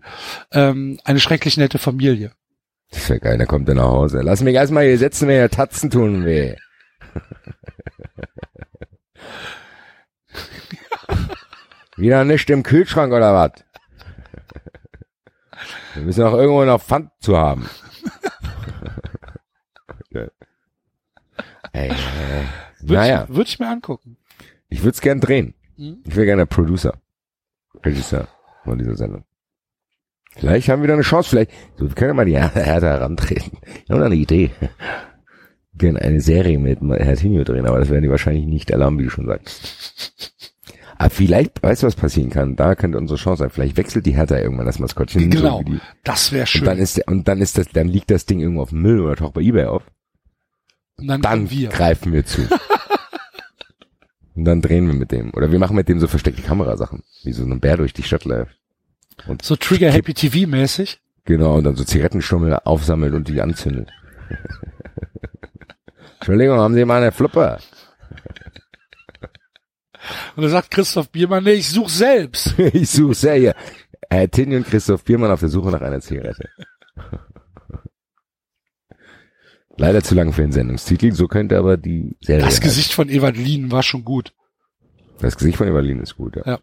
ähm, 0.52 1.00
eine 1.04 1.20
schrecklich 1.20 1.58
nette 1.58 1.80
Familie. 1.80 2.32
Das 2.92 3.10
wäre 3.10 3.20
geil, 3.20 3.38
da 3.38 3.46
kommt 3.46 3.68
er 3.68 3.76
nach 3.76 3.84
Hause. 3.90 4.22
Lass 4.22 4.42
mich 4.42 4.56
erstmal 4.56 4.86
hier 4.86 4.98
sitzen, 4.98 5.28
mir 5.28 5.34
hier 5.40 5.50
Tatzen 5.50 5.90
tun 5.90 6.24
weh. 6.26 6.56
Wieder 11.98 12.24
nicht 12.24 12.50
im 12.50 12.64
Kühlschrank 12.64 13.12
oder 13.12 13.34
was? 13.34 13.52
Wir 15.98 16.06
müssen 16.06 16.24
auch 16.24 16.34
irgendwo 16.34 16.64
noch 16.64 16.82
Pfand 16.82 17.10
zu 17.20 17.36
haben. 17.38 17.68
Ey, 21.74 21.90
äh, 21.90 21.94
Würde 22.82 22.94
naja, 22.94 23.28
ich, 23.32 23.60
mir 23.60 23.68
angucken. 23.70 24.18
ich 24.70 24.80
würde 24.82 24.92
es 24.92 25.02
gern 25.02 25.20
drehen. 25.20 25.54
Mhm. 25.78 25.98
Ich 26.06 26.16
wäre 26.16 26.26
gerne 26.26 26.46
Producer. 26.46 26.94
Regisseur 27.86 28.28
von 28.64 28.78
dieser 28.80 28.96
Sendung. 28.96 29.24
Vielleicht 30.36 30.70
haben 30.70 30.82
wir 30.82 30.88
da 30.88 30.94
eine 30.94 31.04
Chance, 31.04 31.30
vielleicht, 31.30 31.52
so, 31.78 31.88
wir 31.88 31.96
können 31.96 32.10
ja 32.12 32.14
mal 32.14 32.26
die 32.26 32.38
Her- 32.38 32.52
Hertha 32.54 32.88
herantreten. 32.88 33.58
Ich 33.84 33.90
habe 33.90 34.00
da 34.00 34.06
eine 34.08 34.16
Idee. 34.16 34.52
Wir 34.60 35.80
können 35.80 35.98
eine 35.98 36.22
Serie 36.22 36.58
mit 36.60 36.80
Hertinho 36.82 37.44
drehen, 37.44 37.66
aber 37.68 37.80
das 37.80 37.90
werden 37.90 38.04
die 38.04 38.10
wahrscheinlich 38.10 38.46
nicht 38.46 38.70
erlauben, 38.72 38.98
wie 39.00 39.04
du 39.06 39.10
schon 39.10 39.28
sagst. 39.28 40.56
Aber 41.00 41.10
vielleicht, 41.12 41.62
weißt 41.62 41.84
du, 41.84 41.88
was 41.88 41.96
passieren 41.96 42.30
kann? 42.32 42.56
Da 42.56 42.74
könnte 42.76 42.98
unsere 42.98 43.20
Chance 43.20 43.42
sein. 43.44 43.50
Vielleicht 43.52 43.78
wechselt 43.78 44.06
die 44.06 44.16
Hertha 44.16 44.38
irgendwann 44.40 44.66
das 44.66 44.80
Maskottchen. 44.80 45.30
Genau. 45.30 45.62
So 45.68 45.76
Das 46.04 46.32
wäre 46.32 46.48
schön. 46.48 46.62
und 46.62 46.66
dann 46.68 46.78
ist 46.80 47.08
und 47.08 47.28
dann 47.28 47.40
ist 47.42 47.58
das, 47.58 47.68
dann 47.70 47.88
liegt 47.88 48.10
das 48.10 48.26
Ding 48.26 48.40
irgendwo 48.40 48.62
auf 48.64 48.70
dem 48.70 48.82
Müll 48.82 49.00
oder 49.02 49.16
taucht 49.16 49.34
bei 49.34 49.42
eBay 49.42 49.66
auf. 49.66 49.84
Und 50.98 51.08
dann, 51.08 51.22
Dann 51.22 51.50
wir. 51.52 51.70
greifen 51.70 52.12
wir 52.14 52.26
zu. 52.26 52.42
und 54.36 54.46
dann 54.46 54.62
drehen 54.64 54.88
wir 54.88 54.96
mit 54.96 55.12
dem. 55.12 55.32
Oder 55.36 55.52
wir 55.52 55.60
machen 55.60 55.76
mit 55.76 55.88
dem 55.90 56.00
so 56.00 56.08
versteckte 56.08 56.42
Kamerasachen. 56.42 57.04
Wie 57.24 57.34
so 57.34 57.44
ein 57.44 57.60
Bär 57.60 57.78
durch 57.78 57.94
die 57.94 58.02
Stadt 58.04 58.26
läuft. 58.26 58.58
Und 59.28 59.44
So 59.44 59.56
Trigger 59.56 59.92
Happy 59.92 60.16
TV 60.16 60.48
mäßig. 60.50 61.00
Genau, 61.26 61.58
und 61.58 61.66
dann 61.66 61.76
so 61.76 61.84
Zigarettenstummel 61.84 62.58
aufsammelt 62.64 63.14
und 63.14 63.28
die 63.28 63.42
anzündet. 63.42 63.90
Entschuldigung, 66.20 66.58
haben 66.60 66.74
Sie 66.74 66.86
mal 66.86 67.02
eine 67.02 67.12
Fluppe? 67.12 67.60
Und 70.36 70.44
da 70.44 70.50
sagt 70.50 70.72
Christoph 70.72 71.10
Biermann, 71.10 71.44
nee, 71.44 71.54
ich 71.54 71.70
such 71.70 71.90
selbst. 71.90 72.58
ich 72.74 72.90
suche 72.90 73.14
sehr 73.16 73.36
hier. 73.36 73.56
Herr 74.10 74.30
Tinny 74.30 74.56
und 74.56 74.66
Christoph 74.68 75.04
Biermann 75.04 75.32
auf 75.32 75.40
der 75.42 75.50
Suche 75.50 75.70
nach 75.70 75.82
einer 75.82 76.00
Zigarette. 76.00 76.50
Leider 79.78 80.02
zu 80.02 80.16
lang 80.16 80.34
für 80.34 80.42
den 80.42 80.52
Sendungstitel, 80.52 81.12
so 81.12 81.28
könnte 81.28 81.58
aber 81.58 81.78
die 81.78 82.16
Serie. 82.22 82.44
Das. 82.44 82.62
Gesicht 82.62 82.94
von 82.94 83.10
Evalin 83.10 83.72
war 83.72 83.84
schon 83.84 84.04
gut. 84.04 84.34
das 85.20 85.38
Gesicht 85.38 85.58
von 85.58 85.68
Evalin 85.68 86.00
ist 86.00 86.16
gut, 86.16 86.36
ja. 86.36 86.42
Ja. 86.46 86.60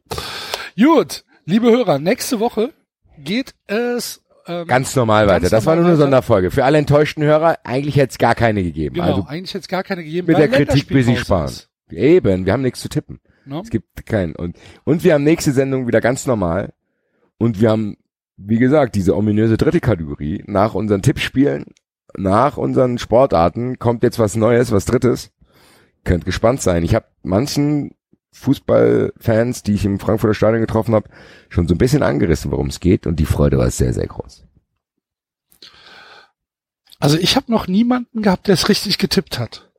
Gut, 0.76 1.24
liebe 1.44 1.70
Hörer, 1.70 2.00
nächste 2.00 2.40
Woche 2.40 2.72
geht 3.18 3.54
es 3.68 4.20
ähm, 4.46 4.66
Ganz 4.66 4.94
normal 4.96 5.26
Ganz 5.26 5.44
weiter. 5.44 5.50
Das 5.50 5.64
war 5.64 5.74
nur 5.76 5.84
normal 5.84 5.94
eine. 5.94 6.02
Sonderfolge. 6.02 6.50
Für 6.50 6.64
alle 6.64 6.78
enttäuschten 6.78 7.22
Hörer, 7.22 7.58
eigentlich 7.64 7.96
hätte 7.96 8.10
es 8.10 8.18
gar 8.18 8.34
keine 8.34 8.62
gegeben. 8.62 8.96
genau, 8.96 9.06
Also 9.06 9.26
eigentlich 9.28 9.52
jetzt 9.54 9.68
gar 9.68 9.84
keine 9.84 10.02
gegeben. 10.04 10.26
mit 10.26 10.36
der 10.38 10.48
Kritik 10.48 10.88
busy 10.88 11.12
Länderspielpause 11.12 11.24
sparen. 11.24 11.48
ist, 11.48 11.70
Eben, 11.92 12.46
wir 12.46 12.52
haben 12.52 12.62
nichts 12.62 12.80
zu 12.80 12.88
tippen. 12.88 13.20
Ne? 13.46 13.60
Es 13.62 13.70
gibt 13.70 14.06
keinen. 14.06 14.34
Und, 14.34 14.56
und 14.84 15.04
wir 15.04 15.14
haben 15.14 15.24
nächste 15.24 15.52
Sendung 15.52 15.86
wieder 15.86 16.00
ganz 16.00 16.26
normal. 16.26 16.72
Und 17.38 17.60
wir 17.60 17.70
haben, 17.70 17.96
wie 18.36 18.58
gesagt, 18.58 18.94
diese 18.94 19.16
ominöse 19.16 19.56
dritte 19.56 19.80
Kategorie. 19.80 20.42
Nach 20.46 20.74
unseren 20.74 21.02
Tippspielen, 21.02 21.66
nach 22.16 22.56
unseren 22.56 22.98
Sportarten 22.98 23.78
kommt 23.78 24.02
jetzt 24.02 24.18
was 24.18 24.36
Neues, 24.36 24.72
was 24.72 24.84
Drittes. 24.84 25.30
Könnt 26.04 26.24
gespannt 26.24 26.60
sein. 26.60 26.84
Ich 26.84 26.94
habe 26.94 27.06
manchen 27.22 27.94
Fußballfans, 28.32 29.62
die 29.62 29.74
ich 29.74 29.84
im 29.84 29.98
Frankfurter 29.98 30.34
Stadion 30.34 30.60
getroffen 30.60 30.94
habe, 30.94 31.08
schon 31.48 31.68
so 31.68 31.74
ein 31.74 31.78
bisschen 31.78 32.02
angerissen, 32.02 32.50
worum 32.50 32.66
es 32.66 32.80
geht. 32.80 33.06
Und 33.06 33.20
die 33.20 33.26
Freude 33.26 33.58
war 33.58 33.70
sehr, 33.70 33.92
sehr 33.92 34.06
groß. 34.06 34.44
Also 36.98 37.18
ich 37.18 37.36
habe 37.36 37.50
noch 37.50 37.68
niemanden 37.68 38.22
gehabt, 38.22 38.48
der 38.48 38.54
es 38.54 38.68
richtig 38.68 38.98
getippt 38.98 39.38
hat, 39.38 39.70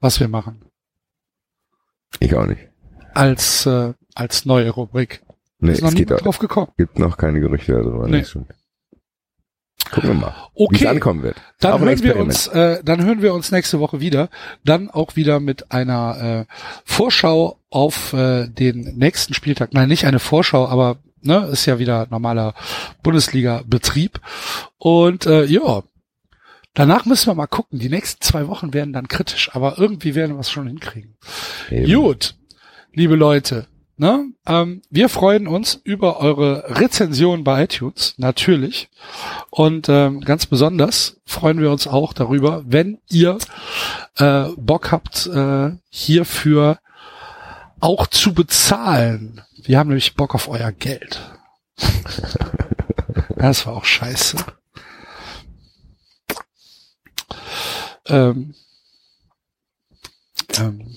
was 0.00 0.18
wir 0.18 0.28
machen. 0.28 0.62
Ich 2.20 2.34
auch 2.34 2.46
nicht. 2.46 2.68
Als 3.14 3.66
äh, 3.66 3.92
als 4.14 4.44
neue 4.44 4.70
Rubrik. 4.70 5.22
Nee, 5.58 5.72
ist 5.72 5.82
noch 5.82 5.88
es 5.90 5.94
geht 5.94 6.10
drauf 6.10 6.38
gekommen. 6.38 6.68
gibt 6.76 6.98
noch 6.98 7.16
keine 7.16 7.40
Gerüchte 7.40 7.72
darüber. 7.72 8.06
Nee. 8.08 8.24
Schon. 8.24 8.46
Gucken 9.90 10.10
wir 10.10 10.14
mal, 10.14 10.34
wie 10.54 10.64
es 10.76 10.80
Okay, 10.82 10.86
ankommen 10.88 11.22
wird. 11.22 11.36
dann 11.60 11.80
hören 11.80 12.02
wir 12.02 12.16
uns, 12.16 12.46
äh, 12.48 12.82
dann 12.84 13.04
hören 13.04 13.22
wir 13.22 13.34
uns 13.34 13.52
nächste 13.52 13.80
Woche 13.80 14.00
wieder. 14.00 14.28
Dann 14.64 14.90
auch 14.90 15.14
wieder 15.16 15.40
mit 15.40 15.72
einer 15.72 16.46
äh, 16.48 16.54
Vorschau 16.84 17.60
auf 17.70 18.12
äh, 18.12 18.48
den 18.48 18.96
nächsten 18.96 19.34
Spieltag. 19.34 19.72
Nein, 19.74 19.88
nicht 19.88 20.06
eine 20.06 20.18
Vorschau, 20.20 20.66
aber 20.66 20.98
ne, 21.20 21.46
ist 21.52 21.66
ja 21.66 21.78
wieder 21.78 22.06
normaler 22.10 22.54
Bundesliga-Betrieb. 23.02 24.20
Und 24.78 25.26
äh, 25.26 25.44
ja, 25.44 25.82
danach 26.72 27.04
müssen 27.04 27.26
wir 27.28 27.34
mal 27.34 27.46
gucken. 27.46 27.78
Die 27.78 27.90
nächsten 27.90 28.20
zwei 28.22 28.48
Wochen 28.48 28.72
werden 28.74 28.92
dann 28.92 29.08
kritisch, 29.08 29.50
aber 29.54 29.78
irgendwie 29.78 30.14
werden 30.14 30.36
wir 30.36 30.40
es 30.40 30.50
schon 30.50 30.66
hinkriegen. 30.66 31.16
Eben. 31.70 31.92
Gut, 31.92 32.36
liebe 32.94 33.16
Leute, 33.16 33.66
ne? 33.96 34.26
Ähm, 34.46 34.82
wir 34.90 35.08
freuen 35.08 35.46
uns 35.46 35.80
über 35.84 36.20
eure 36.20 36.64
Rezension 36.80 37.44
bei 37.44 37.64
iTunes, 37.64 38.14
natürlich. 38.16 38.88
Und 39.50 39.88
ähm, 39.88 40.20
ganz 40.20 40.46
besonders 40.46 41.20
freuen 41.26 41.60
wir 41.60 41.70
uns 41.70 41.86
auch 41.86 42.12
darüber, 42.12 42.62
wenn 42.66 42.98
ihr 43.10 43.38
äh, 44.16 44.44
Bock 44.56 44.92
habt, 44.92 45.26
äh, 45.26 45.72
hierfür 45.90 46.78
auch 47.80 48.06
zu 48.06 48.32
bezahlen. 48.32 49.42
Wir 49.56 49.78
haben 49.78 49.88
nämlich 49.88 50.14
Bock 50.14 50.34
auf 50.34 50.48
euer 50.48 50.72
Geld. 50.72 51.20
das 53.36 53.66
war 53.66 53.74
auch 53.74 53.84
scheiße. 53.84 54.36
Ähm, 58.06 58.54
ähm, 60.58 60.96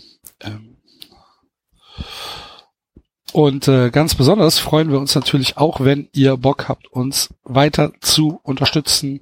und 3.37 3.67
äh, 3.67 3.91
ganz 3.91 4.15
besonders 4.15 4.57
freuen 4.57 4.89
wir 4.89 4.97
uns 4.97 5.13
natürlich 5.13 5.57
auch, 5.57 5.81
wenn 5.81 6.09
ihr 6.11 6.37
Bock 6.37 6.67
habt, 6.67 6.87
uns 6.87 7.29
weiter 7.43 7.91
zu 8.01 8.39
unterstützen. 8.41 9.21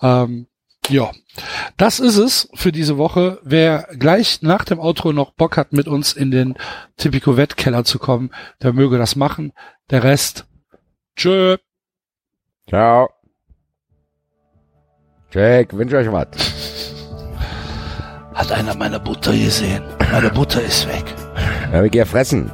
Ähm, 0.00 0.46
ja, 0.86 1.10
das 1.76 1.98
ist 1.98 2.18
es 2.18 2.48
für 2.54 2.70
diese 2.70 2.98
Woche. 2.98 3.40
Wer 3.42 3.88
gleich 3.98 4.42
nach 4.42 4.64
dem 4.64 4.78
Outro 4.78 5.12
noch 5.12 5.32
Bock 5.32 5.56
hat, 5.56 5.72
mit 5.72 5.88
uns 5.88 6.12
in 6.12 6.30
den 6.30 6.54
Tipico 6.98 7.36
Wettkeller 7.36 7.82
zu 7.82 7.98
kommen, 7.98 8.30
der 8.62 8.72
möge 8.72 8.96
das 8.96 9.16
machen. 9.16 9.52
Der 9.90 10.04
Rest, 10.04 10.46
tschö. 11.16 11.56
Ciao. 12.68 13.10
Jack, 15.32 15.76
wünsche 15.76 15.96
euch 15.96 16.12
was. 16.12 16.28
Hat 18.34 18.52
einer 18.52 18.76
meine 18.76 19.00
Butter 19.00 19.32
gesehen? 19.32 19.82
Meine 20.12 20.30
Butter 20.30 20.62
ist 20.62 20.86
weg. 20.86 21.12
Ja, 21.72 21.82
wir 21.82 21.90
gehen 21.90 22.06
fressen. 22.06 22.52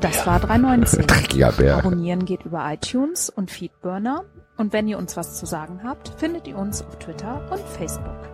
Das 0.00 0.26
war 0.26 0.38
319. 0.38 1.06
Dreckiger 1.06 1.52
Bär. 1.52 1.78
Abonnieren 1.78 2.24
geht 2.24 2.44
über 2.44 2.70
iTunes 2.72 3.30
und 3.30 3.50
Feedburner. 3.50 4.24
Und 4.56 4.72
wenn 4.72 4.86
ihr 4.86 4.98
uns 4.98 5.16
was 5.16 5.38
zu 5.38 5.46
sagen 5.46 5.80
habt, 5.82 6.08
findet 6.18 6.46
ihr 6.46 6.56
uns 6.56 6.82
auf 6.82 6.98
Twitter 6.98 7.42
und 7.50 7.60
Facebook. 7.60 8.28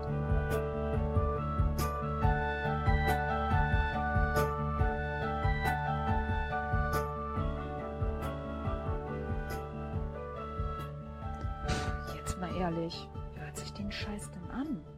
Jetzt 12.15 12.41
mal 12.41 12.55
ehrlich, 12.59 13.09
wer 13.35 13.47
hört 13.47 13.57
sich 13.57 13.73
den 13.73 13.91
Scheiß 13.91 14.31
denn 14.31 14.51
an? 14.51 14.94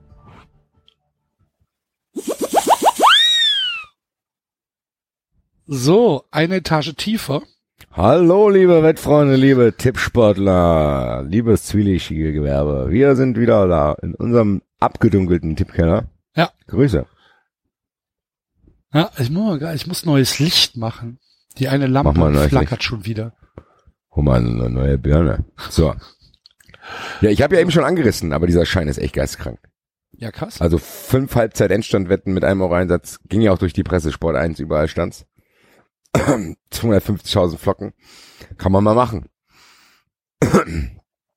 So, 5.68 6.22
eine 6.30 6.56
Etage 6.56 6.94
tiefer. 6.94 7.42
Hallo, 7.90 8.48
liebe 8.48 8.84
Wettfreunde, 8.84 9.34
liebe 9.34 9.74
Tippsportler, 9.76 11.24
liebes 11.24 11.64
zwielichtige 11.64 12.32
Gewerbe. 12.32 12.86
Wir 12.90 13.16
sind 13.16 13.36
wieder 13.36 13.66
da 13.66 13.94
in 13.94 14.14
unserem 14.14 14.62
abgedunkelten 14.78 15.56
Tippkeller. 15.56 16.08
Ja. 16.36 16.52
Grüße. 16.68 17.04
Ja, 18.92 19.10
ich 19.18 19.28
muss, 19.28 19.60
ich 19.74 19.88
muss 19.88 20.06
neues 20.06 20.38
Licht 20.38 20.76
machen. 20.76 21.18
Die 21.58 21.66
eine 21.66 21.88
Lampe 21.88 22.16
neues 22.16 22.46
flackert 22.46 22.84
schon 22.84 23.04
wieder. 23.04 23.32
Hol 24.12 24.22
mal 24.22 24.38
eine 24.38 24.70
neue 24.70 24.98
Birne. 24.98 25.46
So. 25.68 25.96
Ja, 27.20 27.30
ich 27.30 27.42
habe 27.42 27.56
ja 27.56 27.60
eben 27.60 27.72
schon 27.72 27.82
angerissen, 27.82 28.32
aber 28.32 28.46
dieser 28.46 28.66
Schein 28.66 28.86
ist 28.86 28.98
echt 28.98 29.14
geistkrank. 29.14 29.58
Ja, 30.12 30.30
krass. 30.30 30.60
Also 30.60 30.78
fünf 30.78 31.34
Halbzeit-Endstandwetten 31.34 32.32
mit 32.32 32.44
einem 32.44 32.60
Euro-Einsatz 32.60 33.18
ging 33.28 33.40
ja 33.40 33.50
auch 33.50 33.58
durch 33.58 33.72
die 33.72 33.82
Presse, 33.82 34.12
Sport 34.12 34.36
1, 34.36 34.60
überall 34.60 34.86
stand's. 34.86 35.26
250.000 36.72 37.58
Flocken. 37.58 37.92
Kann 38.58 38.72
man 38.72 38.84
mal 38.84 38.94
machen. 38.94 39.28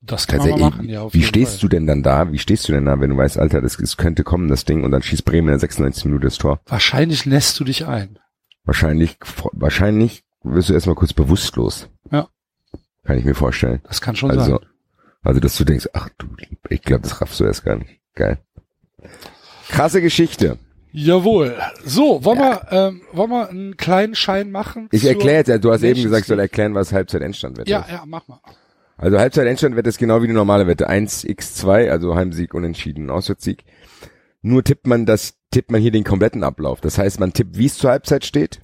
Das 0.01 0.27
kann 0.27 0.39
Also, 0.39 0.51
man 0.51 0.59
ey, 0.59 0.69
machen, 0.69 0.89
ja. 0.89 1.13
Wie 1.13 1.23
stehst 1.23 1.53
Fall. 1.53 1.59
du 1.61 1.67
denn 1.69 1.87
dann 1.87 2.03
da? 2.03 2.31
Wie 2.31 2.39
stehst 2.39 2.67
du 2.67 2.71
denn 2.73 2.85
da, 2.85 2.99
wenn 2.99 3.09
du 3.11 3.17
weißt, 3.17 3.37
Alter, 3.37 3.61
das, 3.61 3.77
das 3.77 3.97
könnte 3.97 4.23
kommen, 4.23 4.47
das 4.47 4.65
Ding, 4.65 4.83
und 4.83 4.91
dann 4.91 5.01
schießt 5.03 5.25
Bremen 5.25 5.47
in 5.49 5.53
der 5.53 5.59
96. 5.59 6.05
Minute 6.05 6.27
das 6.27 6.37
Tor? 6.37 6.59
Wahrscheinlich 6.65 7.25
lässt 7.25 7.59
du 7.59 7.63
dich 7.63 7.85
ein. 7.85 8.19
Wahrscheinlich, 8.63 9.17
wahrscheinlich 9.53 10.23
wirst 10.43 10.69
du 10.69 10.73
erstmal 10.73 10.95
kurz 10.95 11.13
bewusstlos. 11.13 11.89
Ja. 12.11 12.27
Kann 13.03 13.17
ich 13.17 13.25
mir 13.25 13.35
vorstellen. 13.35 13.81
Das 13.83 14.01
kann 14.01 14.15
schon 14.15 14.31
Also, 14.31 14.57
sein. 14.57 14.65
also, 15.23 15.39
dass 15.39 15.57
du 15.57 15.63
denkst, 15.63 15.89
ach 15.93 16.09
du, 16.17 16.27
ich 16.69 16.81
glaube, 16.81 17.03
das 17.03 17.21
raffst 17.21 17.39
du 17.39 17.45
erst 17.45 17.65
gar 17.65 17.75
nicht. 17.77 17.99
Geil. 18.15 18.39
Krasse 19.69 20.01
Geschichte. 20.01 20.57
Jawohl. 20.91 21.55
So, 21.85 22.23
wollen 22.25 22.39
wir, 22.39 22.61
ähm, 22.71 23.01
wollen 23.13 23.29
wir 23.29 23.49
einen 23.49 23.77
kleinen 23.77 24.15
Schein 24.15 24.51
machen? 24.51 24.89
Ich 24.91 25.05
erkläre 25.05 25.43
jetzt, 25.45 25.63
du 25.63 25.71
hast 25.71 25.83
eben 25.83 26.01
gesagt, 26.01 26.21
ich 26.21 26.27
soll 26.27 26.39
erklären, 26.39 26.73
was 26.73 26.91
Halbzeit-Endstand-Wette 26.93 27.69
Ja, 27.69 27.81
ist. 27.81 27.91
ja, 27.91 28.03
mach 28.07 28.27
mal. 28.27 28.39
Also 28.97 29.19
Halbzeit-Endstand-Wette 29.19 29.87
ist 29.89 29.97
genau 29.97 30.21
wie 30.21 30.27
die 30.27 30.33
normale 30.33 30.67
Wette. 30.67 30.89
1x2, 30.89 31.89
also 31.89 32.15
Heimsieg, 32.15 32.53
Unentschieden, 32.53 33.09
Auswärtssieg. 33.09 33.63
Nur 34.41 34.63
tippt 34.63 34.87
man 34.87 35.05
das, 35.05 35.35
tippt 35.51 35.71
man 35.71 35.81
hier 35.81 35.91
den 35.91 36.03
kompletten 36.03 36.43
Ablauf. 36.43 36.81
Das 36.81 36.97
heißt, 36.97 37.19
man 37.19 37.33
tippt, 37.33 37.57
wie 37.57 37.65
es 37.67 37.77
zur 37.77 37.91
Halbzeit 37.91 38.25
steht 38.25 38.61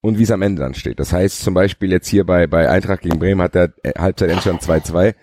und 0.00 0.18
wie 0.18 0.22
es 0.24 0.30
am 0.30 0.42
Ende 0.42 0.62
dann 0.62 0.74
steht. 0.74 0.98
Das 1.00 1.12
heißt 1.12 1.42
zum 1.42 1.54
Beispiel 1.54 1.90
jetzt 1.92 2.08
hier 2.08 2.24
bei, 2.24 2.46
bei 2.46 2.68
Eintracht 2.68 3.02
gegen 3.02 3.18
Bremen 3.18 3.40
hat 3.42 3.54
der 3.54 3.72
äh, 3.82 3.92
Halbzeit-Endstand 3.98 4.62
2-2, 4.62 5.14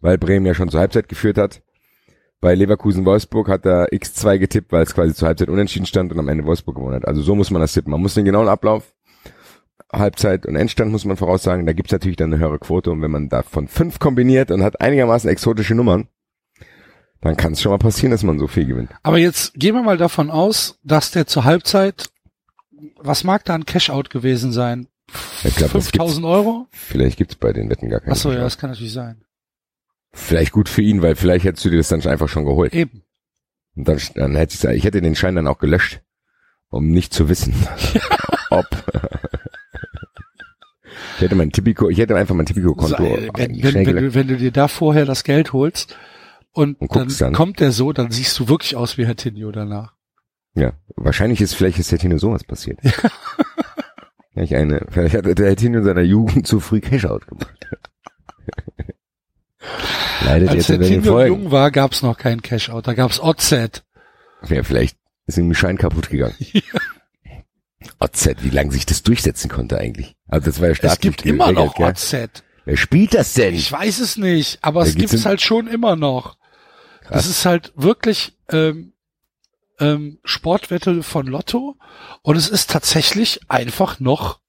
weil 0.00 0.18
Bremen 0.18 0.46
ja 0.46 0.54
schon 0.54 0.68
zur 0.68 0.80
Halbzeit 0.80 1.08
geführt 1.08 1.38
hat. 1.38 1.62
Bei 2.42 2.56
Leverkusen-Wolfsburg 2.56 3.48
hat 3.48 3.64
er 3.64 3.92
x2 3.92 4.38
getippt, 4.38 4.72
weil 4.72 4.82
es 4.82 4.94
quasi 4.94 5.14
zur 5.14 5.28
Halbzeit 5.28 5.48
unentschieden 5.48 5.86
stand 5.86 6.10
und 6.12 6.18
am 6.18 6.28
Ende 6.28 6.44
Wolfsburg 6.44 6.74
gewonnen 6.74 6.96
hat. 6.96 7.06
Also 7.06 7.22
so 7.22 7.36
muss 7.36 7.52
man 7.52 7.62
das 7.62 7.72
tippen. 7.72 7.92
Man 7.92 8.02
muss 8.02 8.14
den 8.14 8.24
genauen 8.24 8.48
Ablauf, 8.48 8.92
Halbzeit 9.92 10.44
und 10.44 10.56
Endstand 10.56 10.90
muss 10.90 11.04
man 11.04 11.16
voraussagen. 11.16 11.66
Da 11.66 11.72
gibt's 11.72 11.92
natürlich 11.92 12.16
dann 12.16 12.32
eine 12.32 12.42
höhere 12.42 12.58
Quote 12.58 12.90
und 12.90 13.00
wenn 13.00 13.12
man 13.12 13.28
davon 13.28 13.68
fünf 13.68 14.00
kombiniert 14.00 14.50
und 14.50 14.64
hat 14.64 14.80
einigermaßen 14.80 15.30
exotische 15.30 15.76
Nummern, 15.76 16.08
dann 17.20 17.36
kann 17.36 17.52
es 17.52 17.62
schon 17.62 17.70
mal 17.70 17.78
passieren, 17.78 18.10
dass 18.10 18.24
man 18.24 18.40
so 18.40 18.48
viel 18.48 18.66
gewinnt. 18.66 18.90
Aber 19.04 19.18
jetzt 19.18 19.54
gehen 19.54 19.76
wir 19.76 19.82
mal 19.82 19.96
davon 19.96 20.28
aus, 20.28 20.80
dass 20.82 21.12
der 21.12 21.28
zur 21.28 21.44
Halbzeit, 21.44 22.10
was 22.96 23.22
mag 23.22 23.44
da 23.44 23.54
ein 23.54 23.66
Cash-Out 23.66 24.10
gewesen 24.10 24.50
sein? 24.50 24.88
Ich 25.44 25.54
glaub, 25.54 25.72
das 25.72 25.90
5000 25.90 26.26
Euro? 26.26 26.66
Vielleicht 26.72 27.18
gibt's 27.18 27.36
bei 27.36 27.52
den 27.52 27.70
Wetten 27.70 27.88
gar 27.88 28.00
keine. 28.00 28.12
Achso, 28.12 28.32
ja, 28.32 28.40
das 28.40 28.58
kann 28.58 28.70
natürlich 28.70 28.92
sein. 28.92 29.21
Vielleicht 30.12 30.52
gut 30.52 30.68
für 30.68 30.82
ihn, 30.82 31.02
weil 31.02 31.16
vielleicht 31.16 31.44
hättest 31.44 31.64
du 31.64 31.70
dir 31.70 31.78
das 31.78 31.88
dann 31.88 32.02
einfach 32.02 32.28
schon 32.28 32.44
geholt. 32.44 32.74
Eben. 32.74 33.02
Und 33.74 33.88
dann, 33.88 33.98
dann 34.14 34.36
hätte 34.36 34.54
ich, 34.54 34.76
ich 34.76 34.84
hätte 34.84 35.00
den 35.00 35.14
Schein 35.14 35.34
dann 35.34 35.46
auch 35.46 35.58
gelöscht, 35.58 36.02
um 36.68 36.88
nicht 36.88 37.14
zu 37.14 37.28
wissen, 37.28 37.54
ob. 38.50 38.66
ich 41.16 41.22
hätte 41.22 41.34
mein 41.34 41.50
Tipico, 41.50 41.88
ich 41.88 41.98
hätte 41.98 42.14
einfach 42.16 42.34
mein 42.34 42.46
Tipico-Konto 42.46 43.02
wenn, 43.02 43.62
wenn, 43.62 43.86
wenn, 43.86 43.96
du, 43.96 44.14
wenn 44.14 44.28
du 44.28 44.36
dir 44.36 44.52
da 44.52 44.68
vorher 44.68 45.06
das 45.06 45.24
Geld 45.24 45.54
holst 45.54 45.96
und, 46.52 46.78
Und 46.80 46.94
dann, 46.94 47.08
dann. 47.18 47.32
kommt 47.32 47.60
der 47.60 47.72
so, 47.72 47.92
dann 47.94 48.10
siehst 48.10 48.38
du 48.38 48.48
wirklich 48.48 48.76
aus 48.76 48.98
wie 48.98 49.06
Herr 49.06 49.16
Tinio 49.16 49.50
danach. 49.52 49.94
Ja, 50.54 50.74
wahrscheinlich 50.96 51.40
ist 51.40 51.54
vielleicht 51.54 51.78
ist 51.78 51.90
Hertino 51.90 52.18
sowas 52.18 52.44
passiert. 52.44 52.78
Vielleicht 54.34 54.54
eine, 54.54 54.86
vielleicht 54.88 55.14
hat 55.14 55.26
der 55.26 55.46
Hertino 55.46 55.80
in 55.80 55.84
seiner 55.84 56.00
Jugend 56.00 56.46
zu 56.46 56.58
früh 56.58 56.80
Cash-Out 56.80 57.26
gemacht. 57.26 57.68
Leidet 60.24 60.48
Als 60.50 60.68
jetzt 60.68 60.80
Tinio 60.86 61.12
Folgen. 61.12 61.42
jung 61.42 61.50
war, 61.50 61.70
gab's 61.70 62.02
noch 62.02 62.16
kein 62.18 62.42
Cash-Out, 62.42 62.86
da 62.86 62.94
gab's 62.94 63.20
Oddset. 63.20 63.84
Ja, 64.48 64.62
vielleicht 64.62 64.96
ist 65.26 65.38
ihm 65.38 65.50
ein 65.50 65.54
Schein 65.54 65.78
kaputt 65.78 66.10
gegangen. 66.10 66.34
OZ, 67.98 68.28
wie 68.40 68.50
lange 68.50 68.70
sich 68.72 68.86
das 68.86 69.02
durchsetzen 69.02 69.48
konnte 69.50 69.78
eigentlich. 69.78 70.14
Also 70.28 70.46
das 70.46 70.60
war 70.60 70.66
ja 70.68 70.72
Es 70.72 70.78
staatlich 70.78 71.00
gibt 71.00 71.26
immer 71.26 71.46
geregelt, 71.46 71.66
noch 71.66 71.74
gell? 71.76 71.86
Oddset. 71.88 72.42
Wer 72.64 72.76
spielt 72.76 73.14
das 73.14 73.34
denn? 73.34 73.54
Ich 73.54 73.70
weiß 73.72 73.98
es 73.98 74.16
nicht, 74.16 74.58
aber 74.62 74.82
Da 74.82 74.88
es 74.90 74.94
gibt's 74.94 75.12
im- 75.14 75.24
halt 75.24 75.40
schon 75.40 75.66
immer 75.66 75.96
noch. 75.96 76.36
Das 77.10 77.26
ist 77.26 77.44
halt 77.44 77.72
wirklich 77.74 78.38
ähm, 78.50 78.92
ähm, 79.80 80.18
Sportwette 80.24 81.02
von 81.02 81.26
Lotto 81.26 81.76
und 82.22 82.36
es 82.36 82.48
ist 82.48 82.70
tatsächlich 82.70 83.40
einfach 83.48 83.98
noch 84.00 84.40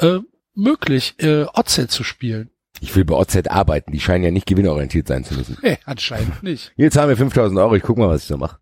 äh, 0.00 0.18
möglich, 0.54 1.14
äh, 1.18 1.44
Oddset 1.44 1.90
zu 1.90 2.02
spielen. 2.02 2.50
Ich 2.80 2.94
will 2.94 3.04
bei 3.04 3.14
OZ 3.14 3.36
arbeiten. 3.48 3.92
Die 3.92 4.00
scheinen 4.00 4.24
ja 4.24 4.30
nicht 4.30 4.46
gewinnorientiert 4.46 5.08
sein 5.08 5.24
zu 5.24 5.34
müssen. 5.34 5.56
Nee, 5.62 5.78
anscheinend 5.84 6.42
nicht. 6.42 6.72
Jetzt 6.76 6.96
haben 6.96 7.08
wir 7.08 7.16
5000 7.16 7.58
Euro. 7.58 7.74
Ich 7.74 7.82
guck 7.82 7.98
mal, 7.98 8.08
was 8.08 8.22
ich 8.22 8.28
so 8.28 8.36
mache. 8.36 8.58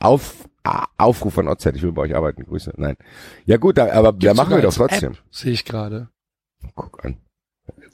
Auf, 0.00 0.48
Aufruf 0.98 1.38
an 1.38 1.48
OZ. 1.48 1.66
Ich 1.66 1.82
will 1.82 1.92
bei 1.92 2.02
euch 2.02 2.14
arbeiten. 2.16 2.44
Grüße. 2.44 2.74
Nein. 2.76 2.96
Ja 3.46 3.56
gut, 3.56 3.78
da, 3.78 3.92
aber 3.92 4.12
da 4.12 4.18
Gibt's 4.18 4.36
machen 4.36 4.54
wir 4.56 4.62
doch 4.62 4.74
trotzdem. 4.74 5.14
Sehe 5.30 5.52
ich 5.52 5.64
gerade. 5.64 6.08
Guck 6.74 7.04
an. 7.04 7.16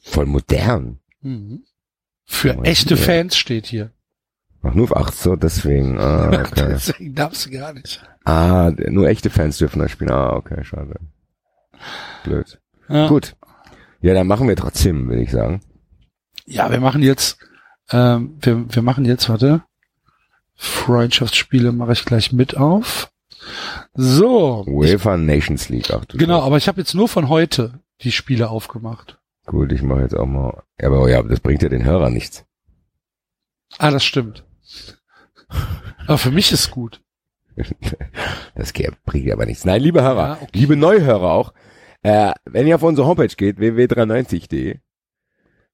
Voll 0.03 0.27
modern. 0.27 0.99
Mhm. 1.21 1.65
Für 2.25 2.57
Oh, 2.59 2.63
echte 2.63 2.95
ja. 2.95 3.01
Fans 3.01 3.37
steht 3.37 3.67
hier. 3.67 3.93
Ach, 4.63 4.75
nur, 4.75 4.95
ach 4.97 5.13
so, 5.13 5.37
deswegen. 5.37 5.99
Ah, 5.99 6.29
okay. 6.47 6.67
Deswegen 6.71 7.15
darfst 7.15 7.47
du 7.47 7.51
gar 7.51 7.73
nicht. 7.73 8.03
ah, 8.25 8.71
nur 8.89 9.09
echte 9.09 9.31
Fans 9.31 9.59
dürfen 9.59 9.79
das 9.79 9.91
spielen. 9.93 10.11
Ah, 10.11 10.35
okay, 10.35 10.63
schade. 10.65 10.97
Blöd. 12.25 12.61
Ja. 12.89 13.07
Gut. 13.09 13.37
Ja, 14.01 14.15
dann 14.15 14.27
machen 14.27 14.49
wir 14.49 14.57
trotzdem, 14.57 15.09
würde 15.09 15.23
ich 15.23 15.31
sagen. 15.31 15.61
Ja, 16.47 16.71
wir 16.71 16.81
machen 16.81 17.03
jetzt, 17.03 17.39
ähm, 17.91 18.39
wir, 18.41 18.65
wir 18.75 18.83
machen 18.83 19.05
jetzt, 19.05 19.29
warte, 19.29 19.63
Freundschaftsspiele 20.57 21.73
mache 21.73 21.93
ich 21.93 22.05
gleich 22.05 22.33
mit 22.33 22.57
auf. 22.57 23.11
So, 23.95 24.65
UEFA 24.67 25.17
Nations 25.17 25.69
League. 25.69 25.91
Ach, 25.93 26.05
du 26.05 26.17
genau, 26.19 26.43
aber 26.43 26.57
ich 26.57 26.69
habe 26.69 26.81
jetzt 26.81 26.95
nur 26.95 27.09
von 27.09 27.29
heute 27.29 27.81
die 28.03 28.13
Spiele 28.13 28.51
aufgemacht. 28.51 29.19
Gut, 29.47 29.73
ich 29.73 29.83
mache 29.83 30.03
jetzt 30.03 30.15
auch 30.17 30.27
mal. 30.27 30.63
Ja, 30.81 30.89
aber 30.89 31.09
ja, 31.09 31.19
aber 31.21 31.29
das 31.29 31.41
bringt 31.41 31.63
ja 31.63 31.69
den 31.69 31.85
Hörer 31.85 32.11
nichts. 32.11 32.45
Ah, 33.79 33.91
das 33.91 34.05
stimmt. 34.05 34.45
Aber 36.07 36.19
für 36.19 36.31
mich 36.31 36.53
ist 36.53 36.71
gut. 36.71 37.01
Das 38.55 38.73
bringt 39.05 39.31
aber 39.31 39.47
nichts. 39.47 39.65
Nein, 39.65 39.81
liebe 39.81 40.03
Hörer, 40.03 40.29
Ja, 40.29 40.39
okay. 40.41 40.51
liebe 40.53 40.77
Neuhörer 40.77 41.31
auch, 41.31 41.53
äh, 42.03 42.33
wenn 42.45 42.67
ihr 42.67 42.77
auf 42.77 42.83
unsere 42.83 43.07
Homepage 43.07 43.35
geht, 43.37 43.59
www.93.de, 43.59 44.79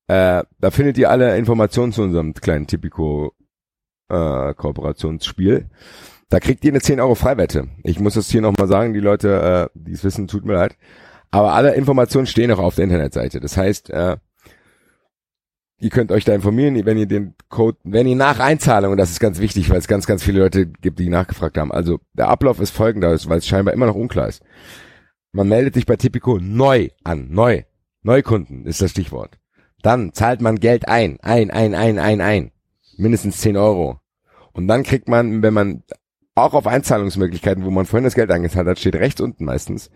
äh, 0.06 0.44
da 0.59 0.70
findet 0.70 0.98
ihr 0.98 1.10
alle 1.10 1.36
Informationen 1.36 1.92
zu 1.92 2.02
unserem 2.02 2.34
kleinen 2.34 2.66
Tipico 2.66 3.32
äh, 4.09 4.55
Kooperationsspiel. 4.55 5.68
Da 6.28 6.40
kriegt 6.40 6.64
ihr 6.64 6.72
eine 6.72 6.80
10 6.80 7.01
Euro 7.01 7.14
Freiwette. 7.14 7.68
Ich 7.84 8.01
muss 8.01 8.14
das 8.14 8.30
hier 8.30 8.40
nochmal 8.40 8.68
sagen, 8.68 8.92
die 8.92 9.01
Leute, 9.01 9.70
äh, 9.74 9.78
die 9.78 9.92
es 9.92 10.05
wissen, 10.05 10.26
tut 10.26 10.44
mir 10.44 10.55
leid. 10.55 10.76
Aber 11.30 11.52
alle 11.52 11.74
Informationen 11.74 12.26
stehen 12.26 12.51
auch 12.52 12.59
auf 12.59 12.76
der 12.76 12.84
Internetseite. 12.84 13.40
Das 13.40 13.56
heißt, 13.56 13.90
äh, 13.90 14.16
ihr 15.80 15.90
könnt 15.90 16.12
euch 16.12 16.24
da 16.24 16.34
informieren, 16.34 16.84
wenn 16.86 16.98
ihr 16.98 17.06
den 17.06 17.34
Code, 17.48 17.78
wenn 17.84 18.06
ihr 18.06 18.16
nach 18.16 18.40
Einzahlung, 18.40 18.92
und 18.92 18.98
das 18.98 19.10
ist 19.10 19.20
ganz 19.20 19.38
wichtig, 19.40 19.70
weil 19.70 19.78
es 19.78 19.88
ganz, 19.88 20.06
ganz 20.06 20.22
viele 20.22 20.40
Leute 20.40 20.66
gibt, 20.66 20.98
die 20.98 21.09
nachgefragt 21.09 21.59
haben. 21.59 21.72
Also 21.72 22.01
der 22.12 22.28
Ablauf 22.28 22.60
ist 22.60 22.70
folgender, 22.70 23.16
weil 23.26 23.38
es 23.38 23.46
scheinbar 23.46 23.74
immer 23.74 23.86
noch 23.86 23.94
unklar 23.94 24.28
ist. 24.28 24.42
Man 25.35 25.48
meldet 25.48 25.74
sich 25.74 25.85
bei 25.85 25.97
Tipico 25.97 26.39
neu 26.40 26.90
an, 27.02 27.27
neu. 27.28 27.65
Neukunden 28.05 28.66
ist 28.66 28.81
das 28.81 28.93
Stichwort. 28.93 29.40
Dann 29.82 30.12
zahlt 30.12 30.40
man 30.40 30.61
Geld 30.61 30.86
ein, 30.86 31.19
ein, 31.23 31.51
ein, 31.51 31.74
ein, 31.74 31.98
ein, 31.98 32.20
ein. 32.20 32.52
Mindestens 32.97 33.39
10 33.39 33.56
Euro. 33.56 33.98
Und 34.52 34.69
dann 34.69 34.85
kriegt 34.85 35.09
man, 35.09 35.43
wenn 35.43 35.52
man 35.52 35.82
auch 36.36 36.55
auf 36.55 36.69
Einzahlungsmöglichkeiten, 36.69 37.65
wo 37.65 37.70
man 37.70 37.85
vorhin 37.85 38.05
das 38.05 38.15
Geld 38.15 38.31
eingezahlt 38.31 38.69
hat, 38.69 38.78
steht 38.78 38.94
rechts 38.94 39.20
unten 39.20 39.44
meistens 39.44 39.90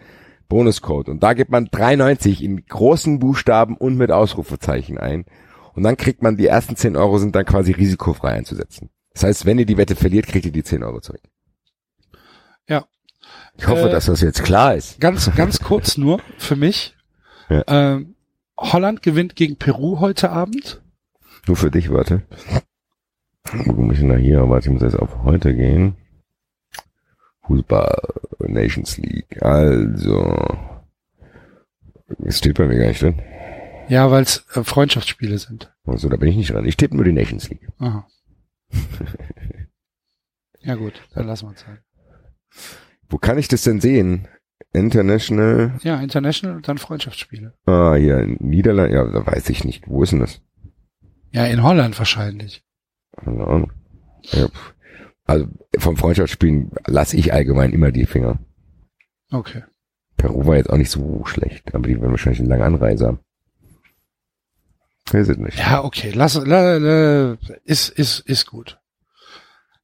Bonuscode. 0.48 1.08
Und 1.08 1.22
da 1.22 1.34
gibt 1.34 1.52
man 1.52 1.68
3,90 1.68 2.42
in 2.42 2.66
großen 2.66 3.20
Buchstaben 3.20 3.76
und 3.76 3.96
mit 3.96 4.10
Ausrufezeichen 4.10 4.98
ein. 4.98 5.24
Und 5.72 5.84
dann 5.84 5.96
kriegt 5.96 6.20
man 6.20 6.36
die 6.36 6.46
ersten 6.46 6.74
10 6.74 6.96
Euro 6.96 7.18
sind 7.18 7.36
dann 7.36 7.44
quasi 7.44 7.70
risikofrei 7.70 8.30
einzusetzen. 8.30 8.90
Das 9.12 9.22
heißt, 9.22 9.46
wenn 9.46 9.60
ihr 9.60 9.66
die 9.66 9.76
Wette 9.76 9.94
verliert, 9.94 10.26
kriegt 10.26 10.46
ihr 10.46 10.52
die 10.52 10.64
10 10.64 10.82
Euro 10.82 11.00
zurück. 11.00 11.22
Ja. 12.68 12.86
Ich 13.56 13.66
hoffe, 13.66 13.88
Äh, 13.88 13.90
dass 13.90 14.06
das 14.06 14.20
jetzt 14.20 14.44
klar 14.44 14.74
ist. 14.74 15.00
Ganz, 15.00 15.34
ganz 15.34 15.60
kurz 15.60 15.96
nur 15.96 16.20
für 16.38 16.56
mich. 16.56 16.94
Ja. 17.50 17.64
Ähm, 17.66 18.14
Holland 18.58 19.00
gewinnt 19.00 19.34
gegen 19.34 19.56
Peru 19.56 20.00
heute 20.00 20.28
Abend. 20.28 20.82
Nur 21.46 21.56
für 21.56 21.70
dich, 21.70 21.90
warte. 21.90 22.24
Ich 23.54 23.64
denn 23.64 24.10
da 24.10 24.16
hier? 24.16 24.46
Warte, 24.50 24.66
ich 24.68 24.72
muss 24.74 24.82
jetzt 24.82 24.98
auf 24.98 25.22
heute 25.22 25.54
gehen. 25.54 25.96
Fußball, 27.46 28.02
Nations 28.40 28.98
League. 28.98 29.42
Also. 29.42 30.36
Es 32.22 32.36
steht 32.36 32.58
bei 32.58 32.66
mir 32.66 32.78
gar 32.78 32.88
nicht 32.88 33.00
drin. 33.00 33.22
Ja, 33.88 34.10
weil 34.10 34.24
es 34.24 34.44
äh, 34.54 34.62
Freundschaftsspiele 34.62 35.38
sind. 35.38 35.72
Also, 35.86 36.10
da 36.10 36.18
bin 36.18 36.28
ich 36.28 36.36
nicht 36.36 36.50
dran. 36.52 36.66
Ich 36.66 36.76
tippe 36.76 36.96
nur 36.96 37.06
die 37.06 37.12
Nations 37.12 37.48
League. 37.48 37.66
Aha. 37.78 38.06
ja 40.60 40.74
gut, 40.74 41.00
dann 41.14 41.26
lassen 41.26 41.48
wir 41.48 41.54
es 41.54 41.66
halt. 41.66 41.80
Wo 43.08 43.18
kann 43.18 43.38
ich 43.38 43.48
das 43.48 43.62
denn 43.62 43.80
sehen? 43.80 44.28
International. 44.72 45.78
Ja, 45.82 46.00
International 46.00 46.56
und 46.56 46.68
dann 46.68 46.78
Freundschaftsspiele. 46.78 47.54
Ah, 47.66 47.94
hier, 47.94 48.26
Niederlande. 48.38 48.94
Ja, 48.94 49.04
da 49.04 49.26
weiß 49.26 49.48
ich 49.48 49.64
nicht. 49.64 49.88
Wo 49.88 50.02
ist 50.02 50.12
denn 50.12 50.20
das? 50.20 50.42
Ja, 51.30 51.46
in 51.46 51.62
Holland 51.62 51.98
wahrscheinlich. 51.98 52.62
Keine 53.16 53.46
Ahnung. 53.46 53.72
Ja, 54.24 54.48
also, 55.28 55.46
vom 55.78 55.96
Freundschaftsspielen 55.96 56.72
lasse 56.86 57.16
ich 57.16 57.34
allgemein 57.34 57.72
immer 57.72 57.92
die 57.92 58.06
Finger. 58.06 58.38
Okay. 59.30 59.62
Peru 60.16 60.46
war 60.46 60.56
jetzt 60.56 60.70
auch 60.70 60.78
nicht 60.78 60.90
so 60.90 61.22
schlecht, 61.26 61.74
aber 61.74 61.86
die 61.86 62.00
werden 62.00 62.10
wahrscheinlich 62.10 62.40
eine 62.40 62.48
lange 62.48 62.64
Anreise 62.64 63.06
haben. 63.06 63.20
Weiß 65.12 65.28
ich 65.28 65.36
nicht. 65.36 65.58
Ja, 65.58 65.84
okay, 65.84 66.12
lass, 66.14 66.34
la, 66.34 66.78
la, 66.78 67.36
ist, 67.64 67.90
ist, 67.90 68.20
ist 68.20 68.46
gut. 68.46 68.78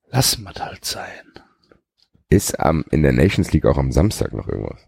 Lassen 0.08 0.44
wir 0.44 0.54
halt 0.54 0.84
sein. 0.84 1.33
Ist 2.34 2.58
am, 2.58 2.84
in 2.90 3.04
der 3.04 3.12
Nations 3.12 3.52
League 3.52 3.64
auch 3.64 3.78
am 3.78 3.92
Samstag 3.92 4.32
noch 4.32 4.48
irgendwas? 4.48 4.84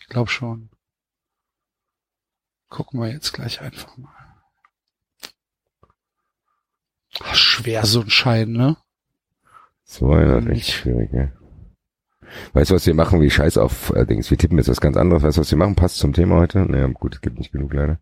Ich 0.00 0.08
glaube 0.08 0.28
schon. 0.28 0.70
Gucken 2.68 3.00
wir 3.00 3.12
jetzt 3.12 3.32
gleich 3.32 3.60
einfach 3.60 3.96
mal. 3.96 4.10
Ach, 7.20 7.34
schwer 7.36 7.86
so 7.86 8.00
ein 8.00 8.10
Schein, 8.10 8.50
ne? 8.50 8.76
So, 9.84 10.12
ja, 10.16 10.40
das 10.40 10.46
ist 10.46 10.50
echt 10.50 10.70
schwierig, 10.72 11.12
ja. 11.12 11.30
Weißt 12.54 12.72
du, 12.72 12.74
was 12.74 12.86
wir 12.86 12.94
machen? 12.94 13.20
Wie 13.20 13.30
scheiß 13.30 13.56
auf 13.56 13.90
äh, 13.90 14.04
Dings. 14.04 14.28
Wir 14.28 14.38
tippen 14.38 14.58
jetzt 14.58 14.68
was 14.68 14.80
ganz 14.80 14.96
anderes. 14.96 15.22
Weißt 15.22 15.36
du, 15.36 15.42
was 15.42 15.50
wir 15.52 15.58
machen? 15.58 15.76
Passt 15.76 15.98
zum 15.98 16.12
Thema 16.12 16.40
heute? 16.40 16.58
Naja, 16.58 16.88
gut, 16.88 17.14
es 17.14 17.20
gibt 17.20 17.38
nicht 17.38 17.52
genug 17.52 17.72
leider. 17.72 18.00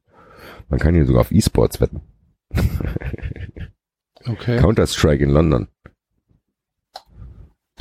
Man 0.70 0.80
kann 0.80 0.94
hier 0.94 1.04
sogar 1.04 1.20
auf 1.20 1.30
E-Sports 1.30 1.78
wetten. 1.82 2.00
Okay. 4.24 4.56
Counter-Strike 4.56 5.24
in 5.24 5.30
London. 5.30 5.66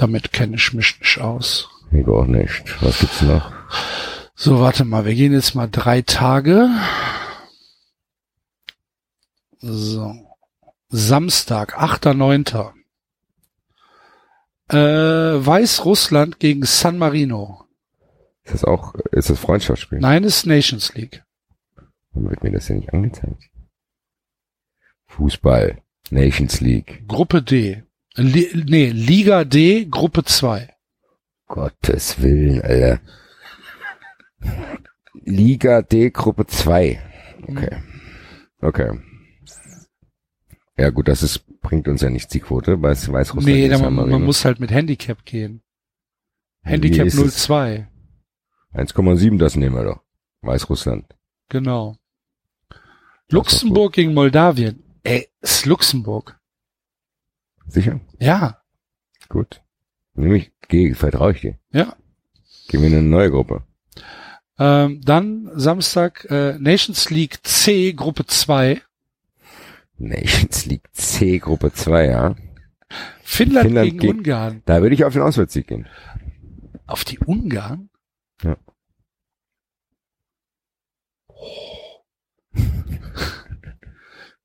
Damit 0.02 0.34
kenne 0.34 0.56
ich 0.56 0.73
mich 0.73 0.99
nicht 0.99 1.19
aus. 1.19 1.69
Ich 1.91 2.07
auch 2.07 2.26
nicht. 2.26 2.64
Was 2.82 3.02
gibt's 3.02 3.22
noch? 3.22 3.52
So, 4.34 4.60
warte 4.60 4.84
mal, 4.84 5.06
wir 5.06 5.14
gehen 5.14 5.32
jetzt 5.32 5.53
mal 5.53 5.68
drei 5.68 6.02
Tage. 6.02 6.69
So. 9.60 10.15
Samstag, 10.90 11.78
8.9. 11.78 12.72
Äh, 14.69 15.45
Weißrussland 15.45 16.40
gegen 16.40 16.65
San 16.65 16.98
Marino. 16.98 17.64
Ist 18.44 18.56
das 18.56 18.64
auch, 18.64 18.95
ist 19.11 19.30
das 19.30 19.38
Freundschaftsspiel? 19.40 19.99
Nein, 19.99 20.23
ist 20.23 20.48
Nations 20.48 20.95
League. 20.95 21.23
Warum 22.11 22.32
wird 22.32 22.41
mir 22.41 22.52
das 22.52 22.69
ja 22.69 22.73
nicht 22.73 22.91
angezeigt? 22.91 23.52
Fußball. 25.06 25.80
Nations 26.10 26.60
League. 26.60 27.07
Gruppe 27.07 27.44
D. 27.44 27.84
Li 28.16 28.50
nee, 28.68 28.90
Liga 28.90 29.44
D, 29.46 29.86
Gruppe 29.86 30.24
2. 30.24 30.70
Gottes 31.48 32.22
Willen, 32.22 32.62
Alter. 32.62 33.02
Liga 35.24 35.82
D, 35.82 36.10
Gruppe 36.10 36.46
2. 36.46 37.02
Okay. 37.48 37.78
Okay. 38.62 39.00
Ja 40.78 40.90
gut, 40.90 41.08
das 41.08 41.24
ist, 41.24 41.46
bringt 41.62 41.88
uns 41.88 42.02
ja 42.02 42.10
nichts, 42.10 42.32
die 42.32 42.40
Quote, 42.40 42.82
weil 42.82 42.94
es 42.94 43.12
weiß 43.12 43.36
Russland 43.36 43.56
Nee, 43.56 43.68
da, 43.68 43.78
man, 43.78 44.10
man 44.10 44.24
muss 44.24 44.46
halt 44.46 44.60
mit 44.60 44.72
Handicap 44.72 45.24
gehen. 45.26 45.62
Handicap 46.64 47.06
ist 47.06 47.18
es? 47.18 47.44
02. 47.44 47.88
1,7, 48.74 49.38
das 49.38 49.56
nehmen 49.56 49.76
wir 49.76 49.84
doch. 49.84 50.02
Weißrussland. 50.42 51.06
Genau. 51.50 51.98
Luxemburg 53.30 53.94
gegen 53.94 54.14
Moldawien. 54.14 54.84
Ey, 55.04 55.30
ist 55.42 55.66
Luxemburg. 55.66 56.40
Sicher? 57.72 57.99
Ja, 58.19 58.57
Gut. 59.30 59.61
Nämlich, 60.14 60.52
geh, 60.68 60.93
vertraue 60.93 61.31
ich 61.31 61.41
dir. 61.41 61.57
ja. 61.72 61.95
Gehen 62.68 62.81
wir 62.81 62.88
in 62.89 62.93
eine 62.98 63.03
neue 63.07 63.31
Gruppe. 63.31 63.64
Ähm, 64.60 65.02
dann 65.03 65.49
Samstag 65.56 66.26
äh, 66.30 66.57
Nations 66.60 67.10
League 67.10 67.39
C, 67.43 67.93
Gruppe 67.93 68.26
2. 68.26 68.81
Nations 69.98 70.65
League 70.65 70.88
C, 70.93 71.39
Gruppe 71.39 71.72
2, 71.73 72.06
ja. 72.07 72.35
Finnland, 73.23 73.65
Finnland 73.68 73.85
gegen 73.85 73.99
gegen- 73.99 74.18
Ungarn. 74.19 74.61
Da 74.65 74.81
würde 74.81 74.95
ich 74.95 75.03
auf 75.06 75.14
den 75.14 75.22
Auswärtssieg 75.22 75.68
gehen. 75.68 75.88
Auf 76.88 77.03
die 77.06 77.19
Ungarn? 77.19 77.89
Ja. 78.43 78.57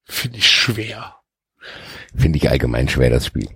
Finde 0.05 0.39
ich 0.39 0.49
schwer. 0.51 1.17
Finde 2.17 2.39
ich 2.39 2.51
allgemein 2.51 2.89
schwer, 2.89 3.11
das 3.11 3.27
Spiel. 3.27 3.49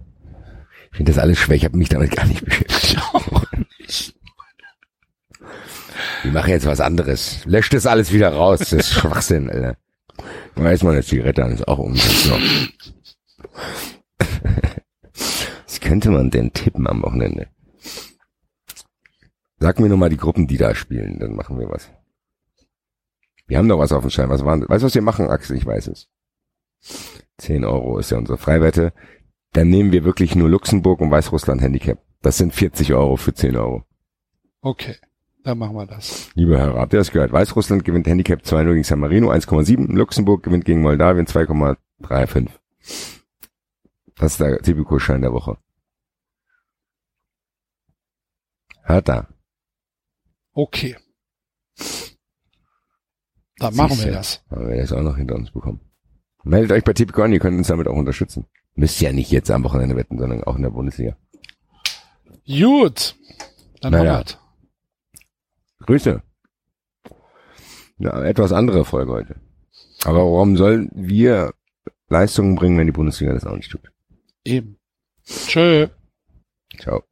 Ich 0.91 0.97
finde 0.97 1.13
das 1.13 1.23
alles 1.23 1.39
schwer. 1.39 1.57
Ich 1.57 1.65
habe 1.65 1.77
mich 1.77 1.89
damit 1.89 2.15
gar 2.15 2.27
nicht 2.27 2.45
beschäftigt. 2.45 2.99
Wir 6.23 6.33
machen 6.33 6.51
jetzt 6.51 6.67
was 6.67 6.81
anderes. 6.81 7.45
Löscht 7.47 7.73
das 7.73 7.87
alles 7.87 8.13
wieder 8.13 8.33
raus. 8.33 8.59
Das 8.59 8.73
ist 8.73 8.93
Schwachsinn, 8.93 9.51
Alter. 9.51 9.77
Weiß 10.57 10.83
man 10.83 10.93
eine 10.93 11.03
Zigarette 11.03 11.45
an, 11.45 11.53
ist 11.53 11.67
auch 11.67 11.79
ungesund. 11.79 12.29
noch. 12.29 12.41
Was 15.67 15.81
könnte 15.81 16.11
man 16.11 16.31
denn 16.31 16.53
tippen 16.53 16.87
am 16.87 17.03
Wochenende? 17.03 17.49
Sag 19.59 19.79
mir 19.79 19.89
nur 19.89 19.99
mal 19.99 20.11
die 20.11 20.17
Gruppen, 20.17 20.47
die 20.47 20.57
da 20.57 20.75
spielen, 20.75 21.19
dann 21.19 21.35
machen 21.35 21.59
wir 21.59 21.69
was. 21.69 21.91
Wir 23.47 23.59
haben 23.59 23.69
doch 23.69 23.79
was 23.79 23.93
auf 23.93 24.03
dem 24.03 24.11
Schein. 24.11 24.29
Was 24.29 24.45
waren, 24.45 24.69
weißt 24.69 24.83
du, 24.83 24.87
was 24.87 24.95
wir 24.95 25.03
machen, 25.03 25.29
Axel? 25.29 25.57
Ich 25.57 25.67
weiß 25.67 25.89
es. 25.89 26.09
10 27.41 27.65
Euro 27.65 27.99
ist 27.99 28.11
ja 28.11 28.19
unsere 28.19 28.39
Freiwette. 28.39 28.93
Dann 29.53 29.69
nehmen 29.69 29.93
wir 29.93 30.05
wirklich 30.05 30.37
nur 30.37 30.49
Luxemburg 30.49 31.01
und 31.01 31.11
Weißrussland 31.11 31.61
Handicap. 31.61 31.99
Das 32.23 32.39
sind 32.39 32.55
40 32.55 32.93
Euro 32.95 33.17
für 33.17 33.35
10 33.35 33.57
Euro. 33.57 33.85
Okay, 34.61 34.97
dann 35.43 35.59
machen 35.59 35.75
wir 35.75 35.87
das. 35.87 36.31
Liebe 36.35 36.59
Hörer, 36.59 36.79
habt 36.79 36.93
ihr 36.93 36.99
das 36.99 37.11
gehört? 37.11 37.33
Weißrussland 37.33 37.85
gewinnt 37.85 38.07
Handicap 38.07 38.43
2-0 38.43 38.73
gegen 38.73 38.85
San 38.85 39.01
Marino, 39.01 39.31
1,7. 39.31 39.93
Luxemburg 39.93 40.43
gewinnt 40.43 40.65
gegen 40.65 40.83
Moldawien 40.83 41.27
2,35. 41.27 42.49
Das 44.17 44.33
ist 44.33 44.41
der 44.41 44.59
Tipico-Schein 44.59 45.23
der 45.23 45.33
Woche. 45.33 45.57
Hört 48.83 49.09
da. 49.09 49.29
Okay. 50.53 50.97
Dann 53.59 53.77
machen 53.77 53.91
Siehste. 53.91 54.07
wir 54.07 54.13
das. 54.13 54.45
Haben 54.51 54.69
wir 54.69 54.77
das 54.77 54.93
auch 54.93 55.03
noch 55.03 55.17
hinter 55.17 55.35
uns 55.37 55.51
bekommen. 55.51 55.81
Meldet 56.45 56.73
euch 56.73 56.85
bei 56.85 56.93
Tipico 56.93 57.23
an, 57.23 57.33
ihr 57.33 57.41
könnt 57.41 57.59
uns 57.59 57.69
damit 57.69 57.87
auch 57.87 57.97
unterstützen. 57.97 58.47
Müsst 58.75 59.01
ja 59.01 59.13
nicht 59.13 59.31
jetzt 59.31 59.51
am 59.51 59.65
Wochenende 59.65 59.97
wetten, 59.97 60.19
sondern 60.19 60.45
auch 60.45 60.57
in 60.57 60.63
der 60.63 60.71
Bundesliga. 60.71 61.17
Gut. 62.47 63.17
Dann 63.81 63.93
Naja. 63.93 64.25
Grüße. 65.81 66.23
Ja, 67.99 68.23
etwas 68.25 68.53
andere 68.53 68.85
Folge 68.85 69.13
heute. 69.13 69.37
Aber 70.05 70.19
warum 70.19 70.57
sollen 70.57 70.91
wir 70.95 71.53
Leistungen 72.09 72.55
bringen, 72.55 72.79
wenn 72.79 72.87
die 72.87 72.93
Bundesliga 72.93 73.33
das 73.33 73.45
auch 73.45 73.57
nicht 73.57 73.71
tut? 73.71 73.93
Eben. 74.45 74.79
Tschö. 75.25 75.89
Ciao. 76.79 77.03